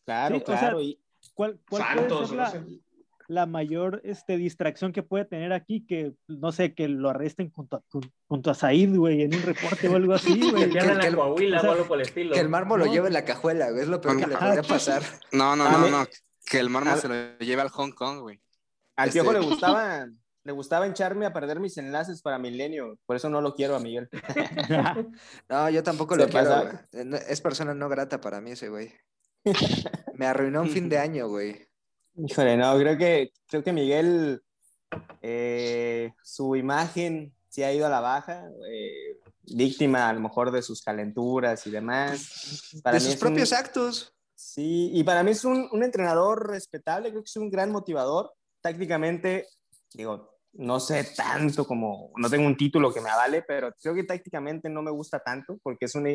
Claro, 0.05 0.43
claro. 0.43 0.79
¿Cuál, 1.33 1.59
puede 1.65 1.83
ser 1.83 2.35
la, 2.35 2.65
mayor 3.45 4.01
este, 4.03 4.37
distracción 4.37 4.91
que 4.91 5.03
puede 5.03 5.25
tener 5.25 5.53
aquí? 5.53 5.85
Que, 5.85 6.13
no 6.27 6.51
sé, 6.51 6.73
que 6.73 6.87
lo 6.87 7.09
arresten 7.09 7.51
junto 7.51 7.77
a, 7.77 7.83
junto 8.27 8.51
a 8.51 8.53
Said, 8.53 8.95
güey, 8.95 9.23
en 9.23 9.35
un 9.35 9.41
reporte 9.41 9.87
o 9.89 9.95
algo 9.95 10.13
así, 10.13 10.51
güey. 10.51 10.69
que, 10.71 10.79
que, 10.79 11.15
Coahuila, 11.15 11.61
o 11.61 11.71
algo 11.71 11.87
por 11.87 11.99
el 11.99 12.07
estilo. 12.07 12.33
Que 12.33 12.39
el 12.39 12.49
mármol 12.49 12.79
lo 12.79 12.85
lleve 12.85 13.07
en 13.07 13.13
la 13.13 13.25
cajuela, 13.25 13.71
güey, 13.71 13.83
es 13.83 13.87
lo 13.87 14.01
peor 14.01 14.17
que 14.17 14.27
le 14.27 14.37
podría 14.37 14.63
pasar. 14.63 15.01
No, 15.31 15.55
no, 15.55 15.69
no, 15.71 15.89
no, 15.89 16.05
que 16.45 16.59
el 16.59 16.69
mármol 16.69 16.97
se 16.97 17.07
lo 17.07 17.37
lleve 17.39 17.61
al 17.61 17.69
Hong 17.69 17.91
Kong, 17.91 18.21
güey. 18.21 18.41
Al 18.95 19.09
este... 19.09 19.23
le 19.23 19.39
gustaba 19.45 20.07
le 20.43 20.53
gustaba 20.53 20.87
hincharme 20.87 21.25
a 21.25 21.33
perder 21.33 21.59
mis 21.59 21.77
enlaces 21.77 22.21
para 22.21 22.39
Milenio. 22.39 22.97
Por 23.05 23.15
eso 23.15 23.29
no 23.29 23.41
lo 23.41 23.53
quiero 23.53 23.75
a 23.75 23.79
Miguel. 23.79 24.09
no, 25.49 25.69
yo 25.69 25.83
tampoco 25.83 26.15
lo 26.15 26.27
quiero. 26.27 26.71
Es 27.27 27.41
persona 27.41 27.75
no 27.75 27.89
grata 27.89 28.19
para 28.19 28.41
mí 28.41 28.51
ese 28.51 28.69
güey. 28.69 28.91
Me 30.15 30.25
arruinó 30.25 30.61
un 30.61 30.69
fin 30.69 30.89
de 30.89 30.97
año, 30.97 31.27
güey. 31.27 31.67
Híjole, 32.15 32.57
no, 32.57 32.77
creo 32.77 32.97
que, 32.97 33.31
creo 33.47 33.63
que 33.63 33.73
Miguel, 33.73 34.41
eh, 35.21 36.13
su 36.23 36.55
imagen 36.55 37.33
se 37.47 37.65
ha 37.65 37.73
ido 37.73 37.85
a 37.85 37.89
la 37.89 37.99
baja, 37.99 38.49
eh, 38.69 39.19
víctima 39.43 40.09
a 40.09 40.13
lo 40.13 40.19
mejor 40.19 40.51
de 40.51 40.61
sus 40.61 40.81
calenturas 40.81 41.65
y 41.67 41.71
demás. 41.71 42.79
Para 42.83 42.95
de 42.95 43.01
sus 43.01 43.15
propios 43.15 43.53
actos. 43.53 44.13
Sí, 44.35 44.89
y 44.93 45.03
para 45.03 45.23
mí 45.23 45.31
es 45.31 45.45
un, 45.45 45.69
un, 45.71 45.83
entrenador 45.83 46.49
respetable, 46.49 47.09
creo 47.09 47.21
que 47.21 47.29
es 47.29 47.37
un 47.37 47.49
gran 47.49 47.71
motivador. 47.71 48.33
Tácticamente, 48.61 49.47
digo, 49.93 50.30
no 50.53 50.79
sé 50.79 51.05
tanto 51.15 51.65
como, 51.65 52.11
no 52.17 52.29
tengo 52.29 52.45
un 52.45 52.57
título 52.57 52.93
que 52.93 53.01
me 53.01 53.09
avale, 53.09 53.41
pero 53.41 53.73
creo 53.81 53.95
que 53.95 54.03
tácticamente 54.03 54.69
no 54.69 54.81
me 54.81 54.91
gusta 54.91 55.19
tanto 55.19 55.57
porque 55.63 55.85
es 55.85 55.95
un, 55.95 56.07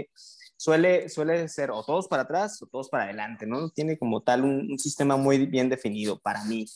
suele, 0.57 1.09
suele 1.09 1.49
ser 1.49 1.71
o 1.71 1.83
todos 1.83 2.07
para 2.09 2.23
atrás 2.23 2.61
o 2.63 2.67
todos 2.67 2.89
para 2.89 3.05
adelante, 3.05 3.47
¿no? 3.47 3.71
Tiene 3.71 3.99
como 3.99 4.23
tal 4.23 4.45
un, 4.45 4.79
sistema 4.79 5.17
muy 5.17 5.47
bien 5.47 5.69
definido 5.69 6.19
para 6.19 6.45
mí. 6.45 6.67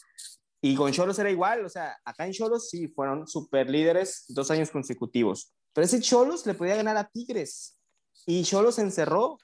Y 0.63 0.75
con 0.75 0.93
Cholos 0.93 1.19
era 1.19 1.31
igual, 1.31 1.65
o 1.65 1.69
sea, 1.69 1.97
acá 2.05 2.27
en 2.27 2.33
Cholos 2.33 2.69
sí 2.71 2.89
fueron 2.89 3.27
super 3.27 3.69
líderes 3.69 4.25
dos 4.29 4.51
años 4.51 4.71
consecutivos, 4.71 5.53
pero 5.73 5.85
ese 5.85 6.01
Cholos 6.01 6.47
le 6.47 6.55
podía 6.55 6.77
ganar 6.77 6.97
a 6.97 7.09
Tigres 7.09 7.79
y 8.27 8.43
Cholos 8.43 8.79
encerró 8.79 9.39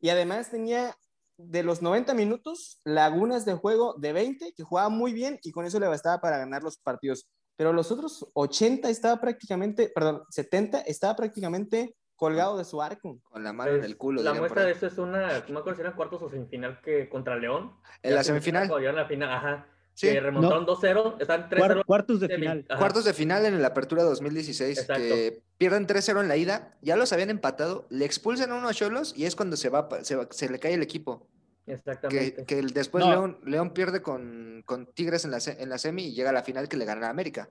y 0.00 0.08
además 0.08 0.50
tenía 0.50 0.96
de 1.38 1.62
los 1.62 1.82
90 1.82 2.14
minutos 2.14 2.80
lagunas 2.84 3.44
de 3.44 3.54
juego 3.54 3.94
de 3.98 4.12
20 4.14 4.54
que 4.54 4.62
jugaba 4.62 4.88
muy 4.88 5.12
bien 5.12 5.38
y 5.42 5.52
con 5.52 5.66
eso 5.66 5.78
le 5.78 5.88
bastaba 5.88 6.20
para 6.20 6.38
ganar 6.38 6.62
los 6.62 6.78
partidos 6.78 7.28
pero 7.56 7.72
los 7.72 7.90
otros 7.90 8.28
80 8.34 8.88
estaba 8.90 9.20
prácticamente, 9.20 9.90
perdón, 9.94 10.22
70 10.30 10.80
estaba 10.82 11.16
prácticamente 11.16 11.96
colgado 12.14 12.56
de 12.56 12.64
su 12.64 12.80
arco. 12.82 13.20
Con 13.24 13.44
la 13.44 13.52
mano 13.52 13.72
en 13.72 13.84
el 13.84 13.96
culo. 13.96 14.22
La 14.22 14.34
muestra 14.34 14.64
de 14.64 14.72
eso 14.72 14.86
es 14.86 14.98
una, 14.98 15.40
no 15.40 15.54
me 15.54 15.58
acuerdo 15.60 15.74
si 15.74 15.80
era 15.80 15.94
cuartos 15.94 16.22
o 16.22 16.30
semifinal 16.30 16.80
que 16.80 17.08
contra 17.08 17.36
León. 17.36 17.72
En 18.02 18.14
la 18.14 18.24
semifinal. 18.24 18.70
En 18.70 18.96
la 18.96 19.06
final, 19.06 19.30
ajá. 19.30 19.66
Sí, 19.94 20.08
que 20.08 20.20
remontaron 20.20 20.66
2-0, 20.66 21.16
están 21.20 21.48
3-0. 21.48 21.84
Cuartos 21.86 22.20
de 22.20 22.28
final. 22.28 22.66
Cuartos 22.78 23.04
de 23.06 23.14
final 23.14 23.46
en 23.46 23.62
la 23.62 23.68
apertura 23.68 24.02
2016, 24.02 24.86
que 24.94 25.42
pierden 25.56 25.86
3-0 25.86 26.20
en 26.20 26.28
la 26.28 26.36
ida, 26.36 26.76
ya 26.82 26.96
los 26.96 27.14
habían 27.14 27.30
empatado, 27.30 27.86
le 27.88 28.04
expulsan 28.04 28.52
a 28.52 28.56
unos 28.56 28.76
cholos 28.76 29.14
y 29.16 29.24
es 29.24 29.34
cuando 29.34 29.56
se 29.56 29.70
va, 29.70 29.88
se, 30.02 30.18
se 30.32 30.50
le 30.50 30.58
cae 30.58 30.74
el 30.74 30.82
equipo. 30.82 31.26
Exactamente. 31.66 32.44
Que, 32.44 32.62
después 32.62 33.04
León, 33.04 33.38
León, 33.44 33.70
pierde 33.70 34.00
con, 34.00 34.62
con 34.64 34.86
Tigres 34.86 35.24
en 35.24 35.32
la, 35.32 35.38
en 35.46 35.68
la, 35.68 35.78
semi 35.78 36.04
y 36.04 36.14
llega 36.14 36.30
a 36.30 36.32
la 36.32 36.42
final 36.42 36.68
que 36.68 36.76
le 36.76 36.84
gana 36.84 37.08
a 37.08 37.10
América. 37.10 37.48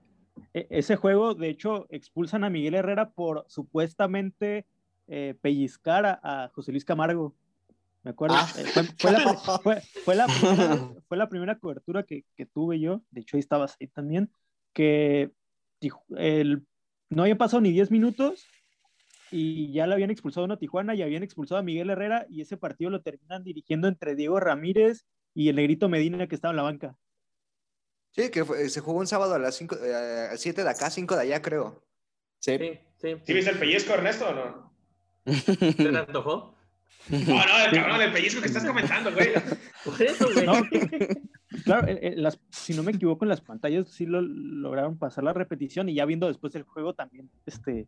E, 0.53 0.67
ese 0.69 0.95
juego, 0.95 1.35
de 1.35 1.49
hecho, 1.49 1.85
expulsan 1.89 2.43
a 2.43 2.49
Miguel 2.49 2.75
Herrera 2.75 3.09
por 3.11 3.45
supuestamente 3.47 4.65
eh, 5.07 5.35
pellizcar 5.41 6.19
a, 6.23 6.49
José 6.53 6.71
Luis 6.71 6.85
Camargo. 6.85 7.35
Me 8.03 8.11
acuerdo. 8.11 8.35
Ah. 8.37 8.47
Eh, 8.57 8.65
fue, 8.97 9.11
la, 9.11 9.19
fue, 11.07 11.17
la, 11.17 11.29
primera, 11.29 11.59
cobertura 11.59 12.03
que, 12.03 12.23
que, 12.35 12.45
tuve 12.45 12.79
yo. 12.79 13.01
De 13.11 13.21
hecho, 13.21 13.37
ahí 13.37 13.41
estabas 13.41 13.75
ahí 13.79 13.87
también. 13.87 14.31
Que 14.73 15.31
el, 16.17 16.65
no 17.09 17.23
había 17.23 17.37
pasado 17.37 17.61
ni 17.61 17.71
10 17.71 17.91
minutos 17.91 18.47
y 19.31 19.71
ya 19.71 19.87
le 19.87 19.93
habían 19.93 20.11
expulsado 20.11 20.51
a 20.51 20.57
Tijuana 20.57 20.95
y 20.95 21.01
habían 21.01 21.23
expulsado 21.23 21.59
a 21.59 21.63
Miguel 21.63 21.89
Herrera 21.89 22.25
y 22.29 22.41
ese 22.41 22.57
partido 22.57 22.89
lo 22.89 23.01
terminan 23.01 23.43
dirigiendo 23.43 23.87
entre 23.87 24.15
Diego 24.15 24.39
Ramírez 24.39 25.05
y 25.33 25.49
el 25.49 25.55
negrito 25.55 25.89
Medina 25.89 26.27
que 26.27 26.35
estaba 26.35 26.51
en 26.51 26.57
la 26.57 26.63
banca. 26.63 26.95
Sí, 28.11 28.29
que 28.31 28.45
se 28.69 28.79
jugó 28.79 28.99
un 28.99 29.07
sábado 29.07 29.35
a 29.35 29.39
las 29.39 29.55
5, 29.55 29.75
eh, 29.83 30.29
7 30.35 30.63
de 30.63 30.69
acá, 30.69 30.89
5 30.89 31.15
de 31.15 31.21
allá, 31.21 31.41
creo. 31.41 31.83
Sí. 32.39 32.57
Sí, 32.57 32.79
sí. 33.01 33.15
¿Sí 33.25 33.33
viste 33.33 33.51
el 33.51 33.59
pellizco, 33.59 33.93
Ernesto, 33.93 34.29
o 34.29 34.33
no? 34.33 34.75
¿Te 35.25 35.73
te 35.73 35.97
antojó? 35.97 36.55
No, 37.09 37.19
no, 37.19 37.65
el 37.65 37.71
cabrón, 37.75 38.01
el 38.01 38.13
pellizco 38.13 38.41
que 38.41 38.47
estás 38.47 38.65
comentando, 38.65 39.11
güey. 39.11 39.33
Por 39.83 40.01
eso, 40.01 40.27
güey. 40.33 40.45
claro, 41.65 41.87
las, 42.15 42.39
si 42.49 42.73
no 42.73 42.83
me 42.83 42.93
equivoco, 42.93 43.25
en 43.25 43.29
las 43.29 43.41
pantallas 43.41 43.89
sí 43.89 44.05
lo 44.05 44.21
lograron 44.21 44.97
pasar 44.97 45.23
la 45.23 45.33
repetición 45.33 45.89
y 45.89 45.95
ya 45.95 46.05
viendo 46.05 46.27
después 46.27 46.55
el 46.55 46.63
juego 46.63 46.93
también, 46.93 47.29
este, 47.45 47.87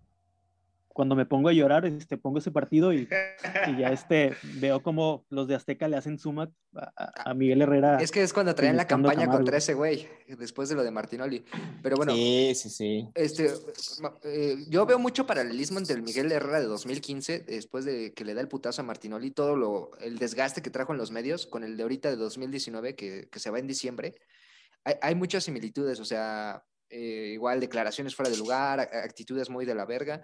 cuando 0.98 1.16
me 1.16 1.28
pongo 1.28 1.50
a 1.50 1.54
llorar, 1.54 1.86
este, 1.86 2.18
pongo 2.18 2.40
ese 2.40 2.50
partido 2.50 2.92
y, 2.92 3.08
ya 3.78 3.92
este, 3.94 4.36
veo 4.56 4.82
como 4.82 5.28
los 5.30 5.48
de 5.48 5.54
Azteca 5.54 5.88
le 5.88 5.96
hacen 5.96 6.18
suma 6.18 6.52
a, 6.74 7.36
Miguel 7.36 7.62
Herrera. 7.62 8.00
Es 8.02 8.12
que 8.12 8.24
es 8.24 8.34
cuando 8.34 8.56
traían 8.56 8.78
la 8.78 8.88
campaña 8.88 9.28
contra 9.28 9.58
ese 9.58 9.76
güey, 9.76 10.08
después 10.40 10.70
de 10.70 10.76
lo 10.76 10.84
de 10.84 10.90
Martinoli. 10.90 11.46
Pero 11.84 11.98
bueno, 11.98 12.14
sí, 12.14 12.52
sí, 12.56 12.72
sí. 12.72 13.08
Este, 13.14 13.54
eh, 14.24 14.56
yo 14.70 14.88
veo 14.88 14.98
mucho 14.98 15.28
paralelismo 15.28 15.78
entre 15.78 15.94
el 15.94 16.02
Miguel 16.02 16.32
Herrera 16.32 16.62
de 16.62 16.66
2015, 16.66 17.42
después 17.42 17.86
de 17.86 18.16
que 18.16 18.26
le 18.26 18.34
da 18.34 18.42
el 18.42 18.48
putazo 18.48 18.82
a 18.82 18.86
Martinoli, 18.86 19.30
todo 19.30 19.56
lo, 19.56 19.92
el 20.00 20.18
desgaste 20.18 20.64
que 20.64 20.72
trajo 20.72 20.94
en 20.94 20.98
los 20.98 21.12
medios, 21.12 21.46
con 21.46 21.64
el 21.64 21.78
de 21.78 21.84
ahorita 21.84 22.10
de 22.10 22.16
2019, 22.16 22.96
que, 22.96 23.30
que 23.32 23.40
se 23.40 23.52
va 23.52 23.60
en 23.60 23.68
diciembre. 23.68 24.16
Hay, 24.84 24.96
hay 25.00 25.14
muchas 25.14 25.44
similitudes, 25.44 26.00
o 26.00 26.06
sea, 26.06 26.64
eh, 26.90 27.32
igual 27.34 27.60
declaraciones 27.60 28.16
fuera 28.16 28.32
de 28.32 28.38
lugar, 28.38 28.80
actitudes 28.80 29.50
muy 29.50 29.66
de 29.66 29.76
la 29.76 29.86
verga. 29.86 30.24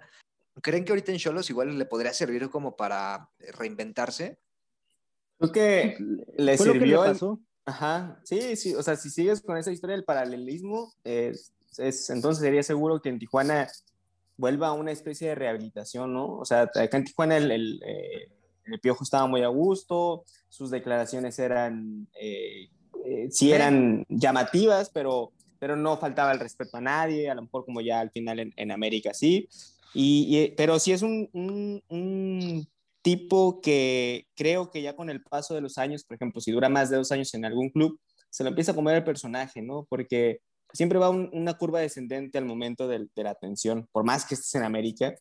¿Creen 0.62 0.84
que 0.84 0.92
ahorita 0.92 1.12
en 1.12 1.18
Cholos 1.18 1.50
igual 1.50 1.76
le 1.76 1.84
podría 1.84 2.12
servir 2.12 2.48
como 2.48 2.76
para 2.76 3.28
eh, 3.40 3.52
reinventarse? 3.52 4.38
Creo 5.38 5.52
que 5.52 5.98
le 6.36 6.58
sirvió. 6.58 7.02
Ajá, 7.66 8.20
sí, 8.24 8.56
sí, 8.56 8.74
o 8.74 8.82
sea, 8.82 8.94
si 8.94 9.08
sigues 9.08 9.40
con 9.40 9.56
esa 9.56 9.72
historia 9.72 9.96
del 9.96 10.04
paralelismo, 10.04 10.92
es, 11.02 11.54
entonces 12.10 12.42
sería 12.42 12.62
seguro 12.62 13.00
que 13.00 13.08
en 13.08 13.18
Tijuana 13.18 13.68
vuelva 14.36 14.68
a 14.68 14.72
una 14.72 14.92
especie 14.92 15.28
de 15.28 15.34
rehabilitación, 15.34 16.12
¿no? 16.12 16.38
O 16.38 16.44
sea, 16.44 16.62
acá 16.62 16.96
en 16.96 17.04
Tijuana 17.04 17.38
el, 17.38 17.50
el, 17.50 17.82
eh, 17.86 18.78
Piojo 18.82 19.02
estaba 19.02 19.26
muy 19.26 19.42
a 19.42 19.48
gusto, 19.48 20.24
sus 20.50 20.70
declaraciones 20.70 21.38
eran, 21.38 22.06
eh, 22.20 22.68
sí 23.30 23.52
eran 23.52 24.04
llamativas, 24.08 24.90
pero, 24.90 25.32
pero 25.58 25.74
no 25.74 25.96
faltaba 25.96 26.32
el 26.32 26.40
respeto 26.40 26.76
a 26.76 26.82
nadie, 26.82 27.30
a 27.30 27.34
lo 27.34 27.42
mejor 27.42 27.64
como 27.64 27.80
ya 27.80 28.00
al 28.00 28.10
final 28.10 28.40
en, 28.40 28.52
en 28.56 28.72
América 28.72 29.14
sí. 29.14 29.48
Y, 29.94 30.50
pero 30.56 30.78
sí 30.78 30.92
es 30.92 31.02
un, 31.02 31.30
un, 31.32 32.68
tipo 33.02 33.60
que 33.60 34.26
creo 34.34 34.70
que 34.70 34.80
ya 34.80 34.96
con 34.96 35.10
el 35.10 35.22
paso 35.22 35.54
de 35.54 35.60
los 35.60 35.76
años, 35.76 36.04
por 36.04 36.14
ejemplo, 36.14 36.40
si 36.40 36.52
dura 36.52 36.70
más 36.70 36.88
de 36.88 36.96
dos 36.96 37.12
años 37.12 37.34
en 37.34 37.44
algún 37.44 37.68
club, 37.68 38.00
se 38.30 38.42
lo 38.42 38.48
empieza 38.48 38.72
a 38.72 38.74
comer 38.74 38.96
el 38.96 39.04
personaje, 39.04 39.60
¿no? 39.60 39.86
Porque 39.90 40.40
siempre 40.72 40.98
va 40.98 41.10
una 41.10 41.54
curva 41.54 41.80
descendente 41.80 42.38
al 42.38 42.46
momento 42.46 42.88
de, 42.88 43.06
la 43.14 43.30
atención, 43.30 43.86
por 43.92 44.04
más 44.04 44.24
que 44.24 44.34
estés 44.34 44.54
en 44.54 44.64
América. 44.64 45.14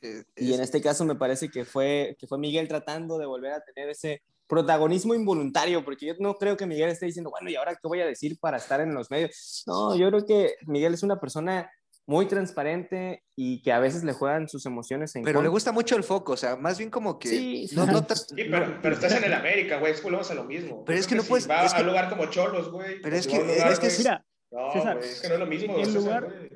Eh, 0.00 0.24
y 0.36 0.54
en 0.54 0.60
este 0.60 0.80
caso 0.80 1.04
me 1.04 1.16
parece 1.16 1.50
que 1.50 1.64
fue, 1.64 2.16
que 2.18 2.26
fue 2.26 2.38
Miguel 2.38 2.66
tratando 2.66 3.18
de 3.18 3.26
volver 3.26 3.52
a 3.52 3.60
tener 3.60 3.90
ese 3.90 4.22
protagonismo 4.48 5.14
involuntario, 5.14 5.84
porque 5.84 6.06
yo 6.06 6.14
no 6.18 6.34
creo 6.34 6.56
que 6.56 6.66
Miguel 6.66 6.88
esté 6.88 7.06
diciendo, 7.06 7.30
bueno, 7.30 7.50
¿y 7.50 7.56
ahora 7.56 7.74
qué 7.74 7.86
voy 7.86 8.00
a 8.00 8.06
decir 8.06 8.38
para 8.40 8.56
estar 8.56 8.80
en 8.80 8.94
los 8.94 9.10
medios? 9.10 9.64
No, 9.66 9.94
yo 9.94 10.08
creo 10.08 10.24
que 10.24 10.54
Miguel 10.66 10.94
es 10.94 11.02
una 11.02 11.20
persona 11.20 11.70
muy 12.08 12.24
transparente 12.26 13.22
y 13.36 13.60
que 13.60 13.70
a 13.70 13.78
veces 13.78 14.02
le 14.02 14.14
juegan 14.14 14.48
sus 14.48 14.64
emociones 14.64 15.14
en 15.14 15.24
Pero 15.24 15.42
le 15.42 15.48
gusta 15.48 15.72
mucho 15.72 15.94
el 15.94 16.02
foco, 16.02 16.32
o 16.32 16.36
sea, 16.38 16.56
más 16.56 16.78
bien 16.78 16.88
como 16.88 17.18
que... 17.18 17.28
Sí, 17.28 17.68
no, 17.76 17.84
no 17.84 17.98
sí 17.98 18.34
pero, 18.34 18.78
pero, 18.80 18.94
estás 18.94 19.12
en 19.12 19.24
el 19.24 19.34
América, 19.34 19.78
güey, 19.78 19.92
es 19.92 20.02
volvemos 20.02 20.30
a 20.30 20.34
lo 20.34 20.44
mismo. 20.44 20.86
Pero 20.86 20.98
es 20.98 21.06
que 21.06 21.16
no 21.16 21.22
puedes... 21.22 21.48
Va 21.48 21.66
es 21.66 21.74
a 21.74 21.80
un 21.80 21.86
lugar 21.86 22.08
como 22.08 22.24
Cholos, 22.30 22.70
güey. 22.72 23.02
Pero 23.02 23.14
es 23.14 23.26
que, 23.26 23.36
es 23.36 23.78
que... 23.78 23.90
Mira, 23.98 24.24
no, 24.50 24.72
César, 24.72 24.98
es 25.00 25.20
que 25.20 25.28
no 25.28 25.34
es 25.34 25.40
lo 25.40 25.46
mismo. 25.46 25.76
El, 25.76 25.92
lugar, 25.92 26.48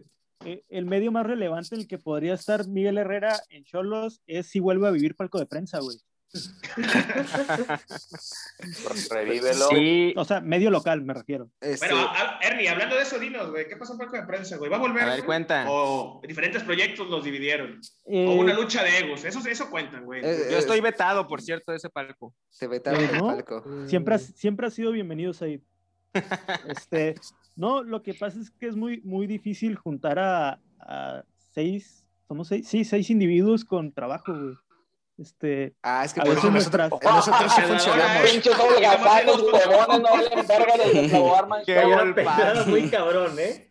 eh, 0.46 0.64
el 0.70 0.86
medio 0.86 1.12
más 1.12 1.26
relevante 1.26 1.74
en 1.74 1.82
el 1.82 1.86
que 1.86 1.98
podría 1.98 2.32
estar 2.32 2.66
Miguel 2.66 2.96
Herrera 2.96 3.38
en 3.50 3.64
Cholos 3.64 4.22
es 4.26 4.46
si 4.46 4.58
vuelve 4.58 4.88
a 4.88 4.90
vivir 4.90 5.16
palco 5.16 5.38
de 5.38 5.44
prensa, 5.44 5.80
güey. 5.80 5.98
Revívelo. 9.10 9.68
Sí. 9.68 10.14
O 10.16 10.24
sea, 10.24 10.40
medio 10.40 10.70
local, 10.70 11.02
me 11.02 11.12
refiero. 11.12 11.50
Este... 11.60 11.86
Pero, 11.86 12.10
Ernie, 12.40 12.68
hablando 12.68 12.96
de 12.96 13.02
eso, 13.02 13.18
dinos, 13.18 13.50
güey, 13.50 13.68
¿qué 13.68 13.76
pasó 13.76 13.92
en 13.92 13.98
Palco 13.98 14.16
de 14.16 14.22
Prensa, 14.24 14.56
güey? 14.56 14.70
¿Va 14.70 14.78
a 14.78 14.80
volver? 14.80 15.02
A 15.02 15.14
ver, 15.14 15.24
cuenta. 15.24 15.66
O 15.68 16.22
diferentes 16.26 16.62
proyectos 16.62 17.08
los 17.08 17.22
dividieron. 17.24 17.80
Eh... 18.06 18.26
O 18.26 18.32
una 18.40 18.54
lucha 18.54 18.82
de 18.82 18.98
egos. 18.98 19.24
Eso, 19.24 19.46
eso 19.46 19.70
cuentan, 19.70 20.04
güey. 20.04 20.22
Eh, 20.24 20.48
Yo 20.50 20.58
estoy 20.58 20.80
vetado, 20.80 21.28
por 21.28 21.42
cierto, 21.42 21.72
de 21.72 21.76
ese 21.76 21.90
palco. 21.90 22.34
Se 22.48 22.66
vetaron 22.66 23.06
del 23.06 23.20
palco. 23.20 23.62
Siempre, 23.86 24.18
siempre 24.18 24.66
ha 24.66 24.70
sido 24.70 24.92
bienvenidos 24.92 25.42
ahí. 25.42 25.62
este, 26.68 27.14
no, 27.56 27.82
lo 27.82 28.02
que 28.02 28.14
pasa 28.14 28.40
es 28.40 28.50
que 28.50 28.68
es 28.68 28.76
muy, 28.76 29.00
muy 29.02 29.26
difícil 29.26 29.76
juntar 29.76 30.18
a, 30.18 30.60
a 30.80 31.24
seis, 31.52 32.04
somos 32.26 32.48
seis, 32.48 32.66
sí, 32.68 32.84
seis 32.84 33.10
individuos 33.10 33.64
con 33.64 33.92
trabajo, 33.92 34.32
güey. 34.32 34.54
Este, 35.18 35.76
ah, 35.82 36.04
es 36.04 36.14
que 36.14 36.20
por 36.20 36.30
eso 36.30 36.50
nosotros, 36.50 36.90
nosotros 37.02 37.52
sí 37.54 37.60
funcionamos. 37.68 38.30
Pinches 38.30 38.58
holgazanos, 38.58 39.42
huevones, 39.42 40.00
no 40.00 40.10
valen 40.10 40.46
verga 40.46 41.38
arman. 41.38 41.62
Qué 41.64 41.84
golpeada 41.84 42.64
muy 42.64 42.90
cabrón, 42.90 43.38
¿eh? 43.38 43.70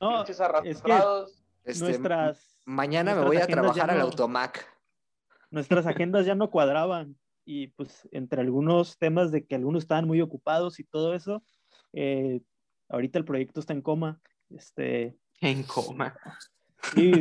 No, 0.00 0.18
Pinches 0.18 0.40
arrastrados. 0.40 1.30
Es 1.30 1.34
que, 1.64 1.70
este, 1.70 1.84
nuestras, 1.84 2.58
mañana 2.64 3.14
me 3.14 3.24
voy 3.24 3.36
a 3.36 3.46
trabajar 3.46 3.90
al 3.90 4.00
Automac. 4.00 4.68
Nuestras 5.50 5.86
agendas 5.86 6.26
ya 6.26 6.34
no 6.34 6.50
cuadraban 6.50 7.16
y 7.44 7.68
pues 7.68 8.08
entre 8.10 8.40
algunos 8.40 8.98
temas 8.98 9.30
de 9.30 9.46
que 9.46 9.54
algunos 9.54 9.84
estaban 9.84 10.06
muy 10.06 10.20
ocupados 10.20 10.80
y 10.80 10.84
todo 10.84 11.14
eso, 11.14 11.42
eh, 11.92 12.40
ahorita 12.88 13.18
el 13.18 13.24
proyecto 13.24 13.60
está 13.60 13.72
en 13.72 13.82
coma. 13.82 14.20
Este, 14.50 15.16
en 15.40 15.62
coma. 15.62 16.16
Sí, 16.94 17.12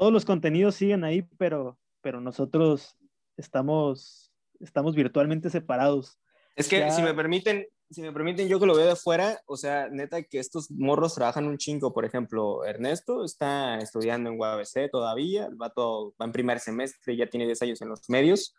todos 0.00 0.14
los 0.14 0.24
contenidos 0.24 0.76
siguen 0.76 1.04
ahí, 1.04 1.20
pero, 1.36 1.78
pero 2.00 2.22
nosotros 2.22 2.96
estamos, 3.36 4.32
estamos 4.58 4.94
virtualmente 4.94 5.50
separados. 5.50 6.18
Es 6.56 6.68
que 6.68 6.90
si 6.90 7.02
me 7.02 7.12
permiten, 7.12 7.66
si 7.90 8.00
me 8.00 8.10
permiten, 8.10 8.48
yo 8.48 8.58
que 8.58 8.64
lo 8.64 8.74
veo 8.74 8.86
de 8.86 8.92
afuera, 8.92 9.42
o 9.44 9.58
sea, 9.58 9.90
neta 9.90 10.22
que 10.22 10.38
estos 10.38 10.70
morros 10.70 11.14
trabajan 11.14 11.46
un 11.46 11.58
chingo. 11.58 11.92
Por 11.92 12.06
ejemplo, 12.06 12.64
Ernesto 12.64 13.26
está 13.26 13.76
estudiando 13.76 14.30
en 14.30 14.40
UABC 14.40 14.90
todavía, 14.90 15.44
el 15.44 15.56
vato 15.56 16.14
va 16.18 16.24
en 16.24 16.32
primer 16.32 16.60
semestre, 16.60 17.14
ya 17.14 17.26
tiene 17.26 17.44
10 17.44 17.60
años 17.60 17.82
en 17.82 17.90
los 17.90 18.08
medios. 18.08 18.54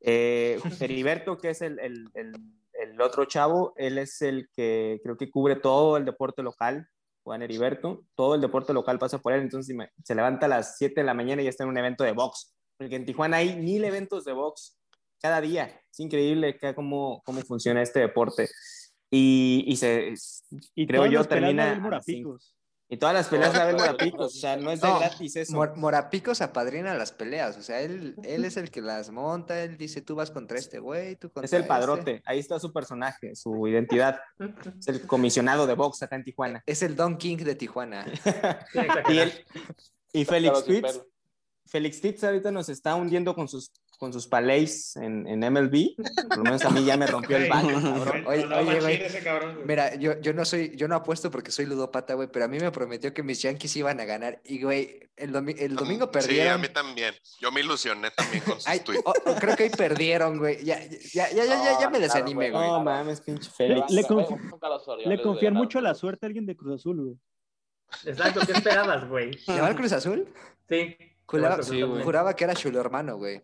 Eh, 0.00 0.58
Heriberto, 0.80 1.38
que 1.38 1.50
es 1.50 1.62
el, 1.62 1.78
el, 1.78 2.10
el, 2.14 3.00
otro 3.00 3.26
chavo, 3.26 3.74
él 3.76 3.96
es 3.96 4.22
el 4.22 4.48
que 4.52 4.98
creo 5.04 5.16
que 5.16 5.30
cubre 5.30 5.54
todo 5.54 5.96
el 5.96 6.04
deporte 6.04 6.42
local, 6.42 6.88
Juan 7.22 7.42
Heriberto, 7.42 8.04
todo 8.14 8.34
el 8.34 8.40
deporte 8.40 8.72
local 8.72 8.98
pasa 8.98 9.18
por 9.18 9.32
él, 9.32 9.42
entonces 9.42 9.76
se 10.04 10.14
levanta 10.14 10.46
a 10.46 10.48
las 10.48 10.76
7 10.78 11.00
de 11.00 11.04
la 11.04 11.14
mañana 11.14 11.42
y 11.42 11.44
ya 11.44 11.50
está 11.50 11.64
en 11.64 11.70
un 11.70 11.78
evento 11.78 12.04
de 12.04 12.12
box, 12.12 12.54
porque 12.76 12.96
en 12.96 13.04
Tijuana 13.04 13.38
hay 13.38 13.56
mil 13.56 13.84
eventos 13.84 14.24
de 14.24 14.32
box 14.32 14.78
cada 15.20 15.40
día, 15.40 15.66
es 15.90 16.00
increíble 16.00 16.58
cómo, 16.74 17.22
cómo 17.24 17.40
funciona 17.42 17.82
este 17.82 18.00
deporte. 18.00 18.48
Y, 19.10 19.64
y 19.66 19.76
se, 19.76 20.14
y 20.74 20.86
creo 20.86 21.06
yo, 21.06 21.24
termina... 21.24 22.00
Y 22.92 22.96
todas 22.96 23.14
las 23.14 23.28
peleas 23.28 23.54
la 23.54 23.66
ven 23.66 23.76
Morapicos, 23.76 24.36
o 24.36 24.40
sea, 24.40 24.56
no 24.56 24.72
es 24.72 24.80
de 24.80 24.88
gratis 24.88 25.36
eso. 25.36 25.56
Morapicos 25.76 26.40
apadrina 26.40 26.92
las 26.94 27.12
peleas, 27.12 27.56
o 27.56 27.62
sea, 27.62 27.80
él, 27.82 28.16
él 28.24 28.44
es 28.44 28.56
el 28.56 28.72
que 28.72 28.82
las 28.82 29.10
monta, 29.10 29.62
él 29.62 29.76
dice, 29.78 30.02
tú 30.02 30.16
vas 30.16 30.32
contra 30.32 30.58
este 30.58 30.80
güey, 30.80 31.14
tú 31.14 31.30
contra 31.30 31.46
Es 31.46 31.52
el 31.52 31.68
padrote, 31.68 32.16
este". 32.16 32.22
ahí 32.26 32.40
está 32.40 32.58
su 32.58 32.72
personaje, 32.72 33.36
su 33.36 33.68
identidad. 33.68 34.18
es 34.76 34.88
el 34.88 35.06
comisionado 35.06 35.68
de 35.68 35.74
box 35.74 36.02
acá 36.02 36.16
en 36.16 36.24
Tijuana. 36.24 36.64
Es 36.66 36.82
el 36.82 36.96
Don 36.96 37.16
King 37.16 37.36
de 37.36 37.54
Tijuana. 37.54 38.06
y, 40.12 40.20
y 40.20 40.24
Félix 40.24 40.64
Fitz, 40.64 41.00
Félix 41.66 42.00
Fitz 42.00 42.24
ahorita 42.24 42.50
nos 42.50 42.68
está 42.68 42.96
hundiendo 42.96 43.36
con 43.36 43.46
sus 43.46 43.70
con 44.00 44.14
sus 44.14 44.26
palais 44.26 44.96
en, 44.96 45.26
en, 45.26 45.40
MLB, 45.40 45.94
por 46.28 46.38
lo 46.38 46.44
menos 46.44 46.64
a 46.64 46.70
mí 46.70 46.82
ya 46.86 46.96
me 46.96 47.06
rompió 47.06 47.36
el 47.36 47.50
baño, 47.50 47.74
cabrón. 47.82 48.24
Oye, 48.26 48.46
oye, 48.46 48.80
güey. 48.80 49.02
Mira, 49.66 49.94
yo, 49.96 50.18
yo 50.22 50.32
no 50.32 50.46
soy, 50.46 50.74
yo 50.74 50.88
no 50.88 50.94
apuesto 50.94 51.30
porque 51.30 51.50
soy 51.50 51.66
ludópata, 51.66 52.14
güey, 52.14 52.26
pero 52.32 52.46
a 52.46 52.48
mí 52.48 52.58
me 52.58 52.72
prometió 52.72 53.12
que 53.12 53.22
mis 53.22 53.42
Yankees 53.42 53.76
iban 53.76 54.00
a 54.00 54.06
ganar. 54.06 54.40
Y, 54.42 54.62
güey, 54.62 55.10
el, 55.18 55.36
el 55.58 55.76
domingo 55.76 56.10
perdieron. 56.10 56.46
Sí, 56.46 56.48
a 56.48 56.56
mí 56.56 56.68
también. 56.72 57.14
Yo 57.42 57.52
me 57.52 57.60
ilusioné 57.60 58.10
también 58.12 58.42
con 58.42 58.58
sus 58.58 58.84
tweets. 58.84 59.02
Oh, 59.04 59.12
oh, 59.26 59.34
creo 59.34 59.54
que 59.54 59.64
hoy 59.64 59.70
perdieron, 59.70 60.38
güey. 60.38 60.64
Ya, 60.64 60.80
ya, 61.12 61.30
ya, 61.30 61.44
ya, 61.44 61.80
ya, 61.80 61.90
me 61.90 62.00
desanimé, 62.00 62.50
güey. 62.50 62.68
No 62.68 62.82
mames, 62.82 63.20
pinche 63.20 63.50
Félix. 63.50 63.90
Le, 63.90 64.00
le, 65.04 65.22
confiar 65.22 65.52
mucho 65.52 65.78
la 65.82 65.94
suerte 65.94 66.24
a 66.24 66.28
alguien 66.28 66.46
de 66.46 66.56
Cruz 66.56 66.80
Azul, 66.80 67.02
güey. 67.02 67.16
Exacto, 68.06 68.40
¿qué 68.46 68.52
esperabas, 68.52 69.06
güey? 69.06 69.32
¿Lleva 69.46 69.68
el 69.68 69.76
Cruz 69.76 69.92
Azul? 69.92 70.26
Sí. 70.70 70.96
Juraba, 71.26 71.62
sí, 71.62 71.82
juraba 71.82 72.34
que 72.34 72.44
era 72.44 72.54
chulo 72.54 72.80
hermano, 72.80 73.18
güey. 73.18 73.42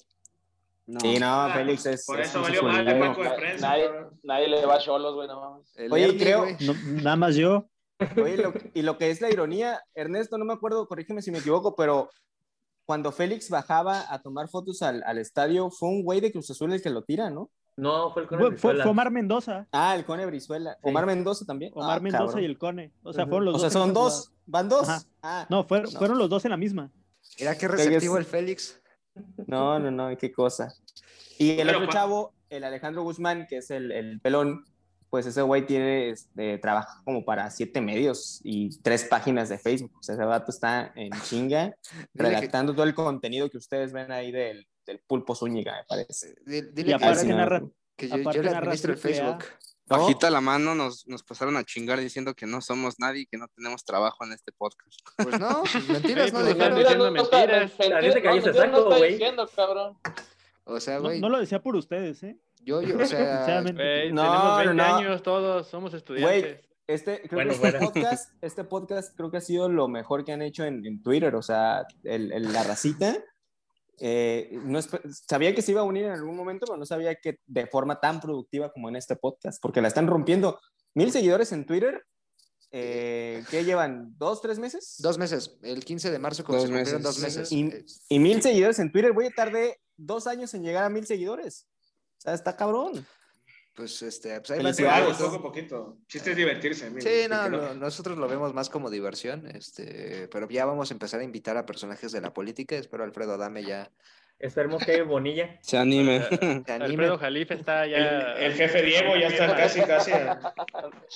No. 0.86 1.00
Sí, 1.00 1.18
no, 1.18 1.50
Félix 1.52 1.86
es. 1.86 2.06
Por 2.06 2.20
eso 2.20 2.40
valió 2.40 2.62
mal 2.62 2.86
el 2.86 3.00
banco 3.00 3.22
de 3.22 3.30
prensa. 3.30 3.68
Nadie, 3.68 3.90
nadie, 4.22 4.48
le 4.48 4.66
va 4.66 4.76
a 4.76 4.78
cholos, 4.78 5.14
güey, 5.14 5.26
no 5.26 5.62
Oye, 5.90 6.16
creo. 6.16 6.46
nada 7.02 7.16
más 7.16 7.34
yo. 7.34 7.66
Oye, 8.22 8.42
y 8.74 8.82
lo 8.82 8.96
que 8.98 9.10
es 9.10 9.20
la 9.20 9.30
ironía, 9.30 9.80
Ernesto, 9.94 10.38
no 10.38 10.44
me 10.44 10.52
acuerdo, 10.52 10.86
corrígeme 10.86 11.22
si 11.22 11.30
me 11.30 11.38
equivoco, 11.38 11.74
pero 11.74 12.08
cuando 12.84 13.10
Félix 13.10 13.50
bajaba 13.50 14.12
a 14.12 14.22
tomar 14.22 14.48
fotos 14.48 14.82
al, 14.82 15.02
al 15.04 15.18
estadio, 15.18 15.70
fue 15.70 15.88
un 15.88 16.04
güey 16.04 16.20
de 16.20 16.30
Cruz 16.30 16.50
Azul 16.50 16.72
el 16.72 16.82
que 16.82 16.90
lo 16.90 17.02
tira, 17.02 17.30
¿no? 17.30 17.50
No, 17.76 18.10
fue 18.10 18.22
el 18.22 18.28
Cone 18.28 18.42
fue, 18.42 18.56
fue, 18.56 18.82
Omar 18.84 19.10
Mendoza. 19.10 19.66
Ah, 19.70 19.94
el 19.96 20.06
Cone 20.06 20.24
Brizuela. 20.24 20.78
Omar 20.82 21.04
Mendoza 21.04 21.44
también. 21.44 21.72
Omar 21.74 21.98
ah, 21.98 22.00
Mendoza 22.00 22.40
y 22.40 22.46
el 22.46 22.56
Cone. 22.56 22.92
O 23.02 23.12
sea, 23.12 23.26
fueron 23.26 23.44
los 23.44 23.54
dos. 23.54 23.62
O 23.62 23.70
sea, 23.70 23.70
son 23.70 23.92
dos. 23.92 24.32
¿Van 24.46 24.68
dos? 24.68 24.88
Ah, 25.22 25.46
no, 25.50 25.64
fueron, 25.64 25.92
no. 25.92 25.98
fueron 25.98 26.18
los 26.18 26.30
dos 26.30 26.44
en 26.46 26.52
la 26.52 26.56
misma. 26.56 26.90
Mira 27.38 27.58
qué 27.58 27.68
receptivo 27.68 28.16
el 28.16 28.24
Félix. 28.24 28.80
No, 29.46 29.78
no, 29.78 29.90
no, 29.90 30.16
qué 30.16 30.32
cosa. 30.32 30.74
Y 31.38 31.60
el 31.60 31.68
otro 31.68 31.86
chavo, 31.86 32.32
el 32.50 32.64
Alejandro 32.64 33.02
Guzmán, 33.02 33.46
que 33.48 33.58
es 33.58 33.70
el, 33.70 33.92
el 33.92 34.20
pelón, 34.20 34.64
pues 35.10 35.26
ese 35.26 35.42
güey 35.42 35.66
tiene, 35.66 36.10
este, 36.10 36.58
trabaja 36.58 37.00
como 37.04 37.24
para 37.24 37.50
siete 37.50 37.80
medios 37.80 38.40
y 38.42 38.78
tres 38.80 39.04
páginas 39.04 39.48
de 39.48 39.58
Facebook. 39.58 39.92
O 39.98 40.02
sea, 40.02 40.14
ese 40.14 40.24
vato 40.24 40.50
está 40.50 40.92
en 40.94 41.10
chinga, 41.22 41.74
redactando 42.14 42.74
todo 42.74 42.84
el 42.84 42.94
contenido 42.94 43.48
que 43.48 43.58
ustedes 43.58 43.92
ven 43.92 44.10
ahí 44.12 44.32
del, 44.32 44.66
del 44.84 45.00
pulpo 45.06 45.34
Zúñiga, 45.34 45.76
me 45.76 45.84
parece. 45.84 46.34
Dile 46.44 46.90
y 46.90 46.92
aparte 46.92 47.26
que, 47.96 48.08
yo, 48.08 48.30
yo 48.30 48.42
le 48.42 48.50
administro 48.50 48.92
el 48.92 48.98
Facebook. 48.98 49.44
Bajita 49.88 50.30
la 50.30 50.40
mano 50.40 50.74
nos, 50.74 51.06
nos 51.06 51.22
pasaron 51.22 51.56
a 51.56 51.64
chingar 51.64 52.00
diciendo 52.00 52.34
que 52.34 52.46
no 52.46 52.60
somos 52.60 52.98
nadie 52.98 53.22
y 53.22 53.26
que 53.26 53.36
no 53.36 53.46
tenemos 53.48 53.84
trabajo 53.84 54.24
en 54.24 54.32
este 54.32 54.50
podcast. 54.52 55.00
Pues 55.16 55.38
no, 55.38 55.62
mentiras 55.88 56.32
no 56.32 56.44
dijeron. 56.44 57.12
Mentiras, 57.12 57.72
mentiras. 57.78 58.14
Mentiras 58.44 58.70
no 58.70 58.90
está 58.90 59.04
diciendo, 59.04 59.48
cabrón. 59.54 59.98
O 60.64 60.80
sea, 60.80 60.98
güey. 60.98 61.20
No, 61.20 61.28
lo 61.28 61.38
decía 61.38 61.62
por 61.62 61.76
ustedes, 61.76 62.22
¿eh? 62.24 62.36
Yo, 62.62 62.82
yo, 62.82 62.98
o 62.98 63.06
sea. 63.06 63.62
Wey, 63.64 64.12
no, 64.12 64.22
tenemos 64.22 64.56
20 64.58 64.74
no, 64.74 64.84
años 64.84 65.22
todos, 65.22 65.68
somos 65.68 65.94
estudiantes. 65.94 66.42
Güey, 66.42 66.60
este, 66.88 67.22
creo 67.28 67.44
bueno, 67.44 67.60
que 67.60 67.68
este, 67.68 67.78
podcast, 67.78 68.32
este 68.42 68.64
podcast 68.64 69.16
creo 69.16 69.30
que 69.30 69.36
ha 69.36 69.40
sido 69.40 69.68
lo 69.68 69.86
mejor 69.86 70.24
que 70.24 70.32
han 70.32 70.42
hecho 70.42 70.64
en, 70.64 70.84
en 70.84 71.00
Twitter. 71.02 71.36
O 71.36 71.42
sea, 71.42 71.86
el, 72.02 72.32
el, 72.32 72.52
la 72.52 72.64
racita. 72.64 73.16
Eh, 73.98 74.58
no 74.64 74.80
sabía 74.82 75.54
que 75.54 75.62
se 75.62 75.72
iba 75.72 75.80
a 75.80 75.84
unir 75.84 76.04
en 76.04 76.12
algún 76.12 76.36
momento, 76.36 76.66
pero 76.66 76.76
no 76.76 76.86
sabía 76.86 77.14
que 77.14 77.38
de 77.46 77.66
forma 77.66 78.00
tan 78.00 78.20
productiva 78.20 78.72
como 78.72 78.88
en 78.88 78.96
este 78.96 79.16
podcast, 79.16 79.60
porque 79.60 79.80
la 79.80 79.88
están 79.88 80.06
rompiendo. 80.06 80.60
Mil 80.94 81.12
seguidores 81.12 81.52
en 81.52 81.66
Twitter. 81.66 82.04
Eh, 82.72 83.44
¿Qué 83.50 83.64
llevan? 83.64 84.14
¿Dos, 84.18 84.42
tres 84.42 84.58
meses? 84.58 84.96
Dos 84.98 85.18
meses. 85.18 85.58
El 85.62 85.84
15 85.84 86.10
de 86.10 86.18
marzo 86.18 86.42
dos 86.42 86.70
meses. 86.70 87.02
dos 87.02 87.18
meses. 87.20 87.50
Y, 87.52 87.70
y, 88.08 88.18
mil 88.18 88.42
seguidores 88.42 88.78
en 88.78 88.92
Twitter. 88.92 89.12
Voy 89.12 89.26
a 89.26 89.30
tardar 89.30 89.76
dos 89.96 90.26
años 90.26 90.52
en 90.54 90.62
llegar 90.62 90.84
a 90.84 90.90
mil 90.90 91.06
seguidores. 91.06 91.66
O 92.18 92.20
sea, 92.20 92.34
está 92.34 92.56
cabrón. 92.56 93.06
Pues 93.76 94.00
este, 94.00 94.40
pues 94.40 94.52
ahí 94.52 95.12
poco 95.18 95.36
a 95.36 95.42
poquito. 95.42 95.98
Chiste 96.08 96.30
es 96.30 96.36
divertirse. 96.38 96.90
sí, 96.98 97.28
no, 97.28 97.50
no, 97.50 97.74
nosotros 97.74 98.16
lo 98.16 98.26
vemos 98.26 98.54
más 98.54 98.70
como 98.70 98.90
diversión, 98.90 99.46
este, 99.48 100.28
pero 100.28 100.48
ya 100.48 100.64
vamos 100.64 100.90
a 100.90 100.94
empezar 100.94 101.20
a 101.20 101.24
invitar 101.24 101.58
a 101.58 101.66
personajes 101.66 102.10
de 102.10 102.22
la 102.22 102.32
política. 102.32 102.74
Espero 102.74 103.04
Alfredo 103.04 103.34
Adame 103.34 103.62
ya 103.62 103.92
Esperemos 104.38 104.84
que 104.84 105.00
Bonilla 105.00 105.58
se 105.62 105.78
anime. 105.78 106.20
Se 106.22 106.72
anime. 106.72 106.84
Alfredo 106.84 107.18
Jalife 107.18 107.54
está 107.54 107.86
ya. 107.86 107.96
El, 107.96 108.42
el, 108.44 108.52
jefe 108.52 108.82
Diego 108.82 109.16
ya 109.16 109.28
está 109.28 109.56
casi, 109.56 109.80
casi 109.80 110.12
a 110.12 110.38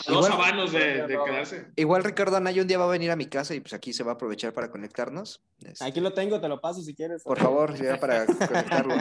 dos 0.08 0.30
habanos 0.30 0.72
de, 0.72 1.06
de, 1.06 1.18
quedarse. 1.24 1.66
Igual 1.76 2.02
Ricardo 2.02 2.36
Anaya 2.36 2.62
un 2.62 2.68
día 2.68 2.78
va 2.78 2.86
a 2.86 2.90
venir 2.90 3.10
a 3.10 3.16
mi 3.16 3.26
casa 3.26 3.54
y 3.54 3.60
pues 3.60 3.74
aquí 3.74 3.92
se 3.92 4.04
va 4.04 4.12
a 4.12 4.14
aprovechar 4.14 4.54
para 4.54 4.70
conectarnos. 4.70 5.42
Este... 5.62 5.84
Aquí 5.84 6.00
lo 6.00 6.14
tengo, 6.14 6.40
te 6.40 6.48
lo 6.48 6.62
paso 6.62 6.80
si 6.80 6.94
quieres. 6.94 7.22
Por 7.22 7.38
favor, 7.38 7.74
ya 7.74 8.00
para 8.00 8.24
conectarlo. 8.24 8.94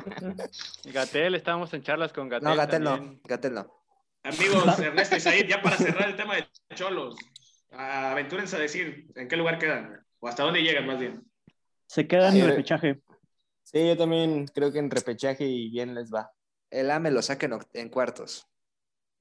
Gatel, 0.93 1.35
estábamos 1.35 1.73
en 1.73 1.83
charlas 1.83 2.11
con 2.11 2.27
Gatel. 2.27 2.49
No, 2.49 2.55
Gatel 2.57 2.83
no, 2.83 3.19
Gatel 3.23 3.53
no. 3.53 3.79
Amigos, 4.23 4.79
Ernesto 4.79 5.15
y 5.15 5.21
Said, 5.21 5.47
ya 5.47 5.61
para 5.61 5.77
cerrar 5.77 6.09
el 6.09 6.17
tema 6.17 6.35
de 6.35 6.45
Cholos, 6.75 7.15
aventúrense 7.71 8.57
a 8.57 8.59
decir 8.59 9.07
en 9.15 9.29
qué 9.29 9.37
lugar 9.37 9.59
quedan 9.59 10.05
o 10.19 10.27
hasta 10.27 10.43
dónde 10.43 10.61
llegan 10.61 10.85
más 10.85 10.99
bien. 10.99 11.23
Se 11.87 12.05
quedan 12.05 12.35
en 12.35 12.41
el 12.41 12.49
repechaje. 12.49 12.99
Sí, 13.71 13.87
yo 13.87 13.95
también 13.95 14.47
creo 14.47 14.71
que 14.71 14.79
en 14.79 14.89
repechaje 14.89 15.45
y 15.45 15.69
bien 15.69 15.93
les 15.93 16.11
va. 16.11 16.31
El 16.71 16.89
AME 16.89 17.11
lo 17.11 17.21
saquen 17.21 17.53
en 17.73 17.89
cuartos. 17.89 18.47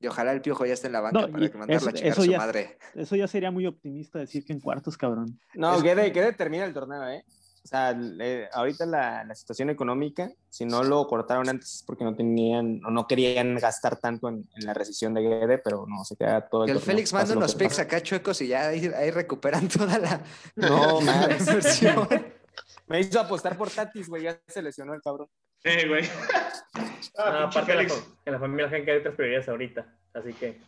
Y 0.00 0.06
ojalá 0.06 0.32
el 0.32 0.40
piojo 0.40 0.64
ya 0.64 0.72
esté 0.72 0.86
en 0.86 0.94
la 0.94 1.00
banca 1.00 1.28
para 1.28 1.50
que 1.50 1.58
mandarlo 1.58 1.90
a 1.90 1.92
chingar 1.92 2.12
a 2.12 2.14
su 2.14 2.24
ya, 2.24 2.38
madre. 2.38 2.78
Eso 2.94 3.16
ya 3.16 3.26
sería 3.26 3.50
muy 3.50 3.66
optimista 3.66 4.20
decir 4.20 4.44
que 4.44 4.54
en 4.54 4.60
cuartos, 4.60 4.96
cabrón. 4.96 5.38
No, 5.54 5.74
es... 5.76 5.82
que, 5.82 6.12
que 6.12 6.32
termina 6.32 6.64
el 6.64 6.72
torneo, 6.72 7.06
¿eh? 7.08 7.24
O 7.62 7.68
sea, 7.68 7.94
eh, 8.20 8.48
ahorita 8.54 8.86
la, 8.86 9.24
la, 9.24 9.34
situación 9.34 9.68
económica, 9.68 10.30
si 10.48 10.64
no 10.64 10.82
lo 10.82 11.06
cortaron 11.06 11.46
antes 11.50 11.74
es 11.74 11.82
porque 11.82 12.04
no 12.04 12.14
tenían 12.14 12.80
o 12.86 12.90
no 12.90 13.06
querían 13.06 13.56
gastar 13.56 13.96
tanto 13.96 14.28
en, 14.28 14.48
en 14.54 14.64
la 14.64 14.72
recesión 14.72 15.12
de 15.12 15.20
Guede, 15.20 15.58
pero 15.58 15.84
no, 15.86 16.02
se 16.04 16.16
queda 16.16 16.48
todo 16.48 16.62
el 16.64 16.68
Que 16.68 16.72
el 16.72 16.80
Félix 16.80 17.12
manda 17.12 17.36
unos 17.36 17.54
picks 17.54 17.80
acá 17.80 18.00
chuecos 18.00 18.40
y 18.40 18.48
ya 18.48 18.68
ahí, 18.68 18.86
ahí 18.96 19.10
recuperan 19.10 19.68
toda 19.76 19.98
la, 19.98 20.22
no, 20.56 21.02
la 21.02 21.36
inversión. 21.38 22.08
Me 22.88 23.00
hizo 23.00 23.20
apostar 23.20 23.56
por 23.56 23.70
Tatis, 23.70 24.08
güey, 24.08 24.24
ya 24.24 24.40
se 24.46 24.62
lesionó 24.62 24.94
el 24.94 25.02
cabrón. 25.02 25.28
Sí, 25.62 25.88
güey. 25.88 26.04
Ah, 27.16 27.44
aparte, 27.44 27.74
la, 27.74 27.82
en 27.82 28.32
la 28.32 28.38
familia 28.38 28.68
gente 28.68 28.92
hay 28.92 28.98
otras 28.98 29.14
prioridades 29.14 29.48
ahorita, 29.48 29.86
así 30.14 30.32
que. 30.32 30.60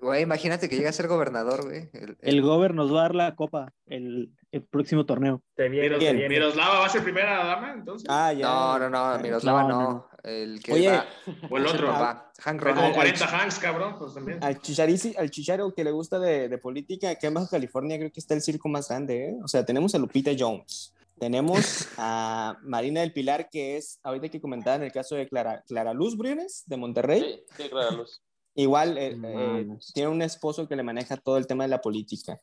Güey, 0.00 0.22
imagínate 0.22 0.68
que 0.68 0.76
llegue 0.76 0.88
a 0.88 0.92
ser 0.92 1.08
gobernador, 1.08 1.64
güey. 1.64 1.90
El, 1.92 2.10
el... 2.10 2.16
el 2.20 2.42
gober 2.42 2.72
nos 2.72 2.92
va 2.94 3.00
a 3.00 3.02
dar 3.02 3.14
la 3.14 3.34
copa 3.34 3.72
el, 3.86 4.30
el 4.52 4.62
próximo 4.62 5.04
torneo. 5.06 5.42
Te 5.54 5.68
viene, 5.68 5.88
Miros, 5.88 6.00
te 6.00 6.28
Miroslava 6.28 6.78
va 6.78 6.86
a 6.86 6.88
ser 6.88 7.02
primera 7.02 7.44
dama, 7.44 7.72
entonces. 7.72 8.08
Ah, 8.08 8.32
ya. 8.32 8.46
No, 8.46 8.78
no, 8.78 8.90
no, 8.90 9.18
Miroslava 9.18 9.62
no. 9.62 9.68
no. 9.68 9.80
no. 9.80 10.08
El 10.22 10.62
que 10.62 10.72
Oye, 10.72 10.90
va... 10.90 11.06
o 11.50 11.58
el 11.58 11.66
otro. 11.66 11.88
Va. 11.88 12.32
Hank 12.40 12.62
Como 12.62 12.92
40 12.92 13.26
Hanks, 13.26 13.58
cabrón, 13.58 13.96
pues 13.98 14.14
también. 14.14 14.42
Al, 14.42 14.60
chicharici, 14.60 15.14
al 15.16 15.30
chicharo 15.30 15.74
que 15.74 15.84
le 15.84 15.90
gusta 15.90 16.18
de, 16.18 16.48
de 16.48 16.58
política, 16.58 17.10
aquí 17.10 17.26
en 17.26 17.34
Baja 17.34 17.48
California 17.50 17.98
creo 17.98 18.12
que 18.12 18.20
está 18.20 18.34
el 18.34 18.42
circo 18.42 18.68
más 18.68 18.88
grande, 18.88 19.30
¿eh? 19.30 19.36
O 19.42 19.48
sea, 19.48 19.64
tenemos 19.64 19.94
a 19.94 19.98
Lupita 19.98 20.30
Jones. 20.38 20.94
Tenemos 21.18 21.88
a 21.96 22.58
Marina 22.62 23.00
del 23.00 23.12
Pilar, 23.12 23.48
que 23.50 23.76
es, 23.76 23.98
ahorita 24.02 24.28
que 24.28 24.40
comentaba 24.40 24.76
en 24.76 24.82
el 24.82 24.92
caso 24.92 25.16
de 25.16 25.28
Clara, 25.28 25.62
Clara 25.66 25.92
Luz 25.92 26.16
Briones, 26.16 26.64
de 26.66 26.76
Monterrey. 26.76 27.20
Sí, 27.56 27.62
sí 27.62 27.68
Clara 27.68 27.90
Luz. 27.90 28.22
Igual 28.54 28.98
eh, 28.98 29.16
eh, 29.22 29.66
tiene 29.94 30.08
un 30.08 30.22
esposo 30.22 30.66
que 30.66 30.76
le 30.76 30.82
maneja 30.82 31.16
todo 31.16 31.38
el 31.38 31.46
tema 31.46 31.64
de 31.64 31.68
la 31.68 31.80
política. 31.80 32.38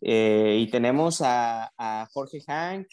Eh, 0.00 0.58
y 0.60 0.70
tenemos 0.70 1.20
a, 1.20 1.72
a, 1.76 2.08
Jorge 2.12 2.40
Hank, 2.46 2.88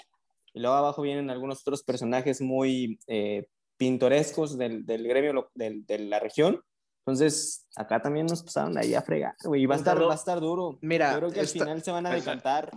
y 0.53 0.59
luego 0.59 0.75
abajo 0.75 1.01
vienen 1.01 1.29
algunos 1.29 1.61
otros 1.61 1.83
personajes 1.83 2.41
muy 2.41 2.99
eh, 3.07 3.47
pintorescos 3.77 4.57
del, 4.57 4.85
del 4.85 5.07
gremio 5.07 5.49
del, 5.55 5.85
de 5.85 5.99
la 5.99 6.19
región. 6.19 6.61
Entonces, 6.99 7.65
acá 7.75 8.01
también 8.01 8.25
nos 8.25 8.43
pasaron 8.43 8.77
ahí 8.77 8.93
a 8.93 9.01
fregar, 9.01 9.35
güey. 9.45 9.61
Y 9.61 9.65
va 9.65 9.75
a 9.75 9.77
estar, 9.77 10.01
va 10.01 10.11
a 10.11 10.15
estar 10.15 10.41
duro. 10.41 10.77
Mira, 10.81 11.13
yo 11.13 11.19
creo 11.19 11.31
que 11.31 11.39
al 11.39 11.47
final 11.47 11.81
se 11.81 11.91
van 11.91 12.05
a 12.05 12.11
decantar 12.11 12.71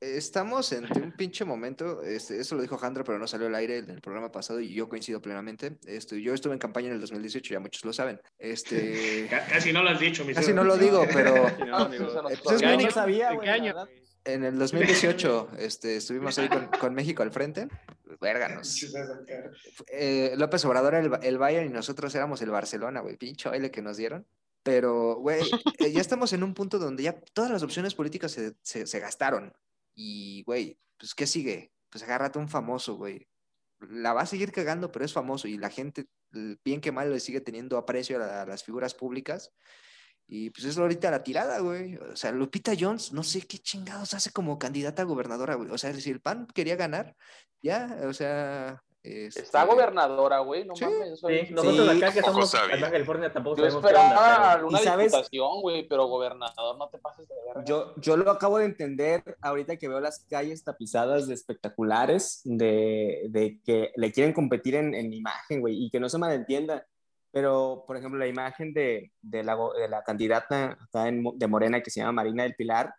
estamos 0.00 0.72
en 0.72 0.84
un 0.84 1.12
pinche 1.16 1.44
momento, 1.44 2.02
este, 2.02 2.40
eso 2.40 2.54
lo 2.54 2.62
dijo 2.62 2.78
Jandro, 2.78 3.04
pero 3.04 3.18
no 3.18 3.26
salió 3.26 3.46
al 3.46 3.54
aire 3.54 3.78
en 3.78 3.90
el 3.90 4.00
programa 4.00 4.30
pasado 4.30 4.60
y 4.60 4.72
yo 4.72 4.88
coincido 4.88 5.20
plenamente. 5.20 5.78
Este, 5.86 6.20
yo 6.20 6.34
estuve 6.34 6.52
en 6.52 6.58
campaña 6.58 6.88
en 6.88 6.94
el 6.94 7.00
2018, 7.00 7.54
ya 7.54 7.60
muchos 7.60 7.84
lo 7.84 7.92
saben. 7.92 8.20
Este, 8.38 9.28
casi 9.48 9.72
no 9.72 9.82
lo 9.82 9.90
has 9.90 10.00
dicho, 10.00 10.24
mi 10.24 10.34
Casi 10.34 10.52
no 10.52 10.64
lo 10.64 10.76
digo, 10.76 11.04
pero... 11.12 11.46
no, 11.66 12.90
sabía, 12.90 13.30
En 14.24 14.44
el 14.44 14.58
2018 14.58 15.50
este, 15.58 15.96
estuvimos 15.96 16.38
ahí 16.38 16.48
con, 16.80 16.94
México 16.94 17.22
al 17.22 17.30
frente. 17.30 17.68
Vérganos. 18.20 18.84
Eh, 19.86 20.34
López 20.36 20.64
Obrador 20.64 20.94
el, 20.94 21.10
el 21.22 21.38
Bayern 21.38 21.66
y 21.66 21.72
nosotros 21.72 22.14
éramos 22.14 22.42
el 22.42 22.50
Barcelona, 22.50 23.00
güey. 23.00 23.16
Pincho 23.16 23.50
baile 23.50 23.70
que 23.70 23.82
nos 23.82 23.96
dieron. 23.96 24.26
Pero, 24.64 25.16
güey, 25.16 25.42
eh, 25.78 25.92
ya 25.92 26.00
estamos 26.00 26.32
en 26.32 26.42
un 26.42 26.52
punto 26.52 26.78
donde 26.78 27.04
ya 27.04 27.20
todas 27.32 27.50
las 27.50 27.62
opciones 27.62 27.94
políticas 27.94 28.32
se, 28.32 28.54
se, 28.62 28.86
se 28.86 29.00
gastaron. 29.00 29.54
Y, 30.00 30.44
güey, 30.44 30.78
pues, 30.96 31.12
¿qué 31.12 31.26
sigue? 31.26 31.72
Pues 31.90 32.04
agárrate 32.04 32.38
un 32.38 32.48
famoso, 32.48 32.94
güey. 32.96 33.26
La 33.80 34.12
va 34.12 34.22
a 34.22 34.26
seguir 34.26 34.52
cagando, 34.52 34.92
pero 34.92 35.04
es 35.04 35.12
famoso 35.12 35.48
y 35.48 35.58
la 35.58 35.70
gente, 35.70 36.06
bien 36.64 36.80
que 36.80 36.92
mal, 36.92 37.10
le 37.12 37.18
sigue 37.18 37.40
teniendo 37.40 37.76
aprecio 37.76 38.22
a, 38.22 38.46
las 38.46 38.62
figuras 38.62 38.94
públicas. 38.94 39.52
Y 40.28 40.50
pues 40.50 40.66
es 40.66 40.78
ahorita 40.78 41.10
la 41.10 41.24
tirada, 41.24 41.58
güey. 41.58 41.96
O 41.96 42.14
sea, 42.14 42.30
Lupita 42.30 42.74
Jones, 42.78 43.12
no 43.12 43.24
sé 43.24 43.40
qué 43.42 43.58
chingados 43.58 44.14
hace 44.14 44.30
como 44.30 44.56
candidata 44.58 45.02
a 45.02 45.04
gobernadora, 45.06 45.56
güey. 45.56 45.70
O 45.70 45.78
sea, 45.78 45.92
si 45.94 46.10
el 46.10 46.20
PAN 46.20 46.46
quería 46.54 46.76
ganar, 46.76 47.16
ya, 47.60 47.98
o 48.04 48.12
sea, 48.12 48.80
este... 49.02 49.40
Está 49.40 49.64
gobernadora, 49.64 50.40
güey, 50.40 50.64
no 50.64 50.74
mames. 50.80 51.20
Sí, 51.20 51.52
nosotros 51.52 51.88
acá 51.88 52.12
que 52.12 52.18
estamos 52.18 52.54
en 52.54 52.80
California 52.80 53.32
tampoco 53.32 53.56
yo 53.56 53.64
sabemos 53.70 53.84
esperaba 53.84 54.58
qué 54.58 54.64
una 54.64 54.78
sabes? 54.78 55.12
diputación, 55.12 55.60
güey, 55.62 55.88
pero 55.88 56.06
gobernador 56.06 56.76
no 56.76 56.88
te 56.88 56.98
pases 56.98 57.28
de 57.28 57.34
verga. 57.46 57.64
Yo, 57.64 57.94
yo 57.96 58.16
lo 58.16 58.30
acabo 58.30 58.58
de 58.58 58.66
entender 58.66 59.22
ahorita 59.40 59.76
que 59.76 59.88
veo 59.88 60.00
las 60.00 60.24
calles 60.28 60.64
tapizadas 60.64 61.26
de 61.28 61.34
espectaculares, 61.34 62.40
de, 62.44 63.26
de 63.30 63.60
que 63.64 63.92
le 63.96 64.12
quieren 64.12 64.32
competir 64.32 64.74
en, 64.74 64.94
en 64.94 65.12
imagen, 65.12 65.60
güey, 65.60 65.84
y 65.84 65.90
que 65.90 66.00
no 66.00 66.08
se 66.08 66.18
malentienda. 66.18 66.86
Pero, 67.30 67.84
por 67.86 67.96
ejemplo, 67.96 68.18
la 68.18 68.26
imagen 68.26 68.72
de, 68.72 69.12
de, 69.20 69.44
la, 69.44 69.56
de 69.78 69.88
la 69.88 70.02
candidata 70.02 70.78
acá 70.80 71.08
en, 71.08 71.22
de 71.34 71.46
Morena 71.46 71.82
que 71.82 71.90
se 71.90 72.00
llama 72.00 72.12
Marina 72.12 72.42
del 72.42 72.54
Pilar, 72.54 72.94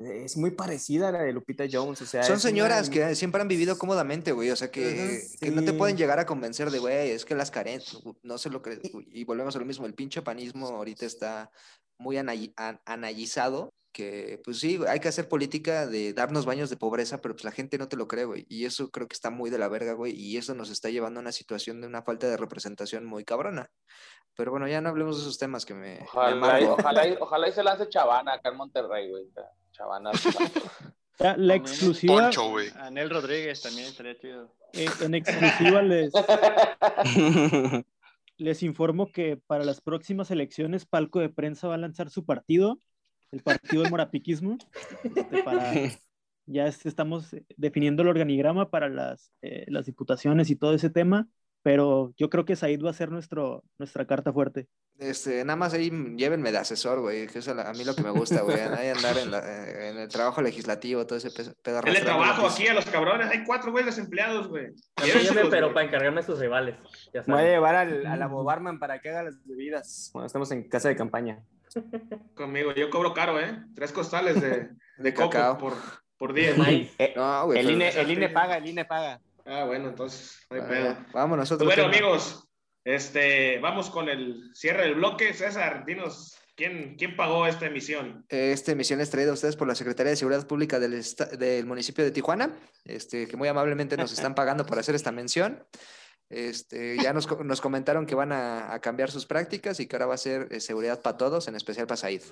es 0.00 0.36
muy 0.36 0.52
parecida 0.52 1.08
a 1.08 1.12
la 1.12 1.22
de 1.22 1.32
Lupita 1.32 1.64
Jones, 1.70 2.00
o 2.02 2.06
sea... 2.06 2.22
Son 2.22 2.38
señoras 2.38 2.88
que 2.88 3.14
siempre 3.14 3.42
han 3.42 3.48
vivido 3.48 3.76
cómodamente, 3.78 4.32
güey, 4.32 4.50
o 4.50 4.56
sea, 4.56 4.70
que, 4.70 5.22
que 5.40 5.50
no 5.50 5.64
te 5.64 5.72
pueden 5.72 5.96
llegar 5.96 6.18
a 6.18 6.26
convencer 6.26 6.70
de, 6.70 6.78
güey, 6.78 7.10
es 7.10 7.24
que 7.24 7.34
las 7.34 7.50
carencias, 7.50 8.02
no 8.22 8.38
sé 8.38 8.50
lo 8.50 8.62
que... 8.62 8.80
Y 9.10 9.24
volvemos 9.24 9.56
a 9.56 9.58
lo 9.58 9.64
mismo, 9.64 9.86
el 9.86 9.94
pinche 9.94 10.22
panismo 10.22 10.68
ahorita 10.68 11.04
está 11.04 11.50
muy 11.98 12.16
analizado, 12.16 13.74
que 13.92 14.40
pues 14.44 14.60
sí, 14.60 14.78
hay 14.86 15.00
que 15.00 15.08
hacer 15.08 15.28
política 15.28 15.86
de 15.86 16.12
darnos 16.12 16.46
baños 16.46 16.70
de 16.70 16.76
pobreza, 16.76 17.20
pero 17.20 17.34
pues 17.34 17.44
la 17.44 17.50
gente 17.50 17.78
no 17.78 17.88
te 17.88 17.96
lo 17.96 18.06
cree, 18.06 18.24
güey, 18.24 18.46
y 18.48 18.66
eso 18.66 18.90
creo 18.90 19.08
que 19.08 19.14
está 19.14 19.30
muy 19.30 19.50
de 19.50 19.58
la 19.58 19.68
verga, 19.68 19.94
güey, 19.94 20.12
y 20.14 20.36
eso 20.36 20.54
nos 20.54 20.70
está 20.70 20.90
llevando 20.90 21.18
a 21.18 21.22
una 21.22 21.32
situación 21.32 21.80
de 21.80 21.88
una 21.88 22.02
falta 22.02 22.28
de 22.28 22.36
representación 22.36 23.04
muy 23.04 23.24
cabrona. 23.24 23.70
Pero 24.36 24.52
bueno, 24.52 24.68
ya 24.68 24.80
no 24.80 24.90
hablemos 24.90 25.16
de 25.16 25.22
esos 25.22 25.38
temas 25.38 25.66
que 25.66 25.74
me... 25.74 25.98
Ojalá, 26.02 26.60
ojalá, 26.70 27.02
ojalá, 27.20 27.48
y 27.48 27.52
se 27.52 27.64
lance 27.64 27.88
Chavana 27.88 28.34
acá 28.34 28.50
en 28.50 28.56
Monterrey, 28.56 29.10
güey 29.10 29.24
la 31.36 31.54
exclusiva. 31.54 32.30
Anel 32.80 33.10
Rodríguez 33.10 33.62
también 33.62 33.86
estaría 33.86 34.18
chido. 34.18 34.54
Eh, 34.72 34.86
en 35.00 35.14
exclusiva 35.14 35.82
les, 35.82 36.12
les 38.36 38.62
informo 38.62 39.10
que 39.10 39.36
para 39.36 39.64
las 39.64 39.80
próximas 39.80 40.30
elecciones 40.30 40.84
Palco 40.84 41.20
de 41.20 41.30
Prensa 41.30 41.68
va 41.68 41.74
a 41.74 41.78
lanzar 41.78 42.10
su 42.10 42.24
partido, 42.24 42.78
el 43.32 43.42
partido 43.42 43.82
de 43.82 43.90
Morapiquismo. 43.90 44.58
Este, 45.74 46.02
ya 46.46 46.66
estamos 46.66 47.34
definiendo 47.56 48.02
el 48.02 48.08
organigrama 48.08 48.70
para 48.70 48.88
las, 48.88 49.32
eh, 49.42 49.64
las 49.68 49.86
diputaciones 49.86 50.50
y 50.50 50.56
todo 50.56 50.74
ese 50.74 50.90
tema 50.90 51.28
pero 51.62 52.14
yo 52.16 52.30
creo 52.30 52.44
que 52.44 52.56
Said 52.56 52.82
va 52.82 52.90
a 52.90 52.94
ser 52.94 53.10
nuestro, 53.10 53.64
nuestra 53.78 54.06
carta 54.06 54.32
fuerte. 54.32 54.68
Este, 54.98 55.44
nada 55.44 55.56
más 55.56 55.72
ahí 55.74 55.90
llévenme 56.16 56.50
de 56.50 56.58
asesor, 56.58 57.00
güey, 57.00 57.28
que 57.28 57.38
es 57.38 57.46
a, 57.46 57.72
mí 57.72 57.84
lo 57.84 57.94
que 57.94 58.02
me 58.02 58.10
gusta, 58.10 58.42
güey, 58.42 58.58
ahí 58.58 58.88
andar 58.88 59.16
en, 59.16 59.32
eh, 59.32 59.90
en, 59.90 59.98
el 59.98 60.08
trabajo 60.08 60.42
legislativo, 60.42 61.06
todo 61.06 61.18
ese 61.18 61.30
pedo. 61.30 61.82
El 61.84 62.00
trabajo 62.00 62.48
aquí 62.48 62.66
a 62.66 62.74
los 62.74 62.84
cabrones, 62.84 63.30
hay 63.30 63.44
cuatro 63.44 63.70
güeyes 63.70 63.94
desempleados, 63.94 64.48
güey. 64.48 64.72
pero 65.50 65.72
para 65.72 65.86
encargarme 65.86 66.20
a 66.20 66.24
sus 66.24 66.40
rivales. 66.40 66.74
Voy 67.28 67.42
a 67.42 67.44
llevar 67.44 67.76
al, 67.76 68.06
a 68.06 68.16
la 68.16 68.26
Bobarman 68.26 68.80
para 68.80 68.98
que 69.00 69.10
haga 69.10 69.22
las 69.22 69.36
bebidas 69.44 70.10
cuando 70.12 70.26
estamos 70.26 70.50
en 70.50 70.68
casa 70.68 70.88
de 70.88 70.96
campaña. 70.96 71.44
Conmigo, 72.34 72.72
yo 72.74 72.90
cobro 72.90 73.14
caro, 73.14 73.38
¿eh? 73.38 73.56
Tres 73.76 73.92
costales 73.92 74.40
de, 74.40 74.70
de 74.98 75.14
coco 75.14 75.58
por, 75.58 75.74
por 76.16 76.32
día. 76.32 76.54
Eh, 76.98 77.12
no, 77.14 77.46
güey, 77.46 77.60
el, 77.60 77.70
INE, 77.70 77.90
el 77.90 78.10
INE 78.10 78.30
paga, 78.30 78.56
el 78.56 78.66
INE 78.66 78.84
paga. 78.84 79.20
Ah, 79.46 79.64
bueno, 79.64 79.90
entonces, 79.90 80.44
no 80.50 80.56
hay 80.56 80.62
pedo. 80.68 80.96
Vamos 81.12 81.38
nosotros. 81.38 81.66
bueno, 81.66 81.84
amigos, 81.84 82.47
este, 82.94 83.58
vamos 83.58 83.90
con 83.90 84.08
el 84.08 84.50
cierre 84.54 84.84
del 84.84 84.94
bloque. 84.94 85.34
César, 85.34 85.84
dinos, 85.84 86.38
¿quién, 86.56 86.96
quién 86.96 87.16
pagó 87.16 87.46
esta 87.46 87.66
emisión? 87.66 88.24
Esta 88.30 88.72
emisión 88.72 89.02
es 89.02 89.10
traída 89.10 89.30
a 89.30 89.34
ustedes 89.34 89.56
por 89.56 89.68
la 89.68 89.74
Secretaría 89.74 90.10
de 90.10 90.16
Seguridad 90.16 90.46
Pública 90.46 90.78
del, 90.78 91.04
del 91.38 91.66
municipio 91.66 92.02
de 92.02 92.10
Tijuana, 92.12 92.56
este, 92.86 93.28
que 93.28 93.36
muy 93.36 93.46
amablemente 93.46 93.98
nos 93.98 94.12
están 94.12 94.34
pagando 94.34 94.64
por 94.64 94.78
hacer 94.78 94.94
esta 94.94 95.12
mención. 95.12 95.66
Este, 96.30 96.96
ya 96.96 97.12
nos, 97.12 97.28
nos 97.44 97.60
comentaron 97.60 98.06
que 98.06 98.14
van 98.14 98.32
a, 98.32 98.72
a, 98.72 98.80
cambiar 98.80 99.10
sus 99.10 99.26
prácticas 99.26 99.80
y 99.80 99.86
que 99.86 99.96
ahora 99.96 100.06
va 100.06 100.14
a 100.14 100.18
ser 100.18 100.48
eh, 100.50 100.60
seguridad 100.60 101.02
para 101.02 101.18
todos, 101.18 101.46
en 101.46 101.56
especial 101.56 101.86
para 101.86 101.98
Said. 101.98 102.22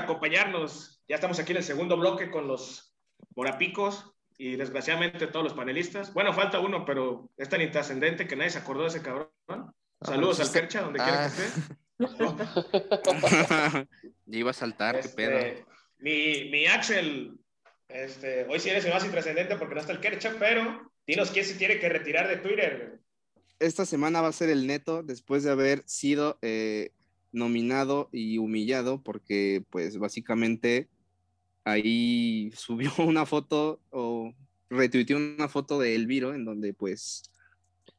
Acompañarnos. 0.00 1.02
Ya 1.08 1.16
estamos 1.16 1.38
aquí 1.38 1.52
en 1.52 1.58
el 1.58 1.64
segundo 1.64 1.96
bloque 1.96 2.30
con 2.30 2.46
los 2.46 2.94
morapicos 3.34 4.12
y 4.38 4.56
desgraciadamente 4.56 5.26
todos 5.26 5.44
los 5.44 5.54
panelistas. 5.54 6.14
Bueno, 6.14 6.32
falta 6.32 6.60
uno, 6.60 6.84
pero 6.84 7.30
es 7.36 7.48
tan 7.48 7.60
intrascendente 7.60 8.26
que 8.26 8.36
nadie 8.36 8.50
se 8.50 8.58
acordó 8.58 8.82
de 8.82 8.88
ese 8.88 9.02
cabrón. 9.02 9.30
Ah, 9.48 9.72
Saludos 10.02 10.38
pues 10.38 10.48
al 10.48 10.54
Percha, 10.54 10.80
donde 10.82 10.98
quiera 10.98 11.20
que 11.20 11.26
esté. 11.26 11.76
Ya 11.98 13.86
iba 14.38 14.50
a 14.50 14.54
saltar, 14.54 15.00
qué 15.00 15.08
pedo. 15.10 15.38
Este, 15.38 15.64
mi, 15.98 16.48
mi 16.50 16.66
Axel, 16.66 17.38
este, 17.88 18.46
hoy 18.48 18.60
sí 18.60 18.70
eres 18.70 18.84
el 18.84 18.92
más 18.92 19.04
intrascendente 19.04 19.56
porque 19.56 19.74
no 19.74 19.80
está 19.80 19.92
el 19.92 20.00
Kercha, 20.00 20.34
pero 20.38 20.90
dinos 21.06 21.30
quién 21.30 21.44
se 21.44 21.54
tiene 21.54 21.78
que 21.78 21.88
retirar 21.88 22.28
de 22.28 22.36
Twitter. 22.36 23.00
Esta 23.58 23.84
semana 23.84 24.22
va 24.22 24.28
a 24.28 24.32
ser 24.32 24.48
el 24.48 24.66
neto 24.66 25.02
después 25.02 25.42
de 25.42 25.50
haber 25.50 25.82
sido 25.86 26.38
eh, 26.40 26.92
nominado 27.32 28.08
y 28.12 28.38
humillado 28.38 29.02
porque 29.02 29.62
pues 29.70 29.98
básicamente 29.98 30.88
ahí 31.64 32.50
subió 32.56 32.92
una 32.98 33.26
foto 33.26 33.80
o 33.90 34.34
retuiteó 34.68 35.16
una 35.16 35.48
foto 35.48 35.78
de 35.78 35.94
Elviro 35.94 36.34
en 36.34 36.44
donde 36.44 36.72
pues 36.74 37.22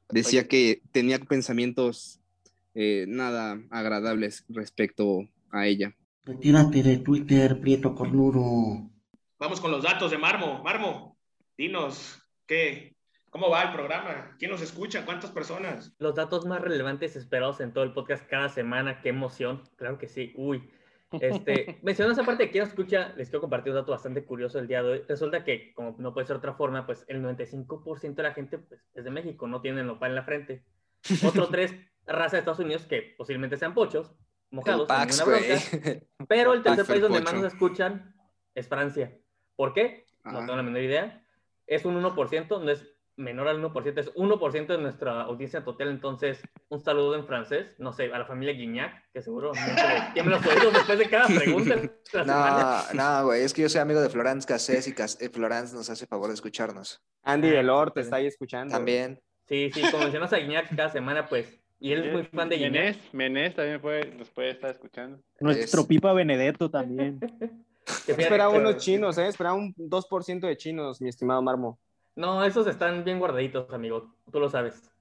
decía 0.09 0.47
que 0.47 0.81
tenía 0.91 1.19
pensamientos 1.19 2.19
eh, 2.73 3.05
nada 3.07 3.61
agradables 3.69 4.45
respecto 4.49 5.27
a 5.51 5.67
ella. 5.67 5.95
Retírate 6.23 6.83
de 6.83 6.97
Twitter, 6.97 7.59
Prieto 7.59 7.95
Cornudo. 7.95 8.89
Vamos 9.39 9.59
con 9.59 9.71
los 9.71 9.83
datos 9.83 10.11
de 10.11 10.17
Marmo. 10.17 10.61
Marmo, 10.63 11.17
dinos, 11.57 12.21
¿qué, 12.45 12.90
¿Cómo 13.31 13.49
va 13.49 13.63
el 13.63 13.71
programa? 13.71 14.35
¿Quién 14.37 14.51
nos 14.51 14.61
escucha? 14.61 15.05
¿Cuántas 15.05 15.31
personas? 15.31 15.95
Los 15.99 16.15
datos 16.15 16.45
más 16.45 16.59
relevantes 16.59 17.15
esperados 17.15 17.61
en 17.61 17.71
todo 17.71 17.85
el 17.85 17.93
podcast 17.93 18.27
cada 18.27 18.49
semana. 18.49 18.99
¡Qué 18.99 19.07
emoción! 19.07 19.63
Claro 19.77 19.97
que 19.97 20.09
sí. 20.09 20.33
Uy. 20.35 20.69
Este, 21.13 21.79
mencionando 21.81 22.19
esa 22.19 22.25
parte 22.25 22.43
de 22.43 22.51
quién 22.51 22.63
nos 22.63 22.71
escucha, 22.71 23.13
les 23.15 23.29
quiero 23.29 23.39
compartir 23.39 23.71
un 23.71 23.79
dato 23.79 23.93
bastante 23.93 24.25
curioso 24.25 24.59
el 24.59 24.67
día 24.67 24.83
de 24.83 24.89
hoy. 24.89 25.03
Resulta 25.07 25.45
que, 25.45 25.73
como 25.73 25.95
no 25.97 26.13
puede 26.13 26.27
ser 26.27 26.35
otra 26.35 26.53
forma, 26.55 26.85
pues 26.85 27.05
el 27.07 27.23
95% 27.23 28.15
de 28.15 28.23
la 28.23 28.33
gente 28.33 28.57
pues, 28.57 28.81
es 28.93 29.05
de 29.05 29.11
México, 29.11 29.47
no 29.47 29.61
tienen 29.61 29.87
nopal 29.87 30.11
en 30.11 30.15
la 30.15 30.23
frente. 30.23 30.65
Otro 31.25 31.47
tres, 31.51 31.73
raza 32.05 32.35
de 32.35 32.39
Estados 32.39 32.59
Unidos 32.59 32.85
que 32.85 33.15
posiblemente 33.17 33.55
sean 33.55 33.73
pochos, 33.73 34.13
mojados, 34.49 34.89
Pax, 34.89 35.23
Pero 36.27 36.53
el 36.53 36.63
tercer 36.63 36.85
país 36.85 37.01
donde 37.01 37.21
más 37.21 37.33
nos 37.33 37.45
escuchan 37.45 38.13
es 38.53 38.67
Francia. 38.67 39.17
¿Por 39.55 39.73
qué? 39.73 40.05
No 40.25 40.39
tengo 40.39 40.57
la 40.57 40.63
menor 40.63 40.81
idea. 40.81 41.25
Es 41.65 41.85
un 41.85 41.95
1%, 42.03 42.61
no 42.61 42.69
es 42.69 42.91
menor 43.17 43.47
al 43.47 43.61
1%, 43.61 43.97
es 43.97 44.13
1% 44.13 44.67
de 44.67 44.77
nuestra 44.77 45.21
audiencia 45.21 45.63
total. 45.63 45.89
Entonces, 45.89 46.41
un 46.69 46.79
saludo 46.79 47.15
en 47.15 47.25
francés, 47.25 47.75
no 47.77 47.93
sé, 47.93 48.11
a 48.11 48.19
la 48.19 48.25
familia 48.25 48.53
Guignac, 48.53 49.11
que 49.13 49.21
seguro 49.21 49.51
tiene 50.13 50.29
los 50.29 50.45
oídos 50.45 50.73
después 50.73 50.99
de 50.99 51.09
cada 51.09 51.27
pregunta. 51.27 51.75
no, 52.25 52.93
no, 52.93 53.25
güey, 53.25 53.43
es 53.43 53.53
que 53.53 53.61
yo 53.61 53.69
soy 53.69 53.81
amigo 53.81 54.01
de 54.01 54.09
Florence 54.09 54.47
Cassés 54.47 54.88
y 54.88 54.91
eh, 54.91 55.29
Florence 55.29 55.75
nos 55.75 55.89
hace 55.89 56.05
favor 56.07 56.27
de 56.27 56.35
escucharnos. 56.35 57.01
Andy 57.23 57.49
Delort 57.49 57.93
te 57.93 58.01
está 58.01 58.17
ahí 58.17 58.27
escuchando. 58.27 58.73
También. 58.73 59.21
Sí, 59.47 59.69
sí, 59.73 59.81
como 59.91 60.03
mencionas 60.03 60.31
a 60.33 60.38
Guignac 60.38 60.75
cada 60.75 60.89
semana, 60.89 61.27
pues. 61.27 61.59
Y 61.79 61.93
él 61.93 62.05
es 62.05 62.13
muy 62.13 62.23
fan 62.25 62.47
de 62.47 62.57
Guignac. 62.57 62.97
Menés, 63.11 63.55
también 63.55 63.81
puede, 63.81 64.13
nos 64.13 64.29
puede 64.29 64.51
estar 64.51 64.71
escuchando. 64.71 65.19
Nuestro 65.39 65.85
Pipa 65.85 66.13
Benedetto 66.13 66.69
también. 66.69 67.19
Esperaba 68.07 68.49
unos 68.49 68.77
chinos, 68.77 69.17
¿eh? 69.17 69.27
Esperaba 69.27 69.55
un 69.55 69.73
2% 69.75 70.39
de 70.39 70.57
chinos, 70.57 71.01
mi 71.01 71.09
estimado 71.09 71.41
Marmo. 71.41 71.79
No, 72.15 72.43
esos 72.43 72.67
están 72.67 73.03
bien 73.03 73.19
guardaditos, 73.19 73.71
amigo. 73.73 74.15
Tú 74.31 74.39
lo 74.39 74.49
sabes. 74.49 74.91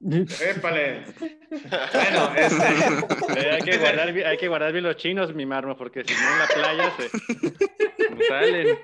Épale. 0.00 1.04
Bueno, 1.48 2.34
este... 2.36 3.50
hay, 3.50 3.62
que 3.62 3.78
guardar, 3.78 4.08
hay 4.08 4.36
que 4.36 4.48
guardar 4.48 4.72
bien 4.72 4.84
los 4.84 4.96
chinos, 4.96 5.34
mi 5.34 5.46
marmo, 5.46 5.76
porque 5.76 6.04
si 6.04 6.12
no 6.12 6.32
en 6.32 6.38
la 6.38 6.46
playa 6.46 6.92
se 6.96 8.26
salen. 8.28 8.78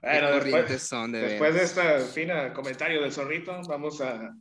Bueno, 0.00 0.30
después, 0.32 0.82
son 0.82 1.12
de, 1.12 1.20
después 1.20 1.54
de 1.54 1.62
este 1.62 2.00
fina 2.00 2.52
comentario 2.52 3.00
del 3.00 3.12
zorrito, 3.12 3.60
vamos 3.66 4.00
a, 4.00 4.34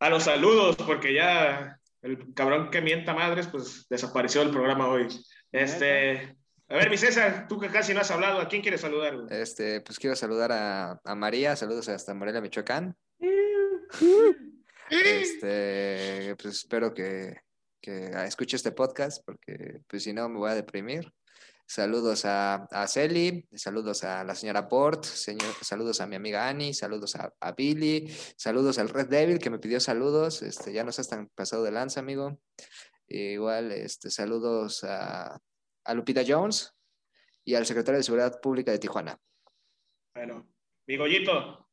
a 0.00 0.10
los 0.10 0.24
saludos, 0.24 0.76
porque 0.76 1.14
ya 1.14 1.78
el 2.02 2.34
cabrón 2.34 2.70
que 2.70 2.80
mienta 2.80 3.14
madres, 3.14 3.46
pues 3.46 3.86
desapareció 3.88 4.40
del 4.40 4.50
programa 4.50 4.88
hoy. 4.88 5.06
Este, 5.52 6.36
a 6.70 6.76
ver, 6.76 6.88
mi 6.88 6.96
César, 6.96 7.48
tú 7.48 7.58
que 7.58 7.68
casi 7.68 7.92
no 7.92 8.00
has 8.00 8.12
hablado, 8.12 8.40
¿a 8.40 8.48
quién 8.48 8.62
quieres 8.62 8.80
saludar? 8.80 9.26
Este, 9.28 9.80
pues 9.80 9.98
quiero 9.98 10.14
saludar 10.14 10.52
a, 10.52 11.00
a 11.04 11.14
María, 11.16 11.56
saludos 11.56 11.88
hasta 11.88 12.14
Morelia, 12.14 12.40
Michoacán. 12.40 12.96
Este, 14.92 16.34
pues 16.34 16.56
espero 16.56 16.92
que, 16.92 17.36
que 17.80 18.10
escuche 18.26 18.56
este 18.56 18.72
podcast, 18.72 19.24
porque 19.24 19.82
pues 19.86 20.02
si 20.02 20.12
no 20.12 20.28
me 20.28 20.38
voy 20.38 20.50
a 20.50 20.56
deprimir. 20.56 21.12
Saludos 21.64 22.24
a, 22.24 22.66
a 22.72 22.88
Celi, 22.88 23.48
saludos 23.54 24.02
a 24.02 24.24
la 24.24 24.34
señora 24.34 24.68
Port, 24.68 25.04
señor, 25.04 25.54
saludos 25.62 26.00
a 26.00 26.08
mi 26.08 26.16
amiga 26.16 26.48
Annie, 26.48 26.74
saludos 26.74 27.14
a, 27.14 27.32
a, 27.38 27.52
Billy, 27.52 28.12
saludos 28.36 28.78
al 28.78 28.88
Red 28.88 29.06
Devil 29.06 29.38
que 29.38 29.50
me 29.50 29.60
pidió 29.60 29.78
saludos. 29.78 30.42
Este, 30.42 30.72
ya 30.72 30.82
no 30.82 30.90
estás 30.90 31.08
tan 31.08 31.28
pasado 31.28 31.62
de 31.62 31.70
lanza, 31.70 32.00
amigo. 32.00 32.40
igual, 33.06 33.70
este, 33.70 34.10
saludos 34.10 34.82
a, 34.82 35.40
a, 35.90 35.94
Lupita 35.94 36.22
Jones 36.26 36.72
y 37.44 37.54
al 37.54 37.66
secretario 37.66 37.98
de 37.98 38.04
Seguridad 38.04 38.40
Pública 38.40 38.70
de 38.72 38.78
Tijuana. 38.78 39.18
Bueno, 40.14 40.48
mi 40.86 40.96
Goyito. 40.96 41.68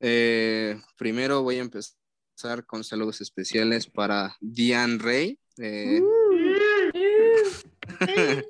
Eh, 0.00 0.80
primero 0.96 1.42
voy 1.42 1.56
a 1.56 1.62
empezar 1.62 2.64
con 2.66 2.84
saludos 2.84 3.20
especiales 3.20 3.86
para 3.88 4.36
Diane 4.40 4.98
Rey. 4.98 5.38
Eh, 5.58 6.00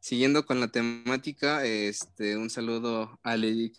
Siguiendo 0.00 0.46
con 0.46 0.60
la 0.60 0.68
temática, 0.68 1.64
este, 1.64 2.36
un 2.36 2.50
saludo 2.50 3.18
a 3.22 3.36
Lady 3.36 3.72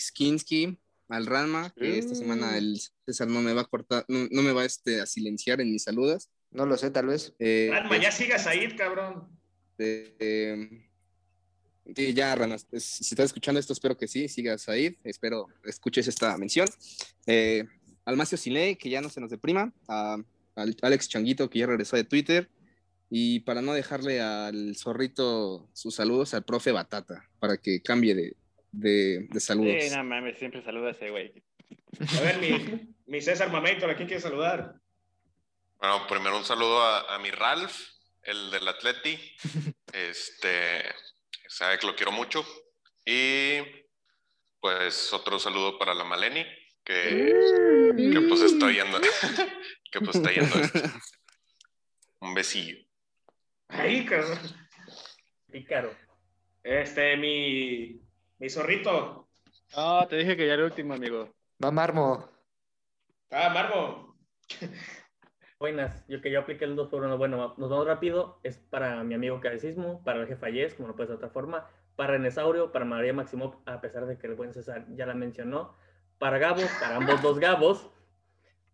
Skinsky, 0.00 0.78
al 1.08 1.26
Rama, 1.26 1.72
que 1.76 1.98
esta 1.98 2.14
semana 2.14 2.52
mm. 2.52 2.54
el 2.56 2.80
César 3.04 3.28
no 3.28 3.40
me 3.40 3.52
va 3.52 3.62
a 3.62 3.66
cortar, 3.66 4.04
no, 4.08 4.42
me 4.42 4.52
va 4.52 4.64
este, 4.64 5.00
a 5.00 5.06
silenciar 5.06 5.60
en 5.60 5.70
mis 5.70 5.84
saludos. 5.84 6.30
No 6.50 6.66
lo 6.66 6.76
sé, 6.76 6.90
tal 6.90 7.06
vez. 7.06 7.34
Eh, 7.38 7.68
Ranma, 7.70 7.98
ya 7.98 8.10
sigas 8.10 8.46
ahí, 8.46 8.74
cabrón. 8.76 9.35
Eh, 9.78 10.86
ya, 12.14 12.34
Rana, 12.34 12.58
si 12.58 12.74
estás 12.76 13.26
escuchando 13.26 13.60
esto, 13.60 13.72
espero 13.72 13.96
que 13.96 14.08
sí, 14.08 14.28
sigas 14.28 14.68
ahí, 14.68 14.96
espero 15.04 15.46
escuches 15.64 16.08
esta 16.08 16.36
mención. 16.36 16.68
Eh, 17.26 17.64
Almacio 18.04 18.38
Siley, 18.38 18.76
que 18.76 18.90
ya 18.90 19.00
no 19.00 19.08
se 19.08 19.20
nos 19.20 19.30
deprima, 19.30 19.72
a, 19.88 20.18
Alex 20.54 21.08
Changuito, 21.08 21.50
que 21.50 21.60
ya 21.60 21.66
regresó 21.66 21.96
de 21.96 22.04
Twitter, 22.04 22.48
y 23.10 23.40
para 23.40 23.62
no 23.62 23.72
dejarle 23.72 24.20
al 24.20 24.74
zorrito 24.76 25.68
sus 25.72 25.94
saludos 25.94 26.34
al 26.34 26.44
profe 26.44 26.72
Batata, 26.72 27.28
para 27.38 27.56
que 27.56 27.82
cambie 27.82 28.14
de, 28.14 28.36
de, 28.72 29.28
de 29.30 29.40
saludos. 29.40 29.76
Sí, 29.80 29.90
no 29.94 30.02
mames, 30.02 30.38
siempre 30.38 30.62
saluda 30.62 30.88
a 30.88 30.92
ese 30.92 31.10
güey. 31.10 31.32
A 32.00 32.20
ver, 32.20 32.38
mi, 32.40 32.94
mi 33.06 33.20
César 33.20 33.50
Mamento, 33.52 33.86
¿a 33.86 33.94
quién 33.94 34.08
quiere 34.08 34.22
saludar? 34.22 34.80
Bueno, 35.78 36.06
primero 36.08 36.36
un 36.36 36.44
saludo 36.44 36.80
a, 36.80 37.14
a 37.14 37.18
mi 37.18 37.30
Ralph, 37.30 37.95
el 38.26 38.50
del 38.50 38.68
Atleti. 38.68 39.18
Este, 39.92 40.84
sabe 41.48 41.78
que 41.78 41.86
lo 41.86 41.94
quiero 41.94 42.12
mucho. 42.12 42.44
Y 43.04 43.60
pues 44.60 45.12
otro 45.12 45.38
saludo 45.38 45.78
para 45.78 45.94
la 45.94 46.04
Maleni, 46.04 46.44
que, 46.84 47.34
que 47.96 48.20
pues 48.28 48.40
está 48.42 48.70
yendo, 48.70 48.98
que 49.92 50.00
pues 50.00 50.16
está 50.16 50.32
yendo 50.32 50.54
Un 52.20 52.34
besillo. 52.34 52.76
Ahí, 53.68 54.04
cabrón. 54.04 54.38
Pícaro. 55.50 55.96
Este, 56.62 57.16
mi, 57.16 58.00
mi 58.38 58.50
zorrito. 58.50 59.28
Ah, 59.74 60.06
te 60.08 60.16
dije 60.16 60.36
que 60.36 60.46
ya 60.46 60.54
era 60.54 60.64
el 60.64 60.70
último, 60.70 60.94
amigo. 60.94 61.34
Va 61.62 61.70
Marmo. 61.70 62.28
Ah, 63.30 63.50
Marmo. 63.50 64.16
Buenas, 65.58 66.06
yo 66.06 66.20
que 66.20 66.30
yo 66.30 66.40
apliqué 66.40 66.66
el 66.66 66.76
2 66.76 66.88
por 66.88 67.02
1. 67.02 67.16
Bueno, 67.16 67.54
nos 67.56 67.70
vamos 67.70 67.86
rápido. 67.86 68.38
Es 68.42 68.58
para 68.58 69.02
mi 69.04 69.14
amigo 69.14 69.40
Cadecismo, 69.40 70.02
para 70.04 70.20
el 70.20 70.26
jefe 70.26 70.52
Yes, 70.52 70.74
como 70.74 70.88
no 70.88 70.96
puede 70.96 71.08
ser 71.08 71.18
de 71.18 71.24
otra 71.24 71.30
forma. 71.30 71.66
Para 71.96 72.16
Enesaurio, 72.16 72.72
para 72.72 72.84
María 72.84 73.14
Maximov, 73.14 73.56
a 73.64 73.80
pesar 73.80 74.04
de 74.06 74.18
que 74.18 74.26
el 74.26 74.34
buen 74.34 74.52
César 74.52 74.84
ya 74.94 75.06
la 75.06 75.14
mencionó. 75.14 75.74
Para 76.18 76.38
Gabo, 76.38 76.60
para 76.80 76.96
ambos 76.96 77.22
dos 77.22 77.38
Gabos. 77.38 77.90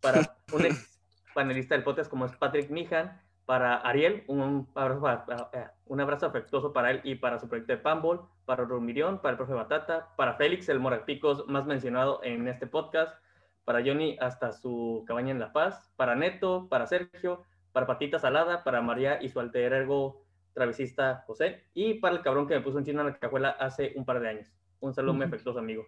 Para 0.01 0.37
un 0.53 0.67
ex 0.67 1.01
panelista 1.35 1.77
del 1.77 1.85
podcast 1.85 2.11
como 2.11 2.27
es 2.27 2.33
Patrick 2.37 2.69
Mijan 2.71 3.21
para 3.45 3.77
Ariel, 3.77 4.25
un 4.29 4.69
abrazo, 4.75 5.25
eh, 5.53 5.67
un 5.87 6.01
abrazo 6.01 6.27
afectuoso 6.27 6.73
para 6.73 6.91
él 6.91 7.01
y 7.05 7.17
para 7.17 7.39
su 7.39 7.49
proyecto 7.49 7.73
de 7.73 7.79
Pambol, 7.79 8.23
para 8.45 8.65
Rumirión, 8.65 9.21
para 9.21 9.33
el 9.33 9.37
profe 9.37 9.53
Batata, 9.53 10.15
para 10.17 10.35
Félix, 10.35 10.69
el 10.69 10.81
Morapicos 10.81 11.47
más 11.49 11.67
mencionado 11.67 12.21
en 12.23 12.47
este 12.49 12.67
podcast, 12.67 13.15
para 13.65 13.83
Johnny 13.85 14.17
hasta 14.21 14.53
su 14.53 15.05
cabaña 15.07 15.31
en 15.31 15.39
La 15.39 15.53
Paz, 15.53 15.93
para 15.97 16.15
Neto, 16.15 16.69
para 16.69 16.87
Sergio, 16.87 17.45
para 17.73 17.87
Patita 17.87 18.19
Salada, 18.19 18.65
para 18.65 18.83
María 18.83 19.23
y 19.23 19.29
su 19.29 19.41
alter 19.41 19.73
ego 19.73 20.25
travesista 20.53 21.25
José, 21.27 21.65
y 21.73 21.95
para 21.95 22.17
el 22.17 22.23
cabrón 22.23 22.47
que 22.47 22.55
me 22.55 22.61
puso 22.61 22.79
un 22.79 22.85
chino 22.85 23.01
en 23.01 23.07
la 23.09 23.19
cajuela 23.19 23.51
hace 23.51 23.93
un 23.97 24.05
par 24.05 24.21
de 24.21 24.29
años. 24.29 24.53
Un 24.81 24.93
saludo 24.93 25.15
muy 25.15 25.27
afectuoso, 25.27 25.59
amigo. 25.59 25.87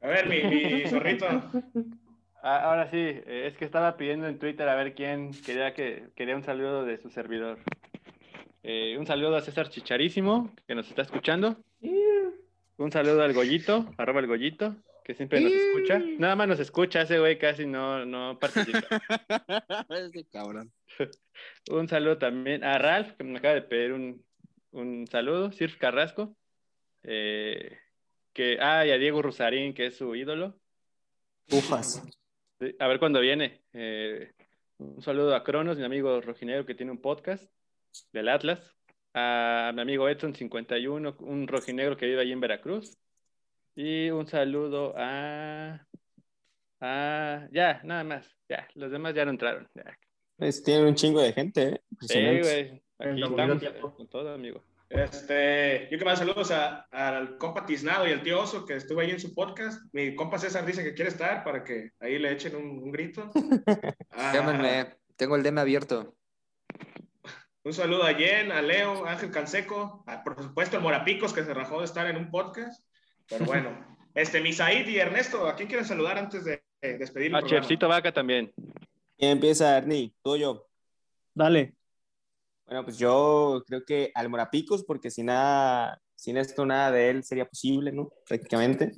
A 0.00 0.08
ver, 0.08 0.28
mi, 0.28 0.42
mi 0.42 0.86
zorrito. 0.88 1.26
Ah, 2.42 2.64
ahora 2.64 2.90
sí, 2.90 2.96
eh, 2.98 3.46
es 3.46 3.56
que 3.56 3.64
estaba 3.64 3.96
pidiendo 3.96 4.26
en 4.26 4.38
Twitter 4.38 4.68
a 4.68 4.74
ver 4.74 4.94
quién 4.94 5.30
quería 5.30 5.74
que 5.74 6.08
quería 6.16 6.34
un 6.34 6.42
saludo 6.42 6.84
de 6.84 6.98
su 6.98 7.08
servidor. 7.08 7.58
Eh, 8.64 8.96
un 8.98 9.06
saludo 9.06 9.36
a 9.36 9.40
César 9.40 9.68
Chicharísimo, 9.68 10.50
que 10.66 10.74
nos 10.74 10.88
está 10.88 11.02
escuchando. 11.02 11.56
Un 12.78 12.90
saludo 12.90 13.22
al 13.22 13.32
Goyito, 13.32 13.86
arroba 13.96 14.20
el 14.20 14.26
Goyito, 14.26 14.74
que 15.04 15.14
siempre 15.14 15.40
nos 15.40 15.52
escucha. 15.52 15.98
Nada 16.18 16.36
más 16.36 16.48
nos 16.48 16.60
escucha, 16.60 17.02
ese 17.02 17.18
güey 17.18 17.38
casi 17.38 17.66
no, 17.66 18.04
no 18.04 18.38
participa. 18.38 18.80
ese 19.90 20.24
cabrón. 20.32 20.72
un 21.70 21.88
saludo 21.88 22.18
también 22.18 22.64
a 22.64 22.78
Ralph, 22.78 23.12
que 23.16 23.24
me 23.24 23.38
acaba 23.38 23.54
de 23.54 23.62
pedir 23.62 23.92
un, 23.92 24.24
un 24.70 25.06
saludo, 25.06 25.52
Sirf 25.52 25.76
Carrasco. 25.76 26.36
Eh, 27.02 27.78
que, 28.32 28.58
ah, 28.60 28.86
y 28.86 28.90
a 28.90 28.98
Diego 28.98 29.22
Rusarín, 29.22 29.74
que 29.74 29.86
es 29.86 29.96
su 29.96 30.14
ídolo. 30.14 30.58
Ufas 31.50 32.02
a 32.78 32.86
ver 32.86 32.98
cuándo 32.98 33.20
viene. 33.20 33.62
Eh, 33.72 34.32
un 34.78 35.02
saludo 35.02 35.34
a 35.34 35.44
Cronos, 35.44 35.78
mi 35.78 35.84
amigo 35.84 36.20
rojinegro 36.20 36.66
que 36.66 36.74
tiene 36.74 36.92
un 36.92 37.00
podcast 37.00 37.50
del 38.12 38.28
Atlas. 38.28 38.60
A 39.14 39.72
mi 39.74 39.82
amigo 39.82 40.08
Edson51, 40.08 41.16
un 41.18 41.46
rojinegro 41.46 41.96
que 41.96 42.06
vive 42.06 42.22
ahí 42.22 42.32
en 42.32 42.40
Veracruz. 42.40 42.96
Y 43.74 44.10
un 44.10 44.26
saludo 44.26 44.94
a. 44.96 45.86
a 46.80 47.48
ya, 47.52 47.80
nada 47.84 48.04
más. 48.04 48.28
Ya, 48.48 48.68
los 48.74 48.90
demás 48.90 49.14
ya 49.14 49.24
no 49.24 49.30
entraron. 49.30 49.68
tiene 50.64 50.86
un 50.86 50.94
chingo 50.94 51.20
de 51.20 51.32
gente, 51.32 51.62
¿eh? 51.68 51.80
Sí, 52.00 52.40
güey. 52.40 52.82
Aquí 52.98 53.22
estamos 53.22 53.94
con 53.94 54.08
todo, 54.08 54.34
amigo. 54.34 54.62
Este, 54.90 55.88
yo 55.90 55.98
que 55.98 56.04
más 56.04 56.18
saludos 56.18 56.50
al 56.50 57.38
compa 57.38 57.64
Tiznado 57.64 58.06
y 58.06 58.12
al 58.12 58.22
tío 58.22 58.42
Oso 58.42 58.66
que 58.66 58.76
estuvo 58.76 59.00
ahí 59.00 59.10
en 59.10 59.20
su 59.20 59.34
podcast. 59.34 59.82
Mi 59.94 60.14
compa 60.14 60.38
César 60.38 60.66
dice 60.66 60.84
que 60.84 60.92
quiere 60.92 61.10
estar 61.10 61.42
para 61.44 61.64
que 61.64 61.92
ahí 61.98 62.18
le 62.18 62.30
echen 62.30 62.56
un, 62.56 62.92
grito. 62.92 63.30
Ah, 64.10 64.32
Llámenme, 64.34 64.94
tengo 65.16 65.36
el 65.36 65.42
DM 65.42 65.58
abierto. 65.58 66.14
Un 67.64 67.72
saludo 67.72 68.04
a 68.04 68.12
Jen, 68.12 68.52
a 68.52 68.60
Leo, 68.60 69.06
Ángel 69.06 69.30
Canseco, 69.30 70.04
a, 70.06 70.22
por 70.22 70.40
supuesto 70.42 70.76
el 70.76 70.82
Morapicos 70.82 71.32
que 71.32 71.44
se 71.44 71.54
rajó 71.54 71.78
de 71.78 71.86
estar 71.86 72.06
en 72.08 72.18
un 72.18 72.30
podcast. 72.30 72.84
Pero 73.32 73.46
bueno, 73.46 73.70
este, 74.14 74.40
Misaid 74.40 74.86
y 74.88 74.98
Ernesto, 74.98 75.46
¿a 75.48 75.56
quién 75.56 75.68
quieren 75.68 75.86
saludar 75.86 76.18
antes 76.18 76.44
de, 76.44 76.62
despedirnos? 76.80 77.42
A 77.42 77.46
Chefcito 77.46 77.88
Vaca 77.88 78.12
también. 78.12 78.52
¿Quién 79.16 79.32
empieza, 79.32 79.78
Ernie? 79.78 80.14
¿Tú 80.22 80.32
o 80.32 80.36
yo? 80.36 80.68
Dale. 81.34 81.74
Bueno, 82.66 82.84
pues 82.84 82.98
yo 82.98 83.62
creo 83.66 83.84
que 83.84 84.10
al 84.14 84.28
Morapicos, 84.28 84.84
porque 84.84 85.10
sin 85.10 85.26
nada, 85.26 86.00
sin 86.14 86.36
esto 86.36 86.66
nada 86.66 86.90
de 86.90 87.10
él 87.10 87.24
sería 87.24 87.46
posible, 87.46 87.90
¿no? 87.90 88.10
Prácticamente. 88.26 88.92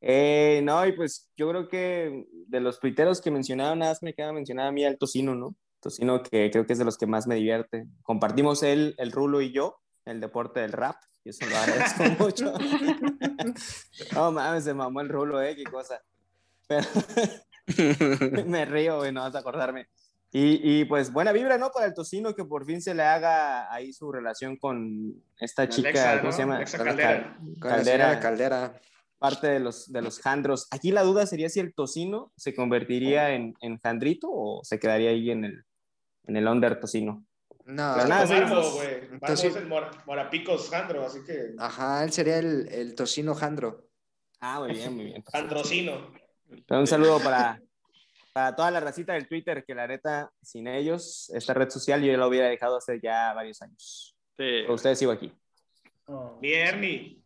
Eh, 0.00 0.60
no, 0.62 0.86
y 0.86 0.92
pues 0.92 1.30
yo 1.36 1.50
creo 1.50 1.68
que 1.68 2.24
de 2.46 2.60
los 2.60 2.78
tuiteros 2.78 3.20
que 3.20 3.30
mencionaba, 3.30 3.74
nada 3.74 3.92
más 3.92 4.02
me 4.02 4.14
queda 4.14 4.32
mencionar 4.32 4.68
a 4.68 4.72
mí 4.72 4.84
al 4.84 4.96
Tocino, 4.96 5.34
¿no? 5.34 5.56
Tocino 5.80 6.22
que 6.22 6.50
creo 6.50 6.66
que 6.66 6.72
es 6.72 6.78
de 6.78 6.84
los 6.84 6.96
que 6.96 7.06
más 7.06 7.26
me 7.26 7.34
divierte. 7.34 7.86
Compartimos 8.02 8.62
él, 8.62 8.94
el 8.98 9.12
Rulo 9.12 9.40
y 9.40 9.52
yo, 9.52 9.80
el 10.04 10.20
deporte 10.20 10.60
del 10.60 10.72
rap, 10.72 10.96
y 11.24 11.30
eso 11.30 11.46
lo 11.46 11.56
agradezco 11.56 12.04
mucho. 12.24 12.52
no 14.14 14.32
mames, 14.32 14.64
se 14.64 14.74
mamó 14.74 15.00
el 15.00 15.08
Rulo, 15.08 15.42
¿eh? 15.42 15.54
Qué 15.56 15.64
cosa. 15.64 16.02
Pero 16.66 16.86
me 18.46 18.64
río, 18.64 18.98
güey, 18.98 19.12
no 19.12 19.22
vas 19.22 19.34
a 19.34 19.40
acordarme. 19.40 19.88
Y, 20.32 20.84
pues 20.84 21.12
buena 21.12 21.32
vibra, 21.32 21.58
¿no? 21.58 21.72
Para 21.72 21.86
el 21.86 21.94
tocino 21.94 22.36
que 22.36 22.44
por 22.44 22.64
fin 22.64 22.80
se 22.80 22.94
le 22.94 23.02
haga 23.02 23.72
ahí 23.74 23.92
su 23.92 24.12
relación 24.12 24.56
con 24.56 25.12
esta 25.40 25.68
chica, 25.68 26.20
¿cómo 26.20 26.30
se 26.30 26.38
llama? 26.42 26.64
Caldera. 26.64 27.36
Caldera. 27.60 28.20
Caldera. 28.20 28.80
parte 29.18 29.48
de 29.48 29.58
los, 29.58 29.90
de 29.90 30.02
los 30.02 30.20
jandros. 30.20 30.68
Aquí 30.70 30.92
la 30.92 31.02
duda 31.02 31.26
sería 31.26 31.48
si 31.48 31.58
el 31.58 31.74
tocino 31.74 32.32
se 32.36 32.54
convertiría 32.54 33.30
en, 33.34 33.54
en 33.60 33.78
jandrito 33.80 34.28
o 34.30 34.60
se 34.62 34.78
quedaría 34.78 35.10
ahí 35.10 35.32
en 35.32 35.46
el, 35.46 35.64
en 36.26 36.36
el 36.36 36.46
under 36.46 36.78
tocino. 36.78 37.24
No, 37.70 37.96
nada, 38.06 38.26
pues, 38.48 38.72
güey. 38.74 38.94
Entonces- 39.12 39.50
es 39.50 39.56
el 39.56 39.66
mora- 39.66 39.90
Morapicos 40.06 40.68
Jandro, 40.70 41.04
así 41.04 41.20
que. 41.24 41.54
Ajá, 41.58 42.04
él 42.04 42.12
sería 42.12 42.38
el, 42.38 42.68
el 42.70 42.94
tocino 42.94 43.34
jandro. 43.34 43.86
Ah, 44.40 44.60
muy 44.60 44.72
bien, 44.72 44.94
muy 44.96 45.04
bien. 45.06 45.24
Androcino. 45.32 46.12
Pero 46.66 46.80
un 46.80 46.86
saludo 46.86 47.20
para, 47.20 47.60
para 48.32 48.56
toda 48.56 48.70
la 48.70 48.80
racita 48.80 49.12
del 49.12 49.28
Twitter, 49.28 49.64
que 49.64 49.74
la 49.74 49.86
neta, 49.86 50.32
sin 50.42 50.66
ellos, 50.66 51.30
esta 51.34 51.54
red 51.54 51.68
social 51.70 52.00
yo 52.02 52.10
ya 52.10 52.18
la 52.18 52.26
hubiera 52.26 52.48
dejado 52.48 52.78
hace 52.78 52.98
ya 53.02 53.32
varios 53.34 53.60
años. 53.62 54.16
Sí. 54.36 54.62
Pero 54.62 54.74
ustedes 54.74 54.98
sigo 54.98 55.12
aquí. 55.12 55.32
Mi 56.40 56.52
Ernie. 56.54 57.22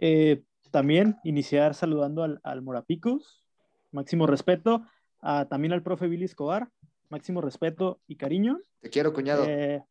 Eh, 0.00 0.42
también 0.70 1.16
iniciar 1.24 1.74
saludando 1.74 2.22
al, 2.24 2.40
al 2.42 2.62
Morapicos, 2.62 3.44
máximo 3.92 4.26
respeto, 4.26 4.82
a- 5.20 5.46
también 5.48 5.72
al 5.72 5.82
profe 5.82 6.08
Billy 6.08 6.24
Escobar, 6.24 6.68
máximo 7.10 7.40
respeto 7.40 8.00
y 8.06 8.16
cariño. 8.16 8.60
Te 8.80 8.90
quiero, 8.90 9.12
cuñado. 9.12 9.44
Eh, 9.46 9.82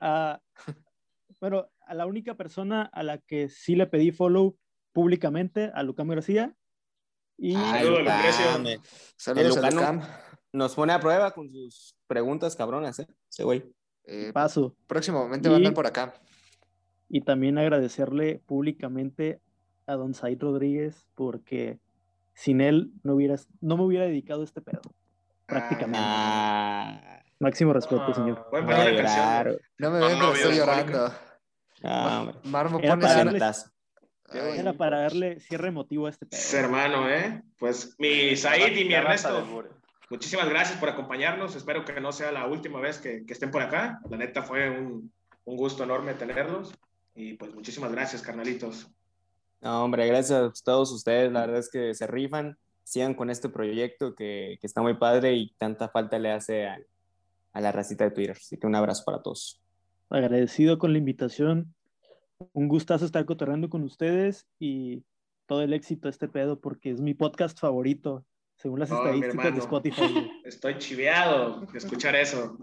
a- 0.00 0.40
bueno, 1.40 1.68
a 1.86 1.94
la 1.94 2.06
única 2.06 2.34
persona 2.36 2.82
a 2.92 3.02
la 3.02 3.18
que 3.18 3.48
sí 3.48 3.74
le 3.76 3.86
pedí 3.86 4.10
follow 4.12 4.56
públicamente, 4.92 5.70
a 5.74 5.82
Lucam 5.82 6.08
García. 6.08 6.54
Y 7.38 7.54
Ay, 7.56 7.84
Saludos, 7.84 7.98
Lucam, 8.00 8.16
Lucrecio. 8.16 8.68
eh. 8.68 8.80
Saludos 9.16 9.56
a. 9.56 9.70
Lucam. 9.70 10.00
Nos 10.52 10.74
pone 10.74 10.92
a 10.92 11.00
prueba 11.00 11.30
con 11.30 11.48
sus 11.50 11.96
preguntas 12.06 12.54
cabronas, 12.56 12.98
¿eh? 12.98 13.06
Ese 13.30 13.42
güey. 13.44 13.64
Eh, 14.04 14.32
paso. 14.34 14.76
próximamente 14.86 15.48
van 15.48 15.54
a 15.54 15.58
andar 15.58 15.74
por 15.74 15.86
acá. 15.86 16.12
Y 17.08 17.20
también 17.22 17.56
agradecerle 17.56 18.42
públicamente 18.46 19.40
a 19.86 19.94
don 19.94 20.12
Said 20.14 20.40
Rodríguez 20.40 21.06
porque 21.14 21.78
sin 22.34 22.60
él 22.60 22.92
no, 23.02 23.14
hubieras, 23.14 23.48
no 23.60 23.76
me 23.76 23.84
hubiera 23.84 24.04
dedicado 24.06 24.42
a 24.42 24.44
este 24.44 24.60
pedo. 24.60 24.80
Prácticamente. 25.52 25.98
Ah, 26.00 27.00
Máximo 27.40 27.72
respeto, 27.72 28.04
Ah. 28.08 28.14
señor. 28.14 28.46
Voy 28.50 28.62
poner 28.62 28.92
una 28.94 29.02
canción. 29.02 29.56
No 29.78 29.90
me 29.90 29.98
No, 30.00 30.06
ven, 30.06 30.18
pero 30.18 30.32
estoy 30.34 30.56
llorando. 30.56 31.12
Ah. 31.84 32.32
Marmo 32.44 32.78
Era 32.78 32.90
pone 32.94 33.02
para 33.02 33.12
esa- 33.14 33.24
darle- 33.24 33.38
Santazo. 33.40 33.70
Ay, 34.30 34.58
Era 34.60 34.72
para 34.72 35.00
darle 35.02 35.40
cierre 35.40 35.68
emotivo 35.68 36.06
a 36.06 36.10
este 36.10 36.24
pedo. 36.24 36.40
Sí, 36.40 36.56
hermano, 36.56 37.08
¿eh? 37.10 37.42
Pues 37.58 37.94
mi 37.98 38.34
Said 38.36 38.76
y 38.76 38.84
mi 38.86 38.94
Ernesto, 38.94 39.46
muchísimas 40.08 40.48
gracias 40.48 40.78
por 40.78 40.88
acompañarnos. 40.88 41.54
Espero 41.56 41.84
que 41.84 42.00
no 42.00 42.12
sea 42.12 42.32
la 42.32 42.46
última 42.46 42.80
vez 42.80 42.98
que, 42.98 43.26
que 43.26 43.32
estén 43.34 43.50
por 43.50 43.60
acá. 43.62 44.00
La 44.08 44.16
neta 44.16 44.42
fue 44.42 44.70
un, 44.70 45.12
un 45.44 45.56
gusto 45.56 45.82
enorme 45.84 46.14
tenerlos. 46.14 46.72
Y 47.14 47.34
pues 47.34 47.52
muchísimas 47.54 47.92
gracias, 47.92 48.22
carnalitos. 48.22 48.88
No, 49.60 49.84
hombre, 49.84 50.06
gracias 50.06 50.40
a 50.40 50.50
todos 50.64 50.90
ustedes. 50.92 51.30
La 51.30 51.40
verdad 51.40 51.58
es 51.58 51.68
que 51.70 51.92
se 51.92 52.06
rifan. 52.06 52.56
Sigan 52.84 53.14
con 53.14 53.30
este 53.30 53.48
proyecto 53.48 54.14
que, 54.14 54.58
que 54.60 54.66
está 54.66 54.82
muy 54.82 54.94
padre 54.94 55.34
y 55.34 55.54
tanta 55.58 55.88
falta 55.88 56.18
le 56.18 56.32
hace 56.32 56.66
a, 56.66 56.78
a 57.52 57.60
la 57.60 57.72
racita 57.72 58.04
de 58.04 58.10
Twitter. 58.10 58.36
Así 58.38 58.56
que 58.58 58.66
un 58.66 58.74
abrazo 58.74 59.04
para 59.04 59.22
todos. 59.22 59.62
Agradecido 60.10 60.78
con 60.78 60.92
la 60.92 60.98
invitación. 60.98 61.74
Un 62.52 62.68
gustazo 62.68 63.04
estar 63.04 63.24
cotorreando 63.24 63.68
con 63.70 63.82
ustedes 63.82 64.46
y 64.58 65.04
todo 65.46 65.62
el 65.62 65.72
éxito 65.72 66.08
a 66.08 66.10
este 66.10 66.28
pedo 66.28 66.60
porque 66.60 66.90
es 66.90 67.00
mi 67.00 67.14
podcast 67.14 67.58
favorito, 67.58 68.24
según 68.56 68.80
las 68.80 68.90
estadísticas 68.90 69.54
de. 69.54 69.60
Spotify. 69.60 70.30
Estoy 70.44 70.78
chiveado 70.78 71.60
de 71.60 71.78
escuchar 71.78 72.16
eso. 72.16 72.58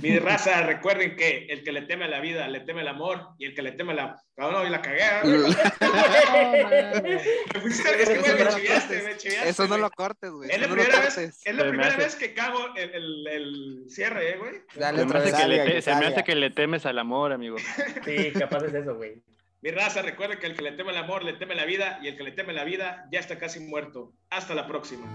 Mi 0.00 0.18
raza, 0.18 0.62
recuerden 0.62 1.16
que 1.16 1.46
el 1.50 1.62
que 1.64 1.72
le 1.72 1.82
teme 1.82 2.06
a 2.06 2.08
la 2.08 2.20
vida, 2.20 2.48
le 2.48 2.60
teme 2.60 2.80
el 2.80 2.88
amor, 2.88 3.28
y 3.38 3.44
el 3.46 3.54
que 3.54 3.62
le 3.62 3.72
teme 3.72 3.92
a 3.92 3.96
la... 3.96 4.22
Cabrón, 4.34 4.66
y 4.66 4.70
la 4.70 4.80
cagué, 4.80 5.02
fuiste- 7.60 8.02
es 8.02 8.08
que, 8.08 8.18
güey, 8.18 8.32
me 8.32 8.48
chiveaste, 8.48 9.02
me 9.02 9.16
chiveaste, 9.16 9.48
Eso 9.48 9.68
no 9.68 9.78
lo 9.78 9.90
cortes, 9.90 10.30
güey. 10.30 10.50
Es 10.50 10.60
la 10.60 10.66
no 10.66 10.74
primera 10.74 11.00
vez, 11.00 11.18
es 11.18 11.54
la 11.54 11.68
primera 11.68 11.96
que 12.18 12.34
cago 12.34 12.74
el, 12.76 12.90
el, 12.94 13.26
el 13.28 13.84
cierre, 13.90 14.30
eh, 14.30 14.36
güey. 14.38 14.52
Dale 14.74 14.98
Se 15.00 15.04
me, 15.04 15.10
otra 15.10 15.20
vez. 15.20 15.36
te- 15.66 15.82
se 15.82 15.94
me 15.96 16.06
hace 16.06 16.24
que 16.24 16.34
le 16.34 16.50
temes 16.50 16.86
al 16.86 16.98
amor, 16.98 17.32
amigo. 17.32 17.56
Sí, 18.04 18.32
capaz 18.32 18.64
es 18.64 18.74
eso, 18.74 18.94
güey. 18.94 19.22
Mi 19.60 19.70
raza, 19.70 20.02
recuerden 20.02 20.38
que 20.40 20.46
el 20.46 20.56
que 20.56 20.62
le 20.62 20.72
teme 20.72 20.90
el 20.90 20.96
amor, 20.96 21.22
le 21.22 21.34
teme 21.34 21.54
la 21.54 21.64
vida, 21.64 22.00
y 22.02 22.08
el 22.08 22.16
que 22.16 22.24
le 22.24 22.32
teme 22.32 22.52
la 22.52 22.64
vida 22.64 23.06
ya 23.12 23.20
está 23.20 23.38
casi 23.38 23.60
muerto. 23.60 24.12
Hasta 24.30 24.54
la 24.54 24.66
próxima. 24.66 25.06